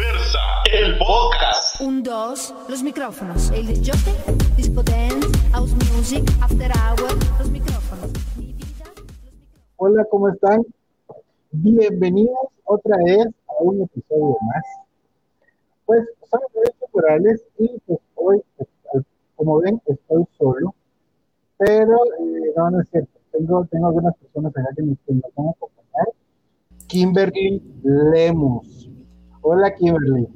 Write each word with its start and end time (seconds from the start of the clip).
Diversa, 0.00 0.38
el 0.72 0.96
podcast. 0.96 1.78
Un, 1.82 2.02
dos, 2.02 2.54
los 2.70 2.82
micrófonos. 2.82 3.50
El 3.50 3.66
disjockey, 3.66 4.14
disco 4.56 4.82
dance, 4.82 5.28
house 5.52 5.74
music, 5.92 6.24
after 6.40 6.72
hour, 6.72 7.12
los 7.38 7.50
micrófonos. 7.50 8.10
Mi 8.38 8.54
vida, 8.54 8.86
los 8.96 9.04
micrófonos. 9.04 9.74
Hola, 9.76 10.06
¿cómo 10.10 10.30
están? 10.30 10.62
Bienvenidos 11.50 12.48
otra 12.64 12.96
vez 13.04 13.26
a 13.46 13.62
un 13.62 13.82
episodio 13.82 14.38
más. 14.40 14.64
Pues 15.84 16.08
somos 16.30 16.46
redes 16.54 16.78
temporales 16.80 17.44
y 17.58 17.68
pues 17.86 17.98
hoy, 18.14 18.42
pues, 18.56 19.04
como 19.36 19.60
ven, 19.60 19.82
estoy 19.84 20.24
solo, 20.38 20.74
pero 21.58 21.98
eh, 22.20 22.52
no, 22.56 22.70
no 22.70 22.80
es 22.80 22.88
cierto. 22.88 23.20
Tengo, 23.32 23.66
tengo 23.66 23.88
algunas 23.88 24.16
personas 24.16 24.50
acá 24.56 24.68
que 24.74 24.82
me, 24.82 24.96
que 25.06 25.12
me 25.12 25.20
van 25.36 25.48
a 25.48 25.50
acompañar. 25.50 26.08
Kimberly 26.86 27.62
Lemus. 27.82 28.89
Hola, 29.42 29.74
Kimberly. 29.74 30.26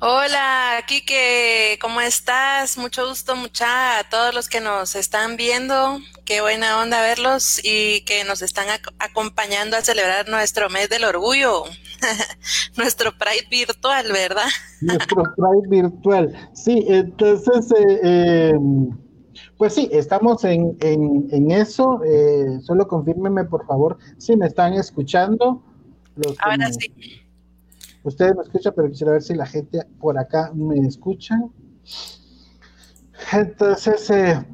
Hola, 0.00 0.82
Kike, 0.88 1.78
¿cómo 1.80 2.00
estás? 2.00 2.76
Mucho 2.76 3.08
gusto, 3.08 3.36
mucha 3.36 4.00
a 4.00 4.08
todos 4.10 4.34
los 4.34 4.48
que 4.48 4.60
nos 4.60 4.96
están 4.96 5.36
viendo. 5.36 5.98
Qué 6.24 6.40
buena 6.40 6.80
onda 6.80 7.00
verlos 7.00 7.60
y 7.62 8.04
que 8.04 8.24
nos 8.24 8.42
están 8.42 8.66
ac- 8.66 8.92
acompañando 8.98 9.76
a 9.76 9.82
celebrar 9.82 10.28
nuestro 10.28 10.68
mes 10.70 10.88
del 10.88 11.04
orgullo, 11.04 11.62
nuestro 12.76 13.12
Pride 13.16 13.46
virtual, 13.48 14.10
¿verdad? 14.12 14.48
Nuestro 14.80 15.22
Pride 15.36 15.68
virtual. 15.82 16.50
Sí, 16.52 16.84
entonces, 16.88 17.70
eh, 17.78 18.00
eh, 18.02 18.52
pues 19.56 19.74
sí, 19.74 19.88
estamos 19.92 20.42
en, 20.42 20.76
en, 20.80 21.28
en 21.30 21.50
eso. 21.52 22.00
Eh, 22.04 22.58
solo 22.62 22.88
confírmenme, 22.88 23.44
por 23.44 23.64
favor, 23.68 23.98
si 24.18 24.36
me 24.36 24.46
están 24.48 24.72
escuchando. 24.74 25.62
Los 26.16 26.34
Ahora 26.40 26.70
sí. 26.72 27.21
Ustedes 28.04 28.34
me 28.34 28.42
escuchan, 28.42 28.72
pero 28.74 28.88
quisiera 28.88 29.12
ver 29.12 29.22
si 29.22 29.34
la 29.34 29.46
gente 29.46 29.86
por 30.00 30.18
acá 30.18 30.50
me 30.54 30.76
escucha. 30.80 31.40
Entonces, 33.32 34.10
eh, 34.10 34.44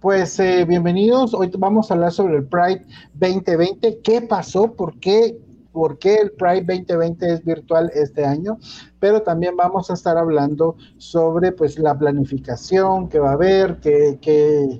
pues 0.00 0.38
eh, 0.38 0.66
bienvenidos. 0.66 1.32
Hoy 1.32 1.50
vamos 1.56 1.90
a 1.90 1.94
hablar 1.94 2.12
sobre 2.12 2.36
el 2.36 2.44
Pride 2.44 2.84
2020. 3.14 4.00
¿Qué 4.02 4.20
pasó? 4.20 4.74
¿Por 4.74 5.00
qué? 5.00 5.40
¿Por 5.72 5.98
qué 5.98 6.16
el 6.16 6.32
Pride 6.32 6.60
2020 6.60 7.32
es 7.32 7.42
virtual 7.42 7.90
este 7.94 8.22
año? 8.22 8.58
Pero 8.98 9.22
también 9.22 9.56
vamos 9.56 9.90
a 9.90 9.94
estar 9.94 10.18
hablando 10.18 10.76
sobre 10.98 11.52
pues 11.52 11.78
la 11.78 11.98
planificación 11.98 13.08
que 13.08 13.18
va 13.18 13.30
a 13.30 13.34
haber, 13.34 13.80
qué, 13.80 14.18
qué, 14.20 14.78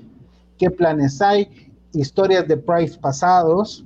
qué 0.59 0.69
planes 0.69 1.23
hay, 1.23 1.71
historias 1.91 2.47
de 2.47 2.57
Pride 2.57 2.99
pasados, 2.99 3.83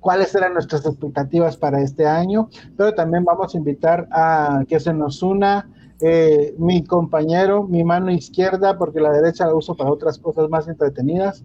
cuáles 0.00 0.34
eran 0.34 0.54
nuestras 0.54 0.84
expectativas 0.86 1.56
para 1.56 1.80
este 1.82 2.06
año, 2.06 2.48
pero 2.76 2.94
también 2.94 3.24
vamos 3.24 3.54
a 3.54 3.58
invitar 3.58 4.08
a 4.10 4.62
que 4.68 4.80
se 4.80 4.92
nos 4.92 5.22
una 5.22 5.68
eh, 6.00 6.54
mi 6.58 6.84
compañero, 6.84 7.64
mi 7.64 7.82
mano 7.82 8.10
izquierda, 8.12 8.78
porque 8.78 9.00
la 9.00 9.10
derecha 9.10 9.46
la 9.46 9.54
uso 9.54 9.76
para 9.76 9.90
otras 9.90 10.16
cosas 10.18 10.48
más 10.48 10.68
entretenidas. 10.68 11.42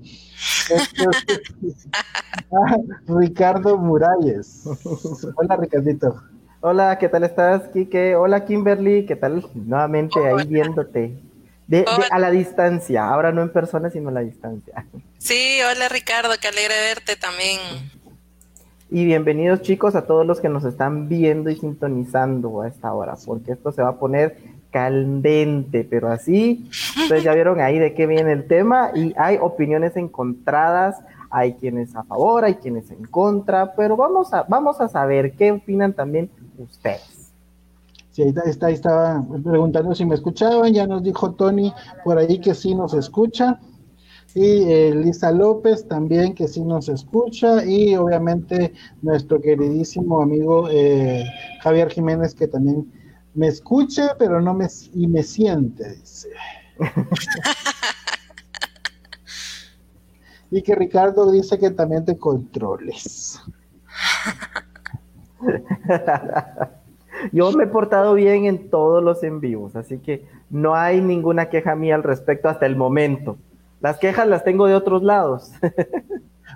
Ricardo 3.08 3.78
Muralles. 3.78 4.64
Hola, 5.36 5.58
Ricardito. 5.58 6.22
Hola, 6.62 6.98
¿qué 6.98 7.10
tal 7.10 7.24
estás, 7.24 7.64
Kike? 7.74 8.16
Hola, 8.16 8.46
Kimberly, 8.46 9.06
¿qué 9.06 9.16
tal? 9.16 9.46
Nuevamente 9.54 10.20
ahí 10.26 10.48
viéndote. 10.48 11.20
De, 11.68 11.80
de- 11.80 11.86
a 12.12 12.20
la 12.20 12.30
distancia, 12.30 13.08
ahora 13.08 13.32
no 13.32 13.42
en 13.42 13.52
persona, 13.52 13.90
sino 13.90 14.10
a 14.10 14.12
la 14.12 14.20
distancia. 14.22 14.86
Sí, 15.18 15.60
hola 15.70 15.88
Ricardo, 15.90 16.30
qué 16.40 16.50
alegre 16.50 16.74
verte 16.90 17.16
también. 17.16 17.60
Y 18.94 19.06
bienvenidos, 19.06 19.62
chicos, 19.64 19.96
a 19.96 20.06
todos 20.06 20.24
los 20.24 20.40
que 20.40 20.50
nos 20.50 20.64
están 20.66 21.10
viendo 21.10 21.50
y 21.50 21.56
sintonizando 21.56 22.62
a 22.62 22.68
esta 22.68 22.94
hora, 22.94 23.16
porque 23.26 23.54
esto 23.54 23.72
se 23.72 23.82
va 23.82 23.90
a 23.90 23.98
poner 23.98 24.38
candente, 24.70 25.84
pero 25.84 26.10
así, 26.12 26.70
ustedes 27.02 27.24
ya 27.24 27.34
vieron 27.36 27.60
ahí 27.60 27.80
de 27.80 27.96
qué 27.96 28.06
viene 28.06 28.32
el 28.34 28.46
tema 28.46 28.92
y 28.94 29.12
hay 29.18 29.38
opiniones 29.42 29.98
encontradas, 29.98 31.02
hay 31.32 31.54
quienes 31.54 31.96
a 31.96 32.04
favor, 32.04 32.46
hay 32.46 32.54
quienes 32.56 32.92
en 32.92 33.04
contra, 33.06 33.74
pero 33.76 33.98
vamos 33.98 34.32
a, 34.32 34.44
vamos 34.44 34.80
a 34.80 34.88
saber 34.88 35.32
qué 35.34 35.52
opinan 35.52 35.94
también 35.94 36.30
ustedes. 36.60 37.32
Sí, 38.12 38.22
ahí 38.22 38.30
está, 38.30 38.44
está- 38.44 38.68
ahí 38.68 38.74
estaba 38.76 39.26
preguntando 39.44 39.96
si 39.96 40.06
me 40.06 40.14
escuchaban, 40.14 40.72
ya 40.72 40.86
nos 40.86 41.02
dijo 41.02 41.32
Tony 41.32 41.74
por 42.04 42.20
ahí 42.20 42.40
que 42.40 42.54
sí 42.54 42.76
nos 42.76 42.94
escucha. 42.94 43.60
Y 44.36 44.64
eh, 44.64 44.96
Lisa 44.96 45.32
López 45.32 45.88
también 45.88 46.34
que 46.34 46.48
sí 46.48 46.64
nos 46.64 46.90
escucha. 46.90 47.64
Y 47.66 47.96
obviamente 47.96 48.74
nuestro 49.02 49.40
queridísimo 49.40 50.22
amigo 50.22 50.68
eh, 50.70 51.24
Javier 51.62 51.90
Jiménez 51.90 52.34
que 52.34 52.48
también 52.48 52.92
me 53.34 53.48
escucha, 53.48 54.16
pero 54.18 54.42
no 54.42 54.54
me 54.54 54.68
y 54.94 55.08
me 55.08 55.24
siente, 55.24 55.96
dice. 55.96 56.30
y 60.52 60.62
que 60.62 60.76
Ricardo 60.76 61.32
dice 61.32 61.58
que 61.58 61.72
también 61.72 62.06
te 62.06 62.18
controles. 62.18 63.42
Yo 67.32 67.52
me 67.52 67.64
he 67.66 67.68
portado 67.68 68.14
bien 68.16 68.46
en 68.46 68.70
todos 68.70 69.04
los 69.04 69.24
en 69.24 69.40
vivos, 69.40 69.76
así 69.76 69.98
que 70.00 70.28
no 70.50 70.76
hay 70.76 71.02
ninguna 71.02 71.50
queja 71.50 71.76
mía 71.76 71.96
al 71.96 72.04
respecto 72.04 72.50
hasta 72.50 72.66
el 72.66 72.76
momento. 72.76 73.38
Las 73.84 74.00
quejas 74.00 74.28
las 74.28 74.46
tengo 74.46 74.66
de 74.66 74.76
otros 74.76 75.04
lados. 75.04 75.52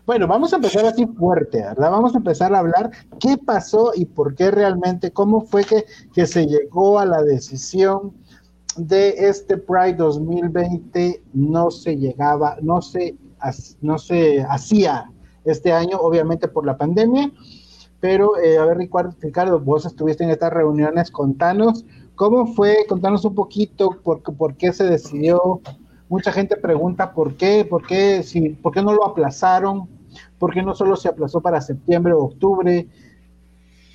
Bueno, 0.05 0.27
vamos 0.27 0.53
a 0.53 0.57
empezar 0.57 0.85
así 0.85 1.05
fuerte, 1.05 1.61
¿verdad? 1.61 1.91
Vamos 1.91 2.13
a 2.13 2.19
empezar 2.19 2.53
a 2.53 2.59
hablar 2.59 2.91
qué 3.19 3.35
pasó 3.37 3.91
y 3.93 4.05
por 4.05 4.35
qué 4.35 4.51
realmente, 4.51 5.11
cómo 5.11 5.41
fue 5.41 5.65
que, 5.65 5.83
que 6.13 6.25
se 6.25 6.45
llegó 6.45 6.99
a 6.99 7.05
la 7.05 7.21
decisión 7.23 8.13
de 8.77 9.09
este 9.17 9.57
Pride 9.57 9.95
2020 9.95 11.23
no 11.33 11.71
se 11.71 11.97
llegaba, 11.97 12.55
no 12.61 12.81
se, 12.81 13.17
no 13.81 13.97
se 13.97 14.43
hacía 14.43 15.11
este 15.43 15.73
año, 15.73 15.97
obviamente 15.97 16.47
por 16.47 16.65
la 16.65 16.77
pandemia. 16.77 17.31
Pero, 17.99 18.37
eh, 18.37 18.57
a 18.59 18.65
ver, 18.65 18.77
Ricardo, 18.77 19.59
vos 19.59 19.85
estuviste 19.85 20.23
en 20.23 20.29
estas 20.29 20.53
reuniones, 20.53 21.11
contanos 21.11 21.85
cómo 22.15 22.45
fue, 22.53 22.85
contanos 22.87 23.25
un 23.25 23.35
poquito 23.35 23.89
por 24.01 24.55
qué 24.55 24.71
se 24.71 24.85
decidió. 24.85 25.61
Mucha 26.09 26.31
gente 26.31 26.55
pregunta 26.55 27.13
por 27.13 27.35
qué, 27.35 27.65
por 27.69 27.85
qué, 27.85 28.23
si, 28.23 28.49
por 28.49 28.73
qué 28.73 28.81
no 28.81 28.93
lo 28.93 29.05
aplazaron, 29.05 29.89
por 30.39 30.53
qué 30.53 30.63
no 30.63 30.73
solo 30.73 30.95
se 30.95 31.09
aplazó 31.09 31.41
para 31.41 31.61
septiembre 31.61 32.13
o 32.13 32.23
octubre. 32.23 32.87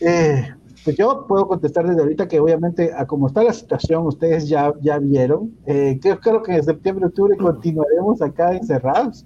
Eh, 0.01 0.55
pues 0.85 0.97
yo 0.97 1.27
puedo 1.27 1.47
contestar 1.47 1.87
desde 1.87 2.03
ahorita 2.03 2.29
que 2.29 2.41
obviamente 2.41 2.93
a 2.95 3.07
como 3.07 3.29
está 3.29 3.43
la 3.43 3.53
situación, 3.53 4.07
ustedes 4.07 4.49
ya, 4.49 4.73
ya 4.81 4.99
vieron. 4.99 5.53
Eh, 5.65 5.99
creo, 6.01 6.43
que 6.43 6.57
en 6.57 6.63
septiembre, 6.63 7.07
octubre 7.07 7.37
continuaremos 7.37 8.21
acá 8.21 8.53
encerrados, 8.55 9.25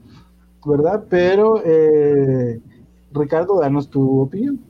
¿verdad? 0.65 1.05
Pero, 1.09 1.63
eh, 1.65 2.61
Ricardo, 3.13 3.61
danos 3.61 3.89
tu 3.89 4.21
opinión. 4.21 4.61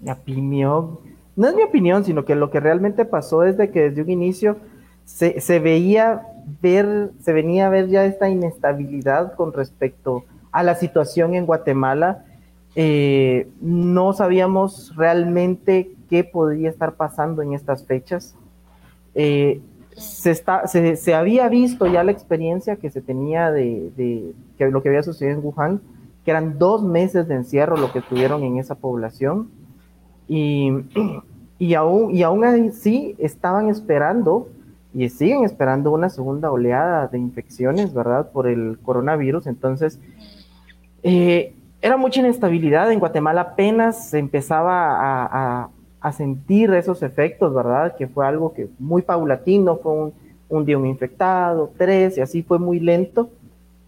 Mi 0.00 0.10
opinión, 0.10 0.98
no 1.36 1.48
es 1.48 1.54
mi 1.54 1.62
opinión, 1.62 2.04
sino 2.04 2.24
que 2.24 2.34
lo 2.34 2.50
que 2.50 2.60
realmente 2.60 3.04
pasó 3.04 3.44
es 3.44 3.56
de 3.56 3.70
que 3.70 3.90
desde 3.90 4.02
un 4.02 4.10
inicio 4.10 4.56
se, 5.04 5.40
se 5.40 5.58
veía 5.58 6.26
ver, 6.62 7.10
se 7.20 7.32
venía 7.32 7.66
a 7.66 7.70
ver 7.70 7.88
ya 7.88 8.04
esta 8.04 8.28
inestabilidad 8.28 9.34
con 9.34 9.52
respecto 9.52 10.24
a 10.52 10.62
la 10.62 10.74
situación 10.74 11.34
en 11.34 11.46
Guatemala. 11.46 12.24
Eh, 12.74 13.48
no 13.60 14.12
sabíamos 14.12 14.94
realmente 14.96 15.92
qué 16.08 16.24
podría 16.24 16.70
estar 16.70 16.94
pasando 16.94 17.42
en 17.42 17.52
estas 17.52 17.84
fechas. 17.84 18.36
Eh, 19.14 19.60
se, 19.96 20.30
está, 20.30 20.66
se, 20.66 20.96
se 20.96 21.14
había 21.14 21.48
visto 21.48 21.86
ya 21.86 22.04
la 22.04 22.12
experiencia 22.12 22.76
que 22.76 22.90
se 22.90 23.00
tenía 23.00 23.50
de, 23.50 23.90
de 23.96 24.32
que 24.58 24.70
lo 24.70 24.82
que 24.82 24.90
había 24.90 25.02
sucedido 25.02 25.38
en 25.38 25.44
Wuhan, 25.44 25.80
que 26.24 26.30
eran 26.30 26.58
dos 26.58 26.82
meses 26.82 27.28
de 27.28 27.36
encierro 27.36 27.76
lo 27.76 27.92
que 27.92 28.02
tuvieron 28.02 28.42
en 28.42 28.58
esa 28.58 28.74
población. 28.74 29.48
Y, 30.28 30.70
y, 31.58 31.74
aún, 31.74 32.14
y 32.14 32.22
aún 32.22 32.44
así 32.44 33.14
estaban 33.18 33.68
esperando 33.68 34.48
y 34.96 35.10
siguen 35.10 35.44
esperando 35.44 35.92
una 35.92 36.08
segunda 36.08 36.50
oleada 36.50 37.06
de 37.08 37.18
infecciones, 37.18 37.92
¿verdad? 37.92 38.30
Por 38.32 38.46
el 38.46 38.78
coronavirus. 38.82 39.46
Entonces, 39.46 40.00
eh, 41.02 41.54
era 41.82 41.98
mucha 41.98 42.20
inestabilidad. 42.20 42.90
En 42.90 42.98
Guatemala 42.98 43.42
apenas 43.42 44.08
se 44.08 44.18
empezaba 44.18 45.66
a, 46.02 46.12
sentir 46.12 46.72
esos 46.72 47.02
efectos, 47.02 47.52
¿verdad? 47.52 47.96
Que 47.96 48.06
fue 48.06 48.24
algo 48.26 48.54
que 48.54 48.68
muy 48.78 49.02
paulatino, 49.02 49.76
fue 49.76 49.92
un, 49.92 50.12
un 50.48 50.64
día 50.64 50.78
un 50.78 50.86
infectado, 50.86 51.72
tres, 51.76 52.16
y 52.16 52.20
así 52.20 52.42
fue 52.44 52.60
muy 52.60 52.78
lento. 52.78 53.28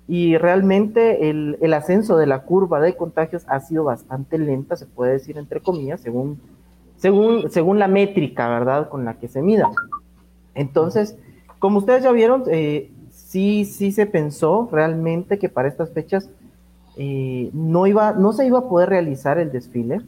Y 0.09 0.37
realmente 0.37 1.31
el, 1.31 1.59
el, 1.61 1.73
ascenso 1.75 2.17
de 2.17 2.27
la 2.27 2.43
curva 2.43 2.81
de 2.81 2.97
contagios 2.97 3.45
ha 3.47 3.61
sido 3.61 3.85
bastante 3.85 4.37
lenta, 4.37 4.77
se 4.77 4.87
puede 4.87 5.13
decir 5.13 5.39
entre 5.39 5.61
comillas, 5.61 6.01
según, 6.01 6.41
según, 6.97 7.51
según 7.51 7.79
la 7.79 7.87
métrica, 7.87 8.49
¿verdad? 8.49 8.89
Con 8.89 9.05
la 9.05 9.15
que 9.15 9.29
se 9.29 9.41
mida. 9.41 9.71
Entonces, 10.59 11.17
como 11.61 11.79
ustedes 11.79 12.03
ya 12.03 12.11
vieron, 12.11 12.43
eh, 12.49 12.91
sí, 13.13 13.65
sí 13.65 13.93
se 13.93 14.07
pensó 14.07 14.69
realmente 14.73 15.39
que 15.39 15.49
para 15.49 15.69
estas 15.69 15.93
fechas 15.93 16.29
eh, 16.97 17.49
no, 17.53 17.87
iba, 17.87 18.13
no 18.13 18.33
se 18.33 18.45
iba 18.45 18.59
a 18.59 18.69
poder 18.69 18.89
realizar 18.89 19.39
el 19.39 19.53
desfile. 19.53 20.01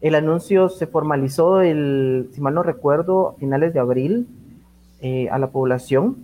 El 0.00 0.14
anuncio 0.14 0.68
se 0.68 0.86
formalizó, 0.86 1.60
el, 1.60 2.30
si 2.32 2.40
mal 2.40 2.54
no 2.54 2.62
recuerdo, 2.62 3.30
a 3.30 3.34
finales 3.34 3.74
de 3.74 3.80
abril 3.80 4.28
eh, 5.00 5.28
a 5.30 5.38
la 5.38 5.48
población. 5.48 6.16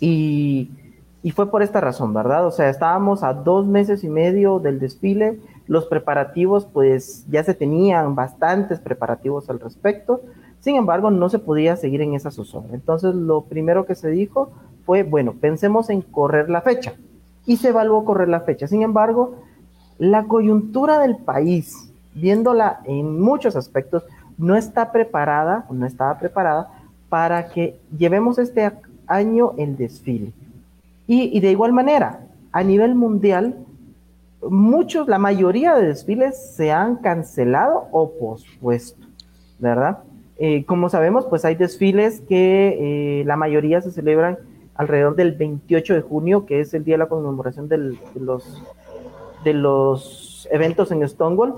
Y, 0.00 0.68
y 1.22 1.30
fue 1.30 1.48
por 1.48 1.62
esta 1.62 1.80
razón, 1.80 2.12
¿verdad? 2.12 2.44
O 2.44 2.50
sea, 2.50 2.68
estábamos 2.68 3.22
a 3.22 3.34
dos 3.34 3.66
meses 3.66 4.02
y 4.02 4.08
medio 4.08 4.58
del 4.58 4.80
desfile, 4.80 5.38
los 5.68 5.86
preparativos, 5.86 6.66
pues 6.66 7.24
ya 7.30 7.44
se 7.44 7.54
tenían 7.54 8.16
bastantes 8.16 8.80
preparativos 8.80 9.48
al 9.48 9.60
respecto, 9.60 10.22
sin 10.62 10.76
embargo, 10.76 11.10
no 11.10 11.28
se 11.28 11.40
podía 11.40 11.74
seguir 11.74 12.02
en 12.02 12.14
esa 12.14 12.30
zozobra. 12.30 12.72
Entonces, 12.72 13.16
lo 13.16 13.42
primero 13.42 13.84
que 13.84 13.96
se 13.96 14.10
dijo 14.10 14.52
fue, 14.86 15.02
bueno, 15.02 15.34
pensemos 15.40 15.90
en 15.90 16.02
correr 16.02 16.48
la 16.48 16.60
fecha. 16.60 16.94
Y 17.44 17.56
se 17.56 17.70
evaluó 17.70 18.04
correr 18.04 18.28
la 18.28 18.42
fecha. 18.42 18.68
Sin 18.68 18.82
embargo, 18.82 19.34
la 19.98 20.22
coyuntura 20.24 21.00
del 21.00 21.16
país, 21.16 21.92
viéndola 22.14 22.80
en 22.84 23.20
muchos 23.20 23.56
aspectos, 23.56 24.04
no 24.38 24.54
está 24.54 24.92
preparada, 24.92 25.66
no 25.68 25.84
estaba 25.84 26.16
preparada 26.20 26.70
para 27.08 27.48
que 27.48 27.80
llevemos 27.98 28.38
este 28.38 28.70
año 29.08 29.54
el 29.58 29.76
desfile. 29.76 30.32
Y, 31.08 31.40
de 31.40 31.50
igual 31.50 31.72
manera, 31.72 32.20
a 32.52 32.62
nivel 32.62 32.94
mundial, 32.94 33.56
muchos, 34.48 35.08
la 35.08 35.18
mayoría 35.18 35.74
de 35.74 35.88
desfiles 35.88 36.54
se 36.54 36.70
han 36.70 36.96
cancelado 36.96 37.88
o 37.90 38.12
pospuesto, 38.12 39.04
¿verdad? 39.58 39.98
Eh, 40.38 40.64
como 40.64 40.88
sabemos, 40.88 41.26
pues 41.26 41.44
hay 41.44 41.54
desfiles 41.54 42.22
que 42.28 43.20
eh, 43.20 43.24
la 43.24 43.36
mayoría 43.36 43.80
se 43.80 43.90
celebran 43.90 44.38
alrededor 44.74 45.14
del 45.14 45.32
28 45.32 45.94
de 45.94 46.00
junio, 46.00 46.46
que 46.46 46.60
es 46.60 46.74
el 46.74 46.84
día 46.84 46.94
de 46.94 46.98
la 46.98 47.08
conmemoración 47.08 47.68
de, 47.68 47.96
los, 49.44 50.48
eventos 50.50 50.90
en 50.90 51.06
Stonewall, 51.08 51.54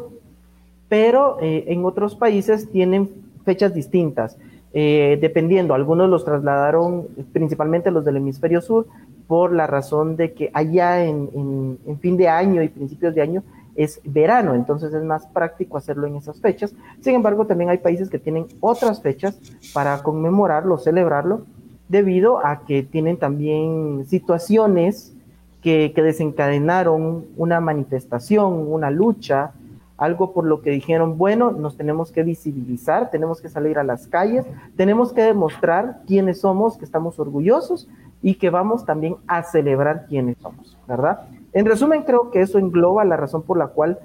pero 0.88 1.38
eh, 1.40 1.64
en 1.68 1.84
otros 1.84 2.14
países 2.16 2.70
tienen 2.70 3.10
fechas 3.44 3.72
distintas. 3.74 4.36
dependiendo, 4.72 5.74
algunos 5.74 6.10
los 6.10 6.24
trasladaron, 6.24 7.06
principalmente 7.32 7.92
los 7.92 8.04
del 8.04 8.16
hemisferio 8.16 8.60
sur, 8.60 8.86
por 9.26 9.52
la 9.52 9.66
razón 9.66 10.16
de 10.16 10.32
que 10.32 10.50
allá 10.52 11.04
en, 11.04 11.78
fin 12.00 12.16
de 12.16 12.28
año 12.28 12.62
y 12.62 12.68
principios 12.68 13.14
de 13.14 13.22
año 13.22 13.42
es 13.76 14.00
verano, 14.04 14.54
entonces 14.54 14.92
es 14.94 15.02
más 15.02 15.26
práctico 15.26 15.76
hacerlo 15.76 16.06
en 16.06 16.16
esas 16.16 16.40
fechas. 16.40 16.74
Sin 17.00 17.14
embargo, 17.14 17.46
también 17.46 17.70
hay 17.70 17.78
países 17.78 18.08
que 18.08 18.18
tienen 18.18 18.46
otras 18.60 19.02
fechas 19.02 19.38
para 19.72 20.02
conmemorarlo, 20.02 20.78
celebrarlo, 20.78 21.42
debido 21.88 22.44
a 22.44 22.64
que 22.64 22.82
tienen 22.82 23.16
también 23.16 24.06
situaciones 24.06 25.14
que, 25.62 25.92
que 25.94 26.02
desencadenaron 26.02 27.26
una 27.36 27.60
manifestación, 27.60 28.66
una 28.70 28.90
lucha, 28.90 29.52
algo 29.96 30.32
por 30.32 30.44
lo 30.44 30.60
que 30.60 30.70
dijeron, 30.70 31.18
bueno, 31.18 31.52
nos 31.52 31.76
tenemos 31.76 32.10
que 32.10 32.22
visibilizar, 32.22 33.10
tenemos 33.10 33.40
que 33.40 33.48
salir 33.48 33.78
a 33.78 33.84
las 33.84 34.06
calles, 34.06 34.44
tenemos 34.76 35.12
que 35.12 35.22
demostrar 35.22 36.00
quiénes 36.06 36.40
somos, 36.40 36.76
que 36.76 36.84
estamos 36.84 37.18
orgullosos 37.18 37.88
y 38.20 38.34
que 38.34 38.50
vamos 38.50 38.84
también 38.84 39.16
a 39.26 39.42
celebrar 39.42 40.06
quiénes 40.08 40.36
somos, 40.38 40.76
¿verdad? 40.88 41.20
En 41.54 41.64
resumen, 41.64 42.02
creo 42.02 42.30
que 42.30 42.40
eso 42.40 42.58
engloba 42.58 43.04
la 43.04 43.16
razón 43.16 43.42
por 43.42 43.56
la 43.56 43.68
cual 43.68 44.00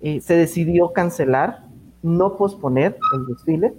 eh, 0.00 0.20
se 0.20 0.34
decidió 0.34 0.92
cancelar, 0.92 1.64
no 2.02 2.36
posponer 2.36 2.98
el 3.14 3.26
desfile, 3.26 3.74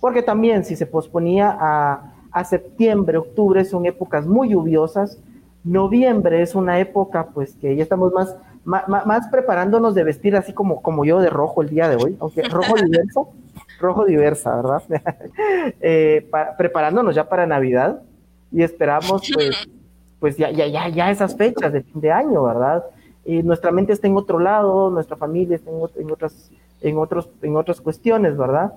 porque 0.00 0.22
también 0.22 0.64
si 0.64 0.76
se 0.76 0.86
posponía 0.86 1.56
a, 1.58 2.44
septiembre, 2.44 3.18
octubre, 3.18 3.64
son 3.64 3.86
épocas 3.86 4.26
muy 4.26 4.50
lluviosas, 4.50 5.18
noviembre 5.64 6.42
es 6.42 6.54
una 6.54 6.78
época 6.78 7.28
pues 7.34 7.54
que 7.54 7.76
ya 7.76 7.82
estamos 7.82 8.12
más, 8.12 8.36
más, 8.64 9.28
preparándonos 9.28 9.94
de 9.94 10.04
vestir 10.04 10.36
así 10.36 10.52
como, 10.52 10.80
como 10.80 11.04
yo 11.04 11.20
de 11.20 11.28
rojo 11.28 11.60
el 11.60 11.68
día 11.68 11.88
de 11.88 11.96
hoy, 11.96 12.16
aunque 12.20 12.42
rojo 12.42 12.74
diverso, 12.76 13.30
rojo 13.78 14.04
diversa, 14.04 14.56
¿verdad? 14.56 14.82
Eh, 15.80 16.28
preparándonos 16.56 17.14
ya 17.14 17.28
para 17.28 17.46
Navidad 17.46 18.02
y 18.52 18.62
esperamos 18.62 19.22
pues, 19.34 19.68
pues 20.20 20.36
ya, 20.36 20.50
ya, 20.50 20.68
ya, 20.68 20.88
ya 20.88 21.10
esas 21.10 21.36
fechas 21.36 21.72
de 21.72 21.82
fin 21.82 22.00
de 22.00 22.12
año, 22.12 22.44
¿verdad? 22.44 22.84
Y 23.24 23.42
nuestra 23.42 23.72
mente 23.72 23.92
está 23.92 24.06
en 24.06 24.16
otro 24.16 24.38
lado, 24.38 24.90
nuestra 24.90 25.16
familia 25.16 25.56
está 25.56 25.70
en, 25.70 26.10
otras, 26.10 26.50
en, 26.82 26.98
otros, 26.98 27.28
en 27.42 27.56
otras 27.56 27.80
cuestiones, 27.80 28.36
¿verdad? 28.36 28.74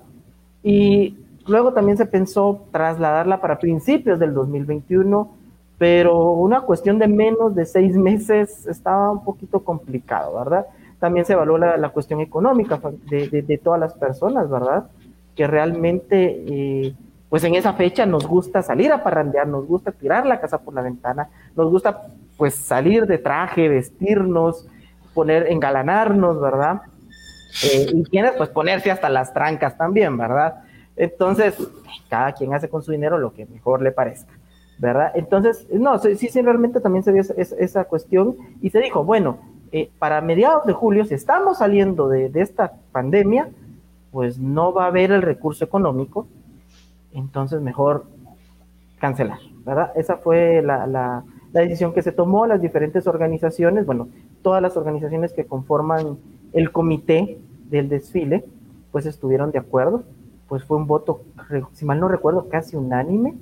Y 0.62 1.16
luego 1.46 1.72
también 1.72 1.98
se 1.98 2.06
pensó 2.06 2.62
trasladarla 2.72 3.40
para 3.40 3.58
principios 3.58 4.18
del 4.18 4.32
2021, 4.32 5.28
pero 5.76 6.32
una 6.32 6.62
cuestión 6.62 6.98
de 6.98 7.08
menos 7.08 7.54
de 7.54 7.66
seis 7.66 7.94
meses 7.96 8.66
estaba 8.66 9.10
un 9.10 9.22
poquito 9.22 9.60
complicado, 9.60 10.38
¿verdad? 10.38 10.66
También 10.98 11.26
se 11.26 11.34
evaluó 11.34 11.58
la, 11.58 11.88
cuestión 11.90 12.20
económica 12.20 12.80
de, 13.10 13.42
de, 13.42 13.58
todas 13.58 13.78
las 13.78 13.92
personas, 13.92 14.48
¿verdad? 14.48 14.86
Que 15.36 15.46
realmente 15.46 16.44
eh, 16.46 16.94
pues 17.34 17.42
en 17.42 17.56
esa 17.56 17.72
fecha 17.72 18.06
nos 18.06 18.28
gusta 18.28 18.62
salir 18.62 18.92
a 18.92 19.02
parrandear, 19.02 19.48
nos 19.48 19.66
gusta 19.66 19.90
tirar 19.90 20.24
la 20.24 20.38
casa 20.38 20.58
por 20.58 20.72
la 20.72 20.82
ventana, 20.82 21.30
nos 21.56 21.68
gusta 21.68 22.06
pues 22.36 22.54
salir 22.54 23.08
de 23.08 23.18
traje, 23.18 23.66
vestirnos, 23.66 24.68
poner, 25.14 25.50
engalanarnos, 25.50 26.40
¿verdad? 26.40 26.82
Eh, 27.64 27.90
y 27.92 28.04
tienes 28.04 28.34
pues 28.36 28.50
ponerse 28.50 28.92
hasta 28.92 29.08
las 29.08 29.34
trancas 29.34 29.76
también, 29.76 30.16
¿verdad? 30.16 30.62
Entonces, 30.94 31.56
cada 32.08 32.30
quien 32.34 32.54
hace 32.54 32.68
con 32.68 32.84
su 32.84 32.92
dinero 32.92 33.18
lo 33.18 33.34
que 33.34 33.46
mejor 33.46 33.82
le 33.82 33.90
parezca, 33.90 34.32
¿verdad? 34.78 35.10
Entonces, 35.16 35.66
no, 35.72 35.98
sí, 35.98 36.14
sí, 36.14 36.40
realmente 36.40 36.78
también 36.78 37.02
se 37.02 37.10
vio 37.10 37.22
esa, 37.36 37.82
cuestión 37.86 38.36
y 38.62 38.70
se 38.70 38.78
dijo, 38.78 39.02
bueno, 39.02 39.38
eh, 39.72 39.90
para 39.98 40.20
mediados 40.20 40.66
de 40.66 40.72
julio, 40.72 41.04
si 41.04 41.14
estamos 41.14 41.58
saliendo 41.58 42.08
de 42.08 42.30
esta 42.36 42.74
pandemia, 42.92 43.48
pues 44.12 44.38
no 44.38 44.72
va 44.72 44.84
a 44.84 44.86
haber 44.86 45.10
el 45.10 45.22
recurso 45.22 45.64
económico 45.64 46.28
entonces 47.14 47.60
mejor 47.60 48.04
cancelar, 48.98 49.38
¿verdad? 49.64 49.92
Esa 49.96 50.16
fue 50.16 50.62
la, 50.62 51.24
decisión 51.52 51.92
que 51.92 52.02
se 52.02 52.12
tomó, 52.12 52.46
las 52.46 52.60
diferentes 52.60 53.06
organizaciones, 53.06 53.86
bueno, 53.86 54.08
todas 54.42 54.60
las 54.60 54.76
organizaciones 54.76 55.32
que 55.32 55.46
conforman 55.46 56.18
el 56.52 56.72
comité 56.72 57.38
del 57.70 57.88
desfile, 57.88 58.44
pues 58.92 59.06
estuvieron 59.06 59.52
de 59.52 59.58
acuerdo, 59.58 60.02
pues 60.48 60.64
fue 60.64 60.76
un 60.76 60.86
voto, 60.86 61.22
si 61.72 61.84
mal 61.84 62.00
no 62.00 62.08
recuerdo, 62.08 62.48
casi 62.48 62.76
unánime, 62.76 63.34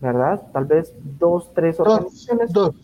¿verdad? 0.00 0.42
Tal 0.52 0.66
vez 0.66 0.94
dos, 1.18 1.52
tres 1.54 1.80
organizaciones. 1.80 2.52
Dos. 2.52 2.74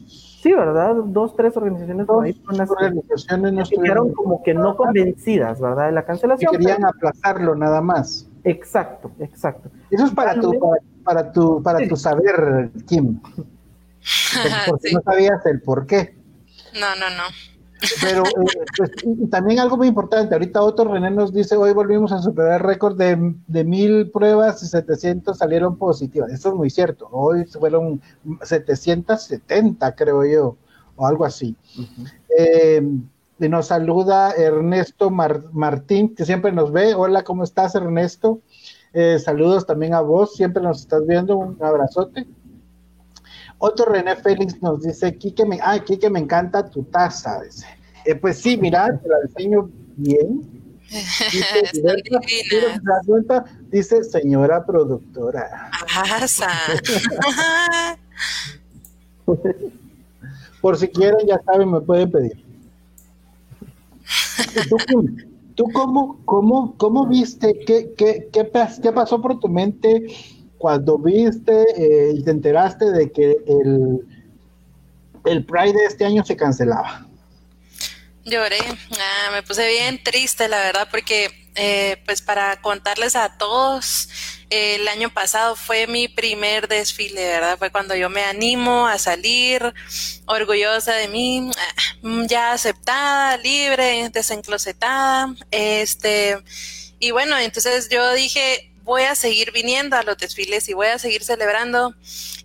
Sí, 0.42 0.52
¿verdad? 0.54 0.96
Dos, 1.04 1.36
tres 1.36 1.54
organizaciones 1.56 2.06
dos, 2.06 2.24
ahí 2.24 2.40
organizaciones 2.48 3.52
no 3.52 3.62
estuvieron 3.62 4.12
como 4.12 4.42
que 4.42 4.54
no 4.54 4.74
convencidas, 4.74 5.60
¿verdad? 5.60 5.86
De 5.86 5.92
la 5.92 6.04
cancelación. 6.04 6.52
querían 6.52 6.84
aplazarlo 6.84 7.54
nada 7.54 7.82
más. 7.82 8.26
Exacto, 8.42 9.10
exacto. 9.18 9.68
Eso 9.90 10.06
es 10.06 10.12
para 10.12 10.40
tu, 10.40 10.52
para, 11.04 11.32
tu, 11.32 11.62
para 11.62 11.88
tu 11.88 11.96
saber, 11.96 12.70
Kim. 12.86 13.20
Porque 14.66 14.92
no 14.92 15.02
sabías 15.02 15.44
el 15.46 15.60
por 15.60 15.86
qué. 15.86 16.16
No, 16.74 16.94
no, 16.96 17.10
no. 17.10 17.24
Pero 18.02 18.24
eh, 18.24 18.64
pues, 18.76 18.90
también 19.30 19.58
algo 19.58 19.76
muy 19.76 19.88
importante, 19.88 20.34
ahorita 20.34 20.62
otro 20.62 20.92
René 20.92 21.10
nos 21.10 21.32
dice, 21.32 21.56
hoy 21.56 21.72
volvimos 21.72 22.12
a 22.12 22.20
superar 22.20 22.60
el 22.60 22.66
récord 22.66 22.96
de, 22.96 23.34
de 23.46 23.64
mil 23.64 24.10
pruebas 24.10 24.62
y 24.62 24.66
700 24.66 25.36
salieron 25.38 25.76
positivas. 25.78 26.30
Eso 26.30 26.50
es 26.50 26.54
muy 26.54 26.68
cierto, 26.68 27.08
hoy 27.10 27.46
fueron 27.46 28.00
770 28.42 29.94
creo 29.94 30.24
yo, 30.26 30.56
o 30.96 31.06
algo 31.06 31.24
así. 31.24 31.56
eh, 32.38 32.82
y 33.42 33.48
nos 33.48 33.68
saluda 33.68 34.32
Ernesto 34.32 35.10
Martín, 35.10 36.14
que 36.14 36.26
siempre 36.26 36.52
nos 36.52 36.72
ve. 36.72 36.94
Hola, 36.94 37.24
¿cómo 37.24 37.42
estás, 37.42 37.74
Ernesto? 37.74 38.40
Eh, 38.92 39.18
saludos 39.18 39.66
también 39.66 39.94
a 39.94 40.00
vos, 40.00 40.34
siempre 40.34 40.62
nos 40.62 40.80
estás 40.80 41.06
viendo, 41.06 41.36
un 41.36 41.56
abrazote. 41.62 42.26
Otro 43.58 43.86
René 43.86 44.16
Félix 44.16 44.60
nos 44.62 44.82
dice, 44.82 45.16
Kike, 45.16 45.44
me, 45.46 45.60
ah, 45.62 45.78
Kike, 45.78 46.10
me 46.10 46.18
encanta 46.18 46.68
tu 46.68 46.82
taza. 46.84 47.42
Dice. 47.42 47.66
Eh, 48.04 48.14
pues 48.14 48.38
sí, 48.38 48.56
mira, 48.56 48.98
te 48.98 49.08
la 49.08 49.20
diseño 49.20 49.70
bien. 49.96 50.58
Dice, 50.90 51.70
dice 53.70 54.02
señora 54.02 54.66
productora. 54.66 55.70
Por 60.60 60.76
si 60.76 60.88
quieren, 60.88 61.28
ya 61.28 61.40
saben, 61.44 61.70
me 61.70 61.80
pueden 61.80 62.10
pedir. 62.10 62.44
¿Tú, 64.68 65.06
cómo, 65.72 66.20
cómo, 66.24 66.76
cómo 66.76 67.06
viste, 67.06 67.58
qué, 67.66 67.92
qué, 67.96 68.28
qué, 68.32 68.50
qué 68.82 68.92
pasó 68.92 69.20
por 69.20 69.38
tu 69.40 69.48
mente 69.48 70.06
cuando 70.58 70.98
viste 70.98 71.64
eh, 71.76 72.12
y 72.14 72.22
te 72.22 72.30
enteraste 72.30 72.90
de 72.90 73.10
que 73.10 73.36
el, 73.46 74.06
el 75.24 75.44
Pride 75.46 75.72
de 75.72 75.86
este 75.86 76.04
año 76.04 76.24
se 76.24 76.36
cancelaba? 76.36 77.06
Lloré, 78.24 78.58
ah, 78.92 79.30
me 79.32 79.42
puse 79.42 79.66
bien 79.66 80.02
triste, 80.02 80.48
la 80.48 80.58
verdad, 80.58 80.88
porque 80.90 81.30
eh, 81.54 82.02
pues 82.06 82.22
para 82.22 82.60
contarles 82.60 83.16
a 83.16 83.36
todos, 83.36 84.08
el 84.50 84.88
año 84.88 85.10
pasado 85.10 85.56
fue 85.56 85.86
mi 85.86 86.08
primer 86.08 86.68
desfile, 86.68 87.24
¿verdad? 87.24 87.58
Fue 87.58 87.70
cuando 87.70 87.94
yo 87.94 88.08
me 88.10 88.24
animo 88.24 88.86
a 88.86 88.98
salir 88.98 89.74
orgullosa 90.26 90.94
de 90.94 91.08
mí, 91.08 91.50
ah, 91.56 92.24
ya 92.26 92.52
aceptada, 92.52 93.36
libre, 93.36 94.08
desenclosetada, 94.10 95.34
este, 95.50 96.38
y 96.98 97.12
bueno, 97.12 97.38
entonces 97.38 97.88
yo 97.88 98.12
dije, 98.14 98.72
voy 98.82 99.02
a 99.02 99.14
seguir 99.14 99.52
viniendo 99.52 99.96
a 99.96 100.02
los 100.02 100.18
desfiles 100.18 100.68
y 100.68 100.74
voy 100.74 100.88
a 100.88 100.98
seguir 100.98 101.22
celebrando 101.22 101.94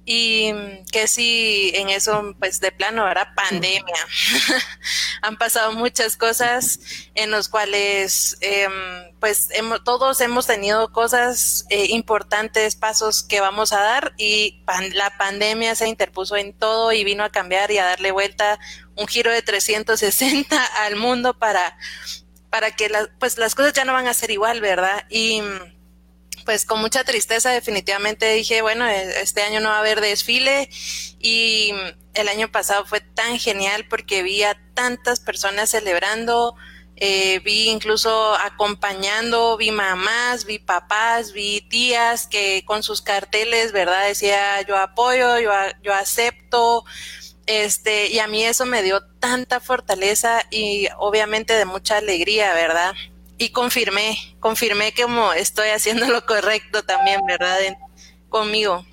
y 0.06 0.54
que 0.92 1.08
sí, 1.08 1.72
en 1.74 1.90
eso, 1.90 2.36
pues 2.40 2.60
de 2.60 2.72
plano, 2.72 3.10
era 3.10 3.34
pandemia. 3.34 4.08
Han 5.24 5.38
pasado 5.38 5.74
muchas 5.74 6.16
cosas 6.16 6.80
en 7.16 7.32
los 7.32 7.50
cuales, 7.50 8.38
em, 8.42 8.72
pues 9.20 9.50
hemos, 9.52 9.84
todos 9.84 10.22
hemos 10.22 10.46
tenido 10.46 10.92
cosas 10.92 11.66
eh, 11.72 11.88
importantes, 11.90 12.76
pasos 12.76 13.24
que 13.24 13.40
vamos 13.40 13.74
a 13.74 13.80
dar 13.80 14.14
y 14.18 14.64
la 14.94 15.18
pandemia 15.18 15.74
se 15.74 15.88
interpuso 15.88 16.36
en 16.36 16.54
todo 16.54 16.92
y 16.92 17.04
vino 17.04 17.24
a 17.24 17.32
cambiar 17.32 17.72
y 17.72 17.80
a 17.80 17.86
darle 17.86 18.12
vuelta 18.12 18.60
un 18.96 19.08
giro 19.08 19.32
de 19.32 19.42
360 19.42 20.64
al 20.86 20.98
mundo 20.98 21.34
para, 21.40 21.78
para 22.52 22.72
que 22.72 22.92
pues 23.20 23.40
las 23.40 23.56
cosas 23.56 23.74
ya 23.74 23.86
no 23.86 23.94
van 23.94 24.08
a 24.08 24.14
ser 24.14 24.30
igual, 24.30 24.62
¿verdad? 24.62 25.06
Y 25.10 25.42
pues 26.46 26.66
con 26.66 26.80
mucha 26.80 27.04
tristeza 27.04 27.50
definitivamente 27.52 28.32
dije, 28.34 28.62
bueno, 28.62 28.88
e, 28.88 29.22
este 29.22 29.42
año 29.42 29.60
no 29.60 29.70
va 29.70 29.78
a 29.78 29.80
haber 29.80 30.00
desfile 30.00 30.70
y 31.20 31.74
el 32.14 32.30
año 32.30 32.52
pasado 32.52 32.86
fue 32.86 33.02
tan 33.02 33.40
genial 33.40 33.88
porque 33.90 34.24
vi 34.24 34.44
a 34.44 34.58
tantas 34.74 35.20
personas 35.20 35.72
celebrando, 35.72 36.56
eh, 36.98 37.40
vi 37.40 37.70
incluso 37.70 38.36
acompañando, 38.36 39.58
vi 39.58 39.72
mamás, 39.72 40.46
vi 40.46 40.60
papás, 40.60 41.34
vi 41.34 41.62
tías 41.62 42.28
que 42.28 42.64
con 42.66 42.84
sus 42.84 43.02
carteles, 43.02 43.72
¿verdad? 43.72 44.08
Decía 44.08 44.62
yo 44.62 44.78
apoyo, 44.78 45.40
yo, 45.40 45.52
yo 45.84 45.94
acepto, 45.94 46.86
este, 47.48 48.08
y 48.08 48.20
a 48.20 48.28
mí 48.28 48.44
eso 48.44 48.66
me 48.66 48.82
dio 48.82 49.02
tanta 49.20 49.60
fortaleza 49.60 50.44
y 50.50 50.88
obviamente 50.98 51.54
de 51.54 51.66
mucha 51.66 51.98
alegría, 51.98 52.54
¿verdad? 52.54 52.94
Y 53.38 53.50
confirmé, 53.50 54.18
confirmé 54.40 54.94
que 54.94 55.04
como 55.04 55.34
estoy 55.34 55.70
haciendo 55.70 56.08
lo 56.08 56.26
correcto 56.26 56.84
también, 56.84 57.26
¿verdad? 57.26 57.58
conmigo. 58.30 58.86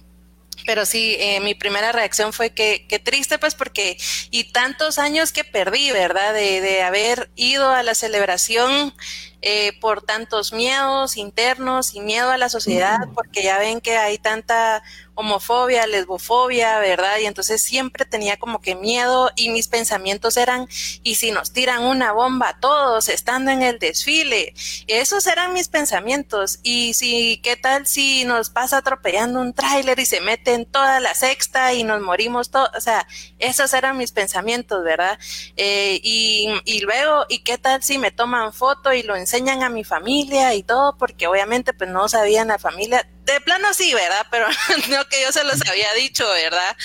Pero 0.65 0.87
sí, 0.87 1.17
eh, 1.19 1.41
mi 1.41 1.55
primera 1.55 1.91
reacción 1.91 2.33
fue 2.33 2.51
que, 2.51 2.87
que 2.89 2.99
triste, 2.99 3.39
pues 3.39 3.55
porque, 3.55 3.97
y 4.31 4.53
tantos 4.53 4.99
años 4.99 5.33
que 5.33 5.43
perdí, 5.43 5.91
¿verdad? 5.91 6.35
De, 6.35 6.61
de 6.61 6.83
haber 6.83 7.31
ido 7.35 7.71
a 7.71 7.83
la 7.83 7.95
celebración 7.95 8.95
eh, 9.41 9.73
por 9.81 10.03
tantos 10.03 10.53
miedos 10.53 11.17
internos 11.17 11.97
y 11.97 12.01
miedo 12.01 12.31
a 12.31 12.37
la 12.37 12.49
sociedad, 12.49 12.99
porque 13.13 13.43
ya 13.43 13.59
ven 13.59 13.81
que 13.81 13.97
hay 13.97 14.19
tanta 14.19 14.85
homofobia, 15.15 15.87
lesbofobia, 15.87 16.79
¿verdad? 16.79 17.19
Y 17.21 17.27
entonces 17.27 17.63
siempre 17.63 18.05
tenía 18.05 18.39
como 18.39 18.61
que 18.61 18.75
miedo 18.75 19.31
y 19.37 19.51
mis 19.51 19.69
pensamientos 19.69 20.37
eran, 20.37 20.69
¿y 21.03 21.17
si 21.17 21.33
nos 21.33 21.53
tiran 21.53 21.83
una 21.83 22.13
bomba 22.13 22.51
a 22.51 22.61
todos 22.61 23.09
estando 23.09 23.51
en 23.51 23.63
el 23.63 23.79
desfile? 23.79 24.55
Esos 24.87 25.27
eran 25.27 25.53
mis 25.53 25.69
pensamientos. 25.69 26.61
Y 26.63 26.95
si, 26.95 27.41
¿qué 27.43 27.57
tal 27.57 27.87
si 27.87 28.25
nos 28.25 28.51
pasa 28.51 28.79
atropellando 28.79 29.41
un 29.41 29.53
tráiler 29.53 29.99
y 29.99 30.07
se 30.07 30.21
mete 30.21 30.55
en 30.55 30.65
toda 30.67 31.01
la 31.01 31.15
sexta 31.15 31.75
y 31.75 31.85
nos 31.85 32.01
morimos 32.01 32.51
todos? 32.51 32.71
O 32.77 32.81
sea, 32.81 33.07
esos 33.39 33.73
eran 33.75 33.99
mis 33.99 34.13
pensamientos, 34.13 34.83
¿verdad? 34.85 35.19
Eh, 35.57 36.01
y, 36.03 36.49
y 36.65 36.81
luego, 36.81 37.27
¿y 37.29 37.41
qué 37.41 37.59
tal 37.59 37.83
si 37.83 37.99
me 37.99 38.11
toman 38.11 38.53
foto 38.53 38.93
y 38.93 39.03
lo 39.03 39.17
enseñan 39.17 39.63
a 39.63 39.69
mi 39.69 39.85
familia 39.85 40.55
y 40.55 40.63
todo? 40.63 40.97
Porque 40.97 41.27
obviamente 41.27 41.73
pues 41.73 41.91
no 41.91 42.09
sabían 42.09 42.49
la 42.49 42.59
familia 42.59 43.09
de 43.25 43.41
plano 43.41 43.73
sí, 43.75 43.95
¿verdad? 43.95 44.27
Pero 44.31 44.47
no 44.91 45.09
que 45.09 45.23
yo 45.23 45.33
se 45.33 45.45
los 45.45 45.61
había 45.69 45.93
dicho, 45.95 46.29
¿verdad? 46.29 46.77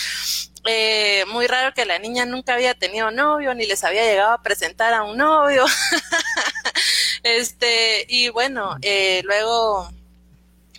Eh, 0.65 1.24
muy 1.29 1.48
raro 1.48 1.74
que 1.74 1.86
la 1.86 1.98
niña 1.98 2.25
nunca 2.25 2.53
había 2.53 2.74
tenido 2.74 3.10
novio, 3.10 3.53
ni 3.53 3.65
les 3.65 3.84
había 3.84 4.03
llegado 4.03 4.34
a 4.34 4.41
presentar 4.41 4.94
a 4.94 5.03
un 5.03 5.17
novio. 5.17 5.65
este, 7.24 8.06
y 8.10 8.29
bueno, 8.29 8.75
eh, 8.82 9.22
luego, 9.24 9.89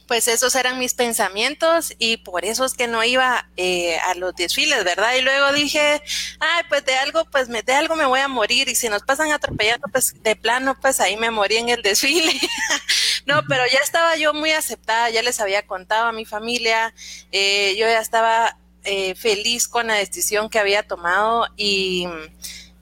pues 0.07 0.29
esos 0.29 0.55
eran 0.55 0.79
mis 0.79 0.93
pensamientos 0.93 1.95
y 1.99 2.19
por 2.19 2.45
eso 2.45 2.67
es 2.67 2.75
que 2.75 2.87
no 2.87 3.03
iba 3.03 3.49
eh, 3.57 3.99
a 3.99 4.15
los 4.15 4.35
desfiles, 4.35 4.85
¿verdad? 4.85 5.15
Y 5.15 5.23
luego 5.23 5.53
dije, 5.53 6.03
ay, 6.41 6.65
pues 6.69 6.85
de 6.85 6.95
algo, 6.97 7.25
pues 7.25 7.49
me, 7.49 7.63
de 7.63 7.73
algo 7.73 7.97
me 7.97 8.07
voy 8.07 8.21
a 8.21 8.29
morir 8.29 8.69
y 8.69 8.75
si 8.75 8.91
nos 8.91 9.03
pasan 9.03 9.33
atropellando, 9.33 9.89
pues 9.91 10.23
de 10.23 10.37
plano, 10.37 10.77
pues 10.81 11.01
ahí 11.01 11.17
me 11.17 11.31
morí 11.31 11.57
en 11.57 11.71
el 11.71 11.83
desfile. 11.83 12.33
No, 13.29 13.43
pero 13.47 13.63
ya 13.71 13.81
estaba 13.81 14.17
yo 14.17 14.33
muy 14.33 14.53
aceptada, 14.53 15.11
ya 15.11 15.23
les 15.23 15.39
había 15.39 15.67
contado 15.67 16.07
a 16.07 16.13
mi 16.13 16.25
familia, 16.25 16.95
eh, 17.31 17.77
yo 17.79 17.87
ya 17.87 18.01
estaba 18.01 18.57
eh, 18.85 19.15
feliz 19.17 19.69
con 19.69 19.89
la 19.89 19.97
decisión 19.97 20.49
que 20.49 20.59
había 20.59 20.83
tomado 20.83 21.47
y 21.55 22.09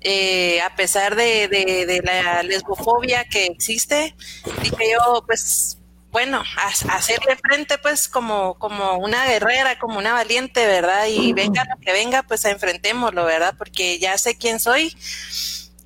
eh, 0.02 0.60
a 0.60 0.76
pesar 0.76 1.16
de, 1.16 1.48
de, 1.48 2.00
la 2.04 2.44
lesbofobia 2.44 3.24
que 3.24 3.46
existe, 3.46 4.14
dije 4.62 4.92
yo, 4.92 5.24
pues 5.26 5.78
bueno, 6.12 6.44
hacerle 6.92 7.36
frente 7.42 7.76
pues 7.78 8.08
como, 8.08 8.54
como 8.54 8.98
una 8.98 9.26
guerrera, 9.26 9.80
como 9.80 9.98
una 9.98 10.12
valiente, 10.12 10.64
¿verdad? 10.64 11.08
Y 11.08 11.32
venga 11.32 11.64
lo 11.64 11.80
que 11.80 11.90
venga, 11.90 12.22
pues 12.22 12.44
enfrentémoslo, 12.44 13.24
¿verdad? 13.24 13.56
Porque 13.58 13.98
ya 13.98 14.16
sé 14.16 14.38
quién 14.38 14.60
soy 14.60 14.96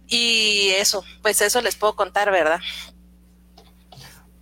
y 0.07 0.71
eso, 0.71 1.02
pues 1.23 1.40
eso 1.40 1.62
les 1.62 1.76
puedo 1.76 1.97
contar, 1.97 2.31
¿verdad? 2.31 2.61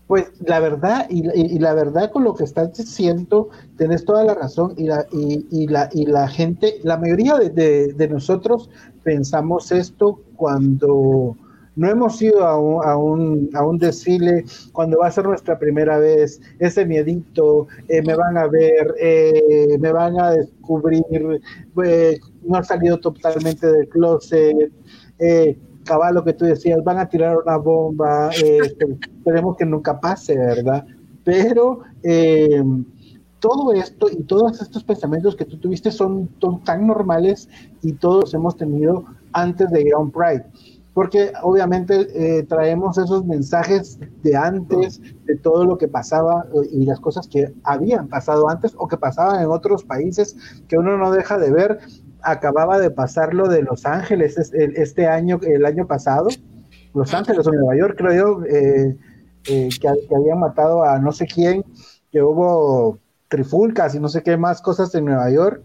Pues 0.08 0.32
la 0.40 0.58
verdad, 0.58 1.06
y, 1.10 1.58
la 1.58 1.74
verdad 1.74 2.10
con 2.10 2.24
lo 2.24 2.34
que 2.34 2.44
estás 2.44 2.72
diciendo, 2.72 3.50
tenés 3.76 4.06
toda 4.06 4.24
la 4.24 4.34
razón, 4.34 4.72
y 4.78 4.84
la, 4.84 5.06
y, 5.12 5.66
la, 5.68 5.90
y 5.92 6.06
la 6.06 6.26
gente, 6.28 6.76
la 6.82 6.96
mayoría 6.96 7.36
de, 7.36 8.08
nosotros 8.10 8.70
pensamos 9.04 9.70
esto 9.70 10.18
cuando 10.34 11.36
no 11.76 11.90
hemos 11.90 12.22
ido 12.22 12.42
a 12.42 12.58
un, 12.58 12.84
a, 12.86 12.96
un, 12.96 13.50
a 13.52 13.66
un 13.66 13.76
desfile, 13.78 14.46
cuando 14.72 14.98
va 14.98 15.08
a 15.08 15.10
ser 15.10 15.26
nuestra 15.26 15.58
primera 15.58 15.98
vez, 15.98 16.40
ese 16.58 16.86
miedito, 16.86 17.66
eh, 17.88 18.00
me 18.00 18.14
van 18.16 18.38
a 18.38 18.46
ver, 18.46 18.94
eh, 18.98 19.76
me 19.78 19.92
van 19.92 20.18
a 20.18 20.30
descubrir, 20.30 21.04
eh, 21.84 22.18
no 22.44 22.56
ha 22.56 22.64
salido 22.64 22.98
totalmente 22.98 23.70
del 23.70 23.86
closet, 23.90 24.72
eh, 25.18 25.58
cabal 25.88 26.14
lo 26.14 26.25
que 26.25 26.35
tú 26.35 26.45
decías, 26.45 26.85
van 26.85 26.99
a 26.99 27.09
tirar 27.09 27.38
una 27.38 27.57
bomba, 27.57 28.30
eh, 28.30 28.59
esperemos 29.18 29.57
que 29.57 29.64
nunca 29.64 29.99
pase, 29.99 30.37
¿verdad? 30.37 30.87
Pero 31.25 31.80
eh, 32.02 32.62
todo 33.40 33.73
esto 33.73 34.09
y 34.11 34.23
todos 34.25 34.61
estos 34.61 34.85
pensamientos 34.85 35.35
que 35.35 35.47
tú 35.47 35.59
tuviste 35.59 35.90
son, 35.90 36.28
tan 36.64 36.87
normales 36.87 37.49
y 37.83 37.92
todos 37.95 38.35
hemos 38.35 38.57
tenido 38.57 39.04
antes 39.33 39.71
de 39.71 39.83
ir 39.83 39.95
a 39.95 39.99
un 39.99 40.11
Pride. 40.11 40.45
Porque 40.92 41.33
obviamente 41.42 42.09
eh, 42.12 42.42
traemos 42.42 42.99
esos 42.99 43.25
mensajes 43.25 44.00
de 44.25 44.37
antes, 44.37 45.00
de 45.26 45.37
todo 45.37 45.64
lo 45.64 45.78
que 45.78 45.87
pasaba 45.87 46.45
y 46.73 46.85
las 46.87 46.99
cosas 46.99 47.28
que 47.28 47.54
habían 47.62 48.09
pasado 48.09 48.49
antes 48.49 48.75
o 48.76 48.88
que 48.88 48.97
pasaban 48.97 49.40
en 49.40 49.49
otros 49.49 49.85
países 49.85 50.37
que 50.66 50.76
uno 50.76 50.99
no 50.99 51.12
deja 51.12 51.38
de 51.38 51.52
ver 51.52 51.78
acababa 52.30 52.78
de 52.78 52.90
pasar 52.90 53.35
lo 53.35 53.49
de 53.49 53.62
Los 53.62 53.87
Ángeles 53.87 54.37
este 54.52 55.06
año, 55.06 55.40
el 55.42 55.64
año 55.64 55.87
pasado, 55.87 56.28
Los 56.94 57.14
Ángeles 57.14 57.47
o 57.47 57.52
Nueva 57.52 57.76
York, 57.76 57.94
creo 57.97 58.14
yo, 58.14 58.44
eh, 58.44 58.97
eh, 59.49 59.68
que, 59.80 59.88
habían 59.88 60.40
matado 60.40 60.85
a 60.85 60.99
no 60.99 61.12
sé 61.12 61.26
quién, 61.26 61.64
que 62.11 62.23
hubo 62.23 62.99
trifulcas 63.28 63.94
y 63.94 64.00
no 64.00 64.08
sé 64.08 64.23
qué 64.23 64.37
más 64.37 64.61
cosas 64.62 64.94
en 64.94 65.04
Nueva 65.04 65.30
York. 65.30 65.62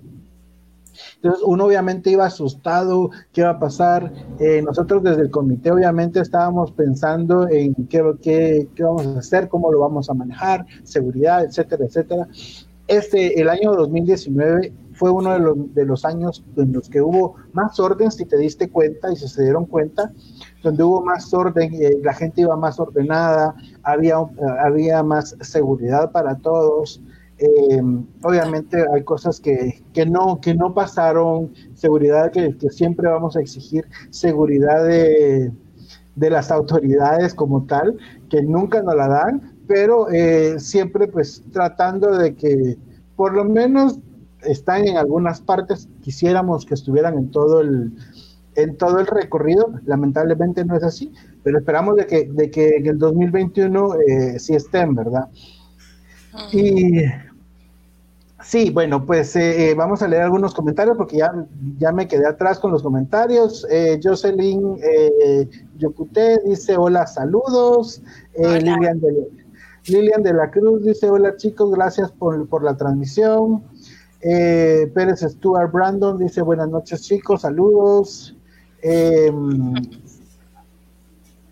Entonces 1.15 1.41
uno 1.45 1.65
obviamente 1.65 2.11
iba 2.11 2.25
asustado, 2.25 3.09
qué 3.31 3.41
iba 3.41 3.51
a 3.51 3.59
pasar. 3.59 4.11
Eh, 4.39 4.61
nosotros 4.61 5.01
desde 5.01 5.23
el 5.23 5.31
comité 5.31 5.71
obviamente 5.71 6.19
estábamos 6.19 6.71
pensando 6.71 7.47
en 7.49 7.73
qué, 7.87 8.03
qué, 8.21 8.67
qué, 8.75 8.83
vamos 8.83 9.07
a 9.07 9.19
hacer, 9.19 9.47
cómo 9.47 9.71
lo 9.71 9.79
vamos 9.79 10.09
a 10.09 10.13
manejar, 10.13 10.65
seguridad, 10.83 11.43
etcétera, 11.45 11.85
etcétera. 11.85 12.27
Este, 12.87 13.39
el 13.39 13.49
año 13.49 13.73
2019 13.73 14.73
fue 14.93 15.11
uno 15.11 15.33
de 15.33 15.39
los, 15.39 15.73
de 15.73 15.85
los 15.85 16.05
años 16.05 16.43
en 16.55 16.73
los 16.73 16.89
que 16.89 17.01
hubo 17.01 17.35
más 17.53 17.79
orden, 17.79 18.11
si 18.11 18.25
te 18.25 18.37
diste 18.37 18.69
cuenta 18.69 19.11
y 19.11 19.15
si 19.15 19.27
se 19.27 19.43
dieron 19.43 19.65
cuenta, 19.65 20.11
donde 20.63 20.83
hubo 20.83 21.03
más 21.03 21.33
orden, 21.33 21.73
y 21.73 22.01
la 22.03 22.13
gente 22.13 22.41
iba 22.41 22.55
más 22.55 22.79
ordenada, 22.79 23.55
había, 23.83 24.15
había 24.59 25.03
más 25.03 25.35
seguridad 25.41 26.11
para 26.11 26.35
todos. 26.37 27.01
Eh, 27.39 27.81
obviamente 28.23 28.85
hay 28.93 29.03
cosas 29.03 29.39
que, 29.39 29.83
que, 29.93 30.05
no, 30.05 30.39
que 30.39 30.53
no 30.53 30.73
pasaron, 30.73 31.51
seguridad 31.73 32.31
que, 32.31 32.55
que 32.57 32.69
siempre 32.69 33.09
vamos 33.09 33.35
a 33.35 33.41
exigir, 33.41 33.85
seguridad 34.11 34.85
de, 34.85 35.51
de, 36.15 36.29
las 36.29 36.51
autoridades 36.51 37.33
como 37.33 37.65
tal, 37.65 37.97
que 38.29 38.41
nunca 38.43 38.81
nos 38.83 38.95
la 38.95 39.07
dan, 39.07 39.57
pero 39.67 40.09
eh, 40.11 40.59
siempre 40.59 41.07
pues 41.07 41.43
tratando 41.51 42.15
de 42.15 42.35
que 42.35 42.77
por 43.15 43.33
lo 43.33 43.43
menos 43.43 43.99
están 44.45 44.87
en 44.87 44.97
algunas 44.97 45.41
partes, 45.41 45.89
quisiéramos 46.01 46.65
que 46.65 46.73
estuvieran 46.73 47.17
en 47.17 47.31
todo 47.31 47.61
el 47.61 47.93
en 48.55 48.77
todo 48.77 48.99
el 48.99 49.07
recorrido, 49.07 49.73
lamentablemente 49.85 50.63
no 50.65 50.75
es 50.75 50.83
así, 50.83 51.11
pero 51.43 51.57
esperamos 51.57 51.95
de 51.95 52.05
que, 52.05 52.25
de 52.25 52.51
que 52.51 52.77
en 52.77 52.87
el 52.87 52.99
2021 52.99 53.95
eh, 53.95 54.39
sí 54.39 54.55
estén, 54.55 54.95
¿verdad? 54.95 55.27
Y 56.51 57.01
sí, 58.43 58.69
bueno, 58.71 59.05
pues 59.05 59.35
eh, 59.35 59.69
eh, 59.69 59.73
vamos 59.73 60.01
a 60.01 60.07
leer 60.07 60.23
algunos 60.23 60.53
comentarios 60.53 60.97
porque 60.97 61.17
ya, 61.17 61.31
ya 61.77 61.91
me 61.91 62.07
quedé 62.07 62.27
atrás 62.27 62.59
con 62.59 62.71
los 62.71 62.81
comentarios. 62.81 63.65
Eh, 63.69 63.99
Jocelyn 64.03 64.77
eh, 64.81 65.49
Yocute 65.77 66.39
dice 66.45 66.77
hola, 66.77 67.07
saludos. 67.07 68.01
Eh, 68.33 68.45
Hola. 68.45 68.59
Lilian, 68.59 68.99
de, 68.99 69.27
Lilian 69.87 70.23
de 70.23 70.33
la 70.33 70.49
Cruz 70.51 70.83
dice 70.83 71.09
hola 71.09 71.35
chicos, 71.37 71.71
gracias 71.71 72.11
por, 72.11 72.47
por 72.47 72.63
la 72.63 72.75
transmisión. 72.75 73.63
Eh, 74.25 74.89
Pérez 74.93 75.19
Stuart 75.21 75.71
Brandon 75.71 76.17
dice 76.17 76.41
buenas 76.41 76.69
noches 76.69 77.01
chicos, 77.01 77.41
saludos. 77.41 78.35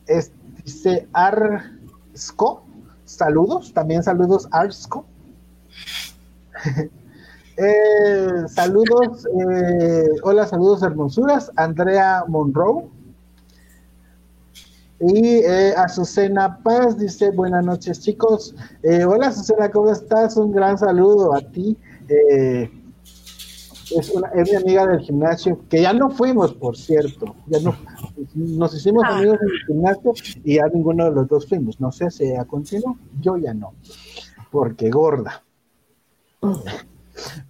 Es- 0.08 0.32
dice 0.64 1.08
Arsco, 1.14 2.64
saludos, 3.06 3.74
también 3.74 4.04
saludos 4.04 4.48
Arsco. 4.52 5.06
Eh, 7.58 8.48
saludos, 8.48 9.28
eh, 9.28 10.08
hola, 10.24 10.48
saludos 10.48 10.82
hermosuras, 10.82 11.52
Andrea 11.58 12.24
Monroe. 12.28 12.88
Y 15.00 15.40
eh, 15.44 15.74
Azucena 15.78 16.58
Paz 16.64 16.98
dice, 16.98 17.30
buenas 17.32 17.64
noches 17.66 18.00
chicos. 18.00 18.56
Hola 19.08 19.28
Azucena, 19.28 19.70
¿cómo 19.70 19.92
estás? 19.92 20.38
Un 20.38 20.54
gran 20.54 20.78
saludo 20.78 21.36
a 21.36 21.42
ti. 21.42 21.78
Eh, 22.12 22.70
es, 23.98 24.10
una, 24.12 24.28
es 24.30 24.50
mi 24.50 24.56
amiga 24.56 24.88
del 24.88 25.00
gimnasio, 25.02 25.60
que 25.70 25.82
ya 25.82 25.94
no 25.94 26.10
fuimos, 26.10 26.54
por 26.54 26.78
cierto. 26.78 27.36
Ya 27.48 27.60
no, 27.60 27.76
nos 28.36 28.76
hicimos 28.76 29.04
Ah. 29.08 29.18
amigos 29.18 29.38
en 29.42 29.50
el 29.50 29.66
gimnasio 29.68 30.14
y 30.44 30.56
ya 30.56 30.68
ninguno 30.74 31.06
de 31.06 31.12
los 31.12 31.28
dos 31.28 31.48
fuimos. 31.48 31.80
No 31.80 31.92
sé 31.92 32.10
si 32.12 32.26
ella 32.26 32.46
continuó, 32.46 32.98
yo 33.22 33.38
ya 33.38 33.54
no, 33.54 33.74
porque 34.52 34.90
gorda. 34.90 35.44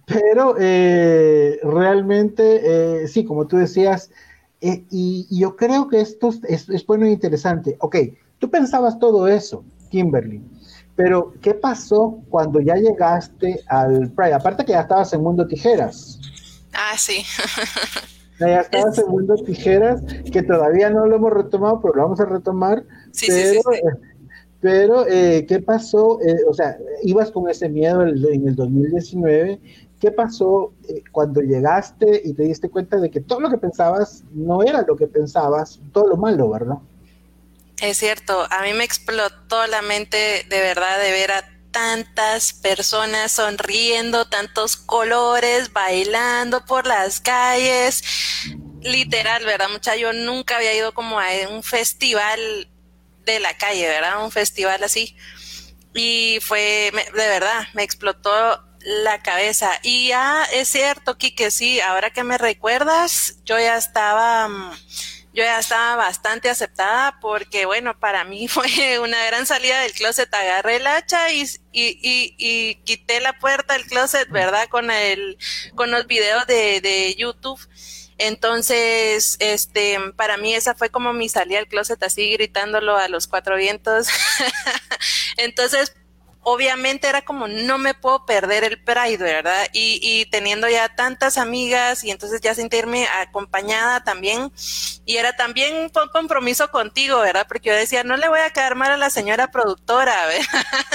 Pero 0.06 0.56
eh, 0.58 1.58
realmente, 1.62 3.02
eh, 3.02 3.08
sí, 3.08 3.24
como 3.24 3.46
tú 3.46 3.56
decías, 3.56 4.10
eh, 4.60 4.84
y, 4.90 5.26
y 5.30 5.40
yo 5.40 5.56
creo 5.56 5.88
que 5.88 6.00
esto 6.00 6.28
es, 6.28 6.40
es, 6.44 6.68
es 6.68 6.86
bueno 6.86 7.06
e 7.06 7.10
interesante. 7.12 7.76
Ok, 7.80 7.96
tú 8.38 8.50
pensabas 8.50 8.98
todo 8.98 9.26
eso, 9.28 9.64
Kimberly, 9.90 10.42
pero 10.96 11.34
¿qué 11.40 11.54
pasó 11.54 12.20
cuando 12.28 12.60
ya 12.60 12.74
llegaste 12.76 13.60
al 13.66 14.10
Pride? 14.12 14.34
Aparte 14.34 14.64
que 14.64 14.72
ya 14.72 14.82
estabas 14.82 15.12
en 15.12 15.22
Mundo 15.22 15.46
Tijeras. 15.46 16.18
Ah, 16.72 16.96
sí. 16.96 17.24
Ya 18.38 18.60
estabas 18.60 18.98
en 18.98 19.08
Mundo 19.08 19.34
Tijeras, 19.36 20.02
que 20.32 20.42
todavía 20.42 20.90
no 20.90 21.06
lo 21.06 21.16
hemos 21.16 21.32
retomado, 21.32 21.80
pero 21.80 21.94
lo 21.94 22.02
vamos 22.02 22.20
a 22.20 22.24
retomar. 22.24 22.84
Sí, 23.12 23.26
sí, 23.26 23.30
pero, 23.30 23.52
sí, 23.52 23.58
sí. 23.62 23.74
eh, 23.76 23.98
pero 24.60 25.06
eh, 25.08 25.46
¿qué 25.46 25.60
pasó? 25.60 26.20
Eh, 26.22 26.38
o 26.48 26.54
sea, 26.54 26.76
ibas 27.02 27.30
con 27.30 27.48
ese 27.48 27.68
miedo 27.68 28.02
el- 28.02 28.24
en 28.26 28.48
el 28.48 28.54
2019. 28.56 29.60
¿Qué 30.00 30.10
pasó 30.10 30.72
eh, 30.88 31.02
cuando 31.12 31.40
llegaste 31.40 32.20
y 32.24 32.32
te 32.34 32.42
diste 32.44 32.68
cuenta 32.68 32.96
de 32.98 33.10
que 33.10 33.20
todo 33.20 33.40
lo 33.40 33.50
que 33.50 33.58
pensabas 33.58 34.24
no 34.32 34.62
era 34.62 34.82
lo 34.82 34.96
que 34.96 35.06
pensabas, 35.06 35.80
todo 35.92 36.08
lo 36.08 36.16
malo, 36.16 36.50
¿verdad? 36.50 36.78
Es 37.82 37.98
cierto, 37.98 38.46
a 38.50 38.62
mí 38.62 38.72
me 38.74 38.84
explotó 38.84 39.66
la 39.66 39.82
mente 39.82 40.46
de 40.48 40.60
verdad 40.60 40.98
de 41.00 41.10
ver 41.10 41.32
a 41.32 41.44
tantas 41.72 42.52
personas 42.52 43.32
sonriendo, 43.32 44.26
tantos 44.28 44.76
colores, 44.76 45.72
bailando 45.72 46.64
por 46.64 46.86
las 46.86 47.20
calles. 47.20 48.04
Literal, 48.82 49.44
¿verdad? 49.44 49.68
Mucha, 49.70 49.96
yo 49.96 50.12
nunca 50.12 50.56
había 50.58 50.74
ido 50.74 50.94
como 50.94 51.18
a 51.18 51.26
un 51.50 51.64
festival 51.64 52.68
de 53.26 53.40
la 53.40 53.56
calle, 53.58 53.88
¿verdad? 53.88 54.24
Un 54.24 54.30
festival 54.30 54.84
así. 54.84 55.16
Y 55.94 56.38
fue, 56.42 56.90
me- 56.94 57.04
de 57.04 57.28
verdad, 57.28 57.68
me 57.74 57.82
explotó 57.82 58.64
la 58.80 59.22
cabeza. 59.22 59.70
Y 59.82 60.08
ya 60.08 60.44
es 60.52 60.68
cierto, 60.68 61.18
Kike, 61.18 61.50
sí, 61.50 61.80
ahora 61.80 62.10
que 62.12 62.24
me 62.24 62.38
recuerdas, 62.38 63.36
yo 63.44 63.58
ya 63.58 63.76
estaba, 63.76 64.48
mm, 64.48 64.72
yo 65.34 65.42
ya 65.44 65.58
estaba 65.58 65.96
bastante 65.96 66.50
aceptada 66.50 67.18
porque, 67.20 67.64
bueno, 67.64 67.98
para 67.98 68.24
mí 68.24 68.48
fue 68.48 68.98
una 68.98 69.24
gran 69.26 69.46
salida 69.46 69.80
del 69.80 69.92
closet. 69.92 70.32
Agarré 70.32 70.76
el 70.76 70.86
hacha 70.86 71.32
y, 71.32 71.42
y, 71.72 72.34
y, 72.38 72.74
quité 72.84 73.20
la 73.20 73.38
puerta 73.38 73.74
del 73.74 73.86
closet, 73.86 74.28
¿verdad? 74.30 74.68
Con 74.68 74.90
el, 74.90 75.38
con 75.74 75.90
los 75.90 76.06
videos 76.06 76.46
de, 76.46 76.80
de 76.80 77.14
YouTube. 77.16 77.60
Entonces, 78.18 79.36
este, 79.40 79.98
para 80.16 80.36
mí 80.36 80.54
esa 80.54 80.74
fue 80.74 80.90
como 80.90 81.12
mi 81.12 81.28
salida 81.28 81.58
del 81.58 81.66
closet, 81.66 82.02
así 82.02 82.30
gritándolo 82.30 82.96
a 82.96 83.08
los 83.08 83.26
cuatro 83.26 83.56
vientos. 83.56 84.08
Entonces, 85.38 85.94
obviamente 86.42 87.08
era 87.08 87.22
como 87.22 87.48
no 87.48 87.78
me 87.78 87.94
puedo 87.94 88.26
perder 88.26 88.64
el 88.64 88.82
Pride, 88.82 89.18
¿verdad? 89.18 89.68
Y, 89.72 90.26
teniendo 90.26 90.68
ya 90.68 90.94
tantas 90.94 91.38
amigas 91.38 92.04
y 92.04 92.10
entonces 92.10 92.40
ya 92.40 92.54
sentirme 92.54 93.06
acompañada 93.06 94.02
también. 94.04 94.52
Y 95.04 95.16
era 95.16 95.36
también 95.36 95.74
un 95.74 96.08
compromiso 96.12 96.70
contigo, 96.70 97.20
¿verdad? 97.20 97.46
Porque 97.48 97.70
yo 97.70 97.74
decía, 97.74 98.04
no 98.04 98.16
le 98.16 98.28
voy 98.28 98.40
a 98.40 98.50
quedar 98.50 98.74
mal 98.74 98.90
a 98.90 98.96
la 98.96 99.10
señora 99.10 99.50
productora, 99.50 100.26
¿verdad? 100.26 100.86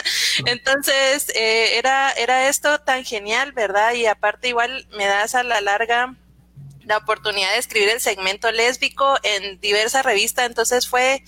Entonces, 0.46 1.30
eh, 1.36 1.78
era, 1.78 2.12
era 2.12 2.50
esto 2.50 2.80
tan 2.80 3.04
genial, 3.06 3.52
¿verdad? 3.54 3.94
Y 3.94 4.06
aparte 4.06 4.50
igual 4.50 4.88
me 4.98 5.06
das 5.06 5.36
a 5.36 5.44
la 5.44 5.62
larga 5.62 6.16
la 6.86 6.98
oportunidad 6.98 7.52
de 7.52 7.58
escribir 7.58 7.90
el 7.90 8.00
segmento 8.00 8.50
lésbico 8.52 9.18
en 9.24 9.60
diversas 9.60 10.06
revistas, 10.06 10.46
entonces 10.46 10.88
fue 10.88 11.22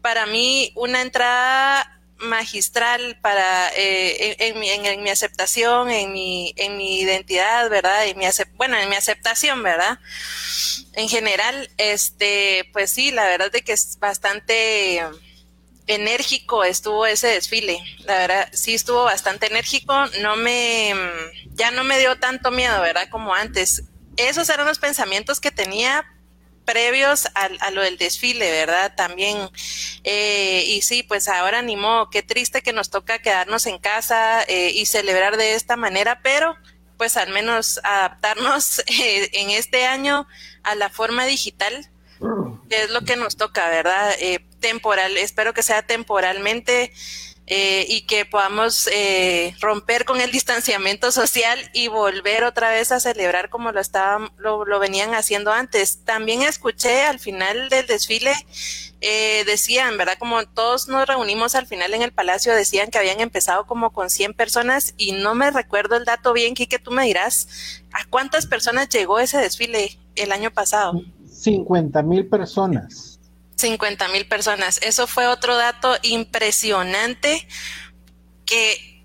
para 0.00 0.26
mí 0.26 0.72
una 0.76 1.02
entrada 1.02 2.01
magistral 2.22 3.18
para 3.20 3.70
eh, 3.76 4.36
en, 4.38 5.02
mi, 5.02 5.10
aceptación, 5.10 5.90
en 5.90 6.12
mi, 6.12 6.54
en 6.56 6.76
mi 6.76 7.00
identidad, 7.00 7.68
¿verdad? 7.68 8.06
En 8.06 8.18
mi 8.18 8.24
bueno, 8.54 8.76
en 8.76 8.88
mi 8.88 8.96
aceptación, 8.96 9.62
¿verdad? 9.62 9.98
En 10.94 11.08
general, 11.08 11.70
este, 11.76 12.68
pues 12.72 12.90
sí, 12.90 13.10
la 13.10 13.24
verdad 13.24 13.50
de 13.50 13.62
que 13.62 13.72
es 13.72 13.98
bastante 13.98 15.02
enérgico 15.86 16.64
estuvo 16.64 17.06
ese 17.06 17.28
desfile. 17.28 17.82
La 18.04 18.18
verdad, 18.18 18.48
sí 18.52 18.74
estuvo 18.74 19.04
bastante 19.04 19.46
enérgico. 19.46 19.94
No 20.20 20.36
me, 20.36 20.94
ya 21.54 21.70
no 21.70 21.84
me 21.84 21.98
dio 21.98 22.18
tanto 22.18 22.50
miedo, 22.50 22.80
¿verdad? 22.80 23.08
Como 23.10 23.34
antes. 23.34 23.84
Esos 24.16 24.48
eran 24.50 24.66
los 24.66 24.78
pensamientos 24.78 25.40
que 25.40 25.50
tenía 25.50 26.04
previos 26.72 27.26
a, 27.34 27.50
a 27.60 27.70
lo 27.70 27.82
del 27.82 27.98
desfile, 27.98 28.50
¿verdad? 28.50 28.94
También. 28.96 29.36
Eh, 30.04 30.64
y 30.66 30.80
sí, 30.80 31.02
pues 31.02 31.28
ahora 31.28 31.58
animó. 31.58 32.08
Qué 32.10 32.22
triste 32.22 32.62
que 32.62 32.72
nos 32.72 32.88
toca 32.88 33.18
quedarnos 33.18 33.66
en 33.66 33.78
casa 33.78 34.42
eh, 34.44 34.72
y 34.74 34.86
celebrar 34.86 35.36
de 35.36 35.54
esta 35.54 35.76
manera, 35.76 36.20
pero 36.22 36.56
pues 36.96 37.18
al 37.18 37.30
menos 37.30 37.78
adaptarnos 37.84 38.78
eh, 38.86 39.28
en 39.34 39.50
este 39.50 39.84
año 39.84 40.26
a 40.62 40.74
la 40.74 40.88
forma 40.88 41.26
digital 41.26 41.90
que 42.70 42.84
es 42.84 42.90
lo 42.90 43.02
que 43.02 43.16
nos 43.16 43.36
toca, 43.36 43.68
¿verdad? 43.68 44.12
Eh, 44.20 44.46
temporal, 44.60 45.16
espero 45.18 45.52
que 45.52 45.62
sea 45.62 45.82
temporalmente 45.82 46.92
eh, 47.54 47.84
y 47.86 48.06
que 48.06 48.24
podamos 48.24 48.88
eh, 48.90 49.54
romper 49.60 50.06
con 50.06 50.22
el 50.22 50.32
distanciamiento 50.32 51.12
social 51.12 51.58
y 51.74 51.88
volver 51.88 52.44
otra 52.44 52.70
vez 52.70 52.92
a 52.92 52.98
celebrar 52.98 53.50
como 53.50 53.72
lo 53.72 53.80
estaban, 53.80 54.30
lo, 54.38 54.64
lo 54.64 54.78
venían 54.78 55.12
haciendo 55.14 55.52
antes. 55.52 55.98
También 56.06 56.40
escuché 56.40 57.02
al 57.02 57.18
final 57.18 57.68
del 57.68 57.86
desfile 57.86 58.32
eh, 59.02 59.44
decían, 59.44 59.98
¿verdad? 59.98 60.14
Como 60.18 60.42
todos 60.46 60.88
nos 60.88 61.06
reunimos 61.06 61.54
al 61.54 61.66
final 61.66 61.92
en 61.92 62.00
el 62.00 62.12
palacio, 62.12 62.54
decían 62.54 62.88
que 62.88 62.96
habían 62.96 63.20
empezado 63.20 63.66
como 63.66 63.92
con 63.92 64.08
100 64.08 64.32
personas 64.32 64.94
y 64.96 65.12
no 65.12 65.34
me 65.34 65.50
recuerdo 65.50 65.96
el 65.96 66.06
dato 66.06 66.32
bien, 66.32 66.54
Kike, 66.54 66.78
tú 66.78 66.90
me 66.90 67.04
dirás, 67.04 67.82
¿a 67.92 68.08
cuántas 68.08 68.46
personas 68.46 68.88
llegó 68.88 69.18
ese 69.18 69.36
desfile 69.36 69.98
el 70.14 70.32
año 70.32 70.52
pasado? 70.52 71.02
50 71.28 72.02
mil 72.02 72.28
personas. 72.28 73.11
50 73.62 74.08
mil 74.08 74.26
personas. 74.26 74.78
Eso 74.82 75.06
fue 75.06 75.26
otro 75.26 75.56
dato 75.56 75.96
impresionante 76.02 77.46
que 78.44 79.02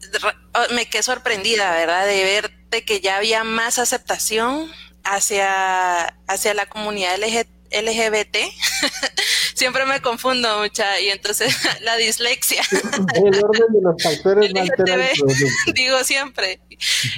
me 0.72 0.86
quedé 0.88 1.04
sorprendida, 1.04 1.72
¿verdad? 1.72 2.06
De 2.06 2.24
ver 2.24 2.52
de 2.70 2.84
que 2.84 3.00
ya 3.00 3.18
había 3.18 3.44
más 3.44 3.80
aceptación 3.80 4.70
hacia, 5.04 6.08
hacia 6.28 6.54
la 6.54 6.66
comunidad 6.66 7.18
LG 7.18 7.48
LGBT. 7.72 8.38
Siempre 9.56 9.86
me 9.86 10.02
confundo 10.02 10.60
mucha 10.60 11.00
y 11.00 11.10
entonces 11.10 11.56
la 11.82 11.96
dislexia. 11.98 12.62
El 13.16 13.44
orden 13.44 13.66
de 13.74 13.82
los 13.82 14.02
factores 14.02 14.52
LGTB. 14.52 15.74
digo 15.74 16.04
siempre. 16.04 16.60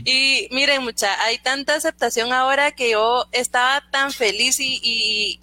Y 0.05 0.47
miren, 0.51 0.83
mucha, 0.83 1.21
hay 1.23 1.37
tanta 1.39 1.75
aceptación 1.75 2.31
ahora 2.31 2.71
que 2.71 2.91
yo 2.91 3.25
estaba 3.31 3.83
tan 3.91 4.11
feliz 4.11 4.59
y, 4.59 4.79
y 4.81 5.41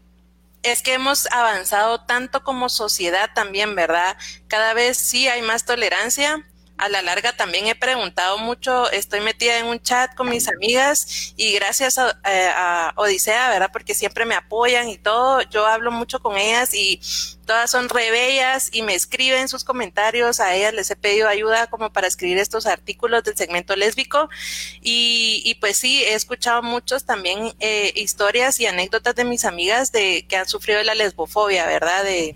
es 0.67 0.83
que 0.83 0.95
hemos 0.95 1.27
avanzado 1.33 2.05
tanto 2.05 2.43
como 2.43 2.69
sociedad 2.69 3.31
también, 3.35 3.75
¿verdad? 3.75 4.17
Cada 4.49 4.75
vez 4.75 4.97
sí 4.97 5.29
hay 5.29 5.43
más 5.43 5.65
tolerancia, 5.65 6.45
a 6.79 6.89
la 6.89 7.03
larga 7.03 7.35
también 7.35 7.67
he 7.67 7.75
preguntado 7.75 8.39
mucho, 8.39 8.91
estoy 8.91 9.21
metida 9.21 9.59
en 9.59 9.67
un 9.67 9.81
chat 9.81 10.15
con 10.15 10.29
mis 10.29 10.49
amigas 10.49 11.33
y 11.37 11.53
gracias 11.55 11.99
a, 11.99 12.19
eh, 12.25 12.51
Odisea, 12.97 13.51
¿verdad? 13.51 13.71
Porque 13.73 13.95
siempre 13.95 14.25
me 14.25 14.35
apoyan 14.35 14.89
y 14.89 14.99
todo, 14.99 15.43
yo 15.43 15.67
hablo 15.67 15.91
mucho 15.91 16.21
con 16.21 16.37
ellas 16.37 16.75
y 16.75 17.01
todas 17.47 17.71
son 17.71 17.89
re 17.89 18.11
bellas 18.11 18.71
y 18.73 18.83
me 18.83 18.95
escriben 18.95 19.49
sus 19.49 19.65
comentarios, 19.65 20.41
a 20.41 20.55
ellas 20.55 20.75
les 20.75 20.91
he 20.91 20.97
pedido 20.97 21.29
ayuda 21.29 21.69
como 21.69 21.93
para 21.93 22.09
escribir 22.09 22.39
estos 22.39 22.67
artículos 22.67 23.25
del 23.25 23.37
segmento 23.37 23.77
lésbico 23.77 24.29
y, 24.83 25.43
y 25.45 25.55
pues 25.55 25.77
sí, 25.77 26.03
he 26.03 26.15
escuchado 26.15 26.63
muchos 26.63 27.05
también 27.05 27.55
eh, 27.61 27.93
historias 27.97 28.61
y 28.61 28.67
anécdotas 28.67 29.15
de 29.15 29.25
mis 29.25 29.45
amigas 29.45 29.93
de 29.93 30.27
que 30.29 30.37
han 30.37 30.49
sufrido 30.49 30.83
la 30.83 30.95
lesbofobia, 30.95 31.67
¿verdad? 31.67 32.05
De, 32.05 32.35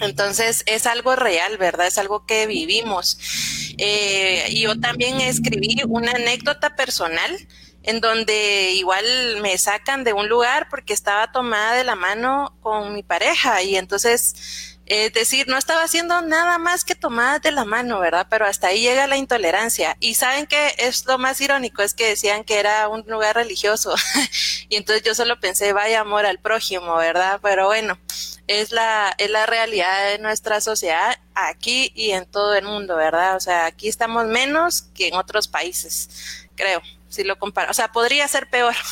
entonces 0.00 0.62
es 0.66 0.86
algo 0.86 1.16
real, 1.16 1.56
¿verdad? 1.58 1.86
Es 1.86 1.98
algo 1.98 2.26
que 2.26 2.46
vivimos. 2.46 3.18
Eh, 3.78 4.54
yo 4.54 4.78
también 4.78 5.20
escribí 5.20 5.82
una 5.86 6.12
anécdota 6.12 6.76
personal 6.76 7.36
en 7.82 8.00
donde 8.00 8.72
igual 8.72 9.04
me 9.40 9.56
sacan 9.56 10.04
de 10.04 10.12
un 10.12 10.28
lugar 10.28 10.68
porque 10.68 10.92
estaba 10.92 11.32
tomada 11.32 11.74
de 11.74 11.84
la 11.84 11.94
mano 11.94 12.56
con 12.60 12.92
mi 12.94 13.02
pareja 13.02 13.62
y 13.62 13.76
entonces 13.76 14.68
es 14.88 15.12
decir, 15.12 15.48
no 15.48 15.58
estaba 15.58 15.82
haciendo 15.82 16.22
nada 16.22 16.56
más 16.56 16.82
que 16.82 16.94
tomadas 16.94 17.42
de 17.42 17.52
la 17.52 17.66
mano, 17.66 18.00
¿verdad? 18.00 18.26
Pero 18.30 18.46
hasta 18.46 18.68
ahí 18.68 18.80
llega 18.80 19.06
la 19.06 19.18
intolerancia. 19.18 19.98
Y 20.00 20.14
saben 20.14 20.46
que 20.46 20.74
es 20.78 21.04
lo 21.04 21.18
más 21.18 21.38
irónico, 21.42 21.82
es 21.82 21.92
que 21.92 22.08
decían 22.08 22.42
que 22.42 22.58
era 22.58 22.88
un 22.88 23.04
lugar 23.06 23.36
religioso. 23.36 23.94
y 24.70 24.76
entonces 24.76 25.04
yo 25.04 25.14
solo 25.14 25.38
pensé, 25.40 25.74
vaya 25.74 26.00
amor 26.00 26.24
al 26.24 26.38
prójimo, 26.38 26.96
¿verdad? 26.96 27.38
Pero 27.42 27.66
bueno, 27.66 27.98
es 28.48 28.72
la, 28.72 29.14
es 29.18 29.30
la 29.30 29.46
realidad 29.46 30.10
de 30.10 30.18
nuestra 30.18 30.60
sociedad 30.60 31.14
aquí 31.34 31.92
y 31.94 32.10
en 32.10 32.26
todo 32.26 32.54
el 32.54 32.64
mundo, 32.64 32.96
¿verdad? 32.96 33.36
O 33.36 33.40
sea, 33.40 33.66
aquí 33.66 33.88
estamos 33.88 34.26
menos 34.26 34.82
que 34.94 35.08
en 35.08 35.14
otros 35.14 35.46
países, 35.46 36.48
creo, 36.56 36.80
si 37.08 37.24
lo 37.24 37.38
comparo. 37.38 37.70
O 37.70 37.74
sea, 37.74 37.92
podría 37.92 38.26
ser 38.26 38.48
peor. 38.50 38.74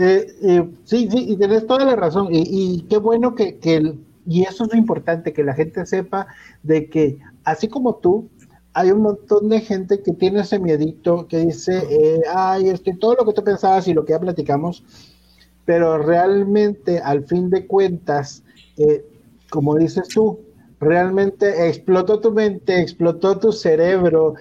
Eh, 0.00 0.32
eh, 0.42 0.64
sí, 0.84 1.08
sí, 1.10 1.26
y 1.28 1.36
tenés 1.36 1.66
toda 1.66 1.84
la 1.84 1.96
razón. 1.96 2.28
Y, 2.30 2.82
qué 2.88 2.98
bueno 2.98 3.34
que, 3.34 3.58
que 3.58 3.96
y 4.28 4.42
eso 4.44 4.62
es 4.62 4.72
lo 4.72 4.78
importante, 4.78 5.32
que 5.32 5.42
la 5.42 5.54
gente 5.54 5.84
sepa 5.86 6.28
de 6.62 6.88
que 6.88 7.18
así 7.42 7.66
como 7.66 7.96
tú, 7.96 8.30
hay 8.74 8.92
un 8.92 9.02
montón 9.02 9.48
de 9.48 9.60
gente 9.60 10.00
que 10.00 10.12
tiene 10.12 10.42
ese 10.42 10.60
miedito, 10.60 11.26
que 11.26 11.38
dice, 11.38 11.82
eh, 11.90 12.22
ay, 12.32 12.68
este, 12.68 12.94
todo 12.94 13.16
lo 13.16 13.24
que 13.24 13.32
tú 13.32 13.42
pensabas 13.42 13.88
y 13.88 13.94
lo 13.94 14.04
que 14.04 14.12
ya 14.12 14.20
platicamos, 14.20 14.84
pero 15.68 15.98
realmente 15.98 16.98
al 16.98 17.26
fin 17.26 17.50
de 17.50 17.66
cuentas, 17.66 18.42
eh, 18.78 19.04
como 19.50 19.74
dices 19.74 20.08
tú, 20.08 20.40
realmente 20.80 21.68
explotó 21.68 22.20
tu 22.20 22.32
mente, 22.32 22.80
explotó 22.80 23.38
tu 23.38 23.52
cerebro, 23.52 24.32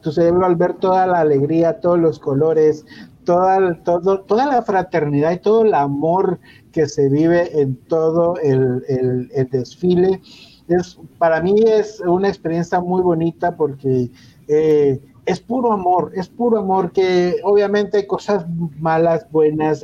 tu 0.00 0.12
cerebro 0.12 0.46
al 0.46 0.54
ver 0.54 0.74
toda 0.74 1.08
la 1.08 1.22
alegría, 1.22 1.80
todos 1.80 1.98
los 1.98 2.20
colores, 2.20 2.86
toda, 3.24 3.82
todo, 3.82 4.20
toda 4.20 4.46
la 4.46 4.62
fraternidad 4.62 5.32
y 5.32 5.40
todo 5.40 5.64
el 5.64 5.74
amor 5.74 6.38
que 6.70 6.86
se 6.86 7.08
vive 7.08 7.60
en 7.60 7.74
todo 7.88 8.36
el, 8.36 9.28
desfile. 9.50 10.22
Es, 10.68 11.00
para 11.18 11.42
mí 11.42 11.64
es 11.66 11.98
una 11.98 12.28
experiencia 12.28 12.78
muy 12.78 13.02
bonita 13.02 13.56
porque 13.56 14.08
eh, 14.46 15.00
es 15.26 15.40
puro 15.40 15.72
amor, 15.72 16.12
es 16.14 16.28
puro 16.28 16.60
amor 16.60 16.92
que 16.92 17.40
obviamente 17.42 17.96
hay 17.96 18.06
cosas 18.06 18.46
malas, 18.78 19.28
buenas, 19.32 19.82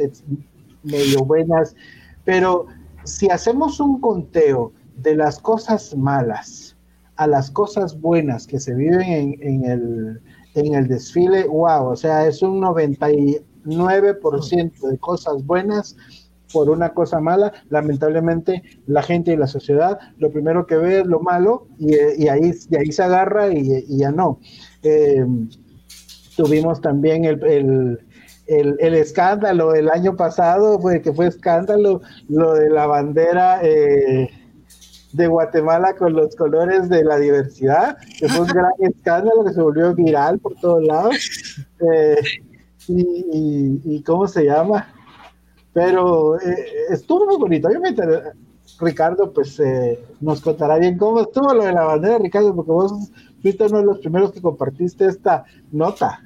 medio 0.86 1.24
buenas, 1.24 1.74
pero 2.24 2.66
si 3.04 3.28
hacemos 3.28 3.80
un 3.80 4.00
conteo 4.00 4.72
de 4.96 5.14
las 5.14 5.38
cosas 5.38 5.94
malas 5.96 6.76
a 7.16 7.26
las 7.26 7.50
cosas 7.50 8.00
buenas 8.00 8.46
que 8.46 8.60
se 8.60 8.74
viven 8.74 9.36
en, 9.40 9.64
el, 9.64 10.20
en 10.54 10.74
el 10.74 10.86
desfile, 10.86 11.44
wow, 11.44 11.88
o 11.88 11.96
sea, 11.96 12.26
es 12.26 12.42
un 12.42 12.60
99% 12.60 14.88
de 14.88 14.98
cosas 14.98 15.46
buenas 15.46 15.96
por 16.52 16.70
una 16.70 16.94
cosa 16.94 17.20
mala. 17.20 17.52
Lamentablemente, 17.70 18.62
la 18.86 19.02
gente 19.02 19.32
y 19.32 19.36
la 19.36 19.46
sociedad 19.46 19.98
lo 20.18 20.30
primero 20.30 20.66
que 20.66 20.76
ve 20.76 21.00
es 21.00 21.06
lo 21.06 21.20
malo 21.20 21.66
y, 21.78 21.94
ahí, 22.28 22.52
y 22.70 22.76
ahí 22.76 22.92
se 22.92 23.02
agarra 23.02 23.52
y, 23.52 23.96
ya 23.96 24.10
no. 24.10 24.40
Eh, 24.82 25.26
tuvimos 26.36 26.80
también 26.80 27.24
el, 27.24 28.00
el, 28.46 28.94
escándalo 28.94 29.74
el 29.74 29.90
año 29.90 30.16
pasado, 30.16 30.78
fue 30.80 31.02
que 31.02 31.12
fue 31.12 31.26
escándalo, 31.26 32.00
lo 32.28 32.54
de 32.54 32.70
la 32.70 32.86
bandera. 32.86 33.60
Eh, 33.62 34.28
de 35.12 35.28
Guatemala 35.28 35.94
con 35.96 36.12
los 36.12 36.36
colores 36.36 36.90
de 36.90 37.02
la 37.02 37.16
diversidad, 37.16 37.96
que 38.18 38.28
fue 38.28 38.40
un 38.40 38.48
gran 38.48 38.72
escándalo 38.80 39.46
que 39.46 39.54
se 39.54 39.62
volvió 39.62 39.94
viral 39.94 40.38
por 40.38 40.54
todos 40.56 40.84
lados. 40.84 41.66
Eh, 41.80 42.20
y, 42.88 44.02
cómo 44.02 44.28
se 44.28 44.44
llama. 44.44 44.88
Pero 45.72 46.40
eh, 46.40 46.66
estuvo 46.90 47.26
muy 47.26 47.36
bonito. 47.36 47.68
Obviamente, 47.68 48.02
Ricardo, 48.80 49.32
pues 49.32 49.58
eh, 49.60 49.98
nos 50.20 50.40
contará 50.40 50.78
bien 50.78 50.96
cómo 50.96 51.20
estuvo 51.20 51.52
lo 51.52 51.64
de 51.64 51.72
la 51.72 51.84
bandera, 51.84 52.18
Ricardo, 52.18 52.54
porque 52.54 52.72
vos 52.72 52.92
fuiste 53.42 53.64
uno 53.64 53.78
de 53.78 53.84
los 53.84 53.98
primeros 53.98 54.32
que 54.32 54.42
compartiste 54.42 55.06
esta 55.06 55.44
nota. 55.72 56.20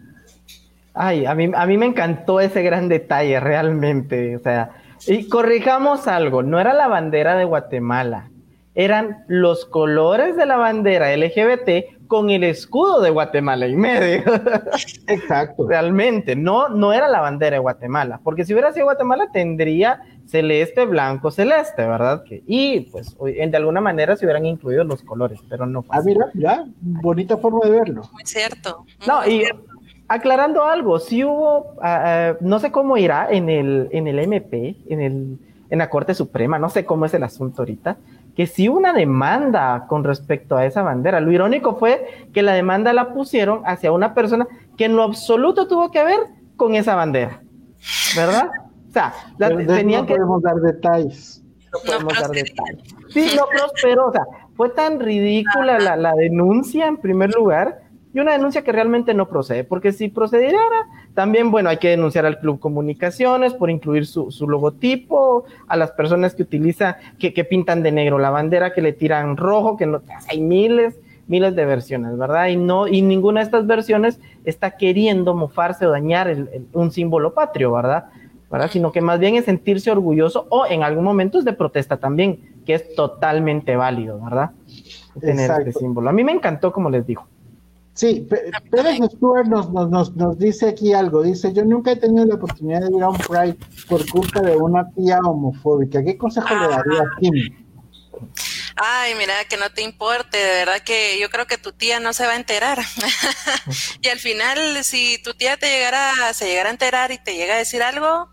Ay, 0.95 1.27
a 1.27 1.35
mí, 1.35 1.51
a 1.55 1.67
mí 1.67 1.79
me 1.79 1.87
encantó 1.87 2.41
ese 2.41 2.63
gran 2.63 2.89
detalle, 2.89 3.39
realmente. 3.41 4.37
O 4.37 4.41
sea, 4.41 4.71
y 5.07 5.29
corrijamos 5.29 6.07
algo, 6.07 6.43
no 6.43 6.61
era 6.61 6.75
la 6.75 6.89
bandera 6.89 7.37
de 7.37 7.45
Guatemala, 7.45 8.31
eran 8.75 9.25
los 9.29 9.65
colores 9.65 10.37
de 10.37 10.47
la 10.47 10.57
bandera 10.57 11.15
LGBT 11.17 12.01
con 12.07 12.29
el 12.29 12.43
escudo 12.43 13.01
de 13.01 13.11
Guatemala 13.11 13.69
y 13.69 13.77
medio. 13.77 14.25
Exacto. 15.07 15.67
Realmente, 15.69 16.35
no, 16.35 16.69
no 16.69 16.93
era 16.93 17.09
la 17.09 17.21
bandera 17.21 17.55
de 17.55 17.61
Guatemala, 17.61 18.21
porque 18.25 18.45
si 18.45 18.53
hubiera 18.53 18.73
sido 18.73 18.87
Guatemala 18.87 19.29
tendría 19.33 20.03
celeste, 20.27 20.87
blanco, 20.87 21.31
celeste, 21.31 21.87
¿verdad? 21.87 22.23
y 22.29 22.81
pues 22.93 23.17
de 23.19 23.57
alguna 23.57 23.81
manera 23.81 24.17
se 24.17 24.25
hubieran 24.25 24.47
incluido 24.47 24.85
los 24.85 25.03
colores, 25.03 25.41
pero 25.49 25.67
no. 25.67 25.85
Ah, 25.89 26.01
mira, 26.05 26.31
ya, 26.35 26.65
bonita 26.81 27.37
forma 27.37 27.61
de 27.65 27.71
verlo. 27.71 28.03
Muy 28.13 28.25
cierto. 28.25 28.85
no, 29.07 29.27
y 29.27 29.45
aclarando 30.11 30.65
algo, 30.65 30.99
si 30.99 31.23
hubo, 31.23 31.77
ah, 31.81 32.33
ah, 32.33 32.37
no 32.41 32.59
sé 32.59 32.73
cómo 32.73 32.97
irá 32.97 33.29
en 33.31 33.49
el, 33.49 33.89
en 33.93 34.09
el 34.09 34.19
MP, 34.19 34.75
en, 34.89 35.01
el, 35.01 35.39
en 35.71 35.79
la 35.79 35.89
Corte 35.89 36.15
Suprema, 36.15 36.59
no 36.59 36.69
sé 36.69 36.85
cómo 36.85 37.05
es 37.05 37.15
el 37.15 37.23
asunto 37.23 37.63
ahorita, 37.63 37.97
que 38.35 38.49
sí 38.49 38.69
una 38.69 38.93
demanda 38.93 39.87
con 39.87 40.03
respecto 40.03 40.57
a 40.57 40.67
esa 40.67 40.83
bandera. 40.83 41.21
Lo 41.21 41.31
irónico 41.31 41.77
fue 41.77 42.27
que 42.35 42.43
la 42.43 42.55
demanda 42.55 42.93
la 42.93 43.15
pusieron 43.15 43.63
hacia 43.65 43.93
una 43.93 44.13
persona 44.13 44.49
que 44.77 44.87
en 44.87 44.97
lo 44.97 45.05
absoluto 45.05 45.69
tuvo 45.69 45.93
que 45.93 46.03
ver 46.03 46.19
con 46.57 46.75
esa 46.75 46.97
bandera, 46.97 47.41
¿verdad? 48.17 48.51
O 48.89 48.93
sea, 48.93 49.15
tenían 49.39 50.03
no 50.03 50.07
podemos 50.09 50.43
dar 50.43 50.57
detalles. 50.57 51.41
No 51.73 51.79
podemos 51.87 52.21
dar 52.21 52.31
detalles. 52.31 52.97
Sí, 53.11 53.29
no 53.37 53.45
prosperó, 53.47 54.09
o 54.09 54.13
sea, 54.13 54.25
fue 54.57 54.71
tan 54.71 54.99
ridícula 54.99 55.79
la, 55.79 55.95
la 55.95 56.15
denuncia 56.15 56.89
en 56.89 56.97
primer 56.97 57.33
lugar 57.33 57.90
y 58.13 58.19
una 58.19 58.33
denuncia 58.33 58.63
que 58.63 58.73
realmente 58.73 59.15
no 59.15 59.29
procede, 59.29 59.65
porque 59.65 59.93
si 59.93 60.09
procediera, 60.09 60.59
también, 61.15 61.51
bueno, 61.51 61.69
hay 61.69 61.77
que 61.77 61.91
denunciar 61.91 62.27
al 62.27 62.41
Club 62.41 62.59
Comunicaciones 62.59 63.55
por 63.55 63.71
incluir 63.71 64.07
su, 64.07 64.31
su 64.31 64.49
logotipo, 64.49 65.45
a 65.69 65.77
las 65.77 65.93
personas 65.93 66.35
que 66.35 66.43
utilizan, 66.43 66.97
que, 67.19 67.33
que, 67.33 67.45
pintan 67.45 67.83
de 67.83 67.93
negro 67.93 68.19
la 68.19 68.31
bandera, 68.31 68.73
que 68.73 68.83
le 68.83 68.93
tiran 68.93 69.37
rojo, 69.37 69.77
que 69.77 69.87
no, 69.87 70.03
hay 70.29 70.41
miles, 70.41 70.99
miles 71.29 71.55
de 71.55 71.65
versiones, 71.65 72.19
¿verdad? 72.19 72.49
Y 72.49 72.57
no, 72.57 72.89
y 72.89 73.03
ninguna 73.03 73.41
de 73.41 73.45
estas 73.45 73.67
versiones 73.67 74.19
está 74.45 74.73
queriendo 74.73 75.35
mofarse 75.35 75.87
o 75.87 75.91
dañar 75.91 76.35
un 76.73 76.91
símbolo 76.91 77.33
patrio, 77.33 77.73
¿verdad? 77.73 78.07
¿verdad? 78.51 78.69
Sino 78.71 78.91
que 78.91 79.01
más 79.01 79.21
bien 79.21 79.37
es 79.37 79.45
sentirse 79.45 79.93
orgulloso 79.93 80.47
o 80.51 80.67
en 80.67 80.83
algún 80.83 81.05
momento 81.05 81.39
es 81.39 81.45
de 81.45 81.53
protesta 81.53 81.99
también, 81.99 82.41
que 82.67 82.75
es 82.75 82.95
totalmente 82.97 83.77
válido, 83.77 84.21
¿verdad? 84.21 84.51
Tener 85.21 85.51
este 85.51 85.73
símbolo. 85.73 86.11
A 86.11 86.13
mí 86.13 86.25
me 86.25 86.33
encantó, 86.33 86.73
como 86.73 86.91
les 86.91 87.07
digo. 87.07 87.27
Sí, 88.01 88.27
Pérez 88.71 88.99
Stuart 89.13 89.47
nos, 89.47 89.71
nos, 89.71 90.17
nos, 90.17 90.39
dice 90.39 90.71
aquí 90.71 90.95
algo. 90.95 91.23
Dice, 91.23 91.53
yo 91.53 91.67
nunca 91.67 91.93
he 91.93 91.97
tenido 91.97 92.25
la 92.25 92.37
oportunidad 92.37 92.81
de 92.81 92.97
ir 92.97 93.03
a 93.03 93.11
un 93.11 93.19
Pride 93.19 93.59
por 93.91 94.09
culpa 94.09 94.41
de 94.41 94.57
una 94.57 94.91
tía 94.93 95.19
homofóbica. 95.19 96.03
¿Qué 96.03 96.17
consejo 96.17 96.49
le 96.49 96.69
daría 96.69 97.03
a 97.03 97.21
Kim? 97.21 97.67
Ay, 98.77 99.15
mira, 99.17 99.45
que 99.45 99.59
no 99.59 99.69
te 99.69 99.83
importe, 99.83 100.39
de 100.39 100.55
verdad 100.65 100.81
que 100.83 101.19
yo 101.21 101.29
creo 101.29 101.47
que 101.47 101.59
tu 101.59 101.73
tía 101.73 102.01
no 102.01 102.15
se 102.15 102.25
va 102.25 102.33
a 102.33 102.37
enterar. 102.37 102.79
y 104.01 104.09
al 104.09 104.19
final, 104.19 104.83
si 104.83 105.23
tu 105.23 105.35
tía 105.35 105.59
te 105.59 105.67
llegara, 105.67 106.33
se 106.33 106.47
llegara 106.47 106.71
a 106.71 106.73
enterar 106.73 107.13
y 107.13 107.19
te 107.19 107.35
llega 107.35 107.57
a 107.57 107.59
decir 107.59 107.83
algo, 107.83 108.31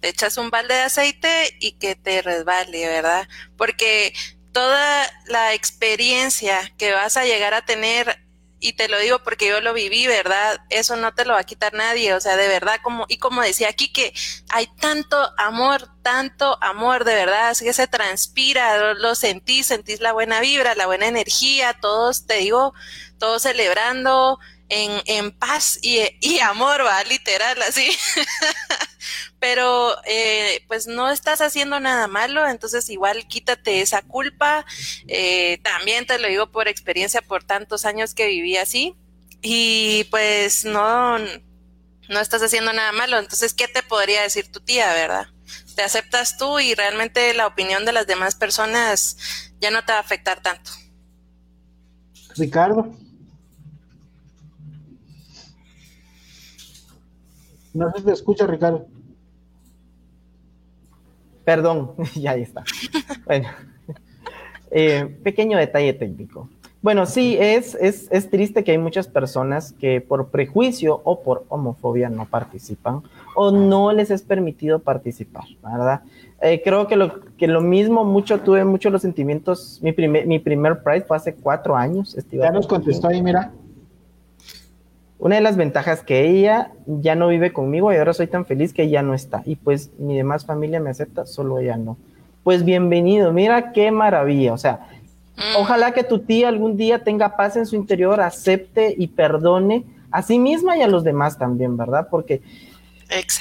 te 0.00 0.08
echas 0.08 0.38
un 0.38 0.48
balde 0.48 0.72
de 0.72 0.84
aceite 0.84 1.58
y 1.60 1.72
que 1.72 1.94
te 1.94 2.22
resbale, 2.22 2.86
¿verdad? 2.86 3.28
Porque 3.58 4.14
toda 4.52 5.06
la 5.26 5.52
experiencia 5.52 6.58
que 6.78 6.92
vas 6.92 7.18
a 7.18 7.26
llegar 7.26 7.52
a 7.52 7.66
tener 7.66 8.29
y 8.60 8.74
te 8.74 8.88
lo 8.88 8.98
digo 8.98 9.18
porque 9.20 9.48
yo 9.48 9.60
lo 9.60 9.72
viví, 9.72 10.06
¿verdad? 10.06 10.60
Eso 10.68 10.94
no 10.96 11.14
te 11.14 11.24
lo 11.24 11.32
va 11.32 11.40
a 11.40 11.44
quitar 11.44 11.72
nadie, 11.72 12.14
o 12.14 12.20
sea, 12.20 12.36
de 12.36 12.46
verdad, 12.46 12.78
como, 12.82 13.06
y 13.08 13.16
como 13.16 13.40
decía 13.40 13.68
aquí, 13.68 13.90
que 13.90 14.12
hay 14.50 14.68
tanto 14.78 15.16
amor, 15.38 15.88
tanto 16.02 16.62
amor, 16.62 17.04
de 17.04 17.14
verdad, 17.14 17.48
así 17.48 17.64
que 17.64 17.72
se 17.72 17.86
transpira, 17.86 18.94
lo, 18.94 19.14
sentís, 19.14 19.66
sentís 19.66 20.00
la 20.00 20.12
buena 20.12 20.40
vibra, 20.40 20.74
la 20.74 20.86
buena 20.86 21.06
energía, 21.06 21.78
todos, 21.80 22.26
te 22.26 22.34
digo, 22.34 22.74
todos 23.18 23.42
celebrando 23.42 24.38
en, 24.70 25.02
en 25.06 25.32
paz 25.32 25.78
y, 25.82 26.00
y 26.20 26.38
amor, 26.38 26.84
va, 26.84 27.02
literal, 27.04 27.60
así. 27.62 27.90
pero 29.40 29.96
eh, 30.04 30.64
pues 30.68 30.86
no 30.86 31.10
estás 31.10 31.40
haciendo 31.40 31.80
nada 31.80 32.06
malo, 32.06 32.46
entonces 32.46 32.88
igual 32.88 33.26
quítate 33.26 33.80
esa 33.80 34.02
culpa. 34.02 34.64
Eh, 35.08 35.58
también 35.62 36.06
te 36.06 36.18
lo 36.18 36.28
digo 36.28 36.50
por 36.50 36.68
experiencia, 36.68 37.20
por 37.20 37.44
tantos 37.44 37.84
años 37.84 38.14
que 38.14 38.26
viví 38.26 38.56
así 38.56 38.94
y 39.42 40.04
pues 40.10 40.64
no, 40.64 41.18
no 41.18 42.20
estás 42.20 42.42
haciendo 42.42 42.72
nada 42.72 42.92
malo. 42.92 43.18
Entonces, 43.18 43.54
¿qué 43.54 43.66
te 43.66 43.82
podría 43.82 44.22
decir 44.22 44.50
tu 44.52 44.60
tía, 44.60 44.92
verdad? 44.92 45.26
Te 45.74 45.82
aceptas 45.82 46.36
tú 46.36 46.60
y 46.60 46.74
realmente 46.74 47.34
la 47.34 47.46
opinión 47.46 47.84
de 47.84 47.92
las 47.92 48.06
demás 48.06 48.34
personas 48.34 49.16
ya 49.60 49.70
no 49.70 49.84
te 49.84 49.92
va 49.92 49.98
a 49.98 50.02
afectar 50.02 50.40
tanto. 50.42 50.70
Ricardo. 52.36 52.94
No 57.74 57.92
se 57.94 58.02
te 58.02 58.12
escucha, 58.12 58.46
Ricardo. 58.46 58.86
Perdón, 61.44 61.92
ya 62.14 62.32
ahí 62.32 62.42
está. 62.42 62.64
Bueno, 63.26 63.48
eh, 64.70 65.18
pequeño 65.22 65.58
detalle 65.58 65.92
técnico. 65.92 66.48
Bueno, 66.82 67.04
sí, 67.04 67.36
es, 67.38 67.74
es, 67.74 68.08
es, 68.10 68.30
triste 68.30 68.64
que 68.64 68.70
hay 68.70 68.78
muchas 68.78 69.06
personas 69.06 69.72
que 69.72 70.00
por 70.00 70.28
prejuicio 70.28 71.02
o 71.04 71.20
por 71.20 71.44
homofobia 71.50 72.08
no 72.08 72.24
participan 72.24 73.02
o 73.34 73.50
no 73.50 73.92
les 73.92 74.10
es 74.10 74.22
permitido 74.22 74.78
participar, 74.78 75.44
¿verdad? 75.62 76.00
Eh, 76.40 76.62
creo 76.64 76.86
que 76.86 76.96
lo, 76.96 77.20
que 77.36 77.48
lo 77.48 77.60
mismo, 77.60 78.04
mucho, 78.04 78.40
tuve 78.40 78.64
muchos 78.64 78.90
los 78.90 79.02
sentimientos, 79.02 79.78
mi 79.82 79.92
primer, 79.92 80.26
mi 80.26 80.38
primer 80.38 80.82
Pride 80.82 81.02
fue 81.02 81.18
hace 81.18 81.34
cuatro 81.34 81.76
años. 81.76 82.16
Ya 82.32 82.50
nos 82.50 82.66
contestó 82.66 83.08
ahí, 83.08 83.22
mira. 83.22 83.52
Una 85.20 85.34
de 85.34 85.42
las 85.42 85.58
ventajas 85.58 86.02
que 86.02 86.26
ella 86.26 86.72
ya 86.86 87.14
no 87.14 87.28
vive 87.28 87.52
conmigo 87.52 87.92
y 87.92 87.96
ahora 87.96 88.14
soy 88.14 88.26
tan 88.26 88.46
feliz 88.46 88.72
que 88.72 88.84
ella 88.84 89.02
no 89.02 89.12
está. 89.12 89.42
Y 89.44 89.56
pues 89.56 89.90
mi 89.98 90.16
demás 90.16 90.46
familia 90.46 90.80
me 90.80 90.88
acepta, 90.88 91.26
solo 91.26 91.58
ella 91.58 91.76
no. 91.76 91.98
Pues 92.42 92.64
bienvenido, 92.64 93.30
mira 93.30 93.72
qué 93.72 93.90
maravilla. 93.90 94.54
O 94.54 94.58
sea, 94.58 94.88
mm. 95.36 95.58
ojalá 95.58 95.92
que 95.92 96.04
tu 96.04 96.20
tía 96.20 96.48
algún 96.48 96.78
día 96.78 97.04
tenga 97.04 97.36
paz 97.36 97.56
en 97.56 97.66
su 97.66 97.76
interior, 97.76 98.18
acepte 98.22 98.94
y 98.96 99.08
perdone 99.08 99.84
a 100.10 100.22
sí 100.22 100.38
misma 100.38 100.78
y 100.78 100.80
a 100.80 100.88
los 100.88 101.04
demás 101.04 101.36
también, 101.36 101.76
¿verdad? 101.76 102.08
Porque, 102.10 102.40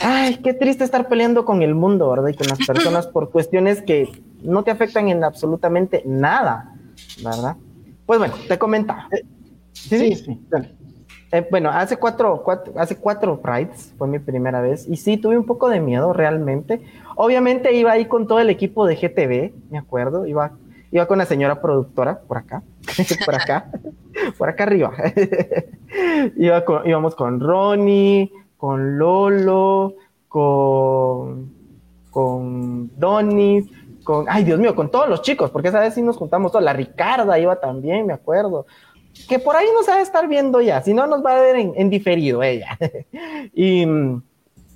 ay, 0.02 0.36
qué 0.44 0.54
triste 0.54 0.84
estar 0.84 1.08
peleando 1.08 1.46
con 1.46 1.62
el 1.62 1.76
mundo, 1.76 2.10
¿verdad? 2.10 2.28
Y 2.28 2.36
con 2.36 2.48
las 2.48 2.60
personas 2.68 3.08
por 3.08 3.30
cuestiones 3.30 3.82
que 3.82 4.22
no 4.44 4.64
te 4.64 4.72
afectan 4.72 5.08
en 5.08 5.24
absolutamente 5.24 6.04
nada, 6.06 6.76
¿verdad? 7.24 7.56
Pues 8.06 8.20
bueno, 8.20 8.34
te 8.50 8.60
comentaba. 8.60 9.08
Eh, 9.14 9.24
sí, 9.72 9.98
sí, 9.98 10.16
sí, 10.16 10.42
dale. 10.50 10.79
Eh, 11.32 11.48
bueno, 11.52 11.70
hace 11.70 11.98
cuatro, 11.98 12.44
hace 12.76 12.98
cuatro 12.98 13.40
Prides 13.40 13.94
fue 13.98 14.08
mi 14.08 14.18
primera 14.18 14.62
vez 14.62 14.88
y 14.88 14.98
sí, 14.98 15.18
tuve 15.18 15.38
un 15.38 15.46
poco 15.46 15.70
de 15.70 15.80
miedo 15.80 16.12
realmente. 16.12 16.82
Obviamente 17.16 17.74
iba 17.74 17.92
ahí 17.92 18.06
con 18.06 18.28
todo 18.28 18.40
el 18.40 18.50
equipo 18.50 18.88
de 18.88 18.96
GTV, 18.96 19.54
me 19.70 19.78
acuerdo, 19.78 20.26
iba, 20.26 20.52
iba 20.92 21.06
con 21.06 21.20
la 21.20 21.26
señora 21.26 21.62
productora 21.62 22.20
por 22.22 22.38
acá, 22.38 22.64
por 23.26 23.36
acá, 23.36 23.70
por 24.38 24.50
acá 24.50 24.64
arriba. 24.64 24.92
iba 26.38 26.64
íbamos 26.86 27.14
con 27.14 27.40
Ronnie, 27.40 28.32
con 28.58 28.98
Lolo, 28.98 29.96
con, 30.28 31.52
con 32.10 32.90
con, 34.04 34.26
ay 34.28 34.44
Dios 34.44 34.60
mío, 34.60 34.74
con 34.74 34.90
todos 34.90 35.08
los 35.08 35.22
chicos, 35.22 35.52
porque 35.52 35.68
esa 35.68 35.80
vez 35.80 35.94
sí 35.94 36.02
nos 36.02 36.18
juntamos 36.18 36.52
todos. 36.52 36.66
La 36.66 36.74
Ricarda 36.74 37.38
iba 37.38 37.58
también, 37.58 38.08
me 38.08 38.14
acuerdo 38.14 38.66
que 39.28 39.40
por 39.40 39.56
ahí 39.56 39.68
nos 39.74 39.88
va 39.88 39.96
a 39.96 40.02
estar 40.02 40.28
viendo 40.28 40.62
ya, 40.62 40.82
si 40.82 40.94
no 40.94 41.08
nos 41.08 41.24
va 41.26 41.38
a 41.38 41.42
ver 41.42 41.56
en, 41.58 41.90
diferido 41.90 42.44
ella. 42.44 42.78
y 43.54 43.86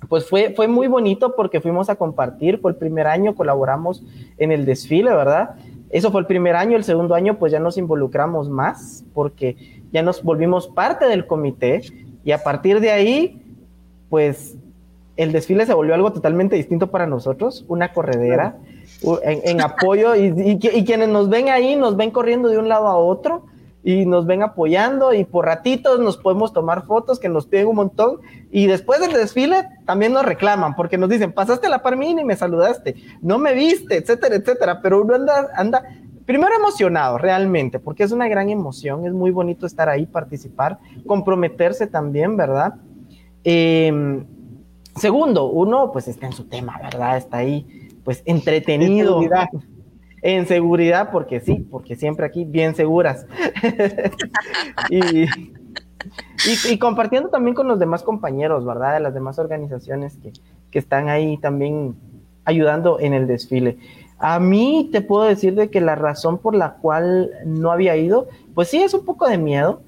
pues 0.08 0.28
fue, 0.28 0.52
fue 0.54 0.68
muy 0.68 0.86
bonito 0.86 1.34
porque 1.34 1.60
fuimos 1.60 1.88
a 1.88 1.96
compartir, 1.96 2.58
fue 2.60 2.72
el 2.72 2.76
primer 2.76 3.06
año, 3.06 3.34
colaboramos 3.34 4.02
en 4.38 4.52
el 4.52 4.66
desfile, 4.66 5.10
¿verdad? 5.10 5.56
Eso 5.90 6.10
fue 6.10 6.20
el 6.20 6.26
primer 6.26 6.56
año, 6.56 6.76
el 6.76 6.84
segundo 6.84 7.14
año 7.14 7.38
pues 7.38 7.52
ya 7.52 7.60
nos 7.60 7.78
involucramos 7.78 8.48
más 8.50 9.04
porque 9.14 9.82
ya 9.92 10.02
nos 10.02 10.22
volvimos 10.22 10.68
parte 10.68 11.06
del 11.06 11.26
comité 11.26 11.82
y 12.24 12.32
a 12.32 12.42
partir 12.42 12.80
de 12.80 12.90
ahí 12.90 13.42
pues 14.10 14.56
el 15.16 15.32
desfile 15.32 15.66
se 15.66 15.74
volvió 15.74 15.94
algo 15.94 16.12
totalmente 16.12 16.56
distinto 16.56 16.90
para 16.90 17.06
nosotros, 17.06 17.64
una 17.68 17.92
corredera 17.92 18.56
en, 19.22 19.60
apoyo 19.60 20.16
y, 20.16 20.32
y, 20.36 20.84
quienes 20.84 21.08
nos 21.08 21.28
ven 21.28 21.48
ahí 21.48 21.76
nos 21.76 21.96
ven 21.96 22.10
corriendo 22.10 22.48
de 22.48 22.58
un 22.58 22.68
lado 22.68 22.88
a 22.88 22.96
otro 22.96 23.44
y 23.84 24.06
nos 24.06 24.24
ven 24.24 24.42
apoyando 24.42 25.12
y 25.12 25.24
por 25.24 25.44
ratitos 25.44 26.00
nos 26.00 26.16
podemos 26.16 26.54
tomar 26.54 26.86
fotos 26.86 27.20
que 27.20 27.28
nos 27.28 27.46
piden 27.46 27.66
un 27.68 27.76
montón 27.76 28.20
y 28.50 28.66
después 28.66 28.98
del 28.98 29.12
desfile 29.12 29.68
también 29.84 30.14
nos 30.14 30.24
reclaman 30.24 30.74
porque 30.74 30.96
nos 30.96 31.10
dicen, 31.10 31.32
pasaste 31.32 31.68
la 31.68 31.82
par 31.82 32.02
y 32.02 32.24
me 32.24 32.34
saludaste, 32.34 32.96
no 33.20 33.38
me 33.38 33.52
viste, 33.52 33.98
etcétera, 33.98 34.36
etcétera, 34.36 34.80
pero 34.80 35.02
uno 35.02 35.14
anda, 35.14 35.50
anda 35.54 35.82
primero 36.24 36.54
emocionado 36.54 37.18
realmente 37.18 37.78
porque 37.78 38.04
es 38.04 38.10
una 38.10 38.26
gran 38.26 38.48
emoción, 38.48 39.06
es 39.06 39.12
muy 39.12 39.30
bonito 39.30 39.66
estar 39.66 39.90
ahí, 39.90 40.06
participar, 40.06 40.78
comprometerse 41.06 41.86
también, 41.86 42.38
¿verdad? 42.38 42.76
Em, 43.44 44.24
segundo, 44.96 45.50
uno 45.50 45.92
pues 45.92 46.08
está 46.08 46.24
en 46.24 46.32
su 46.32 46.44
tema, 46.44 46.80
¿verdad? 46.82 47.18
Está 47.18 47.36
ahí 47.38 47.90
pues 48.02 48.22
entretenido 48.24 49.20
en 50.24 50.46
seguridad, 50.46 51.10
porque 51.12 51.38
sí, 51.40 51.66
porque 51.70 51.96
siempre 51.96 52.24
aquí 52.24 52.46
bien 52.46 52.74
seguras. 52.74 53.26
y, 54.90 55.26
y, 56.70 56.78
compartiendo 56.78 57.28
también 57.28 57.54
con 57.54 57.68
los 57.68 57.78
demás 57.78 58.02
compañeros, 58.02 58.64
¿verdad? 58.64 58.94
De 58.94 59.00
las 59.00 59.12
demás 59.12 59.38
organizaciones 59.38 60.16
que, 60.16 60.32
que 60.70 60.78
están 60.78 61.10
ahí 61.10 61.36
también 61.36 61.94
ayudando 62.46 62.98
en 63.00 63.12
el 63.12 63.26
desfile. 63.26 63.76
A 64.18 64.40
mí 64.40 64.88
te 64.90 65.02
puedo 65.02 65.24
decir 65.24 65.54
de 65.56 65.68
que 65.68 65.82
la 65.82 65.94
razón 65.94 66.38
por 66.38 66.54
la 66.54 66.76
cual 66.76 67.30
no 67.44 67.70
había 67.70 67.94
ido, 67.94 68.26
pues 68.54 68.68
sí, 68.68 68.78
es 68.78 68.94
un 68.94 69.04
poco 69.04 69.28
de 69.28 69.36
miedo. 69.36 69.82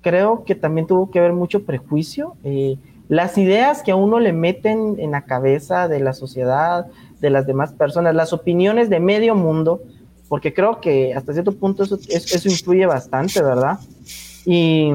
Creo 0.00 0.44
que 0.44 0.54
también 0.54 0.86
tuvo 0.86 1.10
que 1.10 1.20
ver 1.20 1.34
mucho 1.34 1.66
prejuicio. 1.66 2.36
Eh, 2.44 2.78
las 3.08 3.36
ideas 3.36 3.82
que 3.82 3.92
a 3.92 3.96
uno 3.96 4.20
le 4.20 4.32
meten 4.32 4.96
en 4.98 5.10
la 5.10 5.26
cabeza 5.26 5.86
de 5.86 6.00
la 6.00 6.14
sociedad, 6.14 6.86
de 7.20 7.30
las 7.30 7.46
demás 7.46 7.72
personas, 7.72 8.14
las 8.14 8.32
opiniones 8.32 8.90
de 8.90 9.00
medio 9.00 9.34
mundo, 9.34 9.80
porque 10.28 10.52
creo 10.52 10.80
que 10.80 11.14
hasta 11.14 11.32
cierto 11.32 11.52
punto 11.52 11.82
eso, 11.82 11.98
eso 12.08 12.48
influye 12.48 12.86
bastante, 12.86 13.42
¿verdad? 13.42 13.78
Y, 14.44 14.90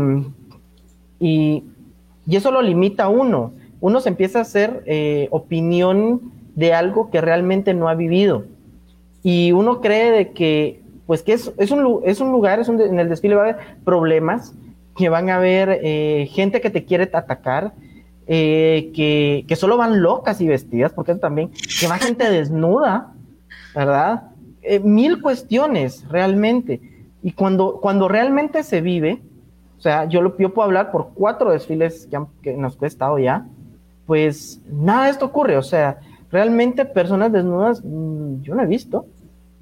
y, 1.20 1.64
eso 2.28 2.52
lo 2.52 2.62
limita 2.62 3.06
a 3.06 3.10
uno. 3.10 3.54
Uno 3.80 4.00
se 4.00 4.10
empieza 4.10 4.40
a 4.40 4.44
hacer 4.44 4.84
eh, 4.86 5.28
opinión 5.32 6.32
de 6.56 6.74
algo 6.74 7.10
que 7.10 7.22
realmente 7.22 7.74
no 7.74 7.90
ha 7.90 7.96
vivido. 7.96 8.46
Y 9.24 9.52
uno 9.52 9.82
cree 9.82 10.12
de 10.12 10.32
que, 10.32 10.82
pues 11.08 11.24
que 11.24 11.34
es, 11.34 11.52
es, 11.58 11.72
un, 11.72 12.02
es 12.06 12.22
un 12.22 12.32
lugar, 12.32 12.60
es 12.60 12.70
en 12.70 13.00
el 13.00 13.10
desfile 13.10 13.36
va 13.36 13.42
a 13.42 13.50
haber 13.50 13.78
problemas, 13.84 14.54
que 14.96 15.10
van 15.10 15.30
a 15.30 15.38
haber 15.38 15.80
eh, 15.84 16.30
gente 16.32 16.62
que 16.62 16.70
te 16.70 16.86
quiere 16.86 17.10
atacar, 17.14 17.74
eh, 18.34 18.94
que, 18.96 19.44
que, 19.46 19.58
solo 19.58 19.76
van 19.76 20.02
locas 20.02 20.39
y 20.39 20.48
vestidas, 20.48 20.94
porque 20.94 21.15
también, 21.15 21.52
que 21.82 21.88
va 21.88 21.98
gente 21.98 22.30
desnuda, 22.32 23.12
¿verdad? 23.76 24.30
Eh, 24.62 24.80
mil 24.80 25.22
cuestiones 25.22 26.08
realmente. 26.08 26.80
Y 27.22 27.34
cuando, 27.34 27.82
cuando 27.82 28.08
realmente 28.08 28.63
se 28.63 28.80
vive, 28.80 29.22
o 29.78 29.82
sea, 29.82 30.06
yo, 30.06 30.22
lo, 30.22 30.38
yo 30.38 30.54
puedo 30.54 30.65
hablar 30.65 30.94
por 30.94 31.10
cuatro 31.13 31.52
desfiles 31.52 32.08
que, 32.10 32.22
que 32.41 32.54
nos 32.56 32.82
he 32.82 32.86
estado 32.86 33.20
ya, 33.20 33.46
pues 34.06 34.62
nada 34.72 35.06
de 35.06 35.12
esto 35.12 35.26
ocurre, 35.26 35.58
o 35.58 35.63
sea, 35.63 36.00
realmente 36.32 36.86
personas 36.86 37.34
desnudas 37.34 37.82
mm, 37.84 38.44
yo 38.44 38.56
no 38.56 38.63
he 38.63 38.67
visto. 38.67 39.08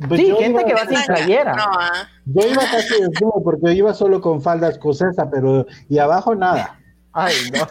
Pues 0.08 0.22
sí, 0.22 0.32
gente 0.38 0.64
que 0.64 0.74
va 0.76 0.86
sin 0.86 1.04
playera. 1.08 1.56
¿ah? 1.58 2.08
Yo 2.26 2.48
iba 2.48 2.62
casi 2.62 3.02
desnudo 3.02 3.42
porque 3.44 3.66
yo 3.66 3.72
iba 3.72 3.94
solo 3.96 4.22
con 4.22 4.44
falda 4.44 4.70
escocesa, 4.70 5.28
pero 5.32 5.66
y 5.90 5.98
abajo 5.98 6.36
nada. 6.36 6.79
Ay, 7.12 7.34
no. 7.54 7.68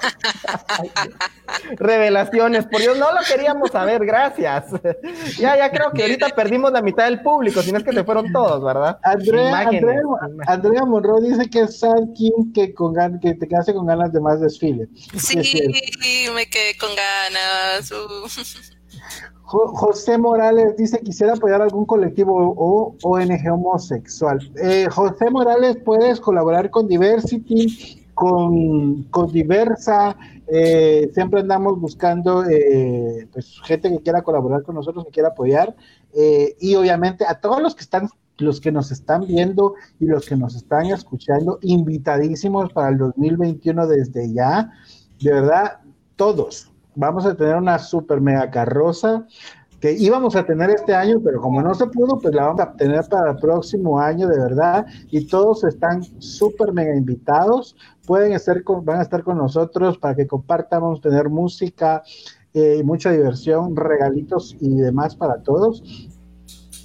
Revelaciones, 1.77 2.67
por 2.67 2.81
Dios, 2.81 2.99
no 2.99 3.13
lo 3.13 3.19
queríamos 3.29 3.71
saber, 3.71 4.05
gracias. 4.05 4.65
ya, 5.39 5.57
ya 5.57 5.71
creo 5.71 5.93
que 5.93 6.03
ahorita 6.03 6.29
perdimos 6.31 6.73
la 6.73 6.83
mitad 6.83 7.05
del 7.05 7.23
público, 7.23 7.63
si 7.63 7.71
no 7.73 7.79
es 7.79 7.85
que 7.85 7.93
se 7.93 8.05
fueron 8.05 8.33
todos, 8.33 8.63
¿verdad? 8.65 8.99
Andrea, 9.03 9.71
Andrea, 10.47 10.85
Monroe 10.85 11.21
dice 11.23 11.49
que 11.49 11.61
es 11.63 11.79
Sad 11.79 12.13
Kim 12.15 12.53
que, 12.53 12.75
con 12.75 12.95
que 13.21 13.35
te 13.35 13.47
quedaste 13.49 13.75
con 13.75 13.87
ganas 13.87 14.13
de 14.13 14.21
más 14.21 14.41
desfile. 14.41 14.89
Sí, 15.17 15.37
me 16.35 16.47
quedé 16.49 16.77
con 16.79 16.91
ganas. 16.97 17.91
Uh. 17.93 18.29
Jo- 19.43 19.69
José 19.75 20.19
Morales 20.19 20.77
dice, 20.77 21.01
quisiera 21.01 21.33
apoyar 21.33 21.63
algún 21.63 21.87
colectivo 21.87 22.35
o 22.57 22.97
ONG 23.03 23.51
homosexual. 23.51 24.39
Eh, 24.63 24.89
José 24.91 25.31
Morales, 25.31 25.79
puedes 25.85 26.21
colaborar 26.21 26.71
con 26.71 26.87
Diversity, 26.87 28.07
con, 28.19 29.05
con 29.05 29.31
Diversa, 29.31 30.17
eh, 30.49 31.09
siempre 31.15 31.39
andamos 31.39 31.81
buscando 31.81 32.45
eh, 32.45 33.29
pues, 33.33 33.61
gente 33.63 33.89
que 33.91 34.03
quiera 34.03 34.23
colaborar 34.23 34.65
con 34.65 34.75
nosotros, 34.75 35.05
que 35.05 35.13
quiera 35.13 35.29
apoyar, 35.29 35.77
eh, 36.13 36.57
y 36.59 36.75
obviamente 36.75 37.25
a 37.25 37.41
todos 37.41 37.63
los 37.63 37.77
que 37.77 37.83
están 37.83 38.09
los 38.39 38.61
que 38.61 38.73
nos 38.73 38.91
están 38.91 39.25
viendo 39.25 39.75
y 40.01 40.07
los 40.07 40.27
que 40.27 40.37
nos 40.37 40.57
están 40.57 40.87
escuchando, 40.87 41.61
invitadísimos 41.63 42.73
para 42.73 42.89
el 42.89 42.99
2021 42.99 43.87
desde 43.87 44.33
ya, 44.33 44.73
de 45.21 45.33
verdad, 45.33 45.79
todos. 46.17 46.73
Vamos 46.97 47.25
a 47.25 47.37
tener 47.37 47.55
una 47.55 47.79
super 47.79 48.21
mega 48.21 48.51
carroza 48.51 49.27
que 49.81 49.93
íbamos 49.93 50.35
a 50.35 50.45
tener 50.45 50.71
este 50.71 50.95
año, 50.95 51.21
pero 51.25 51.41
como 51.41 51.63
no 51.63 51.73
se 51.75 51.87
pudo, 51.87 52.19
pues 52.19 52.35
la 52.35 52.47
vamos 52.47 52.61
a 52.61 52.73
tener 52.73 53.05
para 53.09 53.33
el 53.33 53.37
próximo 53.37 54.01
año, 54.01 54.29
de 54.29 54.39
verdad. 54.39 54.87
Y 55.11 55.27
todos 55.27 55.65
están 55.65 56.03
súper 56.21 56.73
mega 56.73 56.97
invitados. 56.97 57.77
Pueden 58.07 58.33
estar 58.33 58.63
con, 58.65 58.85
van 58.85 58.99
a 58.99 59.03
estar 59.03 59.23
con 59.23 59.39
nosotros 59.39 59.99
para 59.99 60.17
que 60.17 60.27
a 60.27 61.01
tener 61.01 61.29
música, 61.29 62.03
eh, 62.55 62.83
mucha 62.83 63.13
diversión, 63.13 63.77
regalitos 63.77 64.57
y 64.61 64.77
demás 64.77 65.15
para 65.15 65.43
todos. 65.43 66.09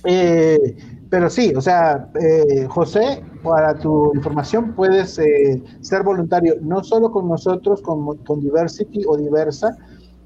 Eh, 0.06 0.76
pero 1.10 1.30
sí, 1.30 1.54
o 1.56 1.62
sea, 1.62 2.10
eh, 2.20 2.66
José, 2.70 3.24
para 3.44 3.76
tu 3.76 4.12
información, 4.16 4.74
puedes 4.76 5.20
eh, 5.20 5.62
ser 5.82 6.04
voluntario 6.04 6.56
no 6.62 6.84
solo 6.84 7.12
con 7.12 7.28
nosotros, 7.28 7.82
con, 7.82 8.18
con 8.18 8.42
Diversity 8.42 9.04
o 9.08 9.16
Diversa, 9.16 9.78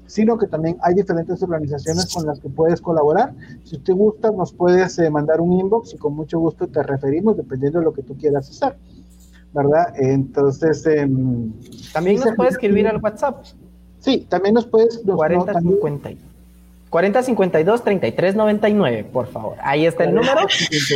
sino 0.08 0.36
que 0.36 0.48
también 0.48 0.76
hay 0.82 0.94
diferentes 0.94 1.40
organizaciones 1.42 2.12
con 2.12 2.26
las 2.26 2.40
que 2.40 2.48
puedes 2.48 2.80
colaborar. 2.80 3.32
Si 3.62 3.78
te 3.78 3.92
gusta, 3.92 4.32
nos 4.32 4.52
puedes 4.52 4.98
eh, 4.98 5.08
mandar 5.10 5.40
un 5.40 5.52
inbox 5.52 5.94
y 5.94 5.98
con 5.98 6.14
mucho 6.16 6.40
gusto 6.40 6.66
te 6.66 6.82
referimos 6.82 7.36
dependiendo 7.36 7.78
de 7.78 7.84
lo 7.84 7.92
que 7.92 8.02
tú 8.02 8.16
quieras 8.16 8.48
hacer, 8.50 8.76
¿verdad? 9.54 9.92
Entonces, 9.96 10.84
em, 10.86 11.52
También 11.92 12.18
nos 12.20 12.34
puede 12.34 12.50
escribir 12.50 12.88
al 12.88 12.96
WhatsApp. 13.00 13.44
sí, 14.00 14.26
también 14.28 14.54
nos 14.54 14.66
puedes... 14.66 14.96
nos- 14.96 15.06
no, 15.06 15.16
40 15.16 15.52
también- 15.52 15.74
50 15.76 16.10
40 16.90 17.22
52 17.22 17.84
33 17.84 18.34
99, 18.34 19.04
por 19.12 19.26
favor. 19.26 19.56
Ahí 19.62 19.84
está 19.84 20.04
el 20.04 20.14
número. 20.14 20.40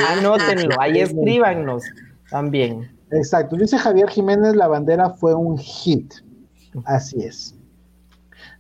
Anótenlo, 0.09 0.75
ahí 0.81 0.98
escríbanos 1.01 1.85
también. 2.31 2.90
Exacto, 3.11 3.57
dice 3.57 3.77
Javier 3.77 4.09
Jiménez, 4.09 4.57
la 4.57 4.68
bandera 4.68 5.11
fue 5.11 5.35
un 5.35 5.59
hit. 5.59 6.14
Así 6.87 7.22
es. 7.22 7.55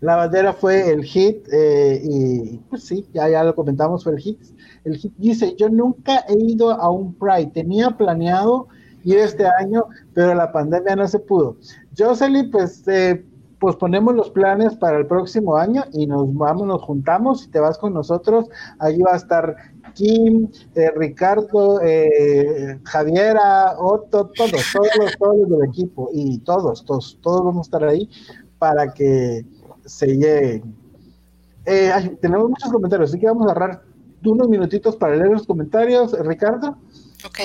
La 0.02 0.16
bandera 0.16 0.52
fue 0.52 0.90
el 0.90 1.04
hit 1.04 1.46
eh, 1.52 2.02
y 2.02 2.58
pues 2.68 2.82
sí, 2.82 3.06
ya, 3.14 3.28
ya 3.28 3.44
lo 3.44 3.54
comentamos, 3.54 4.02
fue 4.02 4.14
el 4.14 4.18
hit. 4.18 4.40
El 4.82 4.96
hit 4.96 5.12
dice, 5.16 5.54
yo 5.56 5.68
nunca 5.68 6.24
he 6.28 6.36
ido 6.36 6.72
a 6.72 6.90
un 6.90 7.14
Pride, 7.14 7.52
tenía 7.54 7.88
planeado 7.90 8.66
ir 9.04 9.18
este 9.18 9.46
año, 9.46 9.84
pero 10.12 10.34
la 10.34 10.50
pandemia 10.50 10.96
no 10.96 11.06
se 11.06 11.20
pudo. 11.20 11.56
Jocelyn, 11.96 12.50
pues 12.50 12.82
eh, 12.88 13.24
posponemos 13.60 14.16
los 14.16 14.28
planes 14.30 14.74
para 14.74 14.98
el 14.98 15.06
próximo 15.06 15.56
año 15.56 15.84
y 15.92 16.08
nos 16.08 16.34
vamos, 16.34 16.66
nos 16.66 16.82
juntamos 16.82 17.46
y 17.46 17.50
te 17.50 17.60
vas 17.60 17.78
con 17.78 17.94
nosotros. 17.94 18.48
Allí 18.80 19.02
va 19.02 19.12
a 19.12 19.18
estar 19.18 19.54
Kim, 19.94 20.48
eh, 20.74 20.90
Ricardo, 20.96 21.80
eh, 21.80 22.80
Javiera, 22.82 23.76
Otto, 23.78 24.32
todos, 24.34 24.50
todos 24.72 25.16
todos 25.16 25.36
los 25.48 25.60
del 25.60 25.68
equipo 25.68 26.10
y 26.12 26.38
todos, 26.40 26.84
todos, 26.84 27.20
todos 27.22 27.44
vamos 27.44 27.68
a 27.68 27.68
estar 27.68 27.84
ahí 27.84 28.10
para 28.58 28.92
que 28.92 29.44
se 29.86 30.06
lleguen. 30.06 30.74
Eh, 31.64 31.90
ay, 31.94 32.16
tenemos 32.20 32.48
muchos 32.48 32.70
comentarios, 32.72 33.10
así 33.10 33.20
que 33.20 33.26
vamos 33.26 33.46
a 33.48 33.52
agarrar 33.52 33.82
unos 34.24 34.48
minutitos 34.48 34.96
para 34.96 35.14
leer 35.16 35.30
los 35.30 35.46
comentarios. 35.46 36.12
Ricardo, 36.26 36.76
Ok. 37.24 37.38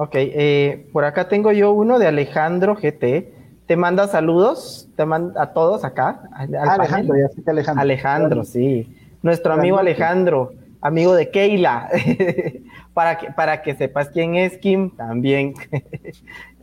Ok, 0.00 0.10
eh, 0.14 0.88
por 0.92 1.04
acá 1.04 1.28
tengo 1.28 1.50
yo 1.52 1.72
uno 1.72 1.98
de 1.98 2.06
Alejandro 2.06 2.76
GT. 2.76 3.32
Te 3.66 3.76
manda 3.76 4.06
saludos, 4.08 4.88
te 4.96 5.04
manda 5.04 5.42
a 5.42 5.52
todos 5.52 5.84
acá. 5.84 6.22
al- 6.32 6.54
al 6.54 6.68
Alejandro, 6.80 7.08
panel. 7.14 7.26
ya 7.28 7.34
sé 7.34 7.42
que 7.42 7.50
Alejandro. 7.50 7.82
Alejandro, 7.82 8.44
sí. 8.44 8.96
Nuestro 9.22 9.52
amigo. 9.54 9.76
Alejandro, 9.78 10.52
amigo 10.80 11.14
de 11.14 11.30
Keila. 11.30 11.88
para, 12.94 13.18
que, 13.18 13.32
para 13.32 13.60
que 13.62 13.74
sepas 13.74 14.08
quién 14.10 14.36
es 14.36 14.56
Kim 14.58 14.90
también. 14.96 15.54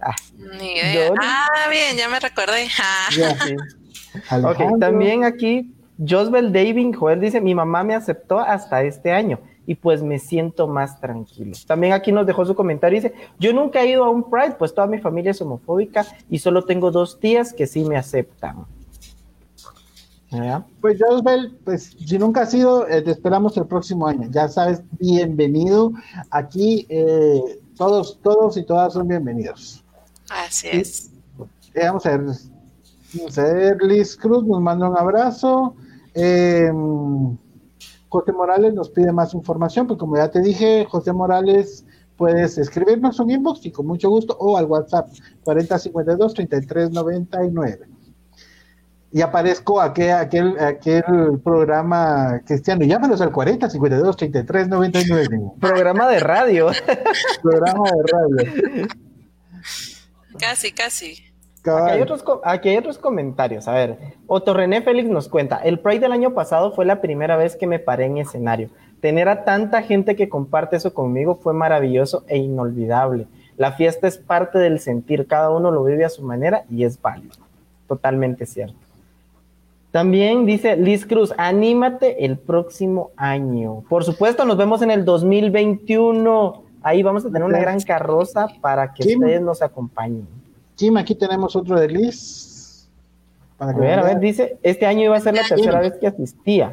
Ah, 0.08 0.14
Ah, 1.20 1.70
bien, 1.70 1.98
ya 1.98 2.08
me 2.10 2.20
recordé. 2.20 2.68
Ah. 2.80 3.08
Ya, 3.18 3.36
sí. 3.44 3.56
Alejandro. 4.30 4.76
Ok, 4.76 4.80
también 4.80 5.24
aquí 5.24 5.74
Josbel 6.08 6.52
David 6.52 6.96
Joel 6.98 7.22
dice, 7.22 7.40
mi 7.42 7.56
mamá 7.56 7.84
me 7.84 7.96
aceptó 7.96 8.40
hasta 8.40 8.84
este 8.84 9.12
año 9.12 9.40
y 9.68 9.76
pues 9.76 10.04
me 10.04 10.20
siento 10.20 10.68
más 10.68 11.00
tranquilo. 11.00 11.54
También 11.66 11.94
aquí 11.94 12.12
nos 12.12 12.26
dejó 12.28 12.46
su 12.46 12.54
comentario 12.54 12.98
y 12.98 13.02
dice, 13.02 13.16
yo 13.40 13.54
nunca 13.54 13.82
he 13.82 13.90
ido 13.90 14.04
a 14.06 14.10
un 14.10 14.30
Pride, 14.30 14.56
pues 14.60 14.74
toda 14.76 14.88
mi 14.88 15.00
familia 15.00 15.32
es 15.32 15.42
homofóbica 15.42 16.06
y 16.30 16.40
solo 16.40 16.66
tengo 16.66 16.92
dos 16.92 17.20
tías 17.20 17.54
que 17.54 17.66
sí 17.66 17.84
me 17.84 17.98
aceptan. 17.98 18.66
¿Ya? 20.32 20.66
Pues 20.82 21.00
Josbel, 21.00 21.58
pues 21.64 21.96
si 22.06 22.18
nunca 22.18 22.42
has 22.42 22.52
sido, 22.52 22.88
eh, 22.90 23.02
te 23.02 23.12
esperamos 23.12 23.56
el 23.58 23.66
próximo 23.68 24.06
año. 24.06 24.28
Ya 24.32 24.50
sabes, 24.50 24.82
bienvenido. 25.00 25.94
Aquí 26.30 26.86
eh, 26.90 27.40
todos, 27.78 28.20
todos 28.22 28.58
y 28.58 28.66
todas 28.66 28.94
son 28.94 29.08
bienvenidos. 29.08 29.84
Así 30.30 30.68
Sí. 30.68 30.78
es. 30.78 31.12
Vamos 31.76 32.06
a 32.06 32.18
ver. 32.18 32.36
Ver, 33.36 33.78
Liz 33.82 34.16
Cruz 34.18 34.44
nos 34.46 34.62
manda 34.62 34.90
un 34.90 34.98
abrazo. 34.98 35.76
Eh, 36.14 36.72
José 38.10 38.32
Morales 38.32 38.74
nos 38.74 38.90
pide 38.90 39.12
más 39.12 39.34
información, 39.34 39.88
pues 39.88 40.00
como 40.00 40.16
ya 40.16 40.32
te 40.32 40.40
dije, 40.40 40.88
José 40.90 41.12
Morales, 41.12 41.84
puedes 42.16 42.58
escribirnos 42.58 43.20
un 43.20 43.30
inbox 43.30 43.66
y 43.66 43.72
con 43.72 43.86
mucho 43.88 44.10
gusto, 44.10 44.38
o 44.40 44.58
al 44.58 44.64
WhatsApp 44.66 45.10
4052-3399. 45.44 47.80
Y 49.12 49.22
aparezco 49.22 49.82
aquel, 49.82 50.14
aquel, 50.14 50.58
aquel 50.60 51.04
programa 51.44 52.40
cristiano, 52.46 52.86
llámanos 52.86 53.20
al 53.22 53.34
4052-3399, 53.34 55.60
Programa 55.60 56.08
de 56.10 56.20
radio. 56.20 56.70
programa 57.42 57.92
de 57.92 58.04
radio. 58.12 58.38
Casi, 60.38 60.72
casi. 60.72 61.35
Aquí 61.72 61.92
hay, 61.92 62.02
otros, 62.02 62.24
co- 62.24 62.42
aquí 62.44 62.70
hay 62.70 62.78
otros 62.78 62.98
comentarios. 62.98 63.68
A 63.68 63.74
ver, 63.74 63.98
Otto 64.28 64.54
René 64.54 64.82
Félix 64.82 65.10
nos 65.10 65.28
cuenta, 65.30 65.58
el 65.58 65.80
Pride 65.80 66.00
del 66.02 66.12
año 66.12 66.34
pasado 66.34 66.72
fue 66.72 66.86
la 66.86 67.02
primera 67.02 67.36
vez 67.38 67.56
que 67.56 67.68
me 67.68 67.80
paré 67.80 68.06
en 68.06 68.18
escenario. 68.18 68.70
Tener 69.02 69.30
a 69.30 69.44
tanta 69.44 69.82
gente 69.84 70.16
que 70.16 70.30
comparte 70.30 70.76
eso 70.78 70.94
conmigo 70.94 71.36
fue 71.36 71.54
maravilloso 71.54 72.24
e 72.28 72.38
inolvidable. 72.38 73.28
La 73.58 73.72
fiesta 73.74 74.08
es 74.08 74.18
parte 74.18 74.60
del 74.60 74.80
sentir, 74.80 75.28
cada 75.28 75.50
uno 75.52 75.72
lo 75.72 75.84
vive 75.84 76.06
a 76.06 76.10
su 76.10 76.24
manera 76.24 76.64
y 76.70 76.84
es 76.84 77.02
válido. 77.02 77.36
Totalmente 77.88 78.46
cierto. 78.46 78.76
También 79.92 80.46
dice 80.46 80.76
Liz 80.76 81.06
Cruz, 81.06 81.34
anímate 81.38 82.26
el 82.26 82.38
próximo 82.38 83.12
año. 83.16 83.84
Por 83.88 84.04
supuesto, 84.04 84.44
nos 84.44 84.58
vemos 84.58 84.82
en 84.82 84.92
el 84.92 85.06
2021. 85.06 86.64
Ahí 86.84 87.02
vamos 87.02 87.24
a 87.26 87.28
tener 87.28 87.44
una 87.44 87.60
gran 87.60 87.80
carroza 87.82 88.48
para 88.60 88.94
que 88.94 89.04
ustedes 89.24 89.42
nos 89.42 89.62
acompañen. 89.62 90.28
Jim, 90.78 90.98
aquí 90.98 91.16
tenemos 91.16 91.56
otro 91.56 91.80
de 91.80 91.88
Liz. 91.88 92.90
Para 93.58 93.72
A 93.72 93.74
que 93.74 93.80
ver, 93.80 94.00
a 94.00 94.04
ver, 94.04 94.20
dice, 94.20 94.58
este 94.64 94.86
año 94.86 95.04
iba 95.04 95.16
a 95.16 95.22
ser 95.22 95.36
la 95.36 95.48
tercera 95.48 95.80
vez 95.80 95.94
que 96.00 96.08
asistía. 96.08 96.72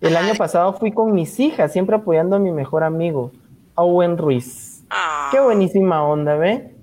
El 0.00 0.16
año 0.16 0.34
pasado 0.34 0.72
fui 0.74 0.92
con 0.92 1.12
mis 1.12 1.38
hijas, 1.40 1.72
siempre 1.72 1.96
apoyando 1.96 2.36
a 2.36 2.38
mi 2.38 2.52
mejor 2.52 2.84
amigo, 2.84 3.32
Owen 3.74 4.18
Ruiz. 4.18 4.84
Ah, 4.90 5.28
Qué 5.32 5.40
buenísima 5.40 6.02
onda, 6.02 6.36
¿ve? 6.36 6.74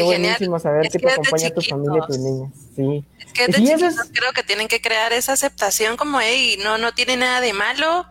Qué, 0.00 0.02
buenísimo 0.02 0.58
saber 0.58 0.86
Es 0.86 0.92
que 0.92 0.98
que 0.98 1.06
te 1.06 1.06
desde 1.08 1.20
acompaña 1.20 1.50
tu 1.50 1.62
familia 1.62 1.98
y 2.02 2.06
tus 2.06 2.16
chiquitos. 2.16 2.18
niñas. 2.18 2.52
Sí. 2.76 3.04
Es 3.26 3.32
que 3.32 3.46
de 3.48 3.52
Sí, 3.58 3.64
eso 3.64 3.76
chiquitos 3.86 4.04
es- 4.06 4.10
creo 4.12 4.32
que 4.32 4.42
tienen 4.42 4.68
que 4.68 4.80
crear 4.80 5.12
esa 5.12 5.32
aceptación 5.32 5.96
como, 5.96 6.20
hey, 6.20 6.58
no, 6.62 6.78
no 6.78 6.92
tiene 6.94 7.16
nada 7.16 7.40
de 7.40 7.52
malo 7.52 8.06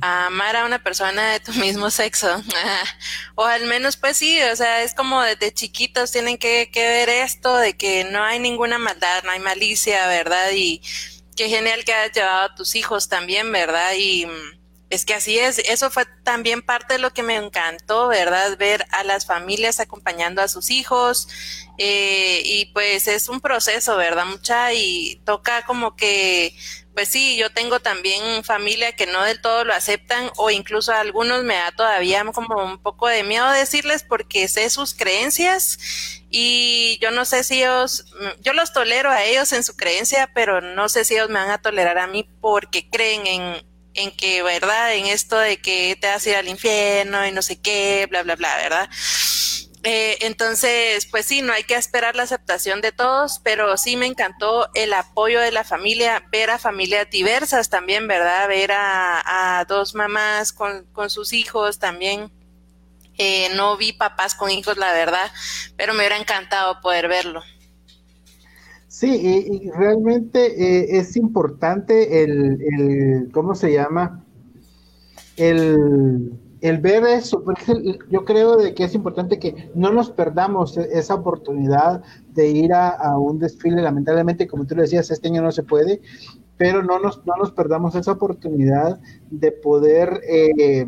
amar 0.00 0.56
a 0.56 0.64
una 0.64 0.82
persona 0.82 1.32
de 1.32 1.40
tu 1.40 1.52
mismo 1.54 1.90
sexo. 1.90 2.28
o 3.34 3.44
al 3.44 3.66
menos, 3.66 3.96
pues 3.96 4.16
sí, 4.16 4.40
o 4.42 4.56
sea, 4.56 4.82
es 4.82 4.94
como 4.94 5.22
desde 5.22 5.52
chiquitos 5.52 6.10
tienen 6.12 6.38
que, 6.38 6.70
que 6.72 6.86
ver 6.86 7.08
esto 7.08 7.56
de 7.56 7.76
que 7.76 8.04
no 8.04 8.22
hay 8.24 8.38
ninguna 8.38 8.78
maldad, 8.78 9.22
no 9.24 9.30
hay 9.30 9.40
malicia, 9.40 10.06
¿verdad? 10.08 10.50
Y 10.54 10.80
qué 11.36 11.48
genial 11.48 11.84
que 11.84 11.92
has 11.94 12.12
llevado 12.12 12.46
a 12.46 12.54
tus 12.54 12.74
hijos 12.74 13.08
también, 13.08 13.52
¿verdad? 13.52 13.92
Y, 13.96 14.26
Es 14.88 15.04
que 15.04 15.14
así 15.14 15.36
es, 15.36 15.58
eso 15.58 15.90
fue 15.90 16.04
también 16.22 16.62
parte 16.62 16.94
de 16.94 17.00
lo 17.00 17.12
que 17.12 17.24
me 17.24 17.34
encantó, 17.34 18.06
¿verdad? 18.06 18.56
Ver 18.56 18.86
a 18.92 19.02
las 19.02 19.26
familias 19.26 19.80
acompañando 19.80 20.40
a 20.42 20.48
sus 20.48 20.70
hijos 20.70 21.26
eh, 21.76 22.40
y 22.44 22.66
pues 22.66 23.08
es 23.08 23.28
un 23.28 23.40
proceso, 23.40 23.96
¿verdad? 23.96 24.26
Mucha 24.26 24.72
y 24.72 25.20
toca 25.24 25.64
como 25.66 25.96
que, 25.96 26.54
pues 26.94 27.08
sí, 27.08 27.36
yo 27.36 27.50
tengo 27.50 27.80
también 27.80 28.44
familia 28.44 28.94
que 28.94 29.08
no 29.08 29.24
del 29.24 29.40
todo 29.40 29.64
lo 29.64 29.74
aceptan 29.74 30.30
o 30.36 30.50
incluso 30.50 30.92
a 30.92 31.00
algunos 31.00 31.42
me 31.42 31.54
da 31.56 31.72
todavía 31.72 32.24
como 32.32 32.62
un 32.64 32.78
poco 32.78 33.08
de 33.08 33.24
miedo 33.24 33.50
decirles 33.50 34.04
porque 34.04 34.46
sé 34.46 34.70
sus 34.70 34.94
creencias 34.94 35.78
y 36.30 36.96
yo 37.02 37.10
no 37.10 37.24
sé 37.24 37.42
si 37.42 37.62
ellos, 37.62 38.06
yo 38.40 38.52
los 38.52 38.72
tolero 38.72 39.10
a 39.10 39.24
ellos 39.24 39.52
en 39.52 39.64
su 39.64 39.76
creencia, 39.76 40.30
pero 40.32 40.60
no 40.60 40.88
sé 40.88 41.04
si 41.04 41.14
ellos 41.14 41.28
me 41.28 41.40
van 41.40 41.50
a 41.50 41.60
tolerar 41.60 41.98
a 41.98 42.06
mí 42.06 42.28
porque 42.40 42.88
creen 42.88 43.26
en 43.26 43.75
en 43.96 44.10
que, 44.16 44.42
¿verdad? 44.42 44.94
En 44.94 45.06
esto 45.06 45.38
de 45.38 45.58
que 45.58 45.96
te 46.00 46.06
vas 46.06 46.26
a 46.26 46.30
ir 46.30 46.36
al 46.36 46.48
infierno 46.48 47.26
y 47.26 47.32
no 47.32 47.42
sé 47.42 47.60
qué, 47.60 48.06
bla, 48.10 48.22
bla, 48.22 48.36
bla, 48.36 48.56
¿verdad? 48.56 48.90
Eh, 49.88 50.18
entonces, 50.22 51.06
pues 51.06 51.26
sí, 51.26 51.42
no 51.42 51.52
hay 51.52 51.62
que 51.62 51.76
esperar 51.76 52.16
la 52.16 52.24
aceptación 52.24 52.80
de 52.80 52.90
todos, 52.90 53.40
pero 53.44 53.76
sí 53.76 53.96
me 53.96 54.06
encantó 54.06 54.68
el 54.74 54.92
apoyo 54.92 55.40
de 55.40 55.52
la 55.52 55.62
familia, 55.62 56.24
ver 56.32 56.50
a 56.50 56.58
familias 56.58 57.08
diversas 57.08 57.70
también, 57.70 58.08
¿verdad? 58.08 58.48
Ver 58.48 58.72
a, 58.72 59.64
dos 59.68 59.94
mamás 59.94 60.52
con, 60.52 60.86
con, 60.92 61.08
sus 61.08 61.32
hijos 61.32 61.78
también. 61.78 62.32
Eh, 63.16 63.48
no 63.54 63.76
vi 63.76 63.92
papás 63.92 64.34
con 64.34 64.50
hijos, 64.50 64.76
la 64.76 64.92
verdad, 64.92 65.30
pero 65.76 65.94
me 65.94 66.00
hubiera 66.00 66.16
encantado 66.16 66.80
poder 66.80 67.06
verlo. 67.06 67.42
Sí, 68.98 69.10
y, 69.12 69.70
realmente 69.72 70.38
eh, 70.56 70.98
es 70.98 71.18
importante 71.18 72.22
el, 72.22 72.62
el, 72.62 73.30
¿cómo 73.30 73.54
se 73.54 73.70
llama? 73.70 74.24
El, 75.36 76.32
el 76.62 76.78
ver 76.78 77.04
eso, 77.04 77.44
porque 77.44 77.98
yo 78.10 78.24
creo 78.24 78.56
de 78.56 78.72
que 78.72 78.84
es 78.84 78.94
importante 78.94 79.38
que 79.38 79.70
no 79.74 79.92
nos 79.92 80.08
perdamos 80.10 80.78
e, 80.78 80.88
esa 80.98 81.14
oportunidad 81.14 82.02
de 82.32 82.48
ir 82.48 82.72
a, 82.72 83.18
un 83.18 83.38
desfile, 83.38 83.82
lamentablemente, 83.82 84.46
como 84.46 84.64
tú 84.64 84.74
decías, 84.74 85.10
este 85.10 85.28
año 85.28 85.42
no 85.42 85.52
se 85.52 85.62
puede, 85.62 86.00
pero 86.56 86.82
no 86.82 86.98
nos, 86.98 87.20
no 87.26 87.34
nos 87.36 87.52
perdamos 87.52 87.94
esa 87.96 88.12
oportunidad 88.12 88.98
de 89.30 89.52
poder... 89.52 90.22
Eh, 90.26 90.86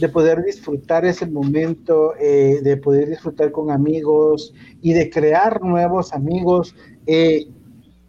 de 0.00 0.08
poder 0.08 0.42
disfrutar 0.44 1.04
ese 1.04 1.26
momento, 1.26 2.14
eh, 2.18 2.60
de 2.62 2.76
poder 2.76 3.08
disfrutar 3.08 3.50
con 3.50 3.70
amigos 3.70 4.54
y 4.80 4.92
de 4.92 5.10
crear 5.10 5.62
nuevos 5.62 6.12
amigos. 6.12 6.74
Eh, 7.06 7.46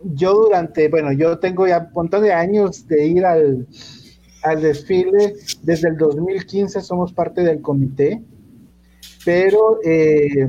yo 0.03 0.33
durante, 0.33 0.87
bueno, 0.89 1.11
yo 1.11 1.39
tengo 1.39 1.67
ya 1.67 1.79
un 1.79 1.93
montón 1.93 2.23
de 2.23 2.33
años 2.33 2.87
de 2.87 3.07
ir 3.07 3.25
al, 3.25 3.67
al 4.43 4.61
desfile, 4.61 5.33
desde 5.63 5.89
el 5.89 5.97
2015 5.97 6.81
somos 6.81 7.13
parte 7.13 7.41
del 7.41 7.61
comité, 7.61 8.21
pero, 9.25 9.79
eh, 9.83 10.47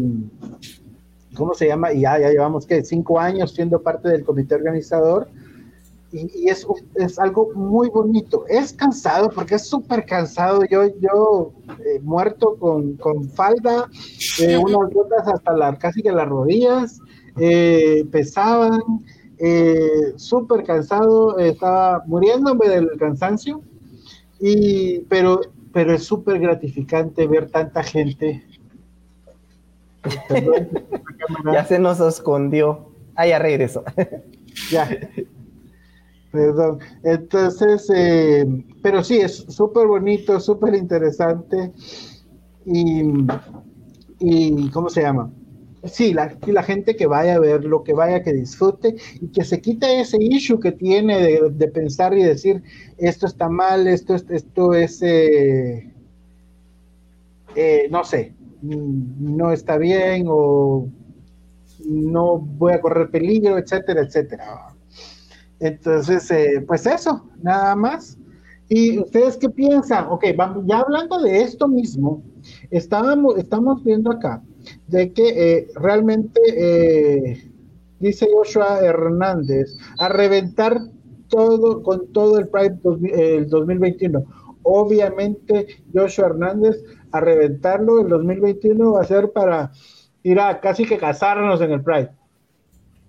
¿cómo 1.35 1.55
se 1.55 1.67
llama? 1.67 1.93
Ya, 1.93 2.19
ya 2.19 2.31
llevamos, 2.31 2.67
que 2.67 2.85
Cinco 2.85 3.19
años 3.19 3.53
siendo 3.53 3.83
parte 3.83 4.09
del 4.09 4.25
comité 4.25 4.55
organizador 4.55 5.29
y, 6.13 6.49
es, 6.49 6.67
es, 6.97 7.19
algo 7.19 7.51
muy 7.55 7.89
bonito. 7.89 8.45
Es 8.49 8.73
cansado 8.73 9.31
porque 9.31 9.55
es 9.57 9.67
súper 9.67 10.05
cansado. 10.05 10.63
Yo, 10.69 10.87
yo 11.01 11.53
eh, 11.85 12.01
muerto 12.03 12.57
con, 12.59 12.97
con 12.97 13.29
falda, 13.31 13.89
eh, 14.41 14.57
unas 14.63 14.93
botas 14.93 15.29
hasta 15.29 15.53
la, 15.53 15.77
casi 15.77 16.03
que 16.03 16.11
las 16.11 16.29
rodillas, 16.29 17.01
eh, 17.39 18.05
pesaban, 18.11 18.81
súper 20.17 20.65
cansado, 20.65 21.39
estaba 21.39 22.03
muriéndome 22.07 22.69
del 22.69 22.91
cansancio, 22.99 23.63
y, 24.39 25.01
pero, 25.09 25.41
pero 25.73 25.95
es 25.95 26.05
súper 26.05 26.41
gratificante 26.41 27.27
ver 27.27 27.51
tanta 27.51 27.83
gente. 27.83 28.45
ya 31.53 31.65
se 31.65 31.79
nos 31.79 32.01
escondió. 32.01 32.91
Ah, 33.15 33.27
ya 33.27 33.39
regresó. 33.39 33.85
ya. 34.71 34.89
Perdón. 36.31 36.79
Entonces, 37.03 37.91
eh, 37.95 38.47
pero 38.83 39.03
sí, 39.03 39.19
es 39.19 39.37
súper 39.49 39.87
bonito, 39.89 40.39
súper 40.39 40.75
interesante. 40.75 41.73
Y, 42.65 43.03
y, 44.21 44.71
¿cómo 44.71 44.89
se 44.89 45.03
llama? 45.03 45.33
Sí, 45.85 46.13
la, 46.13 46.37
la 46.47 46.63
gente 46.63 46.95
que 46.95 47.07
vaya 47.07 47.37
a 47.37 47.41
verlo, 47.41 47.83
que 47.83 47.95
vaya, 47.95 48.23
que 48.23 48.33
disfrute 48.35 48.97
y 49.21 49.29
que 49.29 49.45
se 49.45 49.61
quite 49.61 50.01
ese 50.01 50.19
issue 50.21 50.61
que 50.61 50.73
tiene 50.73 51.41
de, 51.51 51.69
pensar 51.69 52.17
y 52.17 52.23
decir, 52.23 52.63
esto 52.99 53.27
está 53.27 53.49
mal, 53.49 53.87
esto, 53.87 54.15
esto 54.15 54.75
es, 54.75 55.01
eh, 55.03 55.91
eh, 57.57 57.89
no 57.91 58.05
sé, 58.05 58.35
no 58.63 59.53
está 59.53 59.79
bien 59.79 60.27
o 60.29 60.87
no 61.87 62.39
voy 62.39 62.75
a 62.75 62.81
correr 62.81 63.11
peligro, 63.11 63.57
etcétera, 63.59 64.03
etcétera. 64.03 64.75
Entonces, 65.61 66.31
eh, 66.31 66.65
pues 66.67 66.87
eso, 66.87 67.29
nada 67.43 67.77
más. 67.77 68.19
¿Y 68.69 68.99
ustedes 68.99 69.37
qué 69.37 69.49
piensan? 69.51 70.07
Ok, 70.09 70.25
vamos, 70.37 70.65
ya 70.67 70.79
hablando 70.79 71.21
de 71.21 71.43
esto 71.43 71.69
mismo, 71.69 72.23
estábamos, 72.71 73.37
estamos 73.37 73.83
viendo 73.85 74.13
acá 74.13 74.43
de 74.87 75.13
que 75.13 75.29
eh, 75.29 75.69
realmente, 75.75 76.41
eh, 76.55 77.51
dice 77.99 78.29
Joshua 78.33 78.79
Hernández, 78.81 79.77
a 79.99 80.09
reventar 80.09 80.81
todo 81.29 81.83
con 81.83 82.13
todo 82.13 82.39
el 82.39 82.49
Pride 82.49 82.79
el 83.13 83.49
2021. 83.49 84.25
Obviamente, 84.63 85.67
Joshua 85.93 86.27
Hernández, 86.27 86.77
a 87.13 87.21
reventarlo 87.21 88.01
el 88.01 88.09
2021 88.09 88.93
va 88.93 89.01
a 89.01 89.05
ser 89.05 89.33
para 89.33 89.73
ir 90.23 90.39
a 90.39 90.61
casi 90.61 90.87
que 90.87 90.97
casarnos 90.97 91.61
en 91.61 91.73
el 91.73 91.83
Pride. 91.83 92.11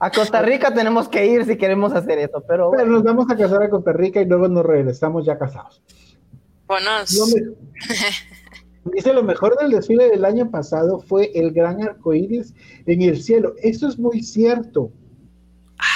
A 0.00 0.10
Costa 0.10 0.42
Rica 0.42 0.72
tenemos 0.72 1.08
que 1.08 1.26
ir 1.26 1.44
si 1.44 1.56
queremos 1.56 1.92
hacer 1.92 2.18
eso, 2.18 2.42
pero... 2.46 2.70
Pero 2.70 2.86
nos 2.86 3.02
vamos 3.02 3.26
a 3.30 3.36
casar 3.36 3.62
a 3.62 3.70
Costa 3.70 3.92
Rica 3.92 4.20
y 4.20 4.26
luego 4.26 4.48
nos 4.48 4.64
regresamos 4.64 5.26
ya 5.26 5.38
casados. 5.38 5.82
Bueno, 6.66 6.90
dice 8.92 9.12
lo 9.12 9.22
mejor 9.22 9.58
del 9.58 9.72
desfile 9.72 10.08
del 10.10 10.24
año 10.24 10.50
pasado 10.50 11.00
fue 11.00 11.30
el 11.34 11.52
gran 11.52 11.82
arco 11.82 12.14
iris 12.14 12.54
en 12.86 13.02
el 13.02 13.20
cielo. 13.20 13.54
Eso 13.62 13.88
es 13.88 13.98
muy 13.98 14.22
cierto. 14.22 14.90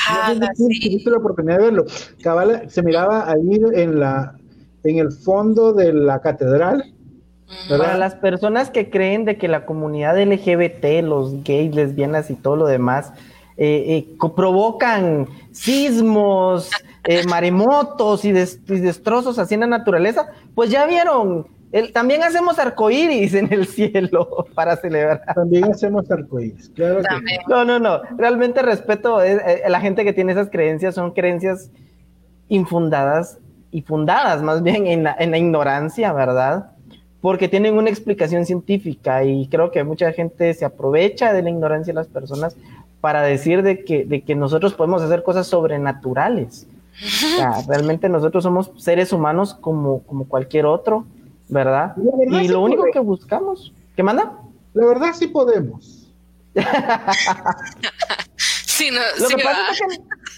Ah, 0.08 0.34
no 0.38 0.46
sé 0.46 0.64
si 0.68 0.80
tuviste 0.88 1.10
la 1.10 1.18
oportunidad 1.18 1.58
de 1.58 1.64
verlo. 1.64 1.84
Cabal 2.22 2.70
se 2.70 2.82
miraba 2.82 3.30
ahí 3.30 3.60
en 3.74 4.00
la 4.00 4.36
en 4.84 4.98
el 4.98 5.12
fondo 5.12 5.72
de 5.72 5.92
la 5.92 6.20
catedral. 6.20 6.92
Para 7.68 7.98
las 7.98 8.14
personas 8.14 8.70
que 8.70 8.90
creen 8.90 9.26
de 9.26 9.36
que 9.36 9.46
la 9.46 9.66
comunidad 9.66 10.20
LGBT, 10.20 11.04
los 11.04 11.44
gays, 11.44 11.74
lesbianas 11.74 12.30
y 12.30 12.34
todo 12.34 12.56
lo 12.56 12.66
demás 12.66 13.12
eh, 13.56 14.06
eh 14.10 14.16
provocan 14.34 15.28
sismos, 15.50 16.70
eh, 17.04 17.26
maremotos 17.26 18.24
y, 18.24 18.32
destrozos 18.32 19.38
así 19.38 19.54
en 19.54 19.60
la 19.60 19.66
naturaleza, 19.66 20.26
pues 20.54 20.70
ya 20.70 20.86
vieron, 20.86 21.46
también 21.92 22.22
hacemos 22.22 22.58
arcoíris 22.58 23.34
en 23.34 23.52
el 23.52 23.66
cielo 23.68 24.46
para 24.54 24.76
celebrar. 24.76 25.22
También 25.34 25.64
hacemos 25.64 26.10
arcoíris, 26.10 26.70
claro. 26.70 27.00
No, 27.48 27.64
no, 27.64 27.78
no, 27.78 28.02
realmente 28.16 28.62
respeto 28.62 29.18
a 29.18 29.26
eh, 29.26 29.62
la 29.68 29.80
gente 29.80 30.04
que 30.04 30.12
tiene 30.12 30.32
esas 30.32 30.50
creencias, 30.50 30.94
son 30.94 31.12
creencias 31.12 31.70
infundadas 32.48 33.38
y 33.70 33.82
fundadas 33.82 34.42
más 34.42 34.62
bien 34.62 34.86
en 34.86 35.04
la, 35.04 35.16
en 35.18 35.30
la 35.30 35.38
ignorancia, 35.38 36.12
¿verdad? 36.12 36.72
porque 37.22 37.46
tienen 37.48 37.78
una 37.78 37.88
explicación 37.88 38.44
científica 38.44 39.24
y 39.24 39.46
creo 39.46 39.70
que 39.70 39.84
mucha 39.84 40.12
gente 40.12 40.52
se 40.54 40.64
aprovecha 40.64 41.32
de 41.32 41.42
la 41.42 41.50
ignorancia 41.50 41.92
de 41.92 42.00
las 42.00 42.08
personas 42.08 42.56
para 43.02 43.20
decir 43.22 43.62
de 43.62 43.84
que, 43.84 44.04
de 44.04 44.22
que 44.22 44.36
nosotros 44.36 44.74
podemos 44.74 45.02
hacer 45.02 45.24
cosas 45.24 45.48
sobrenaturales. 45.48 46.68
O 47.04 47.36
sea, 47.36 47.52
realmente 47.68 48.08
nosotros 48.08 48.44
somos 48.44 48.70
seres 48.78 49.12
humanos 49.12 49.54
como, 49.60 50.04
como 50.04 50.28
cualquier 50.28 50.66
otro, 50.66 51.04
¿verdad? 51.48 51.96
y 52.40 52.46
lo 52.46 52.62
único 52.62 52.84
que 52.92 53.00
buscamos, 53.00 53.74
¿qué 53.96 54.04
manda? 54.04 54.38
La 54.72 54.86
verdad 54.86 55.08
sí 55.14 55.26
podemos. 55.26 56.08
sí, 58.36 58.90
no, 58.92 59.00
lo 59.18 59.28
que 59.28 59.42
pasa 59.42 59.60
es 59.72 59.80
que 59.80 59.86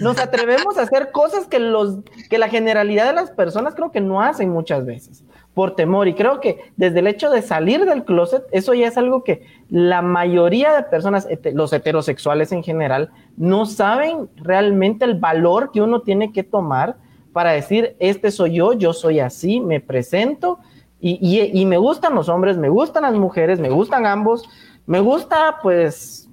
nos 0.03 0.19
atrevemos 0.19 0.79
a 0.79 0.83
hacer 0.83 1.11
cosas 1.13 1.47
que, 1.47 1.59
los, 1.59 1.99
que 2.31 2.39
la 2.39 2.49
generalidad 2.49 3.07
de 3.07 3.13
las 3.13 3.31
personas 3.31 3.75
creo 3.75 3.93
que 3.93 4.01
no 4.01 4.23
hacen 4.23 4.49
muchas 4.49 4.87
veces 4.87 5.23
por 5.55 5.77
temor. 5.77 6.09
Y 6.09 6.15
creo 6.15 6.41
que 6.41 6.73
desde 6.77 6.99
el 6.99 7.07
hecho 7.07 7.31
de 7.31 7.41
salir 7.41 7.85
del 7.85 8.05
closet, 8.05 8.45
eso 8.51 8.75
ya 8.75 8.89
es 8.89 8.99
algo 8.99 9.25
que 9.25 9.47
la 9.71 10.03
mayoría 10.03 10.75
de 10.75 10.83
personas, 10.83 11.27
los 11.53 11.73
heterosexuales 11.73 12.53
en 12.53 12.63
general, 12.63 13.11
no 13.37 13.65
saben 13.65 14.29
realmente 14.37 15.05
el 15.05 15.15
valor 15.15 15.71
que 15.73 15.81
uno 15.81 16.03
tiene 16.03 16.33
que 16.33 16.43
tomar 16.43 16.97
para 17.33 17.53
decir, 17.53 17.97
este 17.99 18.31
soy 18.31 18.55
yo, 18.55 18.75
yo 18.75 18.93
soy 18.93 19.21
así, 19.21 19.61
me 19.61 19.81
presento 19.81 20.59
y, 21.01 21.51
y, 21.53 21.67
me 21.67 21.77
gustan 21.77 22.15
los 22.15 22.31
hombres, 22.31 22.57
me 22.57 22.71
gustan 22.71 23.03
las 23.03 23.13
mujeres, 23.13 23.61
me 23.61 23.69
gustan 23.69 24.07
ambos, 24.07 24.49
me 24.87 25.01
gusta 25.01 25.59
pues 25.63 26.31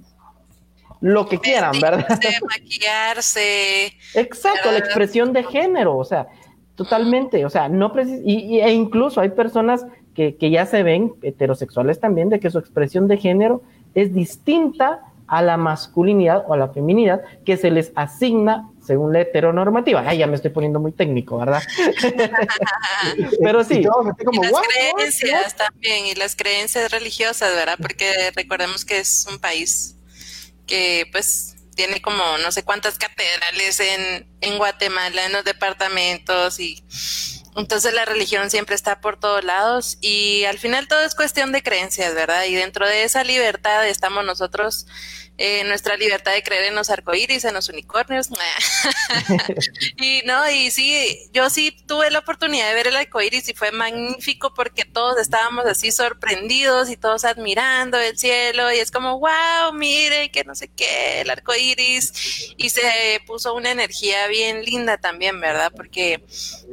lo 1.02 1.26
que 1.26 1.38
quieran, 1.38 1.72
¿verdad? 1.78 2.06
Maquillarse. 2.48 3.92
Exacto, 4.14 4.60
la 4.66 4.72
¿verdad? 4.72 4.86
expresión 4.86 5.34
de 5.34 5.44
género, 5.44 5.98
o 5.98 6.04
sea, 6.04 6.28
totalmente, 6.84 7.44
o 7.44 7.50
sea, 7.50 7.68
no 7.68 7.92
precis- 7.92 8.22
y, 8.24 8.56
y- 8.56 8.60
e 8.60 8.72
incluso 8.72 9.20
hay 9.20 9.30
personas 9.30 9.86
que, 10.14 10.36
que 10.36 10.50
ya 10.50 10.66
se 10.66 10.82
ven 10.82 11.12
heterosexuales 11.22 12.00
también, 12.00 12.28
de 12.28 12.40
que 12.40 12.50
su 12.50 12.58
expresión 12.58 13.08
de 13.08 13.16
género 13.16 13.62
es 13.94 14.12
distinta 14.14 15.00
a 15.26 15.40
la 15.40 15.56
masculinidad 15.56 16.44
o 16.46 16.52
a 16.52 16.56
la 16.58 16.68
feminidad 16.68 17.22
que 17.46 17.56
se 17.56 17.70
les 17.70 17.92
asigna 17.94 18.68
según 18.84 19.14
la 19.14 19.20
heteronormativa. 19.20 20.02
Ay, 20.06 20.18
ya 20.18 20.26
me 20.26 20.34
estoy 20.36 20.50
poniendo 20.50 20.78
muy 20.80 20.92
técnico, 20.92 21.38
¿verdad? 21.38 21.62
Pero 23.42 23.64
sí. 23.64 23.78
Y 23.78 23.82
todos 23.82 24.06
así 24.08 24.24
como, 24.24 24.42
y 24.42 24.44
las 24.44 24.52
"What? 24.52 24.62
creencias 24.96 25.56
también, 25.56 26.06
y 26.06 26.14
las 26.14 26.36
creencias 26.36 26.90
religiosas, 26.90 27.54
¿verdad? 27.54 27.76
Porque 27.80 28.10
recordemos 28.34 28.84
que 28.84 28.98
es 28.98 29.26
un 29.30 29.38
país 29.38 29.96
que 30.66 31.06
pues 31.12 31.51
tiene 31.74 32.00
como 32.02 32.38
no 32.38 32.52
sé 32.52 32.64
cuántas 32.64 32.98
catedrales 32.98 33.80
en, 33.80 34.28
en 34.40 34.58
Guatemala, 34.58 35.26
en 35.26 35.32
los 35.32 35.44
departamentos 35.44 36.60
y 36.60 36.82
entonces 37.54 37.92
la 37.92 38.04
religión 38.04 38.50
siempre 38.50 38.74
está 38.74 39.00
por 39.00 39.20
todos 39.20 39.44
lados 39.44 39.98
y 40.00 40.44
al 40.44 40.58
final 40.58 40.88
todo 40.88 41.02
es 41.02 41.14
cuestión 41.14 41.52
de 41.52 41.62
creencias, 41.62 42.14
¿verdad? 42.14 42.44
Y 42.44 42.54
dentro 42.54 42.86
de 42.86 43.04
esa 43.04 43.24
libertad 43.24 43.86
estamos 43.86 44.24
nosotros, 44.24 44.86
eh, 45.38 45.64
nuestra 45.64 45.96
libertad 45.96 46.32
de 46.32 46.42
creer 46.42 46.64
en 46.64 46.74
los 46.74 46.90
arcoíris, 46.90 47.44
en 47.44 47.54
los 47.54 47.68
unicornios. 47.68 48.28
y 49.96 50.22
no, 50.26 50.48
y 50.50 50.70
sí, 50.70 51.30
yo 51.32 51.48
sí 51.48 51.76
tuve 51.86 52.10
la 52.10 52.20
oportunidad 52.20 52.68
de 52.68 52.74
ver 52.74 52.88
el 52.88 52.96
arcoíris 52.96 53.48
y 53.48 53.54
fue 53.54 53.72
magnífico 53.72 54.52
porque 54.54 54.84
todos 54.84 55.18
estábamos 55.18 55.64
así 55.66 55.90
sorprendidos 55.90 56.90
y 56.90 56.96
todos 56.96 57.24
admirando 57.24 57.98
el 57.98 58.18
cielo 58.18 58.70
y 58.72 58.78
es 58.78 58.90
como, 58.90 59.18
wow, 59.18 59.72
mire, 59.72 60.30
que 60.30 60.44
no 60.44 60.54
sé 60.54 60.68
qué, 60.68 61.22
el 61.22 61.30
arcoíris 61.30 62.54
y 62.56 62.68
se 62.68 63.20
puso 63.26 63.54
una 63.54 63.70
energía 63.70 64.26
bien 64.26 64.64
linda 64.64 64.98
también, 64.98 65.40
¿verdad? 65.40 65.72
Porque 65.74 66.22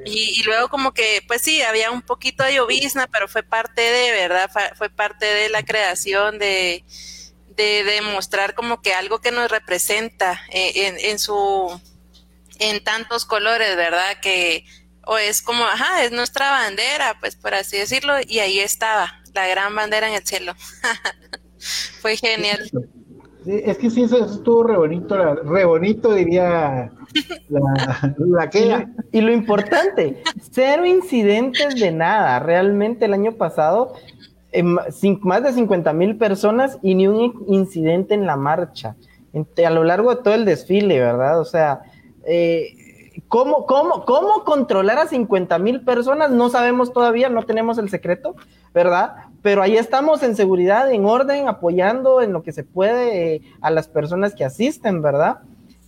y, 0.05 0.39
y 0.39 0.43
luego 0.43 0.67
como 0.69 0.93
que, 0.93 1.23
pues 1.27 1.41
sí, 1.41 1.61
había 1.61 1.91
un 1.91 2.01
poquito 2.01 2.43
de 2.43 2.55
llovizna, 2.55 3.07
pero 3.07 3.27
fue 3.27 3.41
parte 3.43 3.81
de, 3.81 4.11
¿verdad? 4.11 4.49
Fue, 4.51 4.63
fue 4.75 4.89
parte 4.89 5.25
de 5.25 5.49
la 5.49 5.63
creación 5.63 6.39
de, 6.39 6.83
de, 7.59 7.83
de 7.83 8.01
mostrar 8.01 8.55
como 8.55 8.81
que 8.81 8.93
algo 8.93 9.19
que 9.19 9.31
nos 9.31 9.51
representa 9.51 10.39
eh, 10.51 10.71
en, 10.87 10.95
en 10.99 11.19
su, 11.19 11.79
en 12.59 12.83
tantos 12.83 13.25
colores, 13.25 13.75
¿verdad? 13.75 14.17
Que, 14.21 14.65
o 15.05 15.17
es 15.17 15.41
como, 15.41 15.65
ajá, 15.65 16.03
es 16.03 16.11
nuestra 16.11 16.49
bandera, 16.51 17.17
pues 17.19 17.35
por 17.35 17.53
así 17.53 17.77
decirlo, 17.77 18.13
y 18.27 18.39
ahí 18.39 18.59
estaba, 18.59 19.21
la 19.33 19.47
gran 19.47 19.75
bandera 19.75 20.07
en 20.07 20.13
el 20.15 20.25
cielo. 20.25 20.53
fue 22.01 22.15
genial. 22.17 22.69
Sí, 23.45 23.61
es 23.65 23.77
que 23.77 23.89
sí, 23.89 24.03
eso, 24.03 24.17
eso 24.17 24.35
estuvo 24.35 24.63
re 24.63 24.77
bonito, 24.77 25.17
la- 25.17 25.35
re 25.35 25.65
bonito 25.65 26.13
diría 26.13 26.91
la, 27.49 28.13
la 28.17 28.45
Y 28.45 28.49
que 28.49 28.65
lo, 28.65 28.85
y 29.11 29.21
lo 29.21 29.31
importante, 29.31 30.21
cero 30.51 30.85
incidentes 30.85 31.75
de 31.75 31.91
nada. 31.91 32.39
Realmente 32.39 33.05
el 33.05 33.13
año 33.13 33.31
pasado, 33.33 33.93
más 35.21 35.43
de 35.43 35.53
50 35.53 35.93
mil 35.93 36.17
personas 36.17 36.77
y 36.81 36.95
ni 36.95 37.07
un 37.07 37.19
in- 37.21 37.33
incidente 37.47 38.13
en 38.13 38.25
la 38.25 38.35
marcha, 38.35 38.95
a 39.65 39.69
lo 39.69 39.83
largo 39.83 40.15
de 40.15 40.21
todo 40.23 40.33
el 40.33 40.45
desfile, 40.45 40.99
¿verdad? 40.99 41.39
O 41.39 41.45
sea, 41.45 41.81
eh, 42.25 42.73
¿cómo, 43.27 43.65
cómo, 43.65 44.05
¿cómo 44.05 44.43
controlar 44.43 44.97
a 44.97 45.07
50 45.07 45.59
mil 45.59 45.81
personas? 45.81 46.31
No 46.31 46.49
sabemos 46.49 46.91
todavía, 46.93 47.29
no 47.29 47.43
tenemos 47.43 47.77
el 47.77 47.89
secreto, 47.89 48.35
¿verdad? 48.73 49.15
Pero 49.41 49.61
ahí 49.61 49.77
estamos 49.77 50.23
en 50.23 50.35
seguridad, 50.35 50.91
en 50.91 51.05
orden, 51.05 51.47
apoyando 51.47 52.21
en 52.21 52.33
lo 52.33 52.41
que 52.43 52.51
se 52.51 52.63
puede 52.63 53.35
eh, 53.35 53.41
a 53.61 53.69
las 53.71 53.87
personas 53.87 54.33
que 54.33 54.45
asisten, 54.45 55.01
¿verdad? 55.01 55.39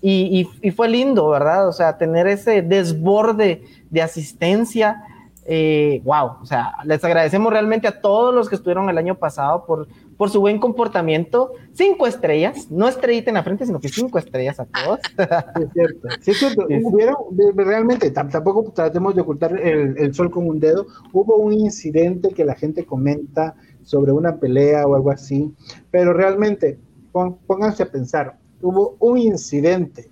Y 0.03 0.47
fue 0.76 0.88
lindo, 0.89 1.30
¿verdad? 1.30 1.68
O 1.68 1.74
sea, 1.74 1.97
tener 1.99 2.26
ese 2.28 2.64
desborde 2.64 3.62
de 3.91 4.01
asistencia. 4.01 5.03
Eh, 5.46 6.02
wow, 6.04 6.38
o 6.42 6.46
sea, 6.46 6.74
les 6.86 7.04
agradecemos 7.04 7.52
realmente 7.52 7.88
a 7.88 8.00
todos 8.02 8.34
los 8.34 8.48
que 8.50 8.56
estuvieron 8.56 8.89
el 8.89 8.98
año 8.98 9.16
pasado 9.18 9.66
por, 9.66 9.88
por 10.18 10.30
su 10.30 10.39
buen 10.39 10.60
comportamiento. 10.60 11.52
Cinco 11.74 12.06
estrellas, 12.08 12.70
no 12.70 12.88
estrellita 12.88 13.32
en 13.32 13.36
la 13.36 13.44
frente, 13.44 13.66
sino 13.66 13.80
que 13.80 13.89
cinco 13.89 14.18
estrellas 14.20 14.60
a 14.60 14.66
todos. 14.66 15.00
Sí, 15.58 15.64
es 15.64 15.70
cierto. 15.74 16.08
Sí, 16.22 16.32
es 16.32 16.39
cierto. 16.39 16.66
Hubieron, 16.68 17.16
realmente, 17.56 18.14
tam- 18.14 18.30
tampoco 18.30 18.72
tratemos 18.72 19.16
de 19.16 19.22
ocultar 19.22 19.60
el, 19.60 19.98
el 19.98 20.14
sol 20.14 20.30
con 20.32 20.48
un 20.48 20.60
dedo. 20.60 20.86
Hubo 21.12 21.38
un 21.38 21.54
incidente 21.54 22.30
que 22.30 22.46
la 22.46 22.56
gente 22.56 22.86
comenta 22.86 23.56
sobre 23.84 24.12
una 24.12 24.38
pelea 24.38 24.86
o 24.86 24.96
algo 24.96 25.10
así, 25.12 25.52
pero 25.89 26.14
realmente, 26.14 26.78
pon- 27.12 27.38
pónganse 27.48 27.84
a 27.84 27.92
pensar, 27.92 28.38
hubo 28.62 28.96
un 29.00 29.18
incidente 29.18 30.10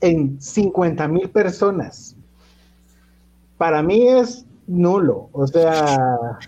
en 0.00 0.40
50 0.40 1.06
mil 1.08 1.30
personas. 1.30 2.16
Para 3.58 3.82
mí 3.82 4.06
es 4.08 4.46
nulo, 4.66 5.28
o 5.32 5.46
sea, 5.46 6.38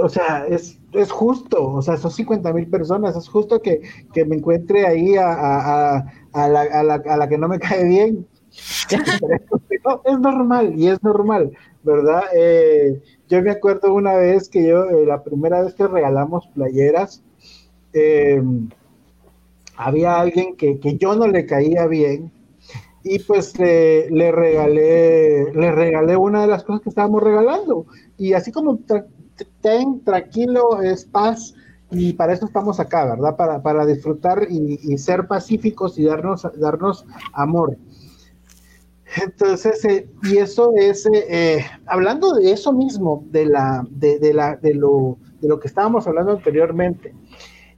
o 0.00 0.08
sea, 0.08 0.46
es, 0.46 0.78
es 0.92 1.10
justo, 1.10 1.72
o 1.74 1.82
sea, 1.82 1.96
son 1.96 2.10
50 2.10 2.52
mil 2.52 2.66
personas, 2.68 3.16
es 3.16 3.28
justo 3.28 3.60
que, 3.60 3.82
que 4.12 4.24
me 4.24 4.36
encuentre 4.36 4.86
ahí 4.86 5.16
a, 5.16 5.28
a- 5.32 5.96
a- 5.96 6.12
a 6.32 6.48
la, 6.48 6.60
a 6.62 6.82
la- 6.82 6.94
a 7.06 7.16
la 7.16 7.28
que 7.28 7.38
no 7.38 7.48
me 7.48 7.58
cae 7.58 7.84
bien. 7.84 8.26
No, 9.84 10.02
es 10.04 10.18
normal 10.18 10.74
y 10.78 10.88
es 10.88 11.02
normal, 11.02 11.52
¿verdad? 11.82 12.22
Eh, 12.34 13.02
yo 13.28 13.42
me 13.42 13.50
acuerdo 13.50 13.92
una 13.94 14.14
vez 14.14 14.48
que 14.48 14.66
yo, 14.66 14.84
eh, 14.86 15.06
la 15.06 15.22
primera 15.22 15.62
vez 15.62 15.74
que 15.74 15.86
regalamos 15.86 16.46
playeras, 16.54 17.22
eh, 17.92 18.42
había 19.76 20.20
alguien 20.20 20.56
que, 20.56 20.78
que 20.78 20.96
yo 20.96 21.14
no 21.16 21.26
le 21.26 21.46
caía 21.46 21.86
bien 21.86 22.30
y 23.04 23.18
pues 23.20 23.58
le, 23.58 24.08
regalé 24.32 25.52
le 25.54 25.72
regalé 25.72 26.16
una 26.16 26.42
de 26.42 26.46
las 26.48 26.64
cosas 26.64 26.82
que 26.82 26.88
estábamos 26.90 27.22
regalando. 27.22 27.86
Y 28.18 28.32
así 28.34 28.52
como 28.52 28.78
ten 29.60 30.04
tranquilo 30.04 30.80
es 30.82 31.04
paz 31.04 31.54
y 31.90 32.12
para 32.14 32.32
eso 32.32 32.46
estamos 32.46 32.80
acá 32.80 33.04
verdad 33.04 33.36
para, 33.36 33.62
para 33.62 33.84
disfrutar 33.86 34.46
y, 34.48 34.78
y 34.82 34.98
ser 34.98 35.26
pacíficos 35.26 35.98
y 35.98 36.04
darnos 36.04 36.46
darnos 36.58 37.04
amor. 37.32 37.76
Entonces 39.22 39.84
eh, 39.84 40.08
y 40.22 40.38
eso 40.38 40.72
es 40.76 41.04
eh, 41.06 41.26
eh, 41.28 41.64
hablando 41.86 42.32
de 42.34 42.50
eso 42.52 42.72
mismo 42.72 43.24
de 43.30 43.44
la 43.46 43.84
de, 43.90 44.18
de 44.18 44.32
la 44.32 44.56
de 44.56 44.74
lo 44.74 45.18
de 45.40 45.48
lo 45.48 45.60
que 45.60 45.68
estábamos 45.68 46.06
hablando 46.06 46.32
anteriormente 46.32 47.12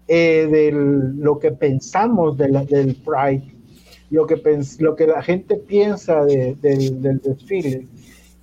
eh, 0.09 0.49
de 0.51 0.73
lo 0.73 1.39
que 1.39 1.53
pensamos 1.53 2.37
de 2.39 2.49
la- 2.51 2.65
del 2.65 2.97
Pride, 2.97 3.54
lo 4.15 4.27
que, 4.27 4.41
lo 4.79 4.97
que 4.97 5.07
la 5.07 5.23
gente 5.23 5.57
piensa 5.57 6.25
de- 6.25 6.55
del 6.61 7.19
desfile. 7.21 7.87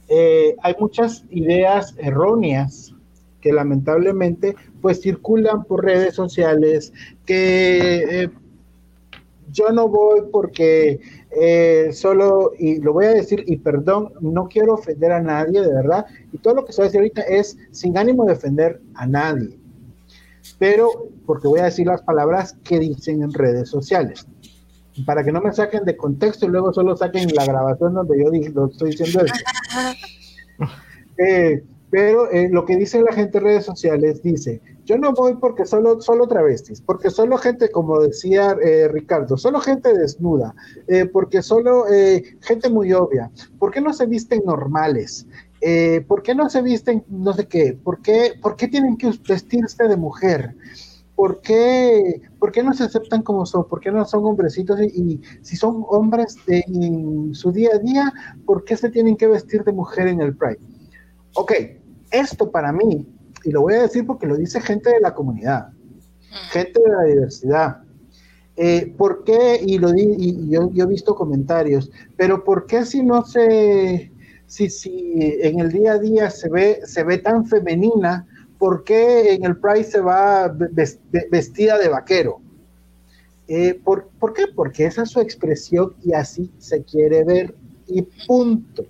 Eh, 0.07 0.55
hay 0.61 0.75
muchas 0.79 1.23
ideas 1.29 1.95
erróneas 1.97 2.93
que 3.39 3.51
lamentablemente 3.53 4.55
pues 4.81 5.01
circulan 5.01 5.63
por 5.63 5.83
redes 5.85 6.13
sociales 6.13 6.91
que 7.25 8.23
eh, 8.23 8.29
yo 9.51 9.69
no 9.71 9.87
voy 9.87 10.21
porque 10.31 10.99
eh, 11.31 11.89
solo, 11.93 12.51
y 12.59 12.79
lo 12.79 12.93
voy 12.93 13.05
a 13.05 13.13
decir, 13.13 13.43
y 13.47 13.57
perdón, 13.57 14.13
no 14.21 14.47
quiero 14.47 14.73
ofender 14.75 15.11
a 15.11 15.21
nadie, 15.21 15.61
de 15.61 15.73
verdad, 15.73 16.05
y 16.31 16.37
todo 16.37 16.55
lo 16.55 16.65
que 16.65 16.73
se 16.73 16.81
va 16.81 16.85
a 16.85 16.87
decir 16.89 16.99
ahorita 16.99 17.21
es 17.21 17.57
sin 17.71 17.97
ánimo 17.97 18.25
de 18.25 18.33
ofender 18.33 18.81
a 18.95 19.07
nadie 19.07 19.57
pero 20.57 21.07
porque 21.25 21.47
voy 21.47 21.59
a 21.59 21.65
decir 21.65 21.87
las 21.87 22.01
palabras 22.03 22.55
que 22.63 22.79
dicen 22.79 23.23
en 23.23 23.33
redes 23.33 23.69
sociales. 23.69 24.27
Para 25.05 25.23
que 25.23 25.31
no 25.31 25.41
me 25.41 25.53
saquen 25.53 25.85
de 25.85 25.95
contexto 25.95 26.45
y 26.45 26.49
luego 26.49 26.73
solo 26.73 26.95
saquen 26.97 27.29
la 27.33 27.45
grabación 27.45 27.93
donde 27.93 28.23
yo 28.23 28.29
dije, 28.29 28.49
lo 28.49 28.67
estoy 28.67 28.91
diciendo 28.91 29.25
eso. 29.25 29.35
Eh, 31.17 31.61
pero 31.91 32.31
eh, 32.31 32.47
lo 32.49 32.65
que 32.65 32.77
dice 32.77 33.01
la 33.01 33.11
gente 33.11 33.37
en 33.37 33.43
redes 33.43 33.65
sociales 33.65 34.23
dice, 34.23 34.61
yo 34.85 34.97
no 34.97 35.11
voy 35.11 35.35
porque 35.35 35.65
solo, 35.65 36.01
solo 36.01 36.27
travestis, 36.27 36.81
porque 36.81 37.09
solo 37.09 37.37
gente, 37.37 37.69
como 37.69 37.99
decía 37.99 38.55
eh, 38.63 38.87
Ricardo, 38.87 39.37
solo 39.37 39.59
gente 39.59 39.93
desnuda, 39.93 40.55
eh, 40.87 41.05
porque 41.05 41.41
solo 41.41 41.87
eh, 41.91 42.37
gente 42.41 42.69
muy 42.69 42.93
obvia, 42.93 43.29
¿por 43.59 43.71
qué 43.71 43.81
no 43.81 43.93
se 43.93 44.05
visten 44.05 44.41
normales? 44.45 45.27
Eh, 45.59 46.03
¿Por 46.07 46.23
qué 46.23 46.33
no 46.33 46.49
se 46.49 46.61
visten 46.63 47.03
no 47.07 47.33
sé 47.33 47.47
qué? 47.47 47.77
¿Por 47.81 48.01
qué, 48.01 48.33
por 48.41 48.55
qué 48.55 48.67
tienen 48.67 48.97
que 48.97 49.11
vestirse 49.27 49.87
de 49.87 49.95
mujer? 49.95 50.55
¿Por 51.15 51.41
qué, 51.41 52.21
¿Por 52.39 52.51
qué 52.51 52.63
no 52.63 52.73
se 52.73 52.83
aceptan 52.85 53.21
como 53.21 53.45
son? 53.45 53.67
¿Por 53.67 53.79
qué 53.79 53.91
no 53.91 54.03
son 54.05 54.25
hombrecitos? 54.25 54.79
Y, 54.81 54.85
y 54.85 55.21
si 55.41 55.55
son 55.55 55.83
hombres 55.89 56.37
de- 56.47 56.63
en 56.67 57.35
su 57.35 57.51
día 57.51 57.71
a 57.75 57.77
día, 57.79 58.13
¿por 58.45 58.63
qué 58.63 58.75
se 58.77 58.89
tienen 58.89 59.15
que 59.17 59.27
vestir 59.27 59.63
de 59.63 59.71
mujer 59.73 60.07
en 60.07 60.21
el 60.21 60.35
Pride? 60.35 60.59
Ok, 61.35 61.51
esto 62.11 62.49
para 62.49 62.71
mí, 62.71 63.07
y 63.43 63.51
lo 63.51 63.61
voy 63.61 63.75
a 63.75 63.81
decir 63.83 64.05
porque 64.05 64.25
lo 64.27 64.35
dice 64.37 64.59
gente 64.61 64.89
de 64.89 64.99
la 64.99 65.13
comunidad, 65.13 65.69
gente 66.51 66.79
de 66.83 66.91
la 66.91 67.03
diversidad. 67.03 67.77
Eh, 68.57 68.93
¿Por 68.97 69.23
qué? 69.23 69.61
Y 69.65 69.77
lo 69.77 69.91
di, 69.91 70.13
y 70.17 70.49
yo, 70.49 70.71
yo 70.71 70.83
he 70.83 70.87
visto 70.87 71.15
comentarios, 71.15 71.91
pero 72.17 72.43
¿por 72.43 72.65
qué 72.65 72.85
si 72.85 73.01
no 73.03 73.23
se, 73.25 74.11
si, 74.45 74.69
si 74.69 75.13
en 75.41 75.59
el 75.59 75.71
día 75.71 75.93
a 75.93 75.99
día 75.99 76.29
se 76.29 76.49
ve, 76.49 76.79
se 76.85 77.03
ve 77.03 77.17
tan 77.19 77.45
femenina, 77.45 78.27
¿por 78.61 78.83
qué 78.83 79.33
en 79.33 79.43
el 79.43 79.57
Pride 79.57 79.83
se 79.83 79.99
va 80.01 80.55
vestida 81.31 81.79
de 81.79 81.89
vaquero? 81.89 82.41
Eh, 83.47 83.73
¿por, 83.83 84.09
¿Por 84.19 84.33
qué? 84.33 84.43
Porque 84.55 84.85
esa 84.85 85.01
es 85.01 85.09
su 85.09 85.19
expresión 85.19 85.95
y 86.03 86.13
así 86.13 86.51
se 86.59 86.83
quiere 86.83 87.23
ver 87.23 87.55
y 87.87 88.03
punto, 88.27 88.85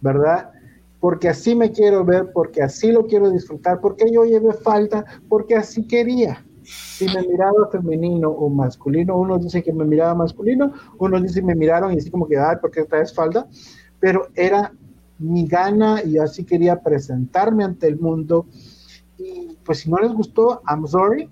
¿verdad? 0.00 0.50
Porque 0.98 1.28
así 1.28 1.54
me 1.54 1.70
quiero 1.70 2.06
ver, 2.06 2.32
porque 2.32 2.62
así 2.62 2.90
lo 2.90 3.06
quiero 3.06 3.28
disfrutar, 3.28 3.82
porque 3.82 4.10
yo 4.10 4.24
lleve 4.24 4.54
falta, 4.54 5.04
porque 5.28 5.56
así 5.56 5.86
quería. 5.86 6.42
Si 6.62 7.04
me 7.04 7.20
miraba 7.20 7.68
femenino 7.70 8.30
o 8.30 8.48
masculino, 8.48 9.18
uno 9.18 9.36
dice 9.36 9.62
que 9.62 9.74
me 9.74 9.84
miraba 9.84 10.14
masculino, 10.14 10.72
uno 10.98 11.20
dice 11.20 11.40
que 11.40 11.46
me 11.46 11.54
miraron 11.54 11.92
y 11.92 11.98
así 11.98 12.10
como 12.10 12.26
que, 12.26 12.38
ay, 12.38 12.56
¿por 12.62 12.70
qué 12.70 12.84
traes 12.84 13.14
falda? 13.14 13.46
Pero 14.00 14.28
era 14.34 14.72
mi 15.20 15.46
gana 15.46 16.02
y 16.02 16.16
así 16.16 16.44
quería 16.44 16.80
presentarme 16.80 17.62
ante 17.62 17.86
el 17.86 17.98
mundo. 17.98 18.46
Y 19.20 19.56
pues 19.64 19.80
si 19.80 19.90
no 19.90 19.98
les 19.98 20.12
gustó, 20.12 20.62
I'm 20.66 20.86
sorry, 20.86 21.28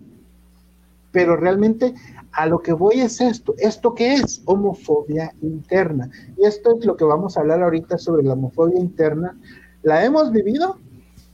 pero 1.10 1.36
realmente 1.36 1.94
a 2.32 2.46
lo 2.46 2.60
que 2.60 2.72
voy 2.72 3.00
es 3.00 3.20
esto. 3.20 3.54
¿Esto 3.58 3.94
qué 3.94 4.14
es? 4.14 4.42
Homofobia 4.44 5.34
interna. 5.42 6.10
Y 6.36 6.44
esto 6.44 6.76
es 6.78 6.84
lo 6.84 6.96
que 6.96 7.04
vamos 7.04 7.36
a 7.36 7.40
hablar 7.40 7.62
ahorita 7.62 7.98
sobre 7.98 8.22
la 8.22 8.34
homofobia 8.34 8.78
interna. 8.78 9.36
¿La 9.82 10.04
hemos 10.04 10.30
vivido? 10.30 10.78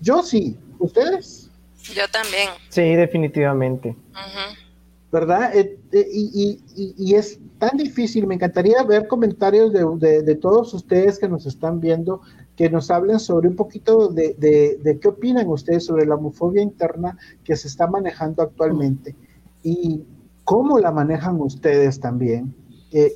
Yo 0.00 0.22
sí. 0.22 0.56
¿Ustedes? 0.78 1.50
Yo 1.92 2.08
también. 2.10 2.50
Sí, 2.68 2.94
definitivamente. 2.94 3.96
¿Verdad? 5.12 5.54
Eh, 5.56 5.78
eh, 5.92 6.08
y, 6.12 7.14
es 7.14 7.38
tan 7.58 7.76
difícil. 7.76 8.26
Me 8.26 8.34
encantaría 8.34 8.82
ver 8.82 9.06
comentarios 9.06 9.72
de, 9.72 10.34
todos 10.36 10.74
ustedes 10.74 11.18
que 11.18 11.28
nos 11.28 11.46
están 11.46 11.80
viendo, 11.80 12.20
que 12.56 12.70
nos 12.70 12.90
hablen 12.90 13.18
sobre 13.18 13.48
un 13.48 13.56
poquito 13.56 14.08
de, 14.08 14.34
de, 14.82 14.98
qué 14.98 15.08
opinan 15.08 15.48
ustedes 15.48 15.86
sobre 15.86 16.06
la 16.06 16.14
homofobia 16.14 16.62
interna 16.62 17.16
que 17.42 17.56
se 17.56 17.68
está 17.68 17.86
manejando 17.86 18.42
actualmente. 18.42 19.16
Y 19.62 20.04
cómo 20.44 20.78
la 20.78 20.92
manejan 20.92 21.40
ustedes 21.40 21.98
también. 22.00 22.54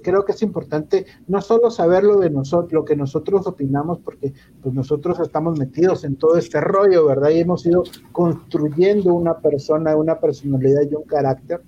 Creo 0.03 0.25
que 0.25 0.33
es 0.33 0.43
importante 0.43 1.07
no 1.29 1.41
solo 1.41 1.71
saber 1.71 2.03
lo 2.03 2.19
de 2.19 2.31
nosotros, 2.31 2.73
lo 2.73 2.85
que 2.85 2.97
nosotros 2.97 3.47
opinamos, 3.47 4.01
porque 4.01 4.33
pues 4.61 4.75
nosotros 4.75 5.21
estamos 5.21 5.57
metidos 5.57 6.03
en 6.03 6.17
todo 6.17 6.37
este 6.37 6.61
rollo, 6.61 7.07
¿verdad? 7.07 7.31
Y 7.31 7.39
hemos 7.39 7.65
ido 7.65 7.85
construyendo 8.11 9.15
una 9.15 9.39
persona, 9.39 9.95
una 9.95 10.19
personalidad 10.19 10.83
y 10.91 10.97
un 10.97 11.05
carácter, 11.05 11.61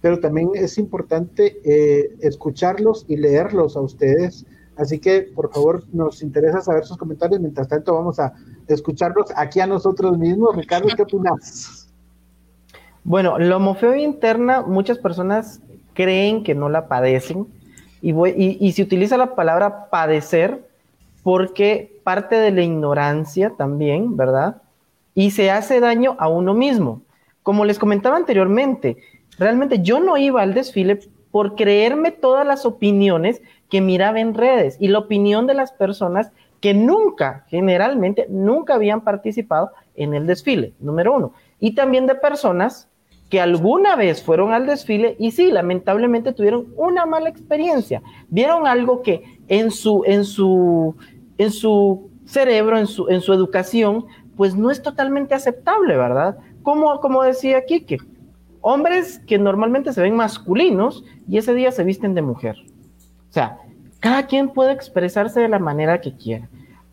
pero 0.00 0.18
también 0.18 0.50
es 0.54 0.78
importante 0.78 1.60
eh, 1.64 2.16
escucharlos 2.20 3.04
y 3.08 3.16
leerlos 3.16 3.76
a 3.76 3.82
ustedes. 3.82 4.44
Así 4.78 5.00
que, 5.00 5.22
por 5.34 5.52
favor, 5.52 5.82
nos 5.92 6.22
interesa 6.22 6.60
saber 6.60 6.84
sus 6.84 6.96
comentarios. 6.96 7.40
Mientras 7.40 7.68
tanto, 7.68 7.94
vamos 7.94 8.20
a 8.20 8.32
escucharlos 8.68 9.26
aquí 9.34 9.58
a 9.60 9.66
nosotros 9.66 10.16
mismos. 10.16 10.54
Ricardo, 10.54 10.88
¿qué 10.96 11.02
opinas? 11.02 11.88
Bueno, 13.02 13.38
la 13.38 13.56
homofobia 13.56 14.02
interna, 14.02 14.62
muchas 14.62 14.98
personas 14.98 15.60
creen 15.94 16.44
que 16.44 16.54
no 16.54 16.68
la 16.68 16.86
padecen 16.86 17.48
y, 18.00 18.14
y, 18.14 18.72
se 18.72 18.82
utiliza 18.82 19.16
la 19.16 19.34
palabra 19.34 19.90
padecer 19.90 20.68
porque 21.24 22.00
parte 22.04 22.36
de 22.36 22.52
la 22.52 22.62
ignorancia 22.62 23.52
también, 23.56 24.16
¿verdad? 24.16 24.62
Y 25.14 25.32
se 25.32 25.50
hace 25.50 25.80
daño 25.80 26.14
a 26.20 26.28
uno 26.28 26.54
mismo. 26.54 27.02
Como 27.42 27.64
les 27.64 27.80
comentaba 27.80 28.16
anteriormente, 28.16 28.98
realmente 29.38 29.80
yo 29.80 29.98
no 29.98 30.16
iba 30.16 30.42
al 30.42 30.54
desfile 30.54 31.00
por 31.32 31.56
creerme 31.56 32.12
todas 32.12 32.46
las 32.46 32.64
opiniones 32.64 33.42
que 33.70 33.80
miraba 33.80 34.20
en 34.20 34.34
redes 34.34 34.76
y 34.80 34.88
la 34.88 34.98
opinión 34.98 35.46
de 35.46 35.54
las 35.54 35.72
personas 35.72 36.32
que 36.60 36.74
nunca, 36.74 37.44
generalmente, 37.48 38.26
nunca 38.28 38.74
habían 38.74 39.02
participado 39.02 39.70
en 39.94 40.14
el 40.14 40.26
desfile, 40.26 40.72
número 40.80 41.14
uno. 41.14 41.32
Y 41.60 41.74
también 41.74 42.06
de 42.06 42.14
personas 42.14 42.88
que 43.30 43.40
alguna 43.40 43.94
vez 43.94 44.22
fueron 44.22 44.52
al 44.52 44.66
desfile 44.66 45.16
y 45.18 45.32
sí, 45.32 45.50
lamentablemente 45.50 46.32
tuvieron 46.32 46.72
una 46.76 47.04
mala 47.06 47.28
experiencia. 47.28 48.02
Vieron 48.28 48.66
algo 48.66 49.02
que 49.02 49.38
en 49.48 49.70
su, 49.70 50.02
en 50.06 50.24
su, 50.24 50.96
en 51.36 51.50
su 51.50 52.10
cerebro, 52.24 52.78
en 52.78 52.86
su, 52.86 53.08
en 53.08 53.20
su 53.20 53.32
educación, 53.32 54.06
pues 54.36 54.56
no 54.56 54.70
es 54.70 54.82
totalmente 54.82 55.34
aceptable, 55.34 55.96
¿verdad? 55.96 56.38
Como, 56.62 57.00
como 57.00 57.22
decía 57.22 57.64
Kike, 57.64 57.98
hombres 58.60 59.20
que 59.26 59.38
normalmente 59.38 59.92
se 59.92 60.00
ven 60.00 60.16
masculinos 60.16 61.04
y 61.28 61.38
ese 61.38 61.54
día 61.54 61.70
se 61.70 61.84
visten 61.84 62.14
de 62.14 62.22
mujer. 62.22 62.56
O 63.30 63.32
sea, 63.32 63.58
cada 64.00 64.26
quien 64.26 64.50
puede 64.50 64.72
expresarse 64.72 65.40
de 65.40 65.48
la 65.48 65.58
manera 65.58 66.00
que 66.00 66.14
quiera. 66.14 66.48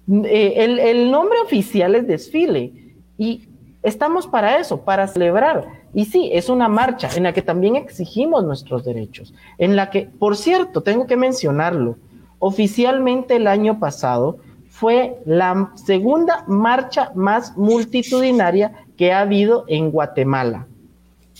Eh, 0.07 0.53
el, 0.57 0.79
el 0.79 1.11
nombre 1.11 1.39
oficial 1.39 1.95
es 1.95 2.07
desfile 2.07 2.71
y 3.17 3.47
estamos 3.83 4.27
para 4.27 4.59
eso, 4.59 4.81
para 4.81 5.07
celebrar 5.07 5.85
y 5.95 6.03
sí, 6.03 6.29
es 6.33 6.49
una 6.49 6.67
marcha 6.67 7.09
en 7.15 7.23
la 7.23 7.31
que 7.31 7.41
también 7.41 7.77
exigimos 7.77 8.43
nuestros 8.43 8.83
derechos, 8.83 9.33
en 9.57 9.77
la 9.77 9.89
que, 9.89 10.01
por 10.01 10.35
cierto, 10.35 10.83
tengo 10.83 11.07
que 11.07 11.15
mencionarlo, 11.15 11.95
oficialmente 12.37 13.37
el 13.37 13.47
año 13.47 13.79
pasado 13.79 14.37
fue 14.67 15.17
la 15.25 15.71
segunda 15.75 16.43
marcha 16.47 17.13
más 17.15 17.55
multitudinaria 17.55 18.73
que 18.97 19.13
ha 19.13 19.21
habido 19.21 19.63
en 19.69 19.89
Guatemala. 19.89 20.67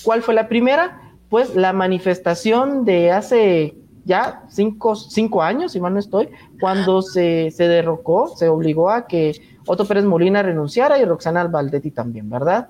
¿Cuál 0.05 0.21
fue 0.21 0.33
la 0.33 0.47
primera? 0.47 1.01
Pues 1.27 1.53
la 1.53 1.73
manifestación 1.73 2.85
de 2.85 3.11
hace 3.11 3.75
ya 4.05 4.43
cinco, 4.47 4.95
cinco 4.95 5.41
años, 5.41 5.73
si 5.73 5.81
mal 5.81 5.93
no 5.93 5.99
estoy, 5.99 6.29
cuando 6.59 7.01
se, 7.01 7.51
se 7.51 7.67
derrocó, 7.67 8.27
se 8.35 8.47
obligó 8.47 8.89
a 8.89 9.07
que 9.07 9.41
Otto 9.65 9.85
Pérez 9.85 10.05
Molina 10.05 10.43
renunciara 10.43 10.99
y 10.99 11.05
Roxana 11.05 11.43
Valdetti 11.45 11.91
también, 11.91 12.29
¿verdad? 12.29 12.69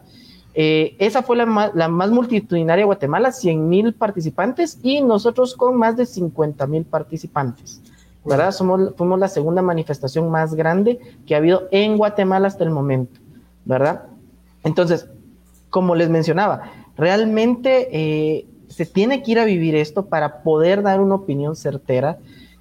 Eh, 0.57 0.95
esa 0.99 1.21
fue 1.21 1.35
la 1.35 1.45
más, 1.45 2.11
multitudinaria 2.11 2.83
de 2.83 2.85
Guatemala, 2.85 3.33
100 3.33 3.67
mil 3.67 3.93
participantes 3.93 4.79
y 4.81 5.01
nosotros 5.01 5.53
con 5.53 5.75
más 5.75 5.97
de 5.97 6.05
50 6.05 6.65
mil 6.67 6.85
participantes. 6.85 7.81
¿Verdad? 8.23 8.51
Fuimos 8.97 9.19
la 9.19 9.27
segunda 9.27 9.61
manifestación 9.61 10.31
más 10.31 10.55
grande 10.55 10.99
que 11.27 11.35
ha 11.35 11.37
habido 11.37 11.67
en 11.69 11.95
Guatemala 11.95 12.47
hasta 12.47 12.63
el 12.63 12.71
momento. 12.71 13.19
¿Verdad? 13.65 14.05
Entonces, 14.63 15.07
como 15.69 15.93
les 15.93 16.09
mencionaba, 16.09 16.71
realmente 16.97 17.89
eh, 17.91 18.47
se 18.75 18.85
tiene 18.85 19.23
que 19.23 19.31
ir 19.31 19.39
a 19.39 19.45
vivir 19.45 19.73
esto 19.73 20.07
para 20.07 20.43
poder 20.43 20.81
dar 20.81 20.99
una 20.99 21.15
opinión 21.15 21.55
certera. 21.55 22.17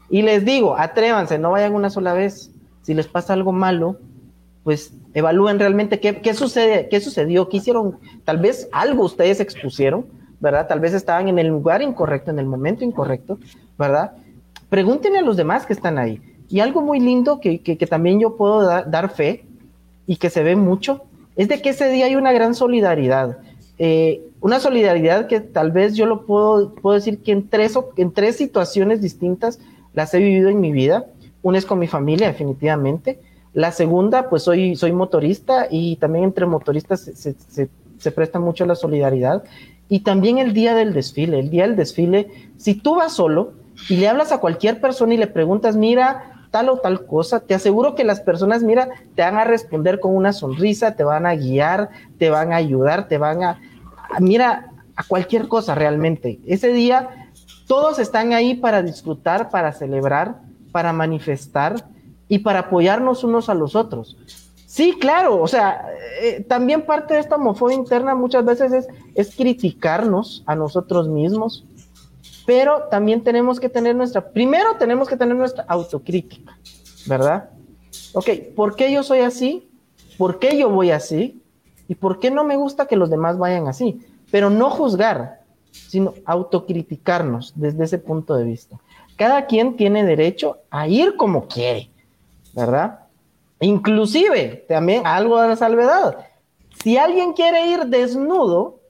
Y 0.09 0.23
les 0.23 0.45
digo, 0.45 0.77
atrévanse, 0.79 1.41
no 1.41 1.51
vayan 1.51 1.75
una 1.75 1.91
sola 1.91 2.15
vez. 2.15 2.53
Si 2.83 2.95
les 2.95 3.09
pasa 3.09 3.33
algo 3.33 3.51
malo, 3.51 3.97
pues 4.62 4.95
evalúen 5.12 5.59
realmente 5.59 5.99
qué, 5.99 6.35
sucede, 6.35 6.89
qué 6.89 7.01
sucedió, 7.01 7.49
qué 7.49 7.57
hicieron, 7.57 7.99
tal 8.25 8.39
vez 8.39 8.69
algo 8.71 9.03
ustedes 9.03 9.41
expusieron, 9.41 10.07
¿verdad? 10.39 10.69
Tal 10.69 10.79
vez 10.79 10.95
estaban 10.95 11.27
en 11.27 11.41
el 11.41 11.49
lugar 11.49 11.83
incorrecto, 11.83 12.31
en 12.31 12.39
el 12.39 12.47
momento 12.47 12.85
incorrecto, 12.85 13.41
¿verdad? 13.77 14.12
Pregúntenle 14.69 15.19
a 15.19 15.23
los 15.23 15.37
demás 15.37 15.67
que 15.67 15.73
están 15.73 15.99
ahí. 15.99 16.21
Y 16.49 16.61
algo 16.61 16.81
muy 16.81 17.01
lindo 17.01 17.41
que, 17.41 17.59
también 17.91 18.21
yo 18.21 18.37
puedo 18.37 18.62
dar 18.62 19.11
fe 19.12 19.45
y 20.07 20.15
que 20.15 20.31
se 20.31 20.45
ve 20.45 20.55
mucho, 20.55 21.03
es 21.35 21.49
de 21.49 21.61
que 21.61 21.71
ese 21.71 21.89
día 21.89 22.07
hay 22.07 22.15
una 22.15 22.31
gran 22.31 22.55
solidaridad. 22.55 23.39
Eh, 23.79 24.22
una 24.41 24.61
solidaridad 24.61 25.27
que 25.27 25.41
tal 25.41 25.72
vez 25.72 25.95
yo 25.95 26.07
lo 26.07 26.27
puedo, 26.27 26.75
puedo 26.75 26.95
decir 26.95 27.22
que 27.22 27.33
en 27.33 27.49
tres, 27.49 27.79
en 27.97 28.12
tres 28.12 28.37
situaciones 28.37 29.01
distintas 29.01 29.59
las 29.93 30.14
he 30.14 30.18
vivido 30.18 30.49
en 30.49 30.61
mi 30.61 30.72
vida. 30.72 31.07
Una 31.43 31.59
es 31.59 31.66
con 31.66 31.79
mi 31.79 31.87
familia, 31.87 32.29
definitivamente 32.29 33.20
la 33.55 33.70
segunda, 33.70 34.29
pues 34.29 34.43
soy, 34.43 34.77
soy 34.77 34.93
motorista 34.93 35.68
y 35.70 35.97
también 35.97 36.25
entre 36.25 36.45
motoristas 36.45 37.01
se, 37.03 37.35
se, 37.35 38.11
presta 38.11 38.41
mucho 38.41 38.66
la 38.66 38.75
solidaridad. 38.75 39.45
Y 39.89 40.01
también 40.01 40.39
el 40.39 40.53
día 40.53 40.75
del 40.75 40.93
desfile, 40.93 41.39
el 41.39 41.51
día 41.51 41.62
del 41.62 41.77
desfile, 41.77 42.29
si 42.57 42.75
tú 42.75 42.97
vas 42.97 43.12
solo 43.12 43.53
y 43.89 43.97
le 43.97 44.09
hablas 44.09 44.33
a 44.33 44.39
cualquier 44.39 44.81
persona 44.81 45.14
y 45.14 45.18
le 45.18 45.29
preguntas, 45.29 45.77
mira, 45.77 46.34
tal 46.55 46.69
o 46.69 46.77
tal 46.77 47.05
cosa, 47.05 47.41
te 47.41 47.53
aseguro 47.53 47.97
que 47.97 48.05
las 48.05 48.21
personas, 48.21 48.63
mira, 48.63 48.89
te 49.17 49.23
van 49.23 49.39
a 49.39 49.43
responder 49.43 49.99
con 49.99 50.15
una 50.15 50.33
sonrisa, 50.33 50.95
te 50.95 51.03
van 51.03 51.27
a 51.27 51.35
guiar, 51.35 51.91
te 52.17 52.31
van 52.31 52.53
a 52.53 52.57
ayudar, 52.57 53.09
te 53.09 53.19
van 53.19 53.43
a, 53.43 53.61
mira, 54.21 54.71
a 54.95 55.03
cualquier 55.03 55.49
cosa 55.49 55.75
realmente. 55.75 56.39
Ese 56.47 56.69
día 56.73 57.29
todos 57.67 57.99
están 57.99 58.33
ahí 58.33 58.55
para 58.55 58.85
disfrutar, 58.85 59.51
para 59.51 59.73
celebrar, 59.73 60.43
para 60.71 60.93
manifestar 60.93 61.89
y 62.29 62.39
para 62.39 62.61
apoyarnos 62.61 63.25
unos 63.25 63.49
a 63.49 63.55
los 63.55 63.75
otros. 63.75 64.17
Sí, 64.65 64.97
claro, 65.01 65.43
o 65.43 65.49
sea, 65.49 65.89
eh, 66.23 66.45
también 66.49 66.87
parte 66.87 67.15
de 67.15 67.21
esta 67.21 67.35
homofobia 67.35 67.75
interna 67.75 68.15
muchas 68.15 68.45
veces 68.45 68.73
es, 68.73 68.87
es 69.17 69.35
criticarnos 69.35 70.45
a 70.47 70.55
nosotros 70.55 71.09
mismos, 71.09 71.65
pero 72.47 72.84
también 72.90 73.22
tenemos 73.22 73.61
que 73.61 73.68
tener 73.68 73.97
nuestra, 73.97 74.30
primero 74.30 74.76
tenemos 74.78 75.09
que 75.09 75.16
tener 75.16 75.36
nuestra 75.36 75.64
autocrítica, 75.68 76.59
¿verdad? 77.07 77.51
Ok, 78.12 78.28
¿por 78.55 78.76
qué 78.76 78.92
yo 78.92 79.03
soy 79.03 79.20
así? 79.20 79.70
¿Por 80.18 80.38
qué 80.38 80.57
yo 80.59 80.70
voy 80.70 80.90
así? 80.90 81.42
¿Y 81.88 81.95
por 81.95 82.20
qué 82.20 82.30
no 82.30 82.45
me 82.45 82.57
gusta 82.57 82.86
que 82.86 82.97
los 82.97 83.11
demás 83.11 83.38
vayan 83.38 83.66
así? 83.66 84.01
Pero 84.30 84.51
no 84.51 84.70
juzgar, 84.70 85.40
sino 85.70 86.14
autocriticarnos 86.24 87.53
desde 87.57 87.84
ese 87.84 87.99
punto 87.99 88.36
de 88.36 88.45
vista. 88.45 88.78
Cada 89.16 89.47
quien 89.47 89.76
tiene 89.76 90.05
derecho 90.05 90.59
a 90.70 90.88
ir 90.88 91.16
como 91.16 91.47
quiere. 91.47 91.90
¿verdad? 92.55 93.01
Inclusive, 93.61 94.64
también 94.68 95.07
algo 95.07 95.40
de 95.40 95.49
la 95.49 95.57
salvedad. 95.57 96.18
Si 96.82 96.97
alguien 96.97 97.32
quiere 97.32 97.66
ir 97.66 97.86
desnudo, 97.86 98.80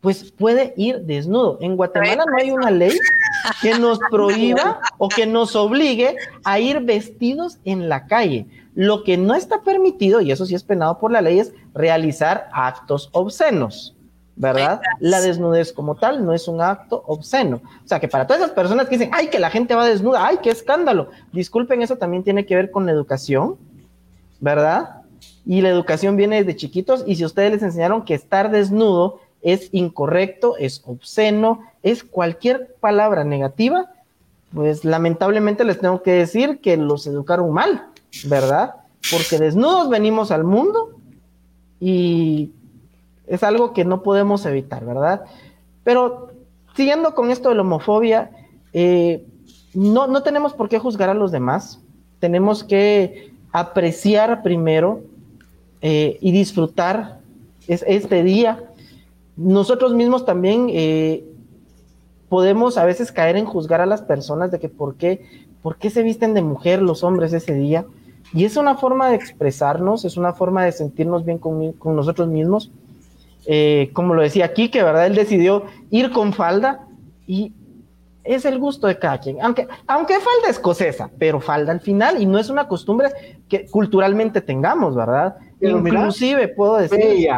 pues 0.00 0.30
puede 0.30 0.74
ir 0.76 1.00
desnudo. 1.00 1.58
En 1.60 1.76
Guatemala 1.76 2.24
no 2.24 2.36
hay 2.40 2.50
una 2.50 2.70
ley 2.70 2.96
que 3.60 3.78
nos 3.78 3.98
prohíba 4.10 4.80
o 4.96 5.08
que 5.08 5.26
nos 5.26 5.56
obligue 5.56 6.16
a 6.44 6.60
ir 6.60 6.80
vestidos 6.80 7.58
en 7.64 7.88
la 7.88 8.06
calle. 8.06 8.46
Lo 8.74 9.02
que 9.02 9.16
no 9.16 9.34
está 9.34 9.62
permitido, 9.62 10.20
y 10.20 10.30
eso 10.30 10.46
sí 10.46 10.54
es 10.54 10.62
penado 10.62 10.98
por 10.98 11.10
la 11.10 11.20
ley, 11.20 11.40
es 11.40 11.52
realizar 11.74 12.48
actos 12.52 13.08
obscenos, 13.10 13.96
¿verdad? 14.36 14.80
La 15.00 15.20
desnudez 15.20 15.72
como 15.72 15.96
tal 15.96 16.24
no 16.24 16.32
es 16.32 16.46
un 16.46 16.60
acto 16.60 17.02
obsceno. 17.08 17.60
O 17.84 17.88
sea, 17.88 17.98
que 17.98 18.06
para 18.06 18.24
todas 18.24 18.40
esas 18.42 18.54
personas 18.54 18.86
que 18.86 18.96
dicen, 18.96 19.10
ay, 19.12 19.26
que 19.28 19.40
la 19.40 19.50
gente 19.50 19.74
va 19.74 19.84
desnuda, 19.84 20.24
ay, 20.24 20.38
qué 20.44 20.50
escándalo. 20.50 21.10
Disculpen, 21.32 21.82
eso 21.82 21.96
también 21.96 22.22
tiene 22.22 22.46
que 22.46 22.54
ver 22.54 22.70
con 22.70 22.86
la 22.86 22.92
educación, 22.92 23.56
¿verdad? 24.38 25.02
Y 25.44 25.60
la 25.60 25.70
educación 25.70 26.16
viene 26.16 26.36
desde 26.36 26.54
chiquitos, 26.54 27.02
y 27.04 27.16
si 27.16 27.24
ustedes 27.24 27.50
les 27.50 27.62
enseñaron 27.64 28.04
que 28.04 28.14
estar 28.14 28.52
desnudo 28.52 29.18
es 29.42 29.68
incorrecto, 29.72 30.56
es 30.58 30.82
obsceno, 30.84 31.60
es 31.82 32.04
cualquier 32.04 32.74
palabra 32.80 33.24
negativa, 33.24 33.86
pues 34.52 34.84
lamentablemente 34.84 35.64
les 35.64 35.78
tengo 35.78 36.02
que 36.02 36.12
decir 36.12 36.60
que 36.60 36.76
los 36.76 37.06
educaron 37.06 37.52
mal, 37.52 37.88
¿verdad? 38.26 38.74
Porque 39.10 39.38
desnudos 39.38 39.88
venimos 39.88 40.30
al 40.30 40.44
mundo 40.44 40.98
y 41.80 42.50
es 43.26 43.42
algo 43.42 43.72
que 43.72 43.84
no 43.84 44.02
podemos 44.02 44.44
evitar, 44.46 44.84
¿verdad? 44.84 45.24
Pero 45.84 46.32
siguiendo 46.74 47.14
con 47.14 47.30
esto 47.30 47.50
de 47.50 47.54
la 47.54 47.62
homofobia, 47.62 48.30
eh, 48.72 49.24
no, 49.74 50.06
no 50.06 50.22
tenemos 50.22 50.54
por 50.54 50.68
qué 50.68 50.78
juzgar 50.78 51.10
a 51.10 51.14
los 51.14 51.30
demás, 51.30 51.80
tenemos 52.18 52.64
que 52.64 53.32
apreciar 53.52 54.42
primero 54.42 55.02
eh, 55.80 56.18
y 56.20 56.32
disfrutar 56.32 57.20
este 57.68 58.22
día 58.22 58.67
nosotros 59.38 59.94
mismos 59.94 60.26
también 60.26 60.66
eh, 60.70 61.24
podemos 62.28 62.76
a 62.76 62.84
veces 62.84 63.12
caer 63.12 63.36
en 63.36 63.46
juzgar 63.46 63.80
a 63.80 63.86
las 63.86 64.02
personas 64.02 64.50
de 64.50 64.58
que 64.58 64.68
por 64.68 64.96
qué, 64.96 65.24
por 65.62 65.76
qué 65.76 65.90
se 65.90 66.02
visten 66.02 66.34
de 66.34 66.42
mujer 66.42 66.82
los 66.82 67.04
hombres 67.04 67.32
ese 67.32 67.54
día. 67.54 67.86
Y 68.34 68.44
es 68.44 68.56
una 68.56 68.74
forma 68.74 69.08
de 69.08 69.14
expresarnos, 69.14 70.04
es 70.04 70.16
una 70.16 70.32
forma 70.32 70.64
de 70.64 70.72
sentirnos 70.72 71.24
bien 71.24 71.38
con, 71.38 71.74
nosotros 71.96 72.28
mismos. 72.28 72.70
Eh, 73.46 73.90
como 73.92 74.12
lo 74.12 74.22
decía 74.22 74.44
aquí, 74.44 74.70
que 74.70 74.82
verdad 74.82 75.06
él 75.06 75.14
decidió 75.14 75.64
ir 75.90 76.10
con 76.10 76.32
falda 76.32 76.86
y 77.26 77.52
es 78.24 78.44
el 78.44 78.58
gusto 78.58 78.88
de 78.88 78.98
cada 78.98 79.18
quien. 79.18 79.40
Aunque, 79.40 79.68
aunque 79.86 80.14
falda 80.14 80.50
escocesa, 80.50 81.10
pero 81.16 81.40
falda 81.40 81.72
al 81.72 81.80
final 81.80 82.20
y 82.20 82.26
no 82.26 82.38
es 82.38 82.50
una 82.50 82.66
costumbre 82.66 83.08
que 83.48 83.66
culturalmente 83.66 84.40
tengamos, 84.40 84.96
¿verdad? 84.96 85.36
Inclusive 85.60 86.48
puedo 86.48 86.76
decir 86.76 87.28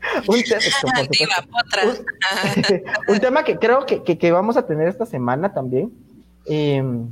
un, 3.08 3.20
tema 3.20 3.44
que 3.44 3.58
creo 3.58 3.84
que, 3.86 4.32
vamos 4.32 4.56
a 4.56 4.66
tener 4.66 4.88
esta 4.88 5.06
semana 5.06 5.52
también. 5.52 5.92
Em, 6.46 7.06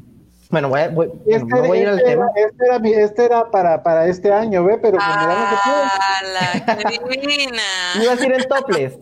bueno, 0.51 0.71
voy, 0.71 0.81
voy, 0.93 1.13
este, 1.27 1.55
a 1.55 1.77
ir 1.77 1.89
al 1.89 1.99
este 1.99 2.11
tema. 2.11 2.27
Este 2.35 2.65
era, 2.65 2.77
este 3.05 3.25
era 3.25 3.51
para, 3.51 3.83
para, 3.83 4.07
este 4.07 4.33
año, 4.33 4.65
¿ve? 4.65 4.79
Pero 4.79 4.97
ah, 5.01 6.23
la 6.25 6.75
divina. 7.11 7.63
Iba 8.03 8.13
a 8.13 8.17
decir 8.17 8.33
en 8.33 8.49
topless. 8.49 8.99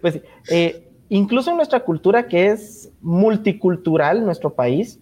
pues 0.00 0.20
eh, 0.48 0.88
incluso 1.08 1.50
en 1.50 1.56
nuestra 1.56 1.80
cultura, 1.80 2.28
que 2.28 2.46
es 2.48 2.90
multicultural, 3.00 4.24
nuestro 4.24 4.54
país, 4.54 5.00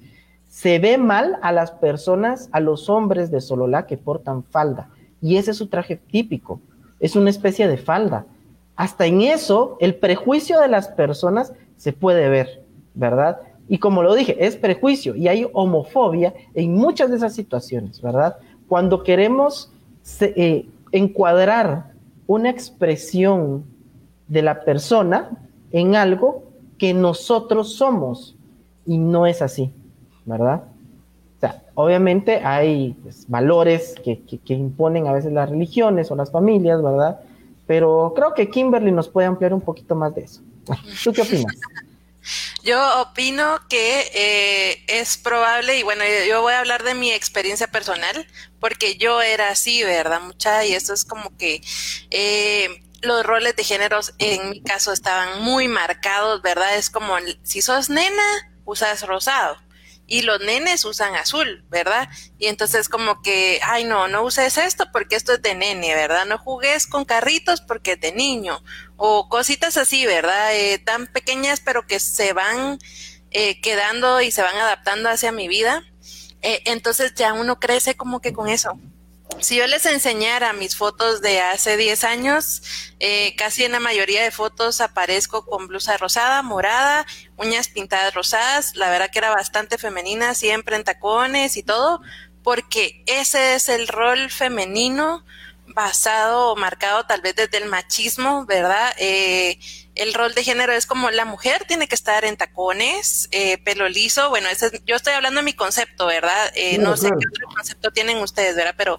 se 0.48 0.78
ve 0.78 0.96
mal 0.96 1.38
a 1.42 1.52
las 1.52 1.72
personas, 1.72 2.48
a 2.52 2.60
los 2.60 2.88
hombres 2.88 3.30
de 3.30 3.42
Sololá 3.42 3.86
que 3.86 3.98
portan 3.98 4.42
falda 4.42 4.88
y 5.24 5.38
ese 5.38 5.52
es 5.52 5.56
su 5.56 5.68
traje 5.68 5.96
típico, 5.96 6.60
es 7.00 7.16
una 7.16 7.30
especie 7.30 7.66
de 7.66 7.78
falda. 7.78 8.26
Hasta 8.76 9.06
en 9.06 9.22
eso, 9.22 9.78
el 9.80 9.94
prejuicio 9.94 10.60
de 10.60 10.68
las 10.68 10.88
personas 10.88 11.54
se 11.78 11.94
puede 11.94 12.28
ver, 12.28 12.62
¿verdad? 12.92 13.40
Y 13.66 13.78
como 13.78 14.02
lo 14.02 14.14
dije, 14.14 14.36
es 14.44 14.56
prejuicio 14.56 15.16
y 15.16 15.28
hay 15.28 15.46
homofobia 15.54 16.34
en 16.52 16.74
muchas 16.74 17.08
de 17.08 17.16
esas 17.16 17.32
situaciones, 17.32 18.02
¿verdad? 18.02 18.36
Cuando 18.68 19.02
queremos 19.02 19.72
eh, 20.20 20.68
encuadrar 20.92 21.92
una 22.26 22.50
expresión 22.50 23.64
de 24.28 24.42
la 24.42 24.60
persona 24.60 25.30
en 25.72 25.96
algo 25.96 26.44
que 26.76 26.92
nosotros 26.92 27.76
somos 27.76 28.36
y 28.84 28.98
no 28.98 29.26
es 29.26 29.40
así, 29.40 29.72
¿verdad? 30.26 30.64
Obviamente 31.74 32.40
hay 32.44 32.96
pues, 33.02 33.28
valores 33.28 33.94
que, 34.04 34.22
imponen 34.54 35.06
a 35.06 35.12
veces 35.12 35.32
las 35.32 35.50
religiones 35.50 36.10
o 36.10 36.16
las 36.16 36.30
familias, 36.30 36.82
¿verdad? 36.82 37.20
Pero 37.66 38.12
creo 38.14 38.34
que 38.34 38.50
Kimberly 38.50 38.92
nos 38.92 39.08
puede 39.08 39.26
ampliar 39.26 39.52
un 39.52 39.60
poquito 39.60 39.94
más 39.94 40.14
de 40.14 40.22
eso. 40.22 40.40
¿Tú 41.04 41.12
qué 41.12 41.22
opinas? 41.22 41.54
Yo 42.64 43.02
opino 43.02 43.60
que 43.68 44.10
eh, 44.14 44.82
es 44.88 45.18
probable, 45.18 45.78
y 45.78 45.82
bueno, 45.82 46.02
yo 46.26 46.40
voy 46.40 46.54
a 46.54 46.60
hablar 46.60 46.82
de 46.82 46.94
mi 46.94 47.12
experiencia 47.12 47.66
personal, 47.66 48.26
porque 48.60 48.96
yo 48.96 49.20
era 49.20 49.50
así, 49.50 49.82
¿verdad? 49.82 50.22
Mucha, 50.22 50.64
y 50.64 50.72
esto 50.72 50.94
es 50.94 51.04
como 51.04 51.36
que 51.36 51.60
eh, 52.10 52.82
los 53.02 53.26
roles 53.26 53.54
de 53.56 53.64
géneros 53.64 54.14
en 54.18 54.48
mi 54.48 54.62
caso 54.62 54.94
estaban 54.94 55.42
muy 55.42 55.68
marcados, 55.68 56.40
¿verdad? 56.40 56.78
Es 56.78 56.88
como 56.88 57.14
si 57.42 57.60
sos 57.60 57.90
nena, 57.90 58.22
usas 58.64 59.06
rosado 59.06 59.58
y 60.06 60.22
los 60.22 60.40
nenes 60.40 60.84
usan 60.84 61.14
azul, 61.14 61.64
¿verdad? 61.70 62.08
Y 62.38 62.46
entonces 62.46 62.88
como 62.88 63.22
que, 63.22 63.60
ay 63.64 63.84
no, 63.84 64.08
no 64.08 64.22
uses 64.22 64.58
esto 64.58 64.86
porque 64.92 65.16
esto 65.16 65.32
es 65.32 65.42
de 65.42 65.54
nene, 65.54 65.94
¿verdad? 65.94 66.26
No 66.26 66.38
jugues 66.38 66.86
con 66.86 67.04
carritos 67.04 67.60
porque 67.60 67.92
es 67.92 68.00
de 68.00 68.12
niño 68.12 68.62
o 68.96 69.28
cositas 69.28 69.76
así, 69.76 70.06
¿verdad? 70.06 70.54
Eh, 70.54 70.78
tan 70.78 71.06
pequeñas 71.06 71.60
pero 71.60 71.86
que 71.86 72.00
se 72.00 72.32
van 72.32 72.78
eh, 73.30 73.60
quedando 73.60 74.20
y 74.20 74.30
se 74.30 74.42
van 74.42 74.56
adaptando 74.56 75.08
hacia 75.08 75.32
mi 75.32 75.48
vida. 75.48 75.82
Eh, 76.42 76.60
entonces 76.66 77.14
ya 77.14 77.32
uno 77.32 77.58
crece 77.58 77.96
como 77.96 78.20
que 78.20 78.34
con 78.34 78.48
eso 78.48 78.78
si 79.40 79.56
yo 79.56 79.66
les 79.66 79.84
enseñara 79.86 80.52
mis 80.52 80.76
fotos 80.76 81.20
de 81.20 81.40
hace 81.40 81.76
10 81.76 82.04
años, 82.04 82.62
eh, 83.00 83.34
casi 83.36 83.64
en 83.64 83.72
la 83.72 83.80
mayoría 83.80 84.22
de 84.22 84.30
fotos 84.30 84.80
aparezco 84.80 85.44
con 85.44 85.66
blusa 85.66 85.96
rosada, 85.96 86.42
morada, 86.42 87.06
uñas 87.36 87.68
pintadas 87.68 88.14
rosadas, 88.14 88.74
la 88.76 88.90
verdad 88.90 89.10
que 89.10 89.18
era 89.18 89.30
bastante 89.30 89.78
femenina, 89.78 90.34
siempre 90.34 90.76
en 90.76 90.84
tacones 90.84 91.56
y 91.56 91.62
todo, 91.62 92.00
porque 92.42 93.02
ese 93.06 93.54
es 93.54 93.68
el 93.68 93.88
rol 93.88 94.30
femenino 94.30 95.24
basado 95.66 96.52
o 96.52 96.56
marcado 96.56 97.04
tal 97.04 97.20
vez 97.20 97.34
desde 97.34 97.58
el 97.58 97.66
machismo, 97.68 98.44
¿verdad? 98.46 98.94
Eh, 98.98 99.58
el 99.94 100.12
rol 100.12 100.34
de 100.34 100.42
género 100.42 100.72
es 100.72 100.86
como 100.86 101.10
la 101.10 101.24
mujer 101.24 101.64
tiene 101.66 101.86
que 101.86 101.94
estar 101.94 102.24
en 102.24 102.36
tacones, 102.36 103.28
eh, 103.30 103.58
pelo 103.58 103.88
liso. 103.88 104.28
Bueno, 104.28 104.48
ese 104.48 104.82
yo 104.84 104.96
estoy 104.96 105.12
hablando 105.12 105.40
de 105.40 105.44
mi 105.44 105.52
concepto, 105.52 106.06
¿verdad? 106.06 106.52
Eh, 106.54 106.78
no 106.78 106.96
sé 106.96 107.08
qué 107.08 107.28
otro 107.28 107.48
concepto 107.54 107.90
tienen 107.92 108.18
ustedes, 108.18 108.56
¿verdad? 108.56 108.74
Pero 108.76 108.98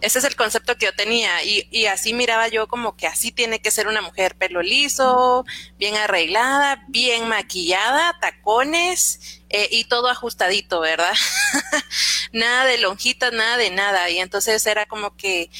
ese 0.00 0.18
es 0.18 0.24
el 0.24 0.34
concepto 0.34 0.76
que 0.76 0.86
yo 0.86 0.94
tenía 0.94 1.42
y, 1.44 1.68
y 1.70 1.86
así 1.86 2.12
miraba 2.12 2.48
yo 2.48 2.66
como 2.66 2.96
que 2.96 3.06
así 3.06 3.30
tiene 3.30 3.60
que 3.60 3.70
ser 3.70 3.86
una 3.86 4.02
mujer, 4.02 4.34
pelo 4.36 4.62
liso, 4.62 5.44
bien 5.78 5.96
arreglada, 5.96 6.84
bien 6.88 7.28
maquillada, 7.28 8.18
tacones 8.20 9.42
eh, 9.54 9.68
y 9.70 9.84
todo 9.84 10.08
ajustadito, 10.08 10.80
¿verdad? 10.80 11.12
nada 12.32 12.64
de 12.64 12.78
lonjitas, 12.78 13.32
nada 13.32 13.58
de 13.58 13.70
nada. 13.70 14.08
Y 14.08 14.18
entonces 14.18 14.66
era 14.66 14.86
como 14.86 15.14
que, 15.14 15.50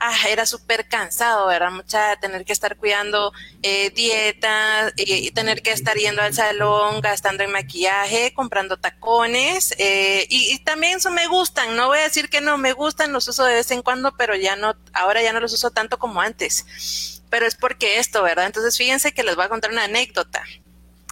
ah, 0.00 0.28
era 0.28 0.46
súper 0.46 0.88
cansado, 0.88 1.46
¿verdad? 1.46 1.70
Mucha 1.70 2.16
tener 2.16 2.44
que 2.44 2.52
estar 2.52 2.76
cuidando 2.76 3.32
eh, 3.62 3.90
dieta, 3.90 4.92
y 4.96 5.30
tener 5.30 5.62
que 5.62 5.72
estar 5.72 5.96
yendo 5.96 6.22
al 6.22 6.34
salón, 6.34 7.00
gastando 7.00 7.44
en 7.44 7.52
maquillaje, 7.52 8.32
comprando 8.34 8.78
tacones. 8.78 9.74
Eh, 9.78 10.26
y, 10.28 10.54
y, 10.54 10.58
también 10.60 10.98
eso 10.98 11.10
me 11.10 11.26
gustan, 11.26 11.76
no 11.76 11.88
voy 11.88 11.98
a 11.98 12.02
decir 12.02 12.28
que 12.28 12.40
no 12.40 12.58
me 12.58 12.72
gustan, 12.72 13.12
los 13.12 13.28
uso 13.28 13.44
de 13.44 13.54
vez 13.54 13.70
en 13.70 13.82
cuando, 13.82 14.16
pero 14.16 14.34
ya 14.34 14.56
no, 14.56 14.74
ahora 14.92 15.22
ya 15.22 15.32
no 15.32 15.40
los 15.40 15.52
uso 15.52 15.70
tanto 15.70 15.98
como 15.98 16.20
antes. 16.20 17.22
Pero 17.30 17.46
es 17.46 17.54
porque 17.54 17.98
esto, 17.98 18.22
¿verdad? 18.22 18.46
Entonces 18.46 18.76
fíjense 18.76 19.12
que 19.12 19.22
les 19.22 19.36
voy 19.36 19.44
a 19.44 19.48
contar 19.48 19.70
una 19.70 19.84
anécdota 19.84 20.42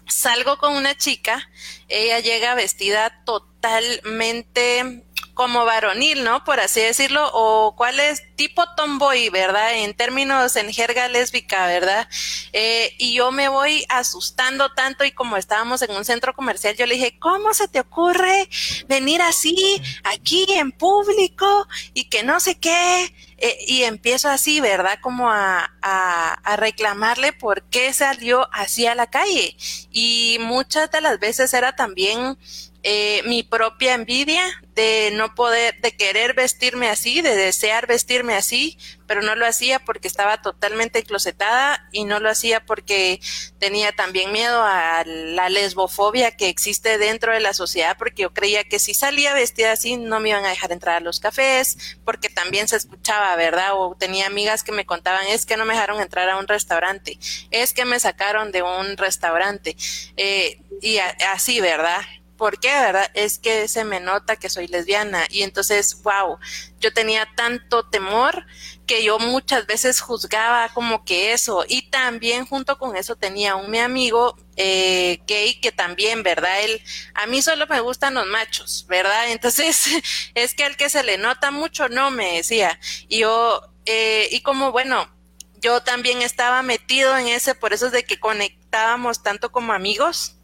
salgo 0.08 0.58
con 0.58 0.74
una 0.74 0.96
chica, 0.96 1.48
ella 1.88 2.18
llega 2.20 2.54
vestida 2.54 3.22
totalmente 3.24 5.04
como 5.38 5.64
varonil, 5.64 6.24
¿no? 6.24 6.42
Por 6.42 6.58
así 6.58 6.80
decirlo, 6.80 7.30
o 7.32 7.76
cuál 7.76 8.00
es 8.00 8.24
tipo 8.34 8.64
tomboy, 8.74 9.28
¿verdad? 9.28 9.72
En 9.76 9.94
términos 9.94 10.56
en 10.56 10.72
jerga 10.72 11.06
lésbica, 11.06 11.68
¿verdad? 11.68 12.08
Eh, 12.52 12.92
y 12.98 13.14
yo 13.14 13.30
me 13.30 13.48
voy 13.48 13.84
asustando 13.88 14.74
tanto 14.74 15.04
y 15.04 15.12
como 15.12 15.36
estábamos 15.36 15.80
en 15.82 15.92
un 15.92 16.04
centro 16.04 16.34
comercial, 16.34 16.74
yo 16.74 16.86
le 16.86 16.96
dije, 16.96 17.20
¿cómo 17.20 17.54
se 17.54 17.68
te 17.68 17.78
ocurre 17.78 18.48
venir 18.88 19.22
así, 19.22 19.80
aquí 20.02 20.44
en 20.54 20.72
público 20.72 21.68
y 21.94 22.08
que 22.08 22.24
no 22.24 22.40
sé 22.40 22.58
qué? 22.58 23.14
Eh, 23.40 23.58
y 23.68 23.84
empiezo 23.84 24.28
así, 24.28 24.60
¿verdad? 24.60 24.98
Como 25.00 25.30
a, 25.30 25.70
a, 25.82 26.56
reclamarle 26.56 27.32
por 27.32 27.62
qué 27.62 27.92
salió 27.92 28.48
así 28.52 28.88
a 28.88 28.96
la 28.96 29.06
calle. 29.08 29.56
Y 29.92 30.38
muchas 30.40 30.90
de 30.90 31.00
las 31.00 31.20
veces 31.20 31.54
era 31.54 31.76
también 31.76 32.36
eh, 32.82 33.22
mi 33.26 33.42
propia 33.42 33.94
envidia 33.94 34.42
de 34.78 35.10
no 35.12 35.34
poder, 35.34 35.80
de 35.80 35.90
querer 35.96 36.34
vestirme 36.34 36.88
así, 36.88 37.20
de 37.20 37.34
desear 37.34 37.88
vestirme 37.88 38.36
así, 38.36 38.78
pero 39.08 39.22
no 39.22 39.34
lo 39.34 39.44
hacía 39.44 39.80
porque 39.80 40.06
estaba 40.06 40.40
totalmente 40.40 41.02
closetada 41.02 41.88
y 41.90 42.04
no 42.04 42.20
lo 42.20 42.30
hacía 42.30 42.64
porque 42.64 43.20
tenía 43.58 43.90
también 43.90 44.30
miedo 44.30 44.62
a 44.62 45.02
la 45.04 45.48
lesbofobia 45.48 46.36
que 46.36 46.48
existe 46.48 46.96
dentro 46.96 47.32
de 47.32 47.40
la 47.40 47.54
sociedad, 47.54 47.96
porque 47.98 48.22
yo 48.22 48.32
creía 48.32 48.62
que 48.62 48.78
si 48.78 48.94
salía 48.94 49.34
vestida 49.34 49.72
así 49.72 49.96
no 49.96 50.20
me 50.20 50.28
iban 50.28 50.46
a 50.46 50.50
dejar 50.50 50.70
entrar 50.70 50.98
a 50.98 51.00
los 51.00 51.18
cafés, 51.18 51.98
porque 52.04 52.28
también 52.28 52.68
se 52.68 52.76
escuchaba, 52.76 53.34
¿verdad? 53.34 53.72
O 53.74 53.96
tenía 53.98 54.28
amigas 54.28 54.62
que 54.62 54.70
me 54.70 54.86
contaban, 54.86 55.26
es 55.26 55.44
que 55.44 55.56
no 55.56 55.64
me 55.64 55.74
dejaron 55.74 56.00
entrar 56.00 56.28
a 56.30 56.38
un 56.38 56.46
restaurante, 56.46 57.18
es 57.50 57.72
que 57.74 57.84
me 57.84 57.98
sacaron 57.98 58.52
de 58.52 58.62
un 58.62 58.96
restaurante, 58.96 59.76
eh, 60.16 60.60
y 60.80 60.98
así, 60.98 61.60
¿verdad? 61.60 62.02
¿Por 62.38 62.60
qué, 62.60 62.68
verdad? 62.68 63.10
Es 63.14 63.40
que 63.40 63.66
se 63.66 63.84
me 63.84 63.98
nota 63.98 64.36
que 64.36 64.48
soy 64.48 64.68
lesbiana 64.68 65.26
y 65.28 65.42
entonces, 65.42 66.00
wow, 66.04 66.38
yo 66.78 66.92
tenía 66.94 67.28
tanto 67.34 67.84
temor 67.88 68.46
que 68.86 69.02
yo 69.02 69.18
muchas 69.18 69.66
veces 69.66 70.00
juzgaba 70.00 70.68
como 70.68 71.04
que 71.04 71.32
eso 71.32 71.64
y 71.68 71.90
también 71.90 72.46
junto 72.46 72.78
con 72.78 72.96
eso 72.96 73.16
tenía 73.16 73.56
un 73.56 73.72
mi 73.72 73.80
amigo 73.80 74.36
eh, 74.54 75.20
gay 75.26 75.60
que 75.60 75.72
también, 75.72 76.22
¿verdad? 76.22 76.62
Él, 76.62 76.80
a 77.14 77.26
mí 77.26 77.42
solo 77.42 77.66
me 77.66 77.80
gustan 77.80 78.14
los 78.14 78.26
machos, 78.26 78.86
¿verdad? 78.88 79.30
Entonces, 79.32 79.88
es 80.34 80.54
que 80.54 80.62
al 80.62 80.76
que 80.76 80.88
se 80.88 81.02
le 81.02 81.18
nota 81.18 81.50
mucho, 81.50 81.88
no 81.88 82.12
me 82.12 82.36
decía. 82.36 82.78
Y 83.08 83.18
yo, 83.18 83.62
eh, 83.84 84.28
y 84.30 84.42
como 84.42 84.70
bueno, 84.70 85.12
yo 85.60 85.82
también 85.82 86.22
estaba 86.22 86.62
metido 86.62 87.18
en 87.18 87.26
ese, 87.26 87.56
por 87.56 87.72
eso 87.72 87.86
es 87.86 87.92
de 87.92 88.04
que 88.04 88.20
conectábamos 88.20 89.24
tanto 89.24 89.50
como 89.50 89.72
amigos. 89.72 90.36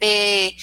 Eh, 0.00 0.56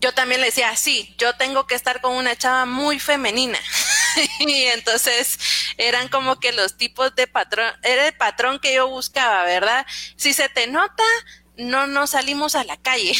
yo 0.00 0.12
también 0.12 0.40
le 0.40 0.48
decía, 0.48 0.74
sí, 0.76 1.14
yo 1.18 1.34
tengo 1.36 1.66
que 1.66 1.74
estar 1.74 2.00
con 2.00 2.14
una 2.14 2.36
chava 2.36 2.66
muy 2.66 3.00
femenina. 3.00 3.58
y 4.40 4.64
entonces 4.64 5.38
eran 5.76 6.08
como 6.08 6.38
que 6.40 6.52
los 6.52 6.76
tipos 6.76 7.14
de 7.14 7.26
patrón, 7.26 7.72
era 7.82 8.06
el 8.06 8.14
patrón 8.14 8.58
que 8.58 8.74
yo 8.74 8.88
buscaba, 8.88 9.44
¿verdad? 9.44 9.86
Si 10.16 10.32
se 10.32 10.48
te 10.48 10.66
nota, 10.66 11.04
no 11.56 11.86
nos 11.86 12.10
salimos 12.10 12.54
a 12.54 12.64
la 12.64 12.76
calle. 12.76 13.12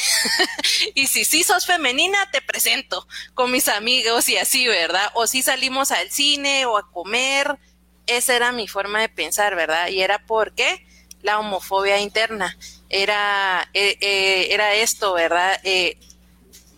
y 0.95 1.09
si 1.09 1.24
sí 1.24 1.43
sos 1.43 1.66
femenina, 1.66 2.18
te 2.31 2.41
presento 2.41 3.07
con 3.35 3.51
mis 3.51 3.68
amigos 3.68 4.29
y 4.29 4.37
así, 4.37 4.66
¿verdad? 4.66 5.11
O 5.14 5.26
si 5.26 5.43
salimos 5.43 5.91
al 5.91 6.11
cine 6.11 6.66
o 6.66 6.79
a 6.79 6.91
comer. 6.91 7.59
Esa 8.07 8.37
era 8.37 8.53
mi 8.53 8.68
forma 8.68 9.01
de 9.01 9.11
pensar, 9.11 9.55
¿verdad? 9.55 9.89
Y 9.89 10.01
era 10.01 10.24
porque 10.26 10.87
la 11.20 11.39
homofobia 11.39 12.01
interna 12.01 12.57
era, 12.89 13.68
eh, 13.74 13.99
eh, 14.01 14.49
era 14.51 14.74
esto, 14.74 15.12
¿verdad? 15.12 15.61
Eh, 15.64 15.99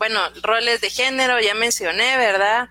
bueno, 0.00 0.18
roles 0.42 0.80
de 0.80 0.88
género, 0.88 1.38
ya 1.40 1.52
mencioné, 1.52 2.16
¿verdad? 2.16 2.70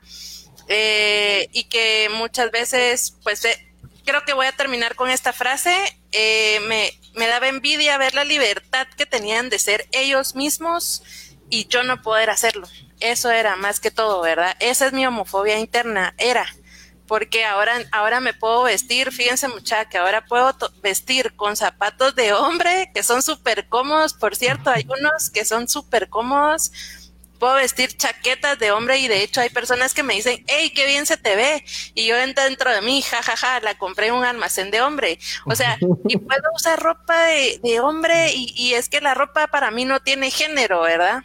Eh, 0.68 1.48
y 1.52 1.66
que 1.66 2.10
muchas 2.12 2.50
veces, 2.50 3.18
pues 3.22 3.46
eh, 3.46 3.72
creo 4.04 4.26
que 4.26 4.34
voy 4.34 4.48
a 4.48 4.52
terminar 4.52 4.96
con 4.96 5.12
esta 5.12 5.32
frase, 5.32 5.72
eh, 6.12 6.60
me, 6.62 6.92
me 7.14 7.28
daba 7.28 7.48
envidia 7.48 8.00
ver 8.00 8.16
la 8.16 8.24
libertad 8.24 8.88
que 8.98 9.06
tenían 9.06 9.50
de 9.50 9.60
ser 9.60 9.88
ellos 9.92 10.34
mismos 10.34 11.04
y 11.52 11.68
yo 11.68 11.84
no 11.84 12.02
poder 12.02 12.32
hacerlo. 12.32 12.68
Eso 13.00 13.30
era 13.30 13.56
más 13.56 13.80
que 13.80 13.92
todo, 13.92 14.22
¿verdad? 14.22 14.56
Esa 14.60 14.88
es 14.88 14.94
mi 14.94 15.06
homofobia 15.06 15.60
interna, 15.60 16.16
era 16.18 16.48
porque 17.10 17.44
ahora, 17.44 17.74
ahora 17.92 18.20
me 18.20 18.36
puedo 18.36 18.64
vestir, 18.64 19.12
fíjense 19.12 19.48
muchachos, 19.48 19.90
que 19.90 19.98
ahora 19.98 20.26
puedo 20.26 20.56
vestir 20.84 21.34
con 21.36 21.56
zapatos 21.56 22.14
de 22.14 22.34
hombre 22.34 22.92
que 22.94 23.02
son 23.02 23.24
súper 23.24 23.68
cómodos, 23.68 24.14
por 24.14 24.36
cierto, 24.36 24.70
hay 24.70 24.86
unos 24.88 25.32
que 25.32 25.44
son 25.44 25.68
súper 25.68 26.08
cómodos, 26.08 26.72
puedo 27.40 27.56
vestir 27.56 27.96
chaquetas 27.96 28.60
de 28.60 28.72
hombre 28.72 28.98
y 29.00 29.08
de 29.08 29.24
hecho 29.24 29.42
hay 29.42 29.50
personas 29.50 29.94
que 29.94 30.04
me 30.04 30.16
dicen, 30.16 30.44
hey, 30.48 30.72
qué 30.76 30.86
bien 30.86 31.06
se 31.06 31.18
te 31.18 31.36
ve. 31.36 31.64
Y 31.96 32.06
yo 32.06 32.18
entro 32.18 32.44
dentro 32.44 32.72
de 32.72 32.82
mí, 32.82 33.02
jajaja, 33.02 33.38
ja, 33.38 33.54
ja, 33.54 33.60
la 33.62 33.78
compré 33.78 34.08
en 34.08 34.16
un 34.16 34.26
almacén 34.26 34.70
de 34.72 34.82
hombre. 34.82 35.18
O 35.46 35.56
sea, 35.56 35.78
y 36.08 36.18
puedo 36.18 36.44
usar 36.54 36.80
ropa 36.80 37.26
de, 37.26 37.60
de 37.64 37.80
hombre 37.80 38.34
y, 38.34 38.54
y, 38.56 38.74
es 38.74 38.90
que 38.90 39.02
la 39.02 39.14
ropa 39.14 39.48
para 39.48 39.72
mí 39.72 39.86
no 39.86 40.00
tiene 40.02 40.30
género, 40.32 40.82
¿verdad? 40.82 41.24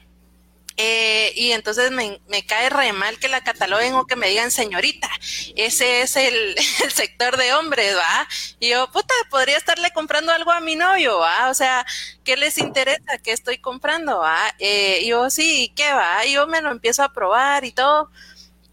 Eh, 0.77 1.33
y 1.37 1.53
entonces 1.53 1.93
me, 1.93 2.20
cae 2.47 2.68
re 2.68 2.93
mal 2.93 3.18
que 3.18 3.29
la 3.29 3.45
cataloguen 3.45 3.95
o 3.95 4.07
que 4.07 4.16
me 4.16 4.29
digan 4.29 4.51
señorita. 4.51 5.09
Ese 5.55 6.03
es 6.03 6.16
el, 6.16 6.57
el, 6.85 6.93
sector 6.93 7.37
de 7.37 7.55
hombres, 7.55 7.97
¿va? 7.97 8.29
Y 8.59 8.70
yo, 8.70 8.91
puta, 8.91 9.14
podría 9.31 9.57
estarle 9.57 9.91
comprando 9.93 10.33
algo 10.33 10.51
a 10.51 10.61
mi 10.61 10.75
novio, 10.75 11.18
¿va? 11.18 11.49
O 11.51 11.55
sea, 11.55 11.87
¿qué 12.25 12.37
les 12.37 12.59
interesa? 12.59 13.18
¿Qué 13.22 13.33
estoy 13.33 13.59
comprando, 13.59 14.18
va? 14.18 14.55
Eh, 14.59 15.05
yo, 15.07 15.31
sí, 15.31 15.72
¿qué 15.77 15.93
va? 15.93 16.25
Yo 16.27 16.47
me 16.47 16.61
lo 16.61 16.70
empiezo 16.70 17.03
a 17.05 17.12
probar 17.12 17.64
y 17.64 17.72
todo. 17.72 18.11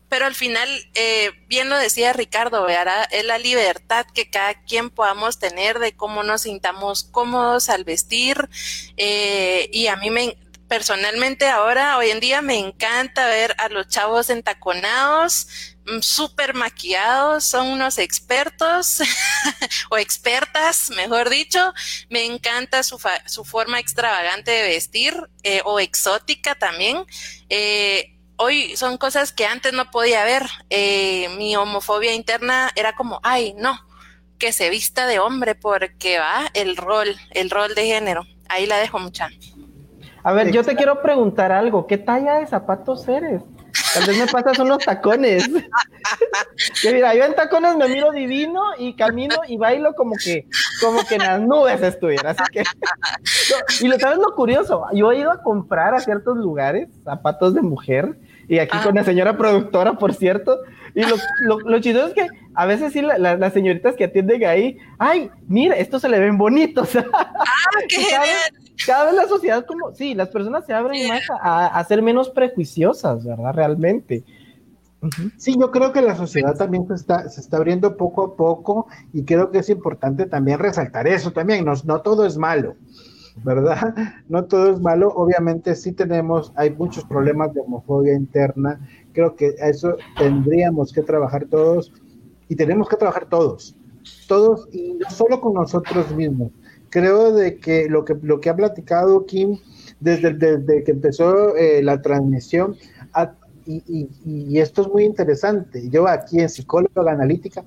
Pero 0.09 0.25
al 0.25 0.35
final, 0.35 0.67
eh, 0.93 1.31
bien 1.47 1.69
lo 1.69 1.77
decía 1.77 2.11
Ricardo, 2.11 2.65
¿verdad? 2.65 3.07
es 3.11 3.23
la 3.23 3.37
libertad 3.37 4.05
que 4.13 4.29
cada 4.29 4.55
quien 4.63 4.89
podamos 4.89 5.39
tener 5.39 5.79
de 5.79 5.95
cómo 5.95 6.21
nos 6.23 6.41
sintamos 6.41 7.05
cómodos 7.05 7.69
al 7.69 7.85
vestir. 7.85 8.49
Eh, 8.97 9.69
y 9.71 9.87
a 9.87 9.95
mí 9.95 10.09
me, 10.09 10.35
personalmente 10.71 11.49
ahora, 11.49 11.97
hoy 11.97 12.11
en 12.11 12.21
día, 12.21 12.41
me 12.41 12.57
encanta 12.57 13.27
ver 13.27 13.53
a 13.57 13.67
los 13.67 13.89
chavos 13.89 14.29
entaconados, 14.29 15.75
mm, 15.85 15.99
súper 15.99 16.53
maquillados, 16.53 17.43
son 17.43 17.67
unos 17.67 17.97
expertos 17.97 19.01
o 19.89 19.97
expertas, 19.97 20.89
mejor 20.91 21.29
dicho. 21.29 21.73
Me 22.09 22.23
encanta 22.23 22.83
su, 22.83 22.97
su 23.25 23.43
forma 23.43 23.81
extravagante 23.81 24.49
de 24.49 24.69
vestir 24.69 25.13
eh, 25.43 25.61
o 25.65 25.77
exótica 25.77 26.55
también. 26.55 27.03
Eh, 27.49 28.17
hoy 28.37 28.77
son 28.77 28.97
cosas 28.97 29.33
que 29.33 29.45
antes 29.45 29.73
no 29.73 29.91
podía 29.91 30.23
ver. 30.23 30.47
Eh, 30.69 31.27
mi 31.37 31.53
homofobia 31.57 32.13
interna 32.13 32.71
era 32.77 32.95
como, 32.95 33.19
ay, 33.23 33.55
no, 33.57 33.77
que 34.39 34.53
se 34.53 34.69
vista 34.69 35.05
de 35.05 35.19
hombre 35.19 35.53
porque 35.53 36.19
va 36.19 36.49
el 36.53 36.77
rol, 36.77 37.13
el 37.31 37.49
rol 37.49 37.75
de 37.75 37.87
género. 37.87 38.25
Ahí 38.47 38.67
la 38.67 38.77
dejo 38.77 38.99
mucha. 38.99 39.29
A 40.23 40.33
ver, 40.33 40.51
yo 40.51 40.63
te 40.63 40.75
quiero 40.75 41.01
preguntar 41.01 41.51
algo. 41.51 41.87
¿Qué 41.87 41.97
talla 41.97 42.35
de 42.35 42.47
zapatos 42.47 43.07
eres? 43.07 43.41
Tal 43.93 44.05
vez 44.05 44.17
me 44.17 44.27
pasas 44.27 44.59
unos 44.59 44.79
tacones. 44.79 45.49
que 46.81 46.93
mira, 46.93 47.13
yo 47.15 47.25
en 47.25 47.35
tacones 47.35 47.75
me 47.75 47.87
miro 47.87 48.11
divino 48.11 48.61
y 48.77 48.95
camino 48.95 49.35
y 49.47 49.57
bailo 49.57 49.93
como 49.95 50.15
que, 50.15 50.47
como 50.79 51.03
que 51.05 51.15
en 51.15 51.23
las 51.23 51.41
nubes 51.41 51.81
estuviera. 51.81 52.31
Así 52.31 52.43
que. 52.51 52.63
y 53.81 53.87
lo 53.87 53.99
sabes 53.99 54.19
lo 54.19 54.35
curioso, 54.35 54.85
yo 54.93 55.11
he 55.11 55.19
ido 55.19 55.31
a 55.31 55.41
comprar 55.41 55.93
a 55.93 55.99
ciertos 55.99 56.37
lugares 56.37 56.89
zapatos 57.03 57.53
de 57.53 57.61
mujer, 57.61 58.17
y 58.47 58.59
aquí 58.59 58.77
con 58.79 58.95
la 58.95 59.03
señora 59.03 59.37
productora, 59.37 59.93
por 59.93 60.13
cierto. 60.13 60.59
Y 60.93 61.03
lo, 61.03 61.15
lo, 61.41 61.59
lo 61.59 61.79
chido 61.79 62.05
es 62.05 62.13
que 62.13 62.27
a 62.53 62.65
veces 62.65 62.91
sí 62.91 63.01
la, 63.01 63.17
la, 63.17 63.37
las 63.37 63.53
señoritas 63.53 63.95
que 63.95 64.03
atienden 64.03 64.43
ahí, 64.45 64.77
ay, 64.99 65.31
mira, 65.47 65.75
estos 65.75 66.01
se 66.01 66.09
le 66.09 66.19
ven 66.19 66.37
bonitos. 66.37 66.89
Ah, 67.73 67.79
qué 67.87 67.97
cada 68.85 69.05
vez 69.05 69.13
la 69.13 69.27
sociedad 69.27 69.65
como, 69.65 69.93
sí, 69.93 70.13
las 70.13 70.29
personas 70.29 70.65
se 70.65 70.73
abren 70.73 71.07
más 71.07 71.21
a, 71.41 71.67
a, 71.67 71.83
ser 71.85 72.01
menos 72.01 72.29
prejuiciosas, 72.29 73.23
¿verdad? 73.23 73.53
Realmente. 73.53 74.23
Sí, 75.37 75.55
yo 75.59 75.71
creo 75.71 75.91
que 75.91 76.01
la 76.01 76.15
sociedad 76.15 76.55
también 76.55 76.87
se 76.87 76.93
está, 76.93 77.27
se 77.27 77.41
está 77.41 77.57
abriendo 77.57 77.97
poco 77.97 78.23
a 78.23 78.35
poco 78.35 78.87
y 79.13 79.23
creo 79.23 79.49
que 79.49 79.59
es 79.59 79.69
importante 79.69 80.27
también 80.27 80.59
resaltar 80.59 81.07
eso 81.07 81.31
también, 81.31 81.65
no, 81.65 81.73
no 81.85 82.01
todo 82.01 82.25
es 82.25 82.37
malo, 82.37 82.75
¿verdad? 83.43 83.95
No 84.29 84.45
todo 84.45 84.71
es 84.71 84.79
malo, 84.79 85.09
obviamente 85.09 85.75
sí 85.75 85.91
tenemos, 85.91 86.53
hay 86.55 86.69
muchos 86.69 87.03
problemas 87.05 87.51
de 87.53 87.61
homofobia 87.61 88.13
interna, 88.13 88.79
creo 89.13 89.35
que 89.35 89.55
eso 89.57 89.95
tendríamos 90.17 90.93
que 90.93 91.01
trabajar 91.01 91.45
todos 91.45 91.91
y 92.47 92.55
tenemos 92.55 92.87
que 92.87 92.97
trabajar 92.97 93.25
todos, 93.25 93.75
todos 94.27 94.69
y 94.71 94.93
no 94.93 95.09
solo 95.09 95.41
con 95.41 95.55
nosotros 95.55 96.15
mismos, 96.15 96.51
creo 96.91 97.33
de 97.33 97.57
que 97.57 97.89
lo 97.89 98.05
que, 98.05 98.15
lo 98.21 98.39
que 98.39 98.51
ha 98.51 98.55
platicado 98.55 99.25
Kim 99.25 99.57
desde, 99.99 100.33
desde 100.33 100.83
que 100.83 100.91
empezó 100.91 101.55
eh, 101.55 101.81
la 101.81 101.99
transmisión, 102.01 102.75
y, 103.65 104.59
esto 104.59 104.81
es 104.81 104.87
muy 104.89 105.05
interesante, 105.05 105.87
yo 105.89 106.07
aquí 106.07 106.39
en 106.39 106.49
psicóloga 106.49 107.11
analítica, 107.11 107.63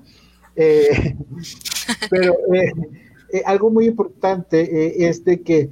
eh, 0.55 1.15
pero 2.09 2.35
eh, 2.53 3.41
algo 3.45 3.71
muy 3.71 3.87
importante 3.87 5.07
es 5.07 5.25
de 5.25 5.41
que 5.41 5.69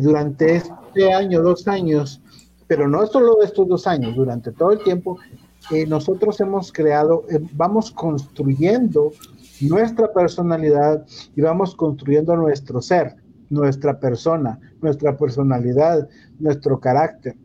durante 0.00 0.56
este 0.56 1.12
año, 1.12 1.42
dos 1.42 1.66
años, 1.66 2.22
pero 2.68 2.86
no 2.86 3.04
solo 3.06 3.42
estos 3.42 3.66
dos 3.66 3.86
años, 3.88 4.14
durante 4.14 4.52
todo 4.52 4.72
el 4.72 4.84
tiempo, 4.84 5.18
nosotros 5.88 6.40
hemos 6.40 6.70
creado, 6.72 7.24
vamos 7.54 7.90
construyendo 7.90 9.12
nuestra 9.60 10.12
personalidad 10.12 11.04
y 11.36 11.40
vamos 11.40 11.74
construyendo 11.74 12.36
nuestro 12.36 12.80
ser, 12.80 13.16
nuestra 13.48 13.98
persona, 13.98 14.58
nuestra 14.80 15.16
personalidad, 15.16 16.08
nuestro 16.38 16.80
carácter. 16.80 17.36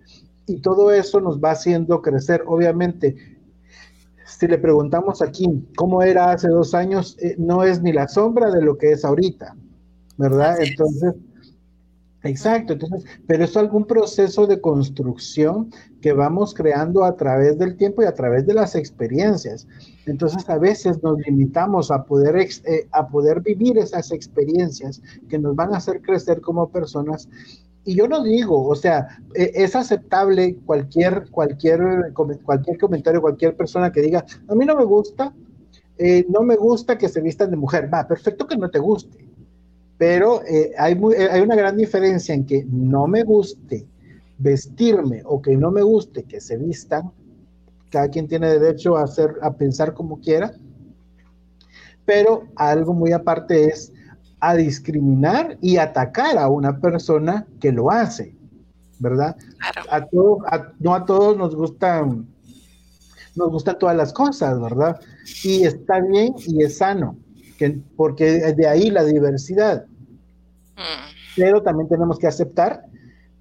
Y 0.48 0.62
todo 0.62 0.92
eso 0.92 1.20
nos 1.20 1.40
va 1.40 1.52
haciendo 1.52 2.02
crecer. 2.02 2.44
Obviamente, 2.46 3.16
si 4.26 4.48
le 4.48 4.58
preguntamos 4.58 5.22
aquí 5.22 5.68
cómo 5.76 6.04
era 6.04 6.32
hace 6.32 6.50
dos 6.50 6.74
años, 6.74 7.18
eh, 7.20 7.36
no 7.38 7.64
es 7.64 7.82
ni 7.82 7.92
la 7.92 8.08
sombra 8.08 8.52
de 8.52 8.62
lo 8.62 8.78
que 8.78 8.92
es 8.92 9.04
ahorita, 9.04 9.56
¿verdad? 10.18 10.58
Entonces, 10.62 11.14
Exacto, 12.26 12.74
entonces, 12.74 13.06
pero 13.28 13.44
es 13.44 13.56
algún 13.56 13.86
proceso 13.86 14.48
de 14.48 14.60
construcción 14.60 15.70
que 16.02 16.12
vamos 16.12 16.56
creando 16.56 17.04
a 17.04 17.16
través 17.16 17.60
del 17.60 17.78
tiempo 17.78 18.02
y 18.02 18.06
a 18.06 18.16
través 18.16 18.48
de 18.48 18.56
las 18.56 18.74
experiencias. 18.76 19.68
Entonces, 20.08 20.50
a 20.50 20.58
veces 20.58 21.04
nos 21.04 21.20
limitamos 21.20 21.92
a 21.92 22.04
poder, 22.04 22.36
eh, 22.38 22.88
a 22.92 23.08
poder 23.08 23.42
vivir 23.42 23.78
esas 23.78 24.12
experiencias 24.12 25.04
que 25.30 25.38
nos 25.38 25.56
van 25.56 25.74
a 25.74 25.78
hacer 25.78 26.02
crecer 26.02 26.42
como 26.42 26.70
personas. 26.70 27.30
Y 27.84 27.96
yo 27.96 28.08
no 28.08 28.24
digo, 28.24 28.68
o 28.68 28.76
sea, 28.76 29.08
e, 29.36 29.52
es 29.54 29.76
aceptable 29.76 30.58
cualquier, 30.66 31.30
cualquier, 31.30 32.12
cualquier 32.44 32.80
comentario, 32.80 33.22
cualquier 33.22 33.56
persona 33.56 33.92
que 33.92 34.02
diga, 34.02 34.26
a 34.48 34.56
mí 34.56 34.66
no 34.66 34.76
me 34.76 34.86
gusta, 34.86 35.32
eh, 36.00 36.26
no 36.28 36.42
me 36.42 36.56
gusta 36.56 36.98
que 36.98 37.08
se 37.08 37.22
vistan 37.22 37.52
de 37.52 37.58
mujer. 37.58 37.88
Va, 37.94 38.08
perfecto 38.08 38.48
que 38.48 38.58
no 38.58 38.72
te 38.72 38.80
guste 38.80 39.35
pero 39.98 40.44
eh, 40.44 40.72
hay, 40.78 40.94
eh, 40.94 41.30
hay 41.32 41.42
una 41.42 41.56
gran 41.56 41.78
diferencia 41.78 42.36
en 42.36 42.46
que 42.46 42.66
no 42.66 43.08
me 43.08 43.24
guste 43.24 43.88
vestirme 44.38 45.22
o 45.26 45.42
que 45.42 45.56
no 45.56 45.72
me 45.72 45.82
guste 45.82 46.24
que 46.24 46.42
se 46.42 46.58
vistan. 46.58 47.12
Cada 47.90 48.10
quien 48.10 48.28
tiene 48.28 48.50
derecho 48.60 48.98
a, 48.98 49.04
hacer, 49.04 49.36
a 49.42 49.54
pensar 49.54 49.94
como 49.94 50.20
quiera. 50.20 50.54
Pero 52.06 52.48
algo 52.56 52.94
muy 52.94 53.14
aparte 53.14 53.66
es 53.66 53.94
a 54.42 54.56
discriminar 54.56 55.58
y 55.62 55.78
atacar 55.78 56.38
a 56.38 56.50
una 56.50 56.80
persona 56.80 57.48
que 57.60 57.72
lo 57.72 57.90
hace, 57.90 58.36
¿verdad? 59.00 59.36
A 59.90 60.06
no 60.80 60.94
a 60.94 61.06
todos 61.06 61.38
nos 61.38 61.56
gustan, 61.56 62.28
nos 63.36 63.50
gustan 63.50 63.80
todas 63.80 63.96
las 63.96 64.14
cosas, 64.14 64.60
¿verdad? 64.60 65.00
Y 65.44 65.64
está 65.64 66.00
bien 66.02 66.36
y 66.46 66.64
es 66.64 66.78
sano 66.78 67.18
porque 67.96 68.54
de 68.54 68.68
ahí 68.68 68.90
la 68.90 69.04
diversidad. 69.04 69.86
Mm. 70.76 71.16
Pero 71.36 71.62
también 71.62 71.90
tenemos 71.90 72.18
que 72.20 72.28
aceptar 72.28 72.86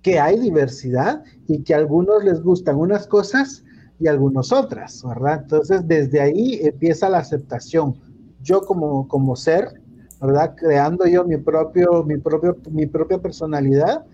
que 0.02 0.20
hay 0.20 0.38
diversidad 0.38 1.24
y 1.48 1.62
que 1.62 1.74
a 1.74 1.78
algunos 1.78 2.22
les 2.24 2.42
gustan 2.42 2.76
unas 2.76 3.06
cosas 3.06 3.64
y 3.98 4.06
a 4.06 4.10
algunos 4.10 4.52
otras, 4.52 5.02
¿verdad? 5.02 5.40
Entonces, 5.42 5.86
desde 5.86 6.20
ahí 6.20 6.60
empieza 6.62 7.08
la 7.08 7.18
aceptación. 7.18 7.94
Yo 8.42 8.60
como, 8.62 9.08
como 9.08 9.34
ser, 9.36 9.80
¿verdad? 10.20 10.54
Creando 10.56 11.06
yo 11.06 11.24
mi, 11.24 11.36
propio, 11.38 12.02
mi, 12.04 12.18
propio, 12.18 12.56
mi 12.70 12.86
propia 12.86 13.18
personalidad 13.18 14.04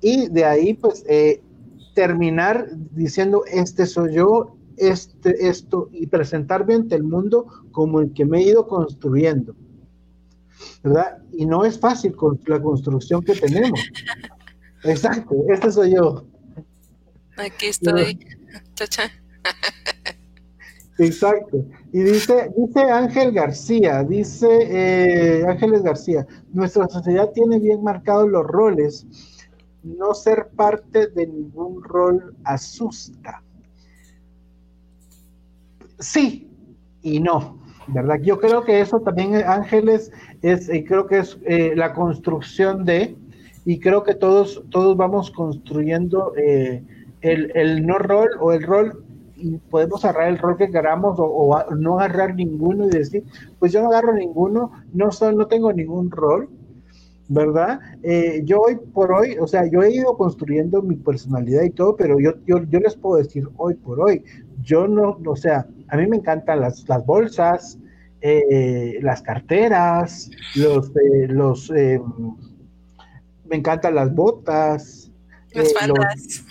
y 0.00 0.28
de 0.28 0.44
ahí, 0.44 0.74
pues, 0.74 1.04
eh, 1.08 1.42
terminar 1.94 2.68
diciendo, 2.92 3.42
este 3.50 3.86
soy 3.86 4.14
yo, 4.14 4.56
este, 4.80 5.48
esto 5.48 5.88
y 5.92 6.06
presentarme 6.06 6.74
ante 6.74 6.94
el 6.96 7.04
mundo 7.04 7.46
como 7.70 8.00
el 8.00 8.12
que 8.12 8.24
me 8.24 8.38
he 8.38 8.42
ido 8.42 8.66
construyendo. 8.66 9.54
¿Verdad? 10.82 11.18
Y 11.32 11.46
no 11.46 11.64
es 11.64 11.78
fácil 11.78 12.16
con 12.16 12.40
la 12.46 12.60
construcción 12.60 13.22
que 13.22 13.34
tenemos. 13.34 13.80
Exacto, 14.84 15.34
este 15.48 15.70
soy 15.70 15.94
yo. 15.94 16.24
Aquí 17.36 17.66
estoy. 17.66 18.18
Exacto. 20.98 21.64
Y 21.92 22.00
dice, 22.02 22.50
dice 22.56 22.80
Ángel 22.80 23.32
García, 23.32 24.04
dice 24.04 24.48
eh, 24.50 25.44
Ángeles 25.46 25.82
García, 25.82 26.26
nuestra 26.52 26.88
sociedad 26.88 27.30
tiene 27.34 27.58
bien 27.58 27.82
marcados 27.82 28.28
los 28.28 28.46
roles. 28.46 29.06
No 29.82 30.12
ser 30.12 30.48
parte 30.56 31.06
de 31.08 31.26
ningún 31.26 31.82
rol 31.82 32.36
asusta 32.44 33.42
sí 36.00 36.50
y 37.02 37.20
no, 37.20 37.60
¿verdad? 37.88 38.20
Yo 38.22 38.38
creo 38.38 38.64
que 38.64 38.80
eso 38.80 39.00
también, 39.00 39.34
Ángeles, 39.34 40.12
es, 40.42 40.72
y 40.72 40.84
creo 40.84 41.06
que 41.06 41.18
es 41.18 41.38
eh, 41.44 41.74
la 41.76 41.92
construcción 41.92 42.84
de, 42.84 43.16
y 43.64 43.78
creo 43.80 44.02
que 44.02 44.14
todos, 44.14 44.62
todos 44.70 44.96
vamos 44.96 45.30
construyendo 45.30 46.32
eh, 46.36 46.82
el, 47.20 47.86
no 47.86 47.98
rol 47.98 48.28
o 48.40 48.52
el 48.52 48.62
rol, 48.62 49.04
y 49.36 49.56
podemos 49.56 50.04
agarrar 50.04 50.28
el 50.28 50.38
rol 50.38 50.56
que 50.58 50.70
queramos 50.70 51.16
o, 51.18 51.56
no 51.78 51.98
agarrar 51.98 52.34
ninguno 52.34 52.86
y 52.86 52.90
decir, 52.90 53.24
pues 53.58 53.72
yo 53.72 53.80
no 53.80 53.88
agarro 53.88 54.12
ninguno, 54.14 54.72
no, 54.92 55.10
soy, 55.10 55.34
no 55.34 55.46
tengo 55.46 55.72
ningún 55.72 56.10
rol, 56.10 56.50
¿verdad? 57.28 57.80
Eh, 58.02 58.42
yo 58.44 58.60
hoy 58.60 58.76
por 58.92 59.12
hoy, 59.12 59.36
o 59.38 59.46
sea, 59.46 59.64
yo 59.70 59.82
he 59.82 59.94
ido 59.94 60.16
construyendo 60.16 60.82
mi 60.82 60.96
personalidad 60.96 61.62
y 61.62 61.70
todo, 61.70 61.96
pero 61.96 62.18
yo, 62.20 62.32
yo, 62.44 62.62
yo 62.64 62.80
les 62.80 62.96
puedo 62.96 63.16
decir 63.16 63.48
hoy 63.56 63.74
por 63.74 64.00
hoy, 64.00 64.22
yo 64.62 64.86
no, 64.86 65.18
o 65.24 65.36
sea, 65.36 65.66
a 65.90 65.96
mí 65.96 66.06
me 66.06 66.16
encantan 66.16 66.60
las, 66.60 66.88
las 66.88 67.04
bolsas, 67.04 67.78
eh, 68.20 68.98
las 69.02 69.22
carteras, 69.22 70.30
los, 70.54 70.90
eh, 70.90 71.26
los 71.28 71.70
eh, 71.70 72.00
me 73.44 73.56
encantan 73.56 73.96
las 73.96 74.14
botas, 74.14 75.10
las 75.52 75.72
faldas, 75.74 76.44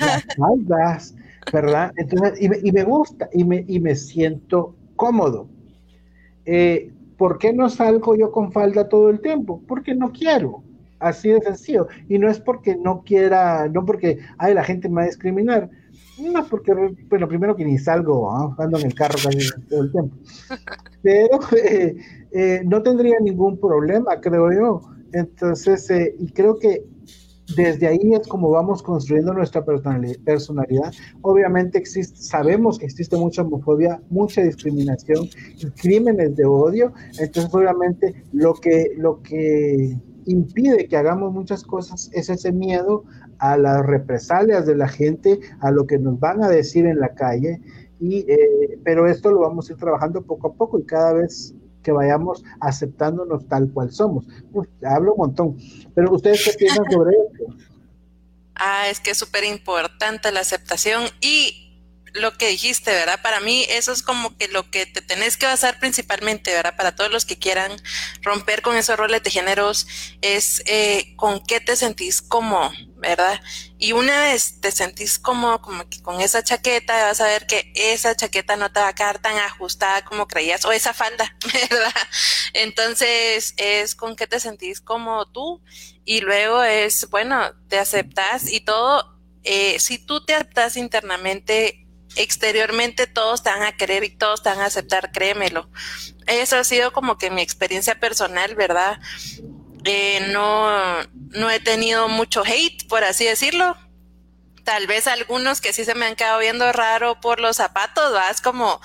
las 0.00 0.26
faldas, 0.36 1.14
¿verdad? 1.52 1.92
Entonces, 1.96 2.40
y 2.42 2.48
me, 2.48 2.58
y 2.62 2.72
me 2.72 2.82
gusta 2.82 3.28
y 3.32 3.44
me, 3.44 3.64
y 3.68 3.78
me 3.78 3.94
siento 3.94 4.74
cómodo. 4.96 5.48
¿Por 7.16 7.38
qué 7.38 7.52
no 7.52 7.68
salgo 7.68 8.16
yo 8.16 8.32
con 8.32 8.50
falda 8.50 8.88
todo 8.88 9.08
el 9.08 9.20
tiempo? 9.20 9.62
Porque 9.68 9.94
no 9.94 10.10
quiero. 10.10 10.64
Así 10.98 11.28
de 11.28 11.40
sencillo. 11.40 11.86
Y 12.08 12.18
no 12.18 12.28
es 12.28 12.40
porque 12.40 12.76
no 12.76 13.02
quiera, 13.02 13.68
no 13.68 13.84
porque, 13.84 14.18
ay, 14.38 14.54
la 14.54 14.64
gente 14.64 14.88
me 14.88 14.96
va 14.96 15.02
a 15.02 15.06
discriminar 15.06 15.70
no, 16.18 16.46
porque, 16.46 16.72
bueno, 17.08 17.26
primero 17.26 17.56
que 17.56 17.64
ni 17.64 17.78
salgo, 17.78 18.30
ando 18.58 18.78
en 18.78 18.86
el 18.86 18.94
carro 18.94 19.18
casi 19.22 19.48
todo 19.68 19.82
el 19.82 19.92
tiempo. 19.92 20.16
Pero 21.02 21.40
eh, 21.56 21.96
eh, 22.32 22.62
no 22.64 22.82
tendría 22.82 23.18
ningún 23.20 23.58
problema, 23.58 24.20
creo 24.20 24.52
yo. 24.52 24.82
Entonces, 25.12 25.90
eh, 25.90 26.14
y 26.18 26.30
creo 26.32 26.58
que 26.58 26.84
desde 27.56 27.86
ahí 27.86 28.12
es 28.12 28.26
como 28.28 28.50
vamos 28.50 28.82
construyendo 28.82 29.34
nuestra 29.34 29.64
personalidad. 29.64 30.92
Obviamente 31.22 31.78
existe, 31.78 32.16
sabemos 32.16 32.78
que 32.78 32.86
existe 32.86 33.16
mucha 33.16 33.42
homofobia, 33.42 34.00
mucha 34.10 34.42
discriminación 34.42 35.28
y 35.58 35.66
crímenes 35.70 36.36
de 36.36 36.44
odio. 36.44 36.92
Entonces, 37.18 37.52
obviamente, 37.52 38.14
lo 38.32 38.54
que, 38.54 38.92
lo 38.96 39.20
que 39.22 39.98
impide 40.26 40.88
que 40.88 40.96
hagamos 40.96 41.32
muchas 41.32 41.64
cosas 41.64 42.10
es 42.12 42.28
ese 42.28 42.52
miedo 42.52 43.04
a 43.38 43.56
las 43.56 43.84
represalias 43.84 44.66
de 44.66 44.76
la 44.76 44.88
gente, 44.88 45.40
a 45.60 45.70
lo 45.70 45.86
que 45.86 45.98
nos 45.98 46.18
van 46.20 46.42
a 46.42 46.48
decir 46.48 46.86
en 46.86 47.00
la 47.00 47.14
calle, 47.14 47.60
y, 48.00 48.30
eh, 48.30 48.78
pero 48.84 49.08
esto 49.08 49.30
lo 49.30 49.40
vamos 49.40 49.68
a 49.68 49.72
ir 49.72 49.78
trabajando 49.78 50.22
poco 50.22 50.48
a 50.48 50.54
poco 50.54 50.78
y 50.78 50.84
cada 50.84 51.12
vez 51.12 51.54
que 51.82 51.92
vayamos 51.92 52.44
aceptándonos 52.60 53.46
tal 53.48 53.70
cual 53.72 53.92
somos. 53.92 54.26
hablo 54.84 55.14
un 55.14 55.18
montón, 55.18 55.56
pero 55.94 56.12
ustedes 56.12 56.44
qué 56.44 56.52
piensan 56.58 56.90
sobre 56.90 57.16
esto? 57.16 57.56
Ah, 58.54 58.88
es 58.90 59.00
que 59.00 59.12
es 59.12 59.18
súper 59.18 59.44
importante 59.44 60.30
la 60.30 60.40
aceptación 60.40 61.04
y 61.22 61.61
lo 62.14 62.36
que 62.36 62.48
dijiste, 62.48 62.90
¿verdad? 62.90 63.20
Para 63.22 63.40
mí 63.40 63.64
eso 63.68 63.92
es 63.92 64.02
como 64.02 64.36
que 64.36 64.48
lo 64.48 64.70
que 64.70 64.86
te 64.86 65.00
tenés 65.00 65.36
que 65.36 65.46
basar 65.46 65.78
principalmente, 65.78 66.52
¿verdad? 66.52 66.76
Para 66.76 66.94
todos 66.94 67.10
los 67.10 67.24
que 67.24 67.38
quieran 67.38 67.72
romper 68.22 68.62
con 68.62 68.76
esos 68.76 68.96
roles 68.96 69.22
de 69.22 69.30
géneros, 69.30 69.86
es 70.20 70.62
eh, 70.66 71.14
con 71.16 71.42
qué 71.44 71.60
te 71.60 71.76
sentís 71.76 72.20
como, 72.20 72.70
¿verdad? 72.96 73.40
Y 73.78 73.92
una 73.92 74.22
vez 74.22 74.60
te 74.60 74.70
sentís 74.70 75.18
como, 75.18 75.60
como 75.62 75.88
que 75.88 76.02
con 76.02 76.20
esa 76.20 76.42
chaqueta, 76.42 77.06
vas 77.06 77.20
a 77.20 77.26
ver 77.26 77.46
que 77.46 77.72
esa 77.74 78.14
chaqueta 78.14 78.56
no 78.56 78.70
te 78.72 78.80
va 78.80 78.88
a 78.88 78.94
quedar 78.94 79.18
tan 79.20 79.36
ajustada 79.38 80.04
como 80.04 80.28
creías, 80.28 80.64
o 80.64 80.72
esa 80.72 80.92
falda, 80.92 81.36
¿verdad? 81.70 81.92
Entonces 82.52 83.54
es 83.56 83.94
con 83.94 84.16
qué 84.16 84.26
te 84.26 84.40
sentís 84.40 84.80
como 84.80 85.26
tú 85.26 85.62
y 86.04 86.20
luego 86.20 86.62
es, 86.62 87.08
bueno, 87.10 87.52
te 87.68 87.78
aceptas 87.78 88.52
y 88.52 88.60
todo. 88.60 89.18
Eh, 89.44 89.78
si 89.80 89.98
tú 89.98 90.24
te 90.24 90.34
aceptas 90.34 90.76
internamente, 90.76 91.81
exteriormente 92.16 93.06
todos 93.06 93.42
te 93.42 93.50
van 93.50 93.62
a 93.62 93.76
querer 93.76 94.04
y 94.04 94.10
todos 94.10 94.42
te 94.42 94.48
van 94.48 94.60
a 94.60 94.66
aceptar, 94.66 95.12
créemelo. 95.12 95.68
Eso 96.26 96.56
ha 96.56 96.64
sido 96.64 96.92
como 96.92 97.18
que 97.18 97.30
mi 97.30 97.42
experiencia 97.42 97.98
personal, 97.98 98.54
¿verdad? 98.54 99.00
Eh, 99.84 100.28
no, 100.32 101.02
no 101.12 101.50
he 101.50 101.60
tenido 101.60 102.08
mucho 102.08 102.42
hate, 102.44 102.86
por 102.88 103.04
así 103.04 103.24
decirlo. 103.24 103.76
Tal 104.64 104.86
vez 104.86 105.08
algunos 105.08 105.60
que 105.60 105.72
sí 105.72 105.84
se 105.84 105.96
me 105.96 106.06
han 106.06 106.14
quedado 106.14 106.38
viendo 106.38 106.70
raro 106.72 107.20
por 107.20 107.40
los 107.40 107.56
zapatos, 107.56 108.14
¿va? 108.14 108.30
Es 108.30 108.40
como, 108.40 108.80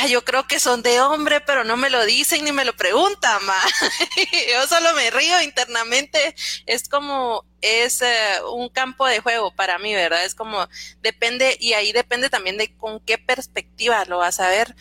ah, 0.00 0.06
yo 0.06 0.24
creo 0.24 0.46
que 0.46 0.58
son 0.58 0.82
de 0.82 1.02
hombre, 1.02 1.42
pero 1.42 1.64
no 1.64 1.76
me 1.76 1.90
lo 1.90 2.02
dicen 2.06 2.44
ni 2.44 2.52
me 2.52 2.64
lo 2.64 2.74
preguntan, 2.74 3.44
ma. 3.44 3.54
yo 4.50 4.66
solo 4.66 4.94
me 4.94 5.10
río 5.10 5.42
internamente. 5.42 6.34
Es 6.64 6.88
como, 6.88 7.44
es 7.60 8.02
eh, 8.02 8.06
un 8.52 8.68
campo 8.68 9.06
de 9.06 9.20
juego 9.20 9.54
para 9.54 9.78
mí, 9.78 9.94
¿verdad? 9.94 10.24
Es 10.24 10.34
como 10.34 10.68
depende 11.02 11.56
y 11.60 11.72
ahí 11.72 11.92
depende 11.92 12.30
también 12.30 12.56
de 12.56 12.74
con 12.76 13.00
qué 13.00 13.18
perspectiva 13.18 14.04
lo 14.04 14.18
vas 14.18 14.40
a 14.40 14.48
ver. 14.48 14.74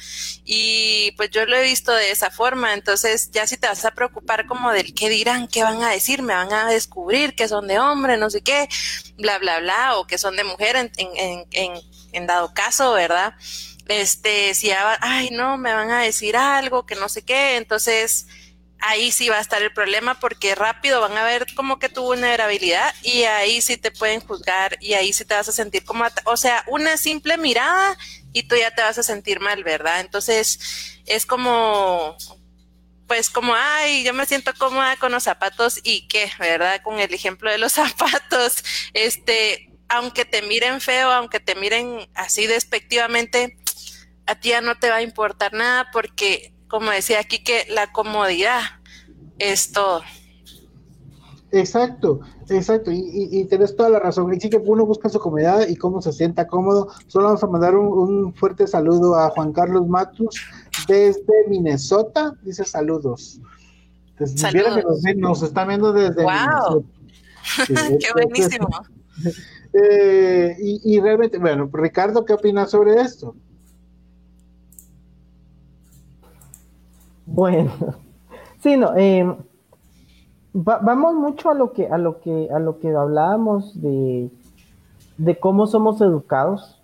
Y 0.45 1.11
pues 1.17 1.29
yo 1.31 1.45
lo 1.45 1.55
he 1.57 1.63
visto 1.63 1.91
de 1.93 2.11
esa 2.11 2.31
forma, 2.31 2.73
entonces 2.73 3.31
ya 3.31 3.47
si 3.47 3.57
te 3.57 3.67
vas 3.67 3.85
a 3.85 3.91
preocupar 3.91 4.47
como 4.47 4.71
del 4.71 4.93
qué 4.93 5.09
dirán, 5.09 5.47
qué 5.47 5.63
van 5.63 5.81
a 5.83 5.89
decir, 5.91 6.21
me 6.21 6.33
van 6.33 6.53
a 6.53 6.67
descubrir 6.67 7.35
que 7.35 7.47
son 7.47 7.67
de 7.67 7.79
hombre, 7.79 8.17
no 8.17 8.29
sé 8.29 8.41
qué, 8.41 8.67
bla, 9.17 9.39
bla, 9.39 9.59
bla, 9.59 9.97
o 9.97 10.07
que 10.07 10.17
son 10.17 10.35
de 10.35 10.43
mujer 10.43 10.75
en, 10.75 10.91
en, 10.97 11.45
en, 11.51 11.73
en 12.11 12.27
dado 12.27 12.53
caso, 12.53 12.93
¿verdad? 12.93 13.33
Este, 13.87 14.53
si, 14.53 14.71
ay, 14.71 15.29
no, 15.31 15.57
me 15.57 15.73
van 15.73 15.91
a 15.91 16.01
decir 16.01 16.35
algo, 16.35 16.85
que 16.85 16.95
no 16.95 17.07
sé 17.09 17.23
qué, 17.23 17.55
entonces 17.55 18.27
ahí 18.79 19.11
sí 19.11 19.29
va 19.29 19.37
a 19.37 19.41
estar 19.41 19.61
el 19.61 19.73
problema 19.73 20.19
porque 20.19 20.55
rápido 20.55 21.01
van 21.01 21.17
a 21.17 21.23
ver 21.23 21.45
como 21.55 21.79
que 21.79 21.89
tu 21.89 22.03
vulnerabilidad 22.03 22.93
y 23.01 23.23
ahí 23.23 23.61
sí 23.61 23.77
te 23.77 23.91
pueden 23.91 24.21
juzgar 24.21 24.77
y 24.79 24.93
ahí 24.93 25.13
sí 25.13 25.25
te 25.25 25.33
vas 25.33 25.49
a 25.49 25.51
sentir 25.51 25.83
como, 25.83 26.05
o 26.25 26.37
sea, 26.37 26.63
una 26.67 26.97
simple 26.97 27.37
mirada 27.37 27.97
y 28.33 28.43
tú 28.43 28.55
ya 28.55 28.71
te 28.71 28.81
vas 28.81 28.97
a 28.97 29.03
sentir 29.03 29.39
mal, 29.39 29.63
¿verdad? 29.63 29.99
Entonces 30.01 31.01
es 31.05 31.25
como, 31.25 32.15
pues 33.07 33.29
como, 33.29 33.55
ay, 33.55 34.03
yo 34.03 34.13
me 34.13 34.25
siento 34.25 34.53
cómoda 34.57 34.97
con 34.97 35.11
los 35.11 35.23
zapatos 35.23 35.79
y 35.83 36.07
qué, 36.07 36.31
¿verdad? 36.39 36.81
Con 36.83 36.99
el 36.99 37.13
ejemplo 37.13 37.49
de 37.49 37.57
los 37.57 37.73
zapatos, 37.73 38.63
este, 38.93 39.71
aunque 39.89 40.25
te 40.25 40.41
miren 40.41 40.81
feo, 40.81 41.11
aunque 41.11 41.39
te 41.39 41.55
miren 41.55 42.07
así 42.13 42.45
despectivamente, 42.45 43.57
a 44.25 44.35
ti 44.35 44.49
ya 44.49 44.61
no 44.61 44.77
te 44.77 44.89
va 44.89 44.97
a 44.97 45.01
importar 45.01 45.53
nada 45.53 45.89
porque 45.91 46.53
como 46.67 46.91
decía 46.91 47.19
aquí, 47.19 47.43
que 47.43 47.65
la 47.69 47.91
comodidad 47.91 48.61
es 49.39 49.71
todo. 49.71 50.01
Exacto, 51.51 52.19
exacto, 52.49 52.91
y, 52.91 53.29
y, 53.31 53.45
tienes 53.45 53.75
toda 53.75 53.89
la 53.89 53.99
razón. 53.99 54.33
Y 54.33 54.39
sí 54.39 54.49
que 54.49 54.57
uno 54.57 54.85
busca 54.85 55.07
su 55.07 55.19
comodidad 55.19 55.65
y 55.67 55.77
cómo 55.77 56.01
se 56.01 56.11
sienta 56.11 56.45
cómodo. 56.45 56.89
Solo 57.07 57.27
vamos 57.27 57.43
a 57.43 57.47
mandar 57.47 57.75
un, 57.75 58.33
fuerte 58.33 58.67
saludo 58.67 59.15
a 59.15 59.29
Juan 59.29 59.53
Carlos 59.53 59.87
Matus 59.87 60.35
desde 60.87 61.47
Minnesota. 61.47 62.33
Dice 62.41 62.65
saludos. 62.65 63.39
saludos. 64.35 65.01
Nos, 65.15 65.41
está 65.41 65.65
viendo 65.65 65.93
desde 65.93 66.21
wow. 66.23 66.85
Qué 67.67 68.13
buenísimo. 68.13 68.67
Eh, 69.73 70.55
y, 70.59 70.95
y 70.95 70.99
realmente, 71.01 71.37
bueno, 71.37 71.69
Ricardo, 71.71 72.23
¿qué 72.23 72.33
opinas 72.33 72.71
sobre 72.71 73.01
esto? 73.01 73.35
Bueno, 77.27 77.71
sí, 78.63 78.77
no, 78.77 78.95
eh, 78.95 79.35
vamos 80.53 81.15
mucho 81.15 81.49
a 81.49 81.53
lo 81.53 81.73
que, 81.73 81.87
a 81.87 81.97
lo 81.97 82.19
que, 82.21 82.49
a 82.51 82.59
lo 82.59 82.79
que 82.79 82.89
hablábamos 82.89 83.79
de, 83.79 84.31
de 85.17 85.39
cómo 85.39 85.67
somos 85.67 86.01
educados 86.01 86.81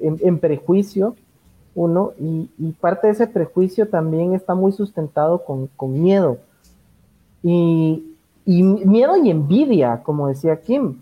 en, 0.00 0.38
prejuicio, 0.40 1.14
uno, 1.76 2.12
y, 2.18 2.48
parte 2.80 3.06
de 3.06 3.12
ese 3.12 3.26
prejuicio 3.26 3.88
también 3.88 4.34
está 4.34 4.54
muy 4.54 4.72
sustentado 4.72 5.44
con, 5.44 5.68
miedo. 5.92 6.38
Y, 7.42 8.02
miedo 8.46 9.16
y 9.16 9.30
envidia, 9.30 10.02
como 10.02 10.28
decía 10.28 10.60
Kim. 10.60 11.00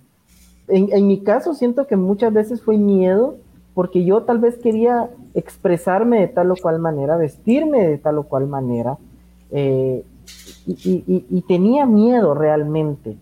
En, 0.68 0.93
en 0.93 1.07
mi 1.07 1.20
caso 1.20 1.55
siento 1.55 1.87
que 1.87 1.97
muchas 1.97 2.33
veces 2.33 2.62
fue 2.62 2.76
miedo 2.76 3.37
porque 3.74 4.05
yo 4.05 4.22
tal 4.22 4.39
vez 4.39 4.59
quería 4.59 5.09
expresarme 5.35 6.20
de 6.20 6.28
tal 6.28 6.51
o 6.51 6.57
cual 6.57 6.78
manera, 6.78 7.16
vestirme 7.16 7.87
de 7.87 7.99
tal 7.99 8.18
o 8.18 8.24
cual 8.24 8.47
manera, 8.47 8.99
eh, 9.51 10.05
y, 10.66 11.45
tenía 11.49 11.87
miedo 11.87 12.35
realmente. 12.35 13.16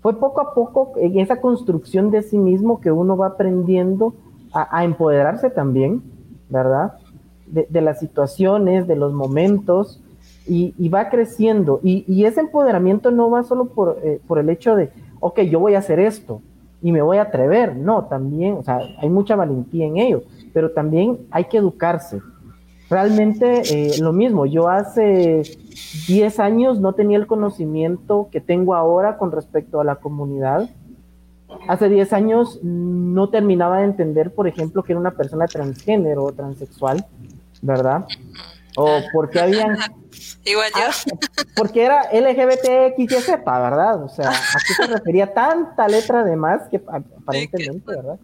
Fue 0.00 0.18
poco 0.18 0.40
a 0.40 0.54
poco 0.54 0.92
en 0.96 1.18
esa 1.18 1.40
construcción 1.40 2.10
de 2.10 2.22
sí 2.22 2.38
mismo 2.38 2.80
que 2.80 2.90
uno 2.90 3.16
va 3.16 3.28
aprendiendo 3.28 4.14
a, 4.52 4.84
empoderarse 4.84 5.50
también, 5.50 6.02
¿verdad? 6.48 6.94
De, 7.46 7.80
las 7.80 7.98
situaciones, 7.98 8.86
de 8.86 8.96
los 8.96 9.12
momentos, 9.12 10.00
y, 10.46 10.88
va 10.88 11.10
creciendo. 11.10 11.80
Y, 11.82 12.24
ese 12.24 12.40
empoderamiento 12.40 13.10
no 13.10 13.30
va 13.30 13.42
solo 13.42 13.66
por, 13.66 13.98
eh, 14.02 14.20
por 14.26 14.38
el 14.38 14.48
hecho 14.48 14.76
de, 14.76 14.90
ok, 15.20 15.40
yo 15.42 15.60
voy 15.60 15.74
a 15.74 15.78
hacer 15.78 16.00
esto, 16.00 16.40
y 16.82 16.92
me 16.92 17.02
voy 17.02 17.18
a 17.18 17.22
atrever. 17.22 17.76
No, 17.76 18.04
también, 18.04 18.54
o 18.54 18.62
sea, 18.62 18.80
hay 19.00 19.08
mucha 19.08 19.36
valentía 19.36 19.86
en 19.86 19.96
ello, 19.98 20.22
pero 20.52 20.70
también 20.70 21.18
hay 21.30 21.44
que 21.44 21.58
educarse. 21.58 22.20
Realmente 22.90 23.62
eh, 23.70 23.98
lo 24.00 24.12
mismo, 24.12 24.46
yo 24.46 24.68
hace 24.68 25.42
10 26.08 26.40
años 26.40 26.80
no 26.80 26.94
tenía 26.94 27.18
el 27.18 27.26
conocimiento 27.26 28.28
que 28.32 28.40
tengo 28.40 28.74
ahora 28.74 29.18
con 29.18 29.30
respecto 29.30 29.80
a 29.80 29.84
la 29.84 29.96
comunidad. 29.96 30.70
Hace 31.66 31.88
10 31.88 32.12
años 32.14 32.60
no 32.62 33.28
terminaba 33.28 33.78
de 33.78 33.84
entender, 33.84 34.34
por 34.34 34.48
ejemplo, 34.48 34.82
que 34.82 34.92
era 34.92 35.00
una 35.00 35.10
persona 35.10 35.46
transgénero 35.46 36.24
o 36.24 36.32
transexual, 36.32 37.04
¿verdad? 37.60 38.06
O 38.80 39.00
porque 39.12 39.40
habían 39.40 39.76
Igual 40.44 40.70
yo. 40.74 40.80
Ah, 40.80 41.44
porque 41.56 41.84
era 41.84 42.02
LGBTXYZ, 42.12 43.44
¿verdad? 43.44 44.02
O 44.02 44.08
sea, 44.08 44.30
¿a 44.30 44.58
qué 44.66 44.74
se 44.74 44.86
refería 44.94 45.34
tanta 45.34 45.88
letra 45.88 46.24
de 46.24 46.36
más 46.36 46.68
que 46.68 46.76
aparentemente, 46.76 47.84
¿verdad? 47.86 48.18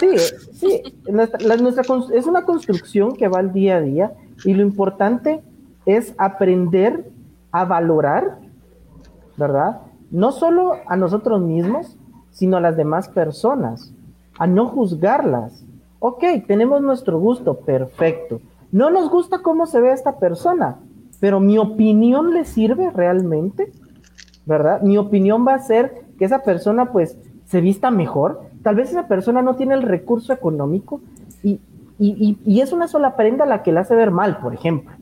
Sí, 0.00 0.08
sí, 0.52 0.82
es 2.14 2.26
una 2.26 2.44
construcción 2.44 3.16
que 3.16 3.28
va 3.28 3.38
al 3.38 3.52
día 3.52 3.76
a 3.76 3.80
día 3.80 4.12
y 4.44 4.54
lo 4.54 4.62
importante 4.62 5.42
es 5.86 6.14
aprender 6.18 7.10
a 7.52 7.64
valorar, 7.64 8.38
¿verdad? 9.36 9.80
No 10.10 10.32
solo 10.32 10.76
a 10.86 10.96
nosotros 10.96 11.40
mismos, 11.40 11.96
sino 12.30 12.58
a 12.58 12.60
las 12.60 12.76
demás 12.76 13.08
personas, 13.08 13.92
a 14.38 14.46
no 14.46 14.66
juzgarlas. 14.66 15.64
Ok, 16.00 16.24
tenemos 16.46 16.82
nuestro 16.82 17.18
gusto, 17.18 17.58
perfecto. 17.60 18.40
No 18.76 18.90
nos 18.90 19.08
gusta 19.08 19.38
cómo 19.38 19.64
se 19.64 19.80
ve 19.80 19.90
esta 19.90 20.18
persona, 20.18 20.76
pero 21.18 21.40
mi 21.40 21.56
opinión 21.56 22.34
le 22.34 22.44
sirve 22.44 22.90
realmente, 22.90 23.72
¿verdad? 24.44 24.82
Mi 24.82 24.98
opinión 24.98 25.46
va 25.48 25.54
a 25.54 25.60
ser 25.60 26.04
que 26.18 26.26
esa 26.26 26.40
persona 26.42 26.92
pues 26.92 27.16
se 27.46 27.62
vista 27.62 27.90
mejor. 27.90 28.42
Tal 28.62 28.74
vez 28.74 28.90
esa 28.90 29.08
persona 29.08 29.40
no 29.40 29.56
tiene 29.56 29.72
el 29.72 29.80
recurso 29.80 30.34
económico 30.34 31.00
y, 31.42 31.58
es 32.60 32.74
una 32.74 32.86
sola 32.86 33.16
prenda 33.16 33.46
la 33.46 33.62
que 33.62 33.72
le 33.72 33.80
hace 33.80 33.96
ver 33.96 34.10
mal, 34.10 34.40
por 34.40 34.52
ejemplo, 34.52 34.94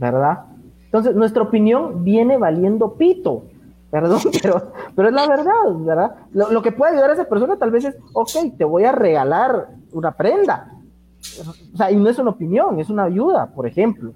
¿verdad? 0.00 0.46
Entonces, 0.86 1.14
nuestra 1.14 1.44
opinión 1.44 2.02
viene 2.02 2.36
valiendo 2.36 2.94
pito, 2.94 3.44
perdón, 3.92 4.22
pero, 4.42 4.72
pero 4.96 5.06
es 5.06 5.14
la 5.14 5.28
verdad, 5.28 5.72
¿verdad? 5.76 6.14
Lo, 6.32 6.50
lo, 6.50 6.62
que 6.62 6.72
puede 6.72 6.94
ayudar 6.94 7.10
a 7.10 7.12
esa 7.12 7.28
persona 7.28 7.56
tal 7.58 7.70
vez 7.70 7.84
es, 7.84 7.96
ok, 8.12 8.56
te 8.58 8.64
voy 8.64 8.86
a 8.86 8.90
regalar 8.90 9.68
una 9.92 10.16
prenda. 10.16 10.79
O 11.74 11.76
sea, 11.76 11.90
y 11.90 11.96
no 11.96 12.08
es 12.08 12.18
una 12.18 12.30
opinión, 12.30 12.80
es 12.80 12.90
una 12.90 13.04
ayuda, 13.04 13.46
por 13.54 13.66
ejemplo. 13.66 14.12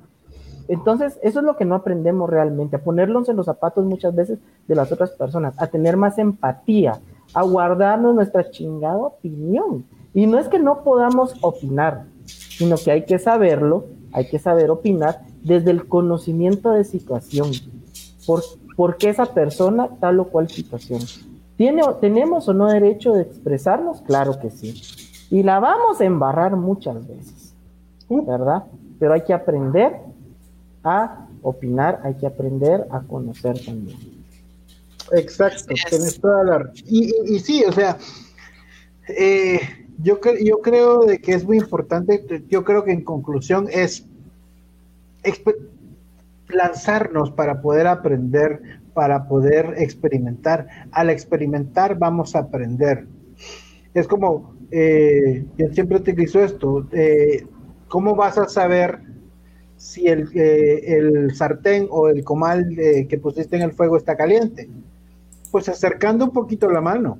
Entonces, 0.68 1.18
eso 1.22 1.40
es 1.40 1.44
lo 1.44 1.57
que 1.57 1.64
no 1.64 1.74
aprendemos 1.74 2.28
realmente, 2.30 2.76
a 2.76 2.82
ponerlos 2.82 3.28
en 3.28 3.36
los 3.36 3.46
zapatos 3.46 3.84
muchas 3.84 4.14
veces 4.14 4.38
de 4.66 4.74
las 4.74 4.90
otras 4.90 5.11
personas, 5.11 5.55
a 5.59 5.66
tener 5.66 5.96
más 5.96 6.18
empatía, 6.18 7.00
a 7.34 7.42
guardarnos 7.42 8.14
nuestra 8.14 8.50
chingada 8.50 8.96
opinión. 8.96 9.84
Y 10.14 10.26
no 10.26 10.38
es 10.38 10.48
que 10.48 10.59
no 10.59 10.82
podamos 10.82 11.34
opinar, 11.42 12.05
sino 12.24 12.76
que 12.76 12.90
hay 12.90 13.05
que 13.05 13.18
saberlo, 13.18 13.86
hay 14.12 14.28
que 14.28 14.38
saber 14.38 14.70
opinar 14.70 15.20
desde 15.42 15.70
el 15.70 15.86
conocimiento 15.86 16.70
de 16.70 16.84
situación. 16.84 17.50
¿Por, 18.26 18.42
por 18.76 18.96
qué 18.96 19.11
esa 19.11 19.26
persona 19.26 19.88
tal 20.00 20.20
o 20.20 20.28
cual 20.28 20.48
situación? 20.48 21.00
¿Tiene, 21.57 21.82
¿Tenemos 22.00 22.48
o 22.48 22.55
no 22.55 22.68
derecho 22.68 23.12
de 23.12 23.22
expresarnos? 23.22 24.00
Claro 24.02 24.38
que 24.40 24.50
sí. 24.50 24.74
Y 25.30 25.42
la 25.42 25.58
vamos 25.58 26.00
a 26.00 26.04
embarrar 26.04 26.56
muchas 26.56 27.06
veces, 27.06 27.54
¿verdad? 28.08 28.64
Pero 28.98 29.14
hay 29.14 29.22
que 29.22 29.32
aprender 29.32 30.00
a 30.82 31.26
opinar, 31.42 32.00
hay 32.04 32.14
que 32.14 32.26
aprender 32.26 32.86
a 32.90 33.00
conocer 33.00 33.58
también. 33.64 33.98
Exacto, 35.12 35.74
tienes 35.88 36.20
toda 36.20 36.44
la... 36.44 36.70
Y, 36.86 37.12
y, 37.26 37.38
sí, 37.40 37.64
o 37.66 37.72
sea, 37.72 37.98
eh, 39.08 39.60
yo, 39.98 40.18
yo 40.42 40.60
creo 40.60 41.00
de 41.00 41.18
que 41.18 41.32
es 41.32 41.44
muy 41.44 41.58
importante, 41.58 42.44
yo 42.48 42.64
creo 42.64 42.84
que 42.84 42.92
en 42.92 43.04
conclusión 43.04 43.68
es 43.70 44.06
lanzarnos 46.48 47.30
para 47.30 47.60
poder 47.60 47.86
aprender, 47.86 48.80
para 48.92 49.28
poder 49.28 49.74
experimentar. 49.78 50.68
Al 50.92 51.10
experimentar 51.10 51.98
vamos 51.98 52.34
a 52.34 52.40
aprender. 52.40 53.06
Es 53.92 54.08
como, 54.08 54.53
eh, 54.76 55.44
yo 55.56 55.68
siempre 55.72 55.98
utilizo 55.98 56.42
esto, 56.42 56.88
eh, 56.90 57.46
¿cómo 57.86 58.16
vas 58.16 58.38
a 58.38 58.48
saber 58.48 58.98
si 59.76 60.08
el, 60.08 60.28
eh, 60.34 60.96
el 60.96 61.32
sartén 61.36 61.86
o 61.90 62.08
el 62.08 62.24
comal 62.24 62.76
eh, 62.76 63.06
que 63.06 63.18
pusiste 63.18 63.54
en 63.54 63.62
el 63.62 63.72
fuego 63.72 63.96
está 63.96 64.16
caliente? 64.16 64.68
Pues 65.52 65.68
acercando 65.68 66.24
un 66.24 66.32
poquito 66.32 66.68
la 66.68 66.80
mano. 66.80 67.18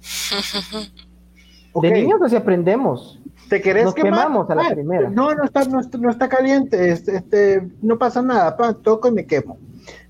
De 1.82 1.90
niños 1.90 2.20
así 2.22 2.36
aprendemos. 2.36 3.20
¿Te 3.48 3.60
querés 3.60 3.86
Nos 3.86 3.94
quemamos 3.94 4.48
a 4.48 4.54
la 4.54 4.68
ah, 4.68 4.70
primera. 4.70 5.10
No, 5.10 5.34
no 5.34 5.42
está, 5.42 5.64
no 5.64 6.10
está, 6.10 6.28
caliente, 6.28 6.90
este, 6.90 7.16
este, 7.16 7.68
no 7.82 7.98
pasa 7.98 8.22
nada, 8.22 8.56
pa, 8.56 8.74
toco 8.74 9.08
y 9.08 9.12
me 9.12 9.26
quemo. 9.26 9.58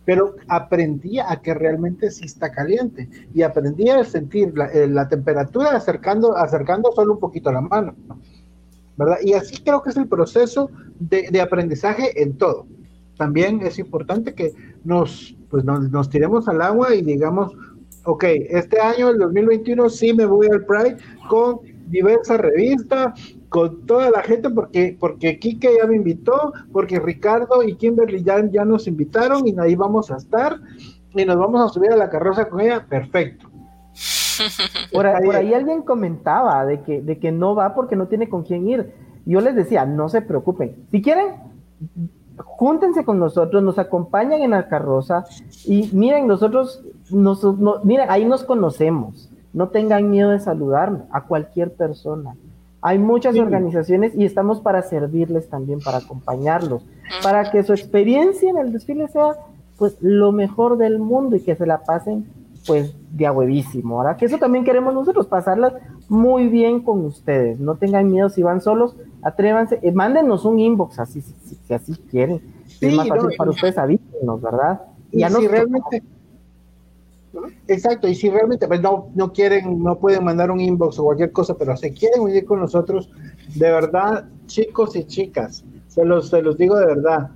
Pero 0.05 0.35
aprendí 0.49 1.21
a 1.21 1.41
que 1.43 1.55
realmente 1.55 2.11
sí 2.11 2.25
está 2.25 2.51
caliente 2.51 3.09
y 3.33 3.43
aprendí 3.43 3.89
a 3.89 4.05
sentir 4.05 4.53
la, 4.57 4.67
eh, 4.67 4.89
la 4.89 5.09
temperatura 5.09 5.77
acercando, 5.77 6.37
acercando 6.37 6.91
solo 6.93 7.15
un 7.15 7.21
poquito 7.21 7.53
la 7.53 7.61
mano. 7.61 7.95
¿verdad? 8.97 9.19
Y 9.23 9.35
así 9.35 9.63
creo 9.63 9.83
que 9.83 9.91
es 9.91 9.97
el 9.97 10.09
proceso 10.09 10.71
de, 10.99 11.41
aprendizaje 11.41 12.23
en 12.23 12.37
todo. 12.37 12.67
También 13.17 13.61
es 13.63 13.79
importante 13.79 14.35
que 14.35 14.53
nos, 14.85 15.37
pues 15.51 15.65
nos, 15.65 16.11
tiremos 16.11 16.49
al 16.49 16.63
agua 16.63 16.95
y 16.95 17.03
digamos, 17.03 17.53
ok, 18.05 18.25
este 18.25 18.81
año, 18.81 19.11
el 19.11 19.19
2021, 19.19 19.89
sí 19.89 20.13
me 20.13 20.27
voy 20.27 20.49
al 20.51 20.65
Pride 20.65 20.97
con 21.29 21.61
diversas 21.87 22.39
revistas, 22.39 23.37
con 23.53 23.87
toda 23.87 24.11
la 24.11 24.23
gente 24.23 24.49
porque 24.51 24.97
porque 24.99 25.39
Kike 25.39 25.77
ya 25.81 25.87
me 25.87 25.97
invitó, 25.97 26.53
porque 26.73 26.99
Ricardo 26.99 27.63
y 27.63 27.75
Kimberly 27.77 28.23
ya, 28.25 28.43
ya 28.51 28.65
nos 28.65 28.89
invitaron 28.89 29.47
y 29.47 29.55
ahí 29.61 29.77
vamos 29.77 30.11
a 30.11 30.17
estar 30.17 30.59
y 31.15 31.25
nos 31.27 31.37
vamos 31.37 31.61
a 31.61 31.69
subir 31.73 31.93
a 31.93 31.97
la 31.97 32.09
carroza 32.09 32.49
con 32.49 32.61
ella, 32.61 32.87
perfecto. 32.89 33.49
Por, 34.93 35.07
ahí, 35.07 35.25
por 35.27 35.37
ahí 35.37 35.53
alguien 35.53 35.83
comentaba 35.83 36.65
de 36.65 36.81
que, 36.81 37.03
de 37.03 37.19
que 37.19 37.31
no 37.31 37.55
va 37.55 37.75
porque 37.75 37.95
no 37.97 38.07
tiene 38.07 38.31
con 38.31 38.43
quién 38.43 38.67
ir. 38.67 38.93
Yo 39.27 39.41
les 39.43 39.55
decía, 39.55 39.85
no 39.85 40.09
se 40.09 40.23
preocupen. 40.23 40.75
Si 40.91 41.03
quieren, 41.03 41.27
júntense 42.39 43.05
con 43.05 43.19
nosotros, 43.19 43.63
nos 43.63 43.79
acompañan 43.79 44.41
en 44.41 44.53
la 44.53 44.69
carroza 44.69 45.25
y 45.67 45.91
miren, 45.93 46.27
nosotros, 46.27 46.83
nos, 47.11 47.45
no- 47.45 47.81
miren, 47.85 48.11
ahí 48.11 48.25
nos 48.25 48.43
conocemos. 48.43 49.31
No 49.53 49.69
tengan 49.69 50.11
miedo 50.11 50.31
de 50.31 50.41
saludar 50.41 51.05
a 51.13 51.25
cualquier 51.25 51.75
persona. 51.75 52.35
Hay 52.83 52.99
muchas 52.99 53.35
Sí. 53.35 53.41
organizaciones 53.41 54.13
y 54.17 54.25
estamos 54.25 54.61
para 54.61 54.83
servirles 54.83 55.49
también, 55.49 55.79
para 55.81 55.99
acompañarlos, 55.99 56.85
para 57.23 57.51
que 57.51 57.63
su 57.63 57.73
experiencia 57.73 58.51
en 58.51 58.59
el 58.59 58.73
desfile 58.73 59.09
sea 59.09 59.37
pues 59.79 59.97
lo 60.01 60.33
mejor 60.33 60.77
del 60.79 60.99
mundo 60.99 61.37
y 61.37 61.41
que 61.41 61.57
se 61.57 61.67
la 61.67 61.79
pasen 61.85 62.27
pues 62.67 62.95
de 63.11 63.29
huevísimo, 63.29 63.99
¿verdad? 63.99 64.17
Que 64.17 64.27
eso 64.27 64.39
también 64.39 64.65
queremos 64.65 64.95
nosotros, 64.95 65.27
pasarlas 65.27 65.73
muy 66.09 66.49
bien 66.49 66.81
con 66.83 67.05
ustedes. 67.05 67.59
No 67.59 67.75
tengan 67.75 68.09
miedo 68.11 68.29
si 68.29 68.43
van 68.45 68.61
solos, 68.61 68.95
atrévanse, 69.23 69.81
eh, 69.83 69.91
mándenos 69.91 70.45
un 70.45 70.61
inbox 70.61 71.01
así, 71.01 71.21
si, 71.23 71.33
si- 71.45 71.55
si 71.57 71.75
así 71.75 71.95
quieren. 72.11 72.41
Si 72.67 72.87
es 72.87 72.93
Sí, 72.93 72.97
más 72.97 73.09
fácil 73.09 73.29
no, 73.31 73.37
para 73.37 73.51
y- 73.51 73.55
ustedes, 73.55 73.79
avísenos, 73.79 74.41
¿verdad? 74.41 74.83
Y 75.11 75.19
Ya 75.21 75.29
si 75.29 75.35
nos- 75.35 75.43
Exacto, 77.67 78.09
y 78.09 78.15
si 78.15 78.29
realmente 78.29 78.69
pues, 78.69 78.81
no, 78.81 79.11
no 79.15 79.33
quieren, 79.33 79.83
no 79.83 79.99
pueden 79.99 80.25
mandar 80.25 80.51
un 80.51 80.61
inbox 80.61 80.99
o 80.99 81.05
cualquier 81.05 81.33
cosa, 81.33 81.55
pero 81.57 81.77
se 81.77 81.93
quieren 81.93 82.21
unir 82.21 82.45
con 82.45 82.61
nosotros, 82.61 83.11
de 83.55 83.71
verdad, 83.71 84.29
chicos 84.47 84.95
y 84.97 85.05
chicas, 85.05 85.65
se 85.89 86.05
los, 86.05 86.29
se 86.29 86.43
los 86.43 86.59
digo 86.59 86.77
de 86.77 86.87
verdad, 86.87 87.31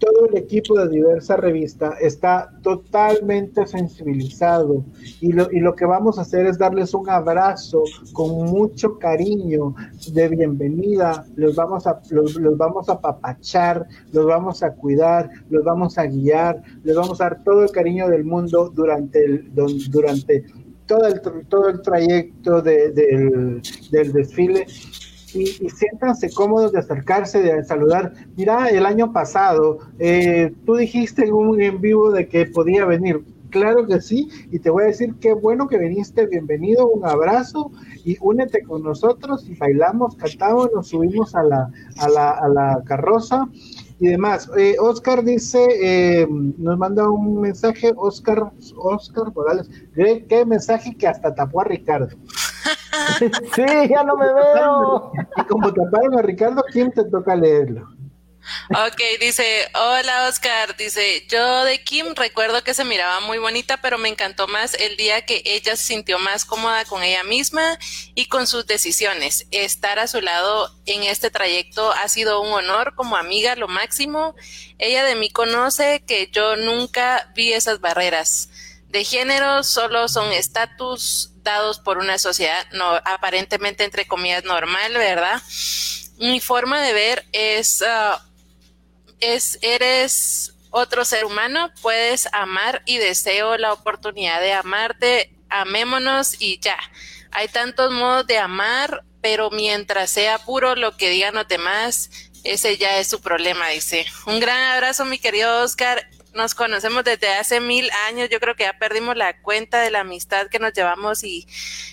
todo 0.00 0.26
el 0.26 0.36
equipo 0.38 0.76
de 0.78 0.88
Diversa 0.88 1.36
Revista 1.36 1.94
está 2.00 2.50
totalmente 2.62 3.66
sensibilizado 3.66 4.82
y 5.20 5.30
lo, 5.32 5.52
y 5.52 5.60
lo 5.60 5.74
que 5.74 5.84
vamos 5.84 6.18
a 6.18 6.22
hacer 6.22 6.46
es 6.46 6.56
darles 6.58 6.94
un 6.94 7.08
abrazo 7.08 7.84
con 8.14 8.30
mucho 8.46 8.98
cariño 8.98 9.74
de 10.12 10.28
bienvenida, 10.28 11.24
los 11.36 11.54
vamos 11.54 11.86
a, 11.86 12.00
los, 12.10 12.40
vamos 12.56 12.88
a 12.88 12.98
papachar, 13.00 13.86
los 14.12 14.24
vamos 14.26 14.62
a 14.62 14.72
cuidar, 14.72 15.30
los 15.50 15.62
vamos 15.64 15.98
a 15.98 16.06
guiar, 16.06 16.62
les 16.82 16.96
vamos 16.96 17.20
a 17.20 17.24
dar 17.24 17.44
todo 17.44 17.62
el 17.62 17.70
cariño 17.70 18.08
del 18.08 18.24
mundo 18.24 18.70
durante 18.74 19.22
el, 19.22 19.54
durante 19.54 20.44
todo 20.86 21.06
el, 21.06 21.20
todo 21.48 21.68
el 21.68 21.82
trayecto 21.82 22.62
de- 22.62 22.90
del, 22.90 23.62
del 23.92 24.12
desfile 24.12 24.66
y, 25.34 25.64
y 25.64 25.70
siéntanse 25.70 26.30
cómodos 26.32 26.72
de 26.72 26.78
acercarse, 26.80 27.40
de 27.42 27.64
saludar. 27.64 28.12
Mira, 28.36 28.68
el 28.68 28.86
año 28.86 29.12
pasado 29.12 29.78
eh, 29.98 30.52
tú 30.64 30.76
dijiste 30.76 31.24
en 31.24 31.32
un 31.32 31.60
en 31.60 31.80
vivo 31.80 32.10
de 32.10 32.28
que 32.28 32.46
podía 32.46 32.84
venir. 32.84 33.22
Claro 33.50 33.84
que 33.84 34.00
sí, 34.00 34.28
y 34.52 34.60
te 34.60 34.70
voy 34.70 34.84
a 34.84 34.86
decir 34.86 35.16
qué 35.20 35.32
bueno 35.32 35.66
que 35.66 35.76
viniste, 35.76 36.24
bienvenido, 36.26 36.86
un 36.86 37.04
abrazo 37.04 37.72
y 38.04 38.16
únete 38.20 38.62
con 38.62 38.84
nosotros 38.84 39.44
y 39.48 39.56
bailamos, 39.56 40.14
cantamos, 40.14 40.70
nos 40.72 40.86
subimos 40.86 41.34
a 41.34 41.42
la, 41.42 41.68
a 41.98 42.08
la, 42.08 42.30
a 42.30 42.48
la 42.48 42.82
carroza 42.86 43.48
y 43.98 44.06
demás. 44.06 44.48
Eh, 44.56 44.76
Oscar 44.80 45.24
dice, 45.24 45.66
eh, 45.82 46.26
nos 46.28 46.78
manda 46.78 47.08
un 47.10 47.40
mensaje, 47.40 47.92
Oscar, 47.96 48.52
Oscar 48.76 49.32
Morales, 49.34 49.68
¿qué, 49.94 50.44
mensaje 50.46 50.96
que 50.96 51.06
hasta 51.06 51.34
tapó 51.34 51.60
a 51.60 51.64
Ricardo? 51.64 52.16
sí, 53.54 53.88
ya 53.88 54.04
no 54.04 54.16
me 54.16 54.26
veo. 54.32 55.12
Y 55.36 55.44
como 55.44 55.72
taparon 55.72 56.18
a 56.18 56.22
Ricardo, 56.22 56.64
¿quién 56.72 56.90
te 56.92 57.04
toca 57.04 57.34
leerlo? 57.36 57.88
Ok, 58.70 59.00
dice, 59.20 59.68
hola 59.74 60.28
Oscar, 60.28 60.76
dice, 60.76 61.26
yo 61.28 61.64
de 61.64 61.82
Kim 61.84 62.14
recuerdo 62.16 62.64
que 62.64 62.72
se 62.72 62.84
miraba 62.84 63.20
muy 63.20 63.38
bonita, 63.38 63.80
pero 63.82 63.98
me 63.98 64.08
encantó 64.08 64.48
más 64.48 64.74
el 64.74 64.96
día 64.96 65.26
que 65.26 65.42
ella 65.44 65.76
se 65.76 65.84
sintió 65.84 66.18
más 66.18 66.44
cómoda 66.44 66.84
con 66.86 67.02
ella 67.02 67.22
misma 67.22 67.78
y 68.14 68.26
con 68.26 68.46
sus 68.46 68.66
decisiones. 68.66 69.46
Estar 69.50 69.98
a 69.98 70.06
su 70.06 70.20
lado 70.20 70.74
en 70.86 71.02
este 71.02 71.30
trayecto 71.30 71.92
ha 71.92 72.08
sido 72.08 72.40
un 72.40 72.52
honor 72.52 72.94
como 72.94 73.16
amiga, 73.16 73.56
lo 73.56 73.68
máximo. 73.68 74.34
Ella 74.78 75.04
de 75.04 75.16
mí 75.16 75.30
conoce 75.30 76.02
que 76.06 76.30
yo 76.32 76.56
nunca 76.56 77.30
vi 77.34 77.52
esas 77.52 77.80
barreras 77.80 78.48
de 78.88 79.04
género, 79.04 79.62
solo 79.62 80.08
son 80.08 80.32
estatus 80.32 81.29
dados 81.42 81.78
por 81.80 81.98
una 81.98 82.18
sociedad 82.18 82.66
aparentemente 83.04 83.84
entre 83.84 84.06
comillas 84.06 84.44
normal, 84.44 84.92
¿verdad? 84.94 85.40
Mi 86.18 86.40
forma 86.40 86.80
de 86.82 86.92
ver 86.92 87.26
es 87.32 87.82
ah, 87.82 88.22
es, 89.20 89.58
eres 89.62 90.54
otro 90.70 91.04
ser 91.04 91.24
humano, 91.24 91.70
puedes 91.82 92.28
amar 92.32 92.82
y 92.86 92.98
deseo 92.98 93.56
la 93.58 93.72
oportunidad 93.72 94.40
de 94.40 94.52
amarte, 94.52 95.32
amémonos 95.48 96.40
y 96.40 96.58
ya. 96.60 96.78
Hay 97.32 97.48
tantos 97.48 97.92
modos 97.92 98.26
de 98.26 98.38
amar, 98.38 99.04
pero 99.20 99.50
mientras 99.50 100.10
sea 100.10 100.38
puro 100.38 100.74
lo 100.74 100.96
que 100.96 101.10
digan 101.10 101.34
los 101.34 101.48
demás, 101.48 102.10
ese 102.44 102.76
ya 102.78 102.98
es 102.98 103.08
su 103.08 103.20
problema, 103.20 103.68
dice. 103.68 104.06
Un 104.26 104.40
gran 104.40 104.62
abrazo, 104.72 105.04
mi 105.04 105.18
querido 105.18 105.62
Oscar. 105.62 106.08
Nos 106.34 106.54
conocemos 106.54 107.04
desde 107.04 107.28
hace 107.28 107.60
mil 107.60 107.88
años, 108.08 108.28
yo 108.30 108.40
creo 108.40 108.54
que 108.54 108.64
ya 108.64 108.78
perdimos 108.78 109.16
la 109.16 109.40
cuenta 109.42 109.80
de 109.80 109.90
la 109.90 110.00
amistad 110.00 110.46
que 110.48 110.58
nos 110.58 110.72
llevamos 110.72 111.24
y 111.24 111.46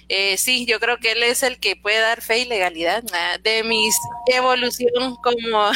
eh, 0.09 0.37
sí, 0.37 0.65
yo 0.65 0.79
creo 0.79 0.97
que 0.99 1.13
él 1.13 1.23
es 1.23 1.43
el 1.43 1.59
que 1.59 1.75
puede 1.75 1.99
dar 1.99 2.21
fe 2.21 2.39
y 2.39 2.45
legalidad 2.45 3.03
ah, 3.13 3.37
de 3.43 3.63
mi 3.63 3.89
evolución 4.27 5.15
como 5.23 5.71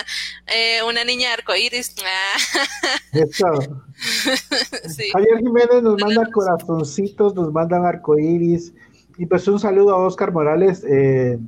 eh, 0.46 0.82
una 0.82 1.04
niña 1.04 1.32
arcoíris. 1.34 1.94
Ah, 2.04 2.62
Eso. 3.12 3.84
sí. 4.88 5.10
Javier 5.12 5.38
Jiménez 5.38 5.82
nos 5.82 6.00
manda 6.00 6.28
corazoncitos, 6.32 7.34
nos 7.34 7.52
mandan 7.52 7.84
arcoíris. 7.84 8.72
Y 9.18 9.26
pues 9.26 9.48
un 9.48 9.58
saludo 9.58 9.94
a 9.94 10.06
Oscar 10.06 10.32
Morales. 10.32 10.84
eh, 10.88 11.38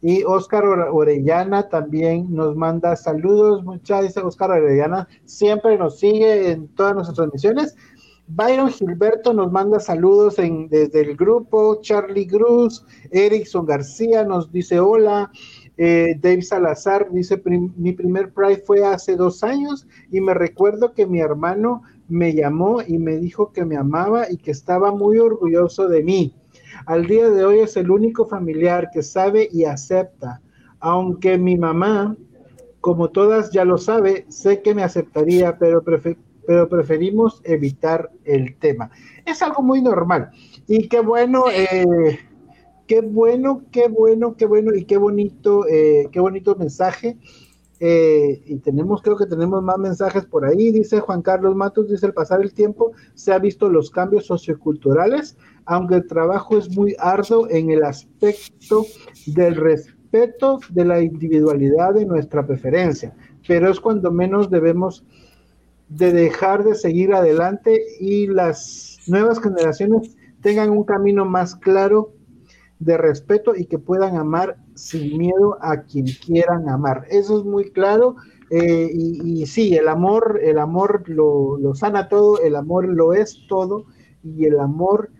y 0.00 0.22
Oscar 0.24 0.64
Ore- 0.64 0.88
Orellana 0.92 1.68
también 1.68 2.26
nos 2.34 2.54
manda 2.56 2.94
saludos. 2.96 3.64
Muchas 3.64 4.02
dice 4.02 4.20
Oscar 4.20 4.50
Orellana, 4.52 5.08
siempre 5.24 5.76
nos 5.76 5.98
sigue 5.98 6.50
en 6.52 6.68
todas 6.68 6.94
nuestras 6.94 7.16
transmisiones. 7.16 7.74
Byron 8.30 8.68
Gilberto 8.70 9.32
nos 9.32 9.50
manda 9.50 9.80
saludos 9.80 10.38
en, 10.38 10.68
desde 10.68 11.00
el 11.00 11.16
grupo. 11.16 11.80
Charlie 11.80 12.26
Cruz, 12.26 12.84
Erickson 13.10 13.64
García 13.66 14.22
nos 14.24 14.52
dice 14.52 14.78
hola. 14.78 15.30
Eh, 15.78 16.14
Dave 16.20 16.42
Salazar 16.42 17.08
dice: 17.10 17.38
"Prim- 17.38 17.72
Mi 17.76 17.92
primer 17.92 18.32
Pride 18.32 18.62
fue 18.66 18.84
hace 18.84 19.16
dos 19.16 19.42
años 19.42 19.86
y 20.10 20.20
me 20.20 20.34
recuerdo 20.34 20.92
que 20.92 21.06
mi 21.06 21.20
hermano 21.20 21.82
me 22.08 22.34
llamó 22.34 22.82
y 22.86 22.98
me 22.98 23.16
dijo 23.16 23.52
que 23.52 23.64
me 23.64 23.76
amaba 23.76 24.30
y 24.30 24.36
que 24.36 24.50
estaba 24.50 24.92
muy 24.92 25.18
orgulloso 25.18 25.88
de 25.88 26.02
mí. 26.02 26.34
Al 26.88 27.06
día 27.06 27.28
de 27.28 27.44
hoy 27.44 27.58
es 27.58 27.76
el 27.76 27.90
único 27.90 28.24
familiar 28.24 28.88
que 28.90 29.02
sabe 29.02 29.46
y 29.52 29.66
acepta. 29.66 30.40
Aunque 30.80 31.36
mi 31.36 31.58
mamá, 31.58 32.16
como 32.80 33.10
todas 33.10 33.50
ya 33.50 33.66
lo 33.66 33.76
sabe, 33.76 34.24
sé 34.30 34.62
que 34.62 34.74
me 34.74 34.82
aceptaría, 34.82 35.58
pero, 35.58 35.84
pero 35.84 36.68
preferimos 36.70 37.42
evitar 37.44 38.10
el 38.24 38.56
tema. 38.56 38.90
Es 39.26 39.42
algo 39.42 39.62
muy 39.62 39.82
normal. 39.82 40.30
Y 40.66 40.88
qué 40.88 41.00
bueno, 41.00 41.44
eh, 41.52 42.20
qué 42.86 43.02
bueno, 43.02 43.64
qué 43.70 43.88
bueno, 43.88 44.34
qué 44.34 44.46
bueno 44.46 44.74
y 44.74 44.86
qué 44.86 44.96
bonito, 44.96 45.66
eh, 45.68 46.08
qué 46.10 46.20
bonito 46.20 46.56
mensaje. 46.56 47.18
Eh, 47.80 48.42
y 48.44 48.58
tenemos, 48.58 49.02
creo 49.02 49.16
que 49.16 49.26
tenemos 49.26 49.62
más 49.62 49.78
mensajes 49.78 50.24
por 50.24 50.44
ahí. 50.44 50.72
Dice 50.72 51.00
Juan 51.00 51.22
Carlos 51.22 51.54
Matos, 51.54 51.88
dice, 51.88 52.06
al 52.06 52.14
pasar 52.14 52.40
el 52.42 52.52
tiempo 52.52 52.92
se 53.14 53.32
ha 53.32 53.38
visto 53.38 53.68
los 53.68 53.90
cambios 53.90 54.26
socioculturales, 54.26 55.36
aunque 55.64 55.96
el 55.96 56.06
trabajo 56.06 56.58
es 56.58 56.74
muy 56.76 56.96
arduo 56.98 57.48
en 57.48 57.70
el 57.70 57.84
aspecto 57.84 58.84
del 59.26 59.54
respeto 59.54 60.58
de 60.70 60.84
la 60.84 61.00
individualidad 61.00 61.94
de 61.94 62.06
nuestra 62.06 62.46
preferencia, 62.46 63.14
pero 63.46 63.70
es 63.70 63.78
cuando 63.78 64.10
menos 64.10 64.50
debemos 64.50 65.04
de 65.88 66.12
dejar 66.12 66.64
de 66.64 66.74
seguir 66.74 67.14
adelante 67.14 67.80
y 68.00 68.26
las 68.26 68.98
nuevas 69.06 69.40
generaciones 69.40 70.16
tengan 70.40 70.70
un 70.70 70.84
camino 70.84 71.24
más 71.24 71.56
claro 71.56 72.12
de 72.78 72.96
respeto 72.96 73.54
y 73.56 73.66
que 73.66 73.78
puedan 73.78 74.16
amar 74.16 74.56
sin 74.78 75.18
miedo 75.18 75.58
a 75.60 75.82
quien 75.82 76.06
quieran 76.06 76.68
amar. 76.68 77.04
Eso 77.10 77.38
es 77.38 77.44
muy 77.44 77.70
claro. 77.70 78.16
eh, 78.50 78.88
y, 78.92 79.44
sí, 79.46 79.76
el 79.76 79.88
amor, 79.88 80.40
el 80.42 80.58
amor 80.58 81.02
lo, 81.06 81.58
lo 81.58 81.74
sana 81.74 82.08
todo, 82.08 82.40
el 82.40 82.56
amor 82.56 82.88
lo 82.88 83.12
es 83.12 83.46
todo 83.48 83.84
y 84.22 84.46
el 84.46 84.58
amor 84.58 85.10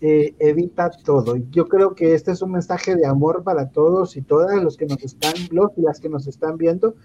eh, 0.00 0.34
evita 0.40 0.90
todo. 1.04 1.36
Yo 1.50 1.68
creo 1.68 1.94
que 1.94 2.14
este 2.14 2.32
es 2.32 2.42
un 2.42 2.52
mensaje 2.52 2.96
de 2.96 3.06
amor 3.06 3.44
para 3.44 3.70
todos 3.70 4.16
y 4.16 4.22
todas 4.22 4.60
los 4.62 4.76
que 4.76 4.86
nos 4.86 5.02
están, 5.04 5.34
los 5.50 5.70
y 5.76 5.82
las 5.82 6.00
que 6.00 6.08
nos 6.08 6.26
están 6.26 6.56
viendo. 6.56 6.96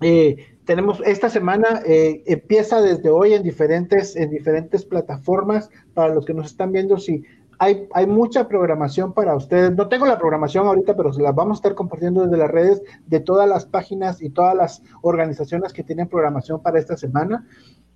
Eh, 0.00 0.36
tenemos 0.64 1.00
esta 1.04 1.30
semana 1.30 1.80
empieza 1.86 2.82
desde 2.82 3.08
hoy 3.08 3.32
en 3.32 3.42
diferentes 3.42 4.14
en 4.14 4.28
diferentes 4.28 4.84
plataformas 4.84 5.70
para 5.94 6.14
los 6.14 6.26
que 6.26 6.34
nos 6.34 6.46
están 6.46 6.72
viendo 6.72 6.98
si 6.98 7.24
hay, 7.58 7.88
hay 7.92 8.06
mucha 8.06 8.48
programación 8.48 9.12
para 9.12 9.34
ustedes. 9.34 9.74
No 9.74 9.88
tengo 9.88 10.06
la 10.06 10.18
programación 10.18 10.66
ahorita, 10.66 10.96
pero 10.96 11.12
se 11.12 11.22
las 11.22 11.34
vamos 11.34 11.56
a 11.56 11.60
estar 11.60 11.74
compartiendo 11.74 12.22
desde 12.22 12.36
las 12.36 12.50
redes 12.50 12.82
de 13.06 13.20
todas 13.20 13.48
las 13.48 13.66
páginas 13.66 14.20
y 14.22 14.30
todas 14.30 14.54
las 14.54 14.82
organizaciones 15.02 15.72
que 15.72 15.82
tienen 15.82 16.08
programación 16.08 16.60
para 16.60 16.78
esta 16.78 16.96
semana. 16.96 17.46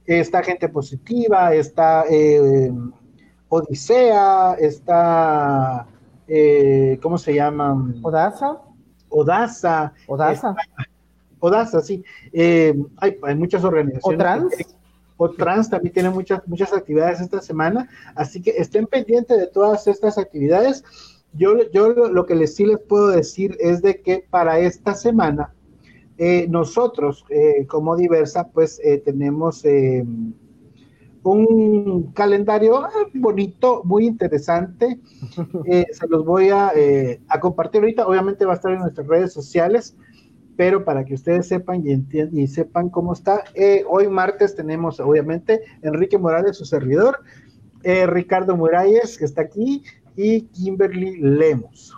Está 0.06 0.42
Gente 0.42 0.68
Positiva, 0.68 1.54
está 1.54 2.04
eh, 2.08 2.72
Odisea, 3.48 4.54
está, 4.54 5.86
eh, 6.26 6.98
¿cómo 7.02 7.18
se 7.18 7.34
llama? 7.34 7.92
Odaza. 8.02 8.58
Odaza. 9.08 9.92
Odaza. 10.06 10.54
Odaza, 11.40 11.80
sí. 11.80 12.04
Eh, 12.32 12.74
hay, 12.98 13.16
hay, 13.22 13.34
muchas 13.34 13.64
organizaciones. 13.64 14.02
O 14.02 14.18
trans. 14.18 14.54
O 14.54 14.79
trans 15.28 15.68
también 15.68 15.92
tiene 15.92 16.10
muchas, 16.10 16.46
muchas 16.46 16.72
actividades 16.72 17.20
esta 17.20 17.40
semana, 17.40 17.88
así 18.14 18.40
que 18.40 18.50
estén 18.50 18.86
pendientes 18.86 19.38
de 19.38 19.46
todas 19.46 19.86
estas 19.86 20.18
actividades. 20.18 20.82
Yo, 21.32 21.54
yo 21.72 21.90
lo 21.90 22.26
que 22.26 22.34
les 22.34 22.56
sí 22.56 22.66
les 22.66 22.80
puedo 22.80 23.08
decir 23.08 23.56
es 23.60 23.82
de 23.82 24.00
que 24.00 24.24
para 24.30 24.58
esta 24.58 24.94
semana, 24.94 25.52
eh, 26.18 26.46
nosotros 26.48 27.24
eh, 27.30 27.66
como 27.66 27.96
Diversa, 27.96 28.48
pues 28.48 28.80
eh, 28.84 28.98
tenemos 28.98 29.64
un 31.22 32.12
calendario 32.14 32.82
bonito, 33.14 33.82
muy 33.84 34.06
interesante. 34.06 34.98
se 35.92 36.08
los 36.08 36.24
voy 36.24 36.50
a, 36.50 36.72
a 37.28 37.40
compartir 37.40 37.82
ahorita, 37.82 38.06
obviamente 38.06 38.44
va 38.44 38.52
a 38.52 38.56
estar 38.56 38.72
en 38.72 38.80
nuestras 38.80 39.06
redes 39.06 39.32
sociales 39.32 39.96
pero 40.60 40.84
para 40.84 41.06
que 41.06 41.14
ustedes 41.14 41.48
sepan 41.48 41.82
y, 41.86 42.04
y 42.38 42.46
sepan 42.46 42.90
cómo 42.90 43.14
está, 43.14 43.44
eh, 43.54 43.82
hoy 43.88 44.08
martes 44.08 44.54
tenemos 44.54 45.00
obviamente 45.00 45.62
Enrique 45.80 46.18
Morales, 46.18 46.58
su 46.58 46.66
servidor, 46.66 47.20
eh, 47.82 48.06
Ricardo 48.06 48.54
Muralles, 48.58 49.16
que 49.16 49.24
está 49.24 49.40
aquí, 49.40 49.82
y 50.16 50.42
Kimberly 50.48 51.16
Lemos. 51.16 51.96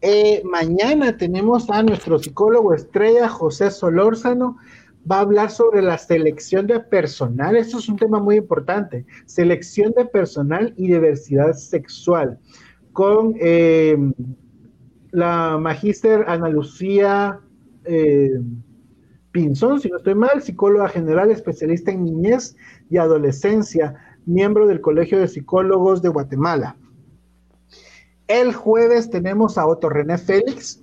Eh, 0.00 0.42
mañana 0.44 1.16
tenemos 1.16 1.70
a 1.70 1.84
nuestro 1.84 2.18
psicólogo 2.18 2.74
estrella, 2.74 3.28
José 3.28 3.70
Solórzano, 3.70 4.56
va 5.08 5.18
a 5.18 5.20
hablar 5.20 5.48
sobre 5.52 5.82
la 5.82 5.98
selección 5.98 6.66
de 6.66 6.80
personal. 6.80 7.54
Esto 7.54 7.78
es 7.78 7.88
un 7.88 7.94
tema 7.94 8.18
muy 8.18 8.38
importante. 8.38 9.06
Selección 9.26 9.92
de 9.96 10.04
personal 10.04 10.74
y 10.76 10.88
diversidad 10.88 11.52
sexual. 11.52 12.40
Con 12.92 13.36
la 15.12 15.58
magíster 15.58 16.24
Ana 16.26 16.48
Lucía 16.48 17.38
eh, 17.84 18.40
Pinzón, 19.32 19.80
si 19.80 19.88
no 19.88 19.96
estoy 19.96 20.14
mal, 20.14 20.42
psicóloga 20.42 20.88
general, 20.88 21.30
especialista 21.30 21.90
en 21.90 22.04
niñez 22.04 22.54
y 22.90 22.98
adolescencia, 22.98 23.94
miembro 24.26 24.66
del 24.66 24.80
Colegio 24.80 25.18
de 25.18 25.28
Psicólogos 25.28 26.02
de 26.02 26.10
Guatemala. 26.10 26.76
El 28.28 28.52
jueves 28.52 29.10
tenemos 29.10 29.58
a 29.58 29.66
Otto 29.66 29.88
René 29.88 30.18
Félix. 30.18 30.82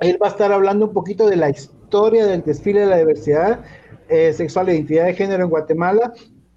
Él 0.00 0.18
va 0.20 0.26
a 0.26 0.30
estar 0.30 0.52
hablando 0.52 0.86
un 0.86 0.92
poquito 0.92 1.28
de 1.28 1.36
la 1.36 1.50
historia 1.50 2.26
del 2.26 2.42
desfile 2.42 2.80
de 2.80 2.86
la 2.86 2.98
diversidad 2.98 3.64
eh, 4.08 4.32
sexual 4.32 4.68
e 4.68 4.74
identidad 4.74 5.06
de 5.06 5.14
género 5.14 5.44
en 5.44 5.50
Guatemala. 5.50 6.12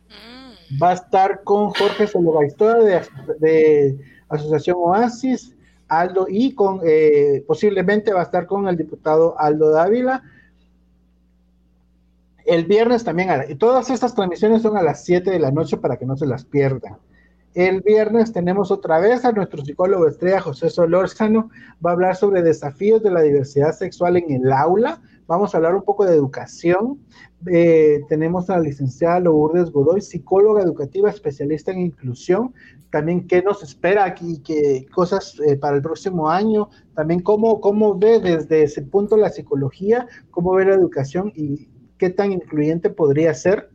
Mm. 0.09 0.83
Va 0.83 0.91
a 0.91 0.93
estar 0.93 1.43
con 1.43 1.69
Jorge 1.69 2.07
Sologaistora 2.07 2.83
de, 2.83 3.01
de 3.39 3.97
Asociación 4.27 4.77
Oasis, 4.79 5.55
Aldo 5.89 6.27
y 6.29 6.53
con 6.53 6.81
eh, 6.85 7.43
posiblemente 7.45 8.13
va 8.13 8.21
a 8.21 8.23
estar 8.23 8.45
con 8.45 8.67
el 8.67 8.77
diputado 8.77 9.37
Aldo 9.37 9.71
Dávila. 9.71 10.23
El 12.45 12.65
viernes 12.65 13.03
también, 13.03 13.29
y 13.49 13.55
todas 13.55 13.89
estas 13.89 14.15
transmisiones 14.15 14.61
son 14.61 14.77
a 14.77 14.81
las 14.81 15.03
7 15.03 15.29
de 15.29 15.39
la 15.39 15.51
noche 15.51 15.77
para 15.77 15.97
que 15.97 16.05
no 16.05 16.15
se 16.15 16.25
las 16.25 16.45
pierdan. 16.45 16.97
El 17.55 17.81
viernes 17.81 18.31
tenemos 18.31 18.69
otra 18.69 18.99
vez 18.99 19.25
a 19.25 19.31
nuestro 19.31 19.65
psicólogo 19.65 20.07
estrella 20.07 20.39
José 20.39 20.69
Solórzano, 20.69 21.49
va 21.83 21.91
a 21.91 21.93
hablar 21.93 22.15
sobre 22.15 22.43
desafíos 22.43 23.01
de 23.01 23.09
la 23.09 23.21
diversidad 23.21 23.71
sexual 23.71 24.17
en 24.17 24.31
el 24.31 24.51
aula, 24.51 25.01
vamos 25.25 25.53
a 25.53 25.57
hablar 25.57 25.73
un 25.75 25.81
poco 25.81 26.05
de 26.05 26.13
educación. 26.13 26.99
Eh, 27.47 28.01
tenemos 28.07 28.49
a 28.49 28.57
la 28.57 28.63
licenciada 28.63 29.19
Lourdes 29.19 29.71
Godoy, 29.71 30.01
psicóloga 30.01 30.61
educativa 30.61 31.09
especialista 31.09 31.71
en 31.71 31.79
inclusión, 31.79 32.53
también 32.91 33.25
qué 33.25 33.41
nos 33.41 33.63
espera 33.63 34.05
aquí, 34.05 34.43
qué 34.45 34.85
cosas 34.93 35.35
eh, 35.47 35.55
para 35.55 35.77
el 35.77 35.81
próximo 35.81 36.29
año, 36.29 36.69
también 36.93 37.21
cómo, 37.21 37.61
cómo 37.61 37.97
ve 37.97 38.19
desde 38.19 38.63
ese 38.63 38.83
punto 38.83 39.17
la 39.17 39.29
psicología, 39.29 40.07
cómo 40.29 40.53
ve 40.53 40.65
la 40.65 40.75
educación 40.75 41.31
y 41.35 41.67
qué 41.97 42.11
tan 42.11 42.31
incluyente 42.31 42.91
podría 42.91 43.33
ser. 43.33 43.69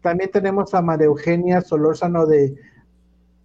También 0.00 0.30
tenemos 0.30 0.72
a 0.72 0.80
María 0.80 1.06
Eugenia 1.06 1.60
Solórzano 1.60 2.26
de, 2.26 2.54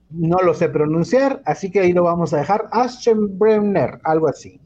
no 0.09 0.37
lo 0.39 0.53
sé 0.53 0.69
pronunciar, 0.69 1.41
así 1.45 1.71
que 1.71 1.79
ahí 1.79 1.93
lo 1.93 2.03
vamos 2.03 2.33
a 2.33 2.37
dejar, 2.37 2.67
Aschenbrenner, 2.71 3.99
algo 4.03 4.27
así. 4.27 4.59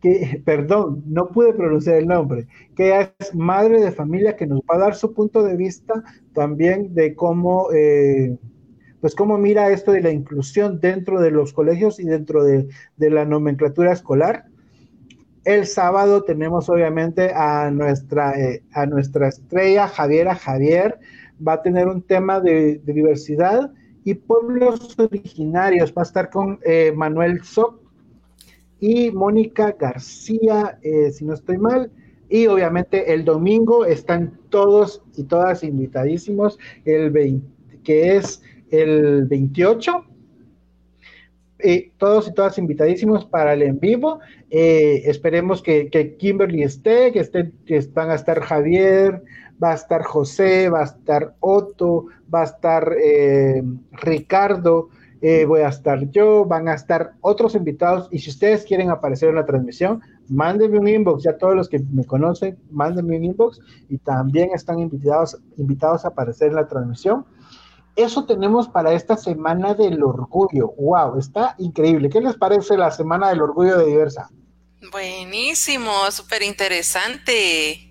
Que, 0.00 0.42
perdón, 0.44 1.02
no 1.06 1.28
pude 1.28 1.52
pronunciar 1.54 1.96
el 1.96 2.06
nombre, 2.06 2.46
que 2.74 3.00
es 3.00 3.34
madre 3.34 3.80
de 3.80 3.92
familia 3.92 4.36
que 4.36 4.46
nos 4.46 4.60
va 4.60 4.76
a 4.76 4.78
dar 4.78 4.94
su 4.94 5.12
punto 5.14 5.42
de 5.42 5.56
vista 5.56 6.02
también 6.32 6.94
de 6.94 7.14
cómo... 7.14 7.68
Eh, 7.72 8.36
pues 9.00 9.14
cómo 9.14 9.38
mira 9.38 9.70
esto 9.70 9.92
de 9.92 10.00
la 10.00 10.10
inclusión 10.10 10.80
dentro 10.80 11.20
de 11.20 11.30
los 11.30 11.52
colegios 11.52 12.00
y 12.00 12.04
dentro 12.04 12.42
de, 12.42 12.66
la 12.96 13.24
nomenclatura 13.24 13.92
escolar. 13.92 14.46
El 15.44 15.66
sábado 15.66 16.24
tenemos 16.24 16.68
obviamente 16.68 17.30
a 17.32 17.70
nuestra, 17.70 18.32
eh, 18.32 18.64
a 18.72 18.84
nuestra 18.86 19.28
estrella 19.28 19.86
Javiera 19.86 20.34
Javier, 20.34 20.98
va 21.46 21.52
a 21.52 21.62
tener 21.62 21.86
un 21.86 22.02
tema 22.02 22.40
de, 22.40 22.80
diversidad 22.84 23.70
y 24.06 24.14
pueblos 24.14 24.96
originarios, 25.00 25.92
va 25.92 26.02
a 26.02 26.04
estar 26.04 26.30
con 26.30 26.60
eh, 26.64 26.92
Manuel 26.94 27.42
Soc 27.42 27.80
y 28.78 29.10
Mónica 29.10 29.76
García, 29.78 30.78
eh, 30.80 31.10
si 31.10 31.24
no 31.24 31.34
estoy 31.34 31.58
mal. 31.58 31.90
Y 32.28 32.46
obviamente 32.46 33.12
el 33.12 33.24
domingo 33.24 33.84
están 33.84 34.38
todos 34.48 35.02
y 35.16 35.24
todas 35.24 35.64
invitadísimos, 35.64 36.56
el 36.84 37.10
20, 37.10 37.80
que 37.82 38.16
es 38.16 38.42
el 38.70 39.26
28. 39.26 40.04
Eh, 41.58 41.90
todos 41.96 42.28
y 42.28 42.34
todas 42.34 42.58
invitadísimos 42.58 43.24
para 43.24 43.54
el 43.54 43.62
en 43.62 43.80
vivo. 43.80 44.20
Eh, 44.50 45.02
esperemos 45.06 45.62
que, 45.62 46.16
Kimberly 46.16 46.62
esté, 46.62 47.10
que, 47.10 47.18
esté, 47.18 47.50
que 47.64 47.80
van 47.92 48.10
a 48.10 48.14
estar 48.14 48.40
Javier, 48.40 49.20
va 49.62 49.72
a 49.72 49.74
estar 49.74 50.02
José, 50.02 50.68
va 50.68 50.80
a 50.80 50.84
estar 50.84 51.34
Otto, 51.40 52.06
va 52.32 52.42
a 52.42 52.44
estar 52.44 52.94
eh, 53.02 53.62
Ricardo, 53.92 54.88
voy 55.48 55.60
a 55.60 55.68
estar 55.68 56.08
yo, 56.10 56.44
van 56.44 56.68
a 56.68 56.74
estar 56.74 57.14
otros 57.20 57.56
invitados. 57.56 58.08
Y 58.12 58.20
si 58.20 58.30
ustedes 58.30 58.64
quieren 58.64 58.90
aparecer 58.90 59.30
en 59.30 59.34
la 59.34 59.44
transmisión, 59.44 60.00
mándenme 60.28 60.78
un 60.78 60.86
inbox. 60.86 61.24
Ya 61.24 61.36
todos 61.36 61.56
los 61.56 61.68
que 61.68 61.80
me 61.90 62.04
conocen, 62.04 62.56
mándenme 62.70 63.16
un 63.16 63.24
inbox 63.24 63.60
y 63.88 63.98
también 63.98 64.50
están 64.54 64.78
invitados, 64.78 65.36
invitados 65.56 66.04
a 66.04 66.08
aparecer 66.08 66.50
en 66.50 66.54
la 66.56 66.68
transmisión 66.68 67.26
eso 67.96 68.26
tenemos 68.26 68.68
para 68.68 68.92
esta 68.92 69.16
semana 69.16 69.74
del 69.74 70.02
orgullo. 70.02 70.74
¡Wow! 70.76 71.18
Está 71.18 71.54
increíble. 71.58 72.10
¿Qué 72.10 72.20
les 72.20 72.36
parece 72.36 72.76
la 72.76 72.90
semana 72.90 73.30
del 73.30 73.40
orgullo 73.40 73.78
de 73.78 73.86
Diversa? 73.86 74.28
Buenísimo, 74.92 75.90
súper 76.10 76.42
interesante. 76.42 77.85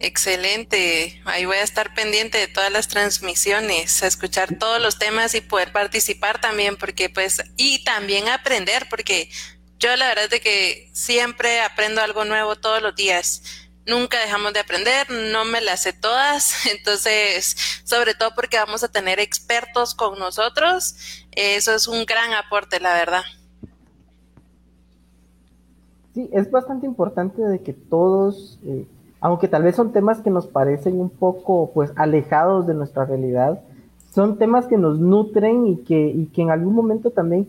Excelente. 0.00 1.20
Ahí 1.26 1.44
voy 1.44 1.58
a 1.58 1.62
estar 1.62 1.94
pendiente 1.94 2.38
de 2.38 2.48
todas 2.48 2.72
las 2.72 2.88
transmisiones, 2.88 4.02
a 4.02 4.06
escuchar 4.06 4.58
todos 4.58 4.80
los 4.80 4.98
temas 4.98 5.34
y 5.34 5.40
poder 5.40 5.72
participar 5.72 6.40
también, 6.40 6.76
porque 6.76 7.10
pues, 7.10 7.42
y 7.56 7.84
también 7.84 8.28
aprender, 8.28 8.88
porque 8.88 9.30
yo 9.78 9.94
la 9.96 10.08
verdad 10.08 10.32
es 10.32 10.40
que 10.40 10.90
siempre 10.92 11.60
aprendo 11.60 12.00
algo 12.00 12.24
nuevo 12.24 12.56
todos 12.56 12.82
los 12.82 12.96
días 12.96 13.42
nunca 13.86 14.20
dejamos 14.20 14.52
de 14.52 14.60
aprender, 14.60 15.06
no 15.10 15.44
me 15.44 15.60
las 15.60 15.82
sé 15.82 15.92
todas, 15.92 16.66
entonces, 16.72 17.56
sobre 17.84 18.14
todo 18.14 18.30
porque 18.34 18.56
vamos 18.56 18.82
a 18.82 18.88
tener 18.88 19.20
expertos 19.20 19.94
con 19.94 20.18
nosotros, 20.18 20.94
eso 21.32 21.74
es 21.74 21.86
un 21.86 22.04
gran 22.06 22.32
aporte, 22.32 22.80
la 22.80 22.94
verdad. 22.94 23.22
Sí, 26.14 26.28
es 26.32 26.50
bastante 26.50 26.86
importante 26.86 27.40
de 27.42 27.62
que 27.62 27.72
todos, 27.72 28.58
eh, 28.64 28.86
aunque 29.20 29.48
tal 29.48 29.62
vez 29.62 29.76
son 29.76 29.92
temas 29.92 30.20
que 30.20 30.30
nos 30.30 30.46
parecen 30.46 31.00
un 31.00 31.10
poco 31.10 31.70
pues 31.72 31.92
alejados 31.96 32.66
de 32.66 32.74
nuestra 32.74 33.04
realidad, 33.04 33.60
son 34.10 34.38
temas 34.38 34.66
que 34.66 34.76
nos 34.76 34.98
nutren 34.98 35.66
y 35.66 35.76
que, 35.78 36.08
y 36.08 36.26
que 36.26 36.42
en 36.42 36.50
algún 36.50 36.74
momento 36.74 37.10
también, 37.10 37.48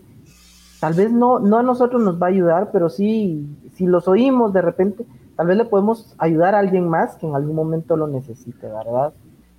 tal 0.80 0.94
vez 0.94 1.10
no, 1.10 1.38
no 1.38 1.58
a 1.58 1.62
nosotros 1.62 2.02
nos 2.02 2.20
va 2.20 2.26
a 2.26 2.30
ayudar, 2.30 2.70
pero 2.72 2.88
sí, 2.88 3.46
si 3.74 3.86
los 3.86 4.06
oímos 4.06 4.52
de 4.52 4.62
repente, 4.62 5.04
tal 5.36 5.46
vez 5.48 5.56
le 5.56 5.64
podemos 5.64 6.14
ayudar 6.18 6.54
a 6.54 6.60
alguien 6.60 6.88
más 6.88 7.16
que 7.16 7.26
en 7.26 7.34
algún 7.34 7.56
momento 7.56 7.96
lo 7.96 8.06
necesite, 8.06 8.68
¿verdad? 8.68 9.12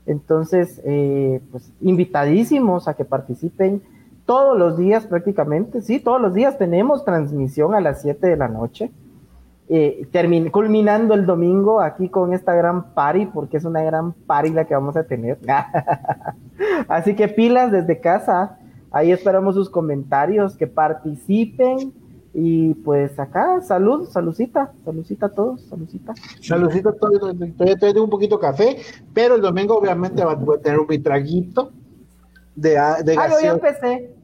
Entonces, 0.06 0.82
eh, 0.86 1.42
pues 1.52 1.72
invitadísimos 1.82 2.88
a 2.88 2.94
que 2.94 3.06
participen 3.06 3.82
todos 4.26 4.58
los 4.58 4.78
días 4.78 5.06
prácticamente, 5.06 5.82
sí, 5.82 6.00
todos 6.00 6.22
los 6.22 6.34
días 6.34 6.58
tenemos 6.58 7.04
transmisión 7.04 7.76
a 7.76 7.82
las 7.82 8.02
7 8.02 8.28
de 8.28 8.38
la 8.38 8.48
noche, 8.48 8.92
eh, 9.76 10.50
culminando 10.52 11.14
el 11.14 11.26
domingo 11.26 11.82
aquí 11.82 12.10
con 12.10 12.34
esta 12.34 12.54
gran 12.54 12.94
party, 12.94 13.28
porque 13.28 13.58
es 13.58 13.66
una 13.66 13.82
gran 13.82 14.14
party 14.14 14.52
la 14.52 14.66
que 14.66 14.74
vamos 14.76 14.96
a 14.96 15.04
tener. 15.04 15.40
Así 16.88 17.16
que 17.16 17.28
pilas 17.28 17.72
desde 17.72 18.00
casa, 18.00 18.58
Ahí 18.94 19.12
esperamos 19.12 19.56
sus 19.56 19.72
comentarios, 19.72 20.56
que 20.56 20.68
participen. 20.68 21.94
Y 22.36 22.76
pues 22.76 23.20
acá, 23.20 23.62
salud, 23.62 24.08
saludcita, 24.10 24.72
saludcita 24.86 25.28
a 25.28 25.30
todos, 25.30 25.62
saludcita. 25.62 26.14
Saludcita 26.42 26.90
a 26.90 26.94
todos, 26.94 27.20
todavía 27.20 27.78
tengo 27.78 28.04
un 28.04 28.10
poquito 28.10 28.38
de 28.38 28.42
café, 28.42 28.78
pero 29.14 29.36
el 29.36 29.42
domingo 29.42 29.78
obviamente 29.78 30.24
va 30.24 30.32
a 30.32 30.58
tener 30.60 30.80
un 30.80 31.04
traguito 31.04 31.72
de, 32.56 32.70
de 32.72 32.78
Ah, 32.78 32.98
yo 33.04 33.06
ya 33.06 33.16
gaseosa. 33.16 33.52
empecé. 33.54 34.16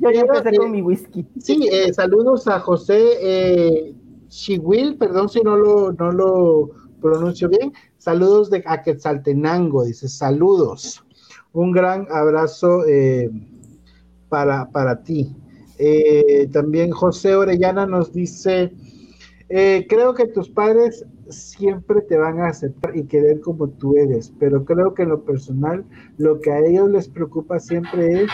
Yo 0.00 0.10
ya 0.10 0.20
empecé 0.20 0.56
con 0.56 0.70
mi 0.70 0.82
whisky. 0.82 1.26
Sí, 1.38 1.68
eh, 1.70 1.92
saludos 1.92 2.46
a 2.48 2.60
José 2.60 3.00
eh, 3.20 3.94
Chihuil, 4.28 4.96
perdón 4.96 5.28
si 5.28 5.40
no 5.40 5.56
lo, 5.56 5.92
no 5.92 6.10
lo 6.10 6.70
pronuncio 7.00 7.48
bien. 7.48 7.72
Saludos 7.98 8.50
de 8.50 8.62
a 8.66 8.82
Quetzaltenango, 8.82 9.84
dice 9.84 10.08
saludos. 10.08 11.04
Un 11.52 11.70
gran 11.72 12.06
abrazo 12.10 12.84
eh, 12.86 13.30
para, 14.28 14.70
para 14.70 15.02
ti. 15.02 15.34
Eh, 15.78 16.48
también 16.52 16.90
José 16.90 17.34
Orellana 17.34 17.86
nos 17.86 18.12
dice, 18.12 18.72
eh, 19.48 19.86
creo 19.88 20.14
que 20.14 20.26
tus 20.26 20.48
padres 20.48 21.04
siempre 21.28 22.00
te 22.02 22.16
van 22.16 22.40
a 22.40 22.48
aceptar 22.48 22.96
y 22.96 23.04
querer 23.04 23.40
como 23.40 23.68
tú 23.68 23.96
eres, 23.96 24.32
pero 24.38 24.64
creo 24.64 24.94
que 24.94 25.02
en 25.02 25.10
lo 25.10 25.24
personal 25.24 25.84
lo 26.18 26.40
que 26.40 26.52
a 26.52 26.60
ellos 26.60 26.90
les 26.90 27.08
preocupa 27.08 27.58
siempre 27.58 28.24
es 28.24 28.30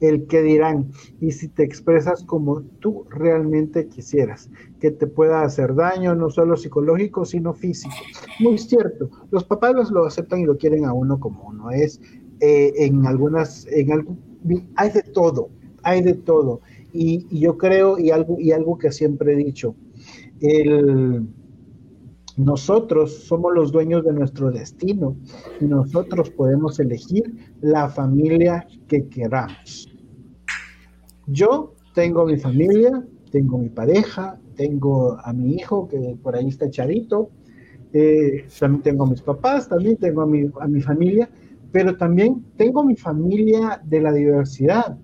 el 0.00 0.26
que 0.26 0.42
dirán 0.42 0.90
y 1.20 1.32
si 1.32 1.48
te 1.48 1.62
expresas 1.64 2.22
como 2.24 2.62
tú 2.80 3.06
realmente 3.10 3.88
quisieras, 3.88 4.50
que 4.80 4.90
te 4.90 5.06
pueda 5.06 5.42
hacer 5.42 5.74
daño, 5.74 6.14
no 6.14 6.30
solo 6.30 6.56
psicológico, 6.56 7.24
sino 7.24 7.54
físico. 7.54 7.94
Muy 8.38 8.58
cierto, 8.58 9.10
los 9.30 9.44
papás 9.44 9.90
lo 9.90 10.04
aceptan 10.06 10.40
y 10.40 10.44
lo 10.44 10.56
quieren 10.58 10.84
a 10.84 10.92
uno 10.92 11.18
como 11.18 11.48
uno 11.48 11.70
es. 11.70 12.00
eh, 12.40 12.72
en 12.76 13.06
algunas, 13.06 13.66
en 13.68 13.92
algo, 13.92 14.16
hay 14.76 14.90
de 14.90 15.02
todo, 15.02 15.50
hay 15.82 16.02
de 16.02 16.14
todo. 16.14 16.60
Y, 16.92 17.26
y 17.30 17.40
yo 17.40 17.56
creo, 17.56 17.98
y 17.98 18.10
algo, 18.10 18.36
y 18.38 18.52
algo 18.52 18.78
que 18.78 18.92
siempre 18.92 19.32
he 19.32 19.36
dicho, 19.36 19.74
el, 20.40 21.26
nosotros 22.36 23.24
somos 23.24 23.54
los 23.54 23.72
dueños 23.72 24.04
de 24.04 24.12
nuestro 24.12 24.50
destino 24.50 25.16
y 25.60 25.64
nosotros 25.64 26.30
podemos 26.30 26.78
elegir 26.78 27.54
la 27.62 27.88
familia 27.88 28.66
que 28.88 29.08
queramos. 29.08 29.88
Yo 31.26 31.74
tengo 31.94 32.26
mi 32.26 32.36
familia, 32.36 33.04
tengo 33.30 33.58
mi 33.58 33.70
pareja, 33.70 34.38
tengo 34.54 35.18
a 35.24 35.32
mi 35.32 35.54
hijo 35.54 35.88
que 35.88 36.16
por 36.22 36.36
ahí 36.36 36.48
está 36.48 36.66
echadito, 36.66 37.30
eh, 37.92 38.46
también 38.60 38.82
tengo 38.82 39.04
a 39.04 39.10
mis 39.10 39.22
papás, 39.22 39.68
también 39.68 39.96
tengo 39.96 40.22
a 40.22 40.26
mi, 40.26 40.50
a 40.60 40.68
mi 40.68 40.82
familia, 40.82 41.30
pero 41.72 41.96
también 41.96 42.44
tengo 42.56 42.84
mi 42.84 42.96
familia 42.96 43.80
de 43.84 44.00
la 44.00 44.12
diversidad, 44.12 44.98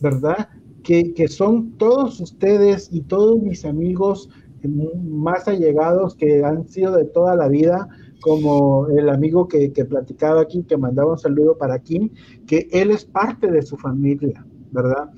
¿verdad? 0.00 0.48
Que, 0.82 1.14
que 1.14 1.28
son 1.28 1.72
todos 1.78 2.20
ustedes 2.20 2.88
y 2.92 3.02
todos 3.02 3.42
mis 3.42 3.64
amigos 3.64 4.28
más 4.68 5.48
allegados 5.48 6.14
que 6.14 6.44
han 6.44 6.68
sido 6.68 6.96
de 6.96 7.04
toda 7.04 7.36
la 7.36 7.48
vida, 7.48 7.88
como 8.20 8.88
el 8.88 9.08
amigo 9.08 9.48
que, 9.48 9.70
platicaba 9.88 10.42
aquí, 10.42 10.62
que 10.64 10.76
mandaba 10.76 11.12
un 11.12 11.18
saludo 11.18 11.56
para 11.56 11.78
Kim, 11.78 12.10
que 12.46 12.68
él 12.70 12.90
es 12.90 13.04
parte 13.04 13.50
de 13.50 13.62
su 13.62 13.76
familia, 13.76 14.44
¿verdad? 14.70 15.10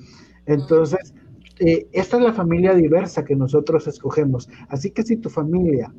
Entonces, 0.45 1.13
eh, 1.59 1.87
esta 1.91 2.17
es 2.17 2.23
la 2.23 2.33
familia 2.33 2.73
diversa 2.73 3.25
que 3.25 3.35
nosotros 3.35 3.87
escogemos. 3.87 4.49
Así 4.69 4.91
que 4.91 5.03
si 5.03 5.17
tu 5.17 5.29
familia 5.29 5.93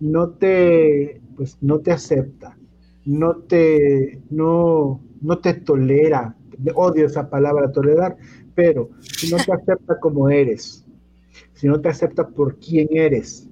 no 0.00 0.30
te, 0.30 1.20
pues, 1.36 1.58
no 1.60 1.80
te 1.80 1.92
acepta, 1.92 2.56
no 3.04 3.36
te, 3.36 4.20
no, 4.30 5.00
no 5.20 5.38
te 5.38 5.54
tolera, 5.54 6.36
odio 6.74 7.06
esa 7.06 7.28
palabra 7.28 7.70
tolerar, 7.70 8.16
pero 8.54 8.90
si 9.00 9.30
no 9.30 9.36
te 9.36 9.52
acepta 9.52 10.00
como 10.00 10.28
eres, 10.28 10.85
si 11.56 11.66
no 11.66 11.80
te 11.80 11.88
acepta 11.88 12.28
por 12.28 12.56
quién 12.58 12.88
eres. 12.92 13.48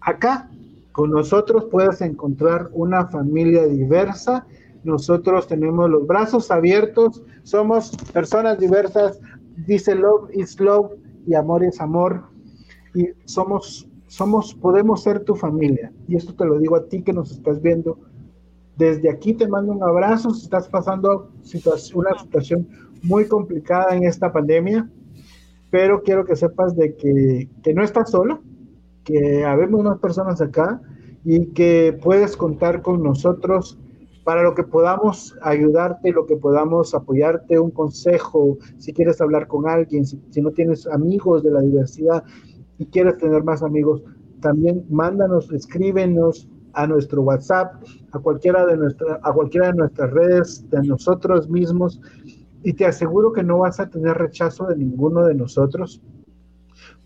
Acá, 0.00 0.48
con 0.92 1.10
nosotros 1.10 1.66
puedes 1.70 2.00
encontrar 2.02 2.68
una 2.72 3.06
familia 3.06 3.66
diversa. 3.66 4.46
Nosotros 4.84 5.46
tenemos 5.46 5.88
los 5.88 6.06
brazos 6.06 6.50
abiertos, 6.50 7.22
somos 7.42 7.96
personas 8.12 8.58
diversas, 8.58 9.18
dice 9.66 9.94
love 9.94 10.28
is 10.34 10.60
love 10.60 10.92
y 11.26 11.34
amor 11.34 11.64
es 11.64 11.80
amor. 11.80 12.24
Y 12.94 13.08
somos, 13.24 13.88
somos, 14.08 14.54
podemos 14.54 15.02
ser 15.02 15.20
tu 15.20 15.34
familia. 15.34 15.90
Y 16.08 16.16
esto 16.16 16.34
te 16.34 16.44
lo 16.44 16.58
digo 16.58 16.76
a 16.76 16.86
ti 16.86 17.02
que 17.02 17.14
nos 17.14 17.32
estás 17.32 17.62
viendo. 17.62 17.98
Desde 18.76 19.08
aquí 19.10 19.32
te 19.32 19.48
mando 19.48 19.72
un 19.72 19.82
abrazo 19.82 20.30
si 20.34 20.44
estás 20.44 20.68
pasando 20.68 21.30
una 21.94 22.18
situación 22.18 22.68
muy 23.02 23.26
complicada 23.26 23.96
en 23.96 24.04
esta 24.04 24.30
pandemia 24.30 24.90
pero 25.72 26.02
quiero 26.02 26.26
que 26.26 26.36
sepas 26.36 26.76
de 26.76 26.94
que, 26.96 27.48
que 27.62 27.72
no 27.72 27.82
estás 27.82 28.10
solo, 28.10 28.42
que 29.04 29.42
habemos 29.42 29.82
más 29.82 29.98
personas 30.00 30.42
acá 30.42 30.82
y 31.24 31.46
que 31.54 31.98
puedes 32.02 32.36
contar 32.36 32.82
con 32.82 33.02
nosotros 33.02 33.78
para 34.22 34.42
lo 34.42 34.54
que 34.54 34.64
podamos 34.64 35.34
ayudarte, 35.40 36.12
lo 36.12 36.26
que 36.26 36.36
podamos 36.36 36.94
apoyarte, 36.94 37.58
un 37.58 37.70
consejo, 37.70 38.58
si 38.76 38.92
quieres 38.92 39.18
hablar 39.22 39.46
con 39.46 39.66
alguien, 39.66 40.04
si, 40.04 40.20
si 40.28 40.42
no 40.42 40.50
tienes 40.50 40.86
amigos 40.86 41.42
de 41.42 41.52
la 41.52 41.62
diversidad 41.62 42.22
y 42.76 42.84
quieres 42.84 43.16
tener 43.16 43.42
más 43.42 43.62
amigos, 43.62 44.02
también 44.42 44.84
mándanos, 44.90 45.50
escríbenos 45.52 46.50
a 46.74 46.86
nuestro 46.86 47.22
WhatsApp, 47.22 47.82
a 48.12 48.18
cualquiera 48.18 48.66
de, 48.66 48.76
nuestra, 48.76 49.20
a 49.22 49.32
cualquiera 49.32 49.68
de 49.68 49.74
nuestras 49.74 50.10
redes, 50.10 50.68
de 50.70 50.82
nosotros 50.82 51.48
mismos, 51.48 52.00
y 52.64 52.72
te 52.74 52.86
aseguro 52.86 53.32
que 53.32 53.42
no 53.42 53.58
vas 53.58 53.80
a 53.80 53.88
tener 53.88 54.16
rechazo 54.16 54.66
de 54.66 54.76
ninguno 54.76 55.24
de 55.24 55.34
nosotros, 55.34 56.00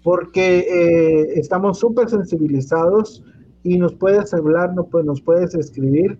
porque 0.03 0.59
eh, 0.61 1.39
estamos 1.39 1.79
súper 1.79 2.09
sensibilizados 2.09 3.23
y 3.63 3.79
nos 3.79 3.95
puedes 3.95 4.33
hablar, 4.33 4.75
no, 4.75 4.85
pues, 4.87 5.05
nos 5.05 5.21
puedes 5.21 5.55
escribir. 5.55 6.19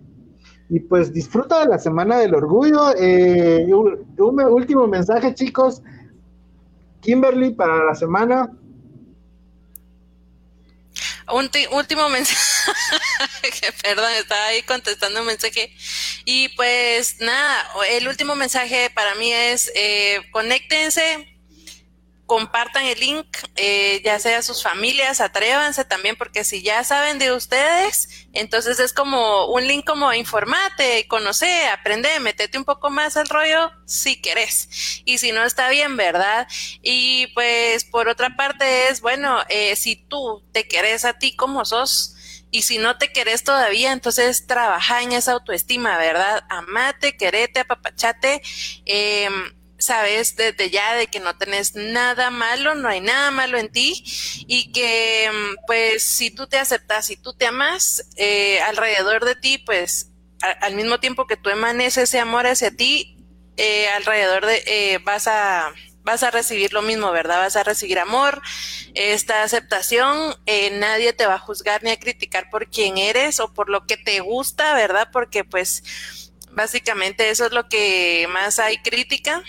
Y 0.69 0.81
pues 0.81 1.13
disfruta 1.13 1.61
de 1.61 1.67
la 1.67 1.79
Semana 1.79 2.17
del 2.17 2.35
Orgullo. 2.35 2.93
Eh, 2.97 3.65
un, 3.73 4.05
un, 4.17 4.41
último 4.41 4.85
mensaje, 4.85 5.33
chicos. 5.33 5.81
Kimberly, 6.99 7.51
para 7.53 7.85
la 7.85 7.95
semana. 7.95 8.51
Un 11.31 11.49
último 11.71 12.09
mensaje. 12.09 12.71
Perdón, 13.83 14.11
estaba 14.19 14.45
ahí 14.47 14.61
contestando 14.63 15.21
un 15.21 15.27
mensaje. 15.27 15.71
Y 16.29 16.49
pues 16.49 17.21
nada, 17.21 17.71
el 17.89 18.05
último 18.05 18.35
mensaje 18.35 18.89
para 18.89 19.15
mí 19.15 19.31
es 19.31 19.71
eh, 19.73 20.19
conéctense, 20.31 21.25
compartan 22.25 22.83
el 22.85 22.99
link, 22.99 23.25
eh, 23.55 24.01
ya 24.03 24.19
sea 24.19 24.41
sus 24.41 24.61
familias, 24.61 25.21
atrévanse 25.21 25.85
también, 25.85 26.17
porque 26.17 26.43
si 26.43 26.61
ya 26.61 26.83
saben 26.83 27.17
de 27.17 27.31
ustedes, 27.31 28.27
entonces 28.33 28.77
es 28.81 28.91
como 28.91 29.45
un 29.45 29.67
link 29.67 29.85
como 29.87 30.11
informate, 30.11 31.07
conoce, 31.07 31.69
aprende, 31.69 32.19
metete 32.19 32.57
un 32.57 32.65
poco 32.65 32.89
más 32.89 33.15
al 33.15 33.29
rollo 33.29 33.71
si 33.85 34.21
querés. 34.21 35.01
Y 35.05 35.19
si 35.19 35.31
no 35.31 35.45
está 35.45 35.69
bien, 35.69 35.95
¿verdad? 35.95 36.45
Y 36.81 37.27
pues 37.27 37.85
por 37.85 38.09
otra 38.09 38.35
parte 38.35 38.89
es, 38.89 38.99
bueno, 38.99 39.39
eh, 39.47 39.77
si 39.77 39.95
tú 39.95 40.43
te 40.51 40.67
querés 40.67 41.05
a 41.05 41.13
ti 41.13 41.37
como 41.37 41.63
sos, 41.63 42.16
y 42.51 42.61
si 42.61 42.77
no 42.77 42.97
te 42.97 43.11
querés 43.11 43.43
todavía, 43.43 43.91
entonces 43.91 44.47
trabaja 44.47 45.01
en 45.01 45.11
esa 45.11 45.33
autoestima, 45.33 45.97
¿verdad? 45.97 46.43
Amate, 46.49 47.17
querete, 47.17 47.61
apapachate, 47.61 48.41
eh, 48.85 49.29
sabes 49.77 50.35
desde 50.35 50.69
ya 50.69 50.95
de 50.95 51.07
que 51.07 51.19
no 51.19 51.37
tenés 51.37 51.75
nada 51.75 52.31
malo, 52.31 52.75
no 52.75 52.89
hay 52.89 53.01
nada 53.01 53.31
malo 53.31 53.57
en 53.57 53.71
ti 53.71 54.03
y 54.47 54.71
que 54.71 55.29
pues 55.67 56.03
si 56.03 56.31
tú 56.31 56.47
te 56.47 56.57
aceptas, 56.57 57.05
si 57.05 57.17
tú 57.17 57.33
te 57.33 57.47
amas, 57.47 58.09
eh, 58.17 58.59
alrededor 58.61 59.25
de 59.25 59.35
ti, 59.35 59.57
pues 59.59 60.11
al 60.61 60.75
mismo 60.75 60.99
tiempo 60.99 61.27
que 61.27 61.37
tú 61.37 61.49
emanes 61.49 61.97
ese 61.97 62.19
amor 62.19 62.47
hacia 62.47 62.71
ti, 62.71 63.17
eh, 63.57 63.87
alrededor 63.89 64.45
de 64.45 64.63
eh, 64.67 64.99
vas 64.99 65.27
a 65.27 65.73
vas 66.07 66.23
a 66.23 66.31
recibir 66.31 66.71
lo 66.71 66.81
mismo, 66.81 67.11
¿verdad? 67.11 67.39
Vas 67.39 67.57
a 67.57 67.63
recibir 67.63 67.99
amor, 67.99 68.41
esta 68.93 69.43
aceptación, 69.43 70.33
eh, 70.45 70.71
nadie 70.71 71.11
te 71.11 71.25
va 71.25 71.35
a 71.35 71.39
juzgar 71.39 71.83
ni 71.83 71.91
a 71.91 71.99
criticar 71.99 72.49
por 72.49 72.69
quién 72.69 72.97
eres 72.97 73.41
o 73.41 73.53
por 73.53 73.69
lo 73.69 73.85
que 73.85 73.97
te 73.97 74.21
gusta, 74.21 74.73
¿verdad? 74.73 75.09
Porque 75.11 75.43
pues 75.43 76.31
básicamente 76.51 77.29
eso 77.29 77.45
es 77.45 77.51
lo 77.51 77.67
que 77.67 78.25
más 78.31 78.57
hay 78.57 78.77
crítica. 78.77 79.43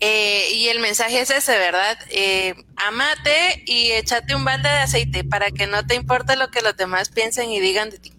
Eh, 0.00 0.52
y 0.54 0.68
el 0.68 0.78
mensaje 0.78 1.20
es 1.20 1.30
ese, 1.30 1.58
¿verdad? 1.58 1.98
Eh, 2.08 2.54
amate 2.76 3.62
y 3.66 3.90
échate 3.92 4.34
un 4.34 4.44
balde 4.44 4.70
de 4.70 4.76
aceite 4.76 5.22
para 5.24 5.50
que 5.50 5.66
no 5.66 5.86
te 5.86 5.96
importe 5.96 6.36
lo 6.36 6.50
que 6.50 6.62
los 6.62 6.76
demás 6.78 7.10
piensen 7.10 7.50
y 7.50 7.60
digan 7.60 7.90
de 7.90 7.98
ti. 7.98 8.12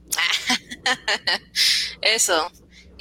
Eso. 2.02 2.52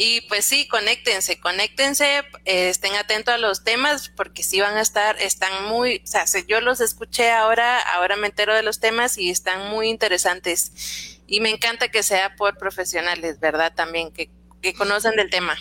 Y 0.01 0.21
pues 0.29 0.45
sí, 0.45 0.69
conéctense, 0.69 1.41
conéctense, 1.41 2.19
eh, 2.45 2.69
estén 2.69 2.95
atentos 2.95 3.35
a 3.35 3.39
los 3.39 3.65
temas 3.65 4.09
porque 4.11 4.45
sí 4.45 4.61
van 4.61 4.77
a 4.77 4.81
estar, 4.81 5.17
están 5.21 5.67
muy, 5.69 6.03
o 6.05 6.07
sea, 6.07 6.25
yo 6.47 6.61
los 6.61 6.81
escuché 6.81 7.33
ahora, 7.33 7.81
ahora 7.81 8.15
me 8.15 8.29
entero 8.29 8.55
de 8.55 8.63
los 8.63 8.79
temas 8.79 9.19
y 9.19 9.29
están 9.29 9.71
muy 9.71 9.89
interesantes. 9.89 11.21
Y 11.27 11.41
me 11.41 11.51
encanta 11.51 11.89
que 11.89 12.05
sea 12.05 12.37
por 12.37 12.59
profesionales, 12.59 13.41
¿verdad? 13.41 13.73
También 13.75 14.13
que, 14.13 14.31
que 14.63 14.73
conocen 14.73 15.17
del 15.17 15.31
tema. 15.31 15.57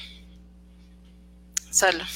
solo. 1.71 2.03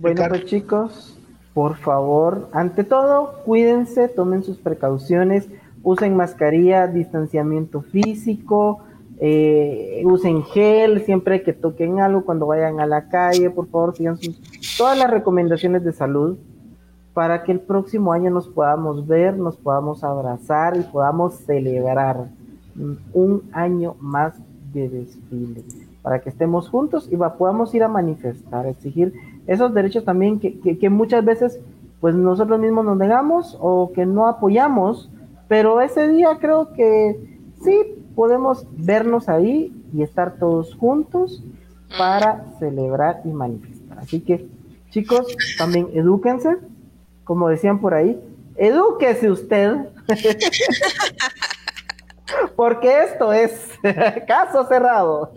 Bueno, 0.00 0.26
pues 0.28 0.44
chicos, 0.44 1.18
por 1.54 1.76
favor, 1.76 2.50
ante 2.52 2.84
todo, 2.84 3.42
cuídense, 3.44 4.06
tomen 4.06 4.44
sus 4.44 4.58
precauciones, 4.58 5.48
usen 5.82 6.14
mascarilla, 6.14 6.86
distanciamiento 6.86 7.82
físico, 7.82 8.84
eh, 9.20 10.02
usen 10.04 10.42
gel 10.44 11.02
siempre 11.04 11.42
que 11.42 11.52
toquen 11.52 12.00
algo 12.00 12.24
cuando 12.24 12.46
vayan 12.46 12.80
a 12.80 12.86
la 12.86 13.08
calle, 13.08 13.50
por 13.50 13.66
favor, 13.68 13.96
sigan 13.96 14.16
todas 14.76 14.96
las 14.98 15.10
recomendaciones 15.10 15.84
de 15.84 15.92
salud 15.92 16.36
para 17.14 17.42
que 17.42 17.50
el 17.52 17.60
próximo 17.60 18.12
año 18.12 18.30
nos 18.30 18.46
podamos 18.48 19.06
ver, 19.06 19.36
nos 19.36 19.56
podamos 19.56 20.04
abrazar 20.04 20.76
y 20.76 20.82
podamos 20.82 21.34
celebrar 21.34 22.28
un 23.12 23.42
año 23.52 23.96
más 23.98 24.34
de 24.72 24.88
desfile, 24.88 25.64
para 26.02 26.20
que 26.20 26.28
estemos 26.28 26.68
juntos 26.68 27.08
y 27.10 27.16
podamos 27.16 27.74
ir 27.74 27.82
a 27.82 27.88
manifestar, 27.88 28.66
exigir 28.66 29.12
esos 29.48 29.74
derechos 29.74 30.04
también 30.04 30.38
que, 30.38 30.60
que- 30.60 30.78
que 30.78 30.90
muchas 30.90 31.24
veces 31.24 31.58
pues 32.00 32.14
nosotros 32.14 32.60
mismos 32.60 32.84
nos 32.84 32.96
negamos 32.96 33.56
o 33.60 33.90
que 33.92 34.06
no 34.06 34.28
apoyamos, 34.28 35.10
pero 35.48 35.80
ese 35.80 36.06
día 36.08 36.38
creo 36.40 36.72
que 36.72 37.16
sí 37.64 37.74
podemos 38.18 38.66
vernos 38.72 39.28
ahí 39.28 39.72
y 39.94 40.02
estar 40.02 40.40
todos 40.40 40.74
juntos 40.74 41.40
para 41.96 42.46
celebrar 42.58 43.20
y 43.24 43.28
manifestar. 43.28 44.00
Así 44.00 44.18
que 44.18 44.48
chicos, 44.90 45.24
también 45.56 45.86
edúquense, 45.94 46.56
como 47.22 47.48
decían 47.48 47.80
por 47.80 47.94
ahí, 47.94 48.20
edúquese 48.56 49.30
usted. 49.30 49.76
Porque 52.56 53.04
esto 53.04 53.32
es 53.32 53.52
caso 54.26 54.66
cerrado. 54.66 55.32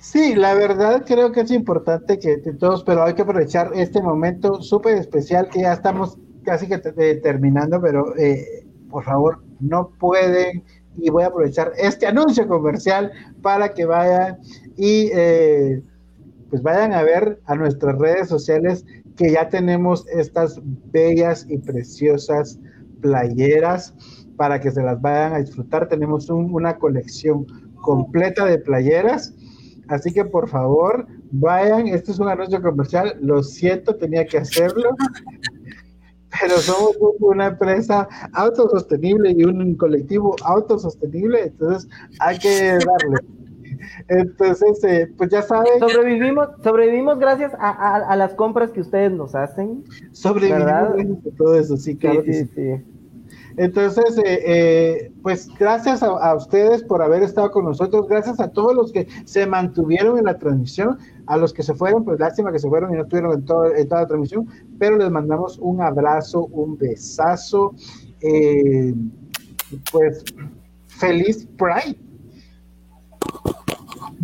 Sí, 0.00 0.34
la 0.34 0.54
verdad 0.54 1.04
creo 1.06 1.30
que 1.30 1.42
es 1.42 1.50
importante 1.50 2.18
que 2.18 2.38
todos, 2.58 2.84
pero 2.84 3.04
hay 3.04 3.12
que 3.12 3.20
aprovechar 3.20 3.72
este 3.74 4.00
momento 4.00 4.62
súper 4.62 4.96
especial 4.96 5.50
que 5.50 5.60
ya 5.60 5.74
estamos 5.74 6.16
casi 6.42 6.66
que 6.68 6.78
te- 6.78 7.10
eh, 7.10 7.16
terminando, 7.16 7.82
pero 7.82 8.16
eh, 8.16 8.64
por 8.88 9.04
favor 9.04 9.42
no 9.60 9.90
pueden 9.98 10.62
y 10.96 11.10
voy 11.10 11.22
a 11.22 11.26
aprovechar 11.28 11.72
este 11.78 12.06
anuncio 12.06 12.46
comercial 12.48 13.12
para 13.42 13.72
que 13.74 13.84
vayan 13.84 14.38
y 14.76 15.10
eh, 15.14 15.82
pues 16.50 16.62
vayan 16.62 16.92
a 16.92 17.02
ver 17.02 17.40
a 17.46 17.54
nuestras 17.54 17.96
redes 17.98 18.28
sociales 18.28 18.84
que 19.16 19.30
ya 19.32 19.48
tenemos 19.48 20.06
estas 20.08 20.60
bellas 20.92 21.46
y 21.48 21.58
preciosas 21.58 22.58
playeras 23.00 23.94
para 24.36 24.60
que 24.60 24.70
se 24.70 24.82
las 24.82 25.00
vayan 25.00 25.34
a 25.34 25.38
disfrutar. 25.38 25.88
Tenemos 25.88 26.30
un- 26.30 26.52
una 26.52 26.76
colección 26.78 27.46
completa 27.82 28.44
de 28.44 28.58
playeras. 28.58 29.34
Así 29.88 30.12
que 30.12 30.24
por 30.24 30.48
favor, 30.48 31.06
vayan, 31.30 31.88
este 31.88 32.12
es 32.12 32.18
un 32.18 32.28
anuncio 32.28 32.60
comercial, 32.62 33.16
lo 33.20 33.42
siento, 33.42 33.96
tenía 33.96 34.26
que 34.26 34.38
hacerlo, 34.38 34.90
pero 36.40 36.56
somos 36.58 36.96
un- 37.00 37.14
una 37.20 37.46
empresa 37.48 38.08
autosostenible 38.32 39.32
y 39.36 39.44
un 39.44 39.74
colectivo 39.76 40.34
autosostenible, 40.44 41.44
entonces 41.46 41.88
hay 42.20 42.38
que 42.38 42.72
darle. 42.84 43.18
Entonces, 44.08 44.82
eh, 44.84 45.12
pues 45.16 45.30
ya 45.30 45.42
saben, 45.42 45.78
Sobrevivimos, 45.78 46.48
sobrevivimos 46.64 47.18
gracias 47.18 47.52
a, 47.54 47.68
a- 47.70 48.08
a 48.12 48.16
las 48.16 48.34
compras 48.34 48.70
que 48.72 48.80
ustedes 48.80 49.12
nos 49.12 49.34
hacen. 49.34 49.84
sobrevivimos 50.12 50.64
¿verdad? 50.66 50.94
gracias 50.94 51.18
a 51.32 51.36
todo 51.36 51.54
eso, 51.54 51.76
sí, 51.76 51.96
claro 51.96 52.22
que 52.22 52.32
sí. 52.32 52.50
sí. 52.54 52.84
Entonces, 53.58 54.16
eh, 54.18 54.22
eh, 54.46 55.12
pues 55.22 55.48
gracias 55.58 56.02
a, 56.02 56.06
a 56.06 56.34
ustedes 56.36 56.82
por 56.84 57.02
haber 57.02 57.22
estado 57.24 57.50
con 57.50 57.64
nosotros, 57.64 58.06
gracias 58.08 58.38
a 58.40 58.48
todos 58.52 58.74
los 58.74 58.92
que 58.92 59.08
se 59.24 59.46
mantuvieron 59.46 60.16
en 60.16 60.24
la 60.26 60.38
transmisión, 60.38 60.96
a 61.26 61.36
los 61.36 61.52
que 61.52 61.62
se 61.64 61.74
fueron, 61.74 62.04
pues 62.04 62.20
lástima 62.20 62.52
que 62.52 62.60
se 62.60 62.68
fueron 62.68 62.92
y 62.94 62.96
no 62.96 63.02
estuvieron 63.02 63.32
en, 63.32 63.44
todo- 63.44 63.74
en 63.74 63.88
toda 63.88 64.02
la 64.02 64.06
transmisión, 64.06 64.46
pero 64.78 64.96
les 64.96 65.10
mandamos 65.10 65.58
un 65.58 65.82
abrazo, 65.82 66.46
un 66.46 66.78
besazo, 66.78 67.74
eh, 68.20 68.94
pues 69.92 70.24
feliz 70.86 71.46
Pride. 71.58 71.98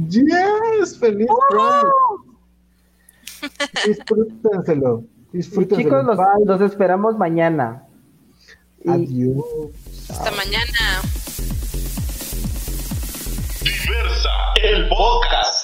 Yes, 0.09 0.99
feliz 0.99 1.29
Pride. 1.51 1.91
Disfrútenselo, 3.87 5.05
disfrútenselo. 5.33 6.05
chicos, 6.05 6.19
los 6.47 6.61
esperamos 6.61 7.19
mañana. 7.19 7.85
Adiós. 8.87 9.45
Hasta 10.11 10.31
mañana. 10.33 11.01
Diversa, 13.63 14.31
el 14.63 14.89
podcast. 14.89 15.64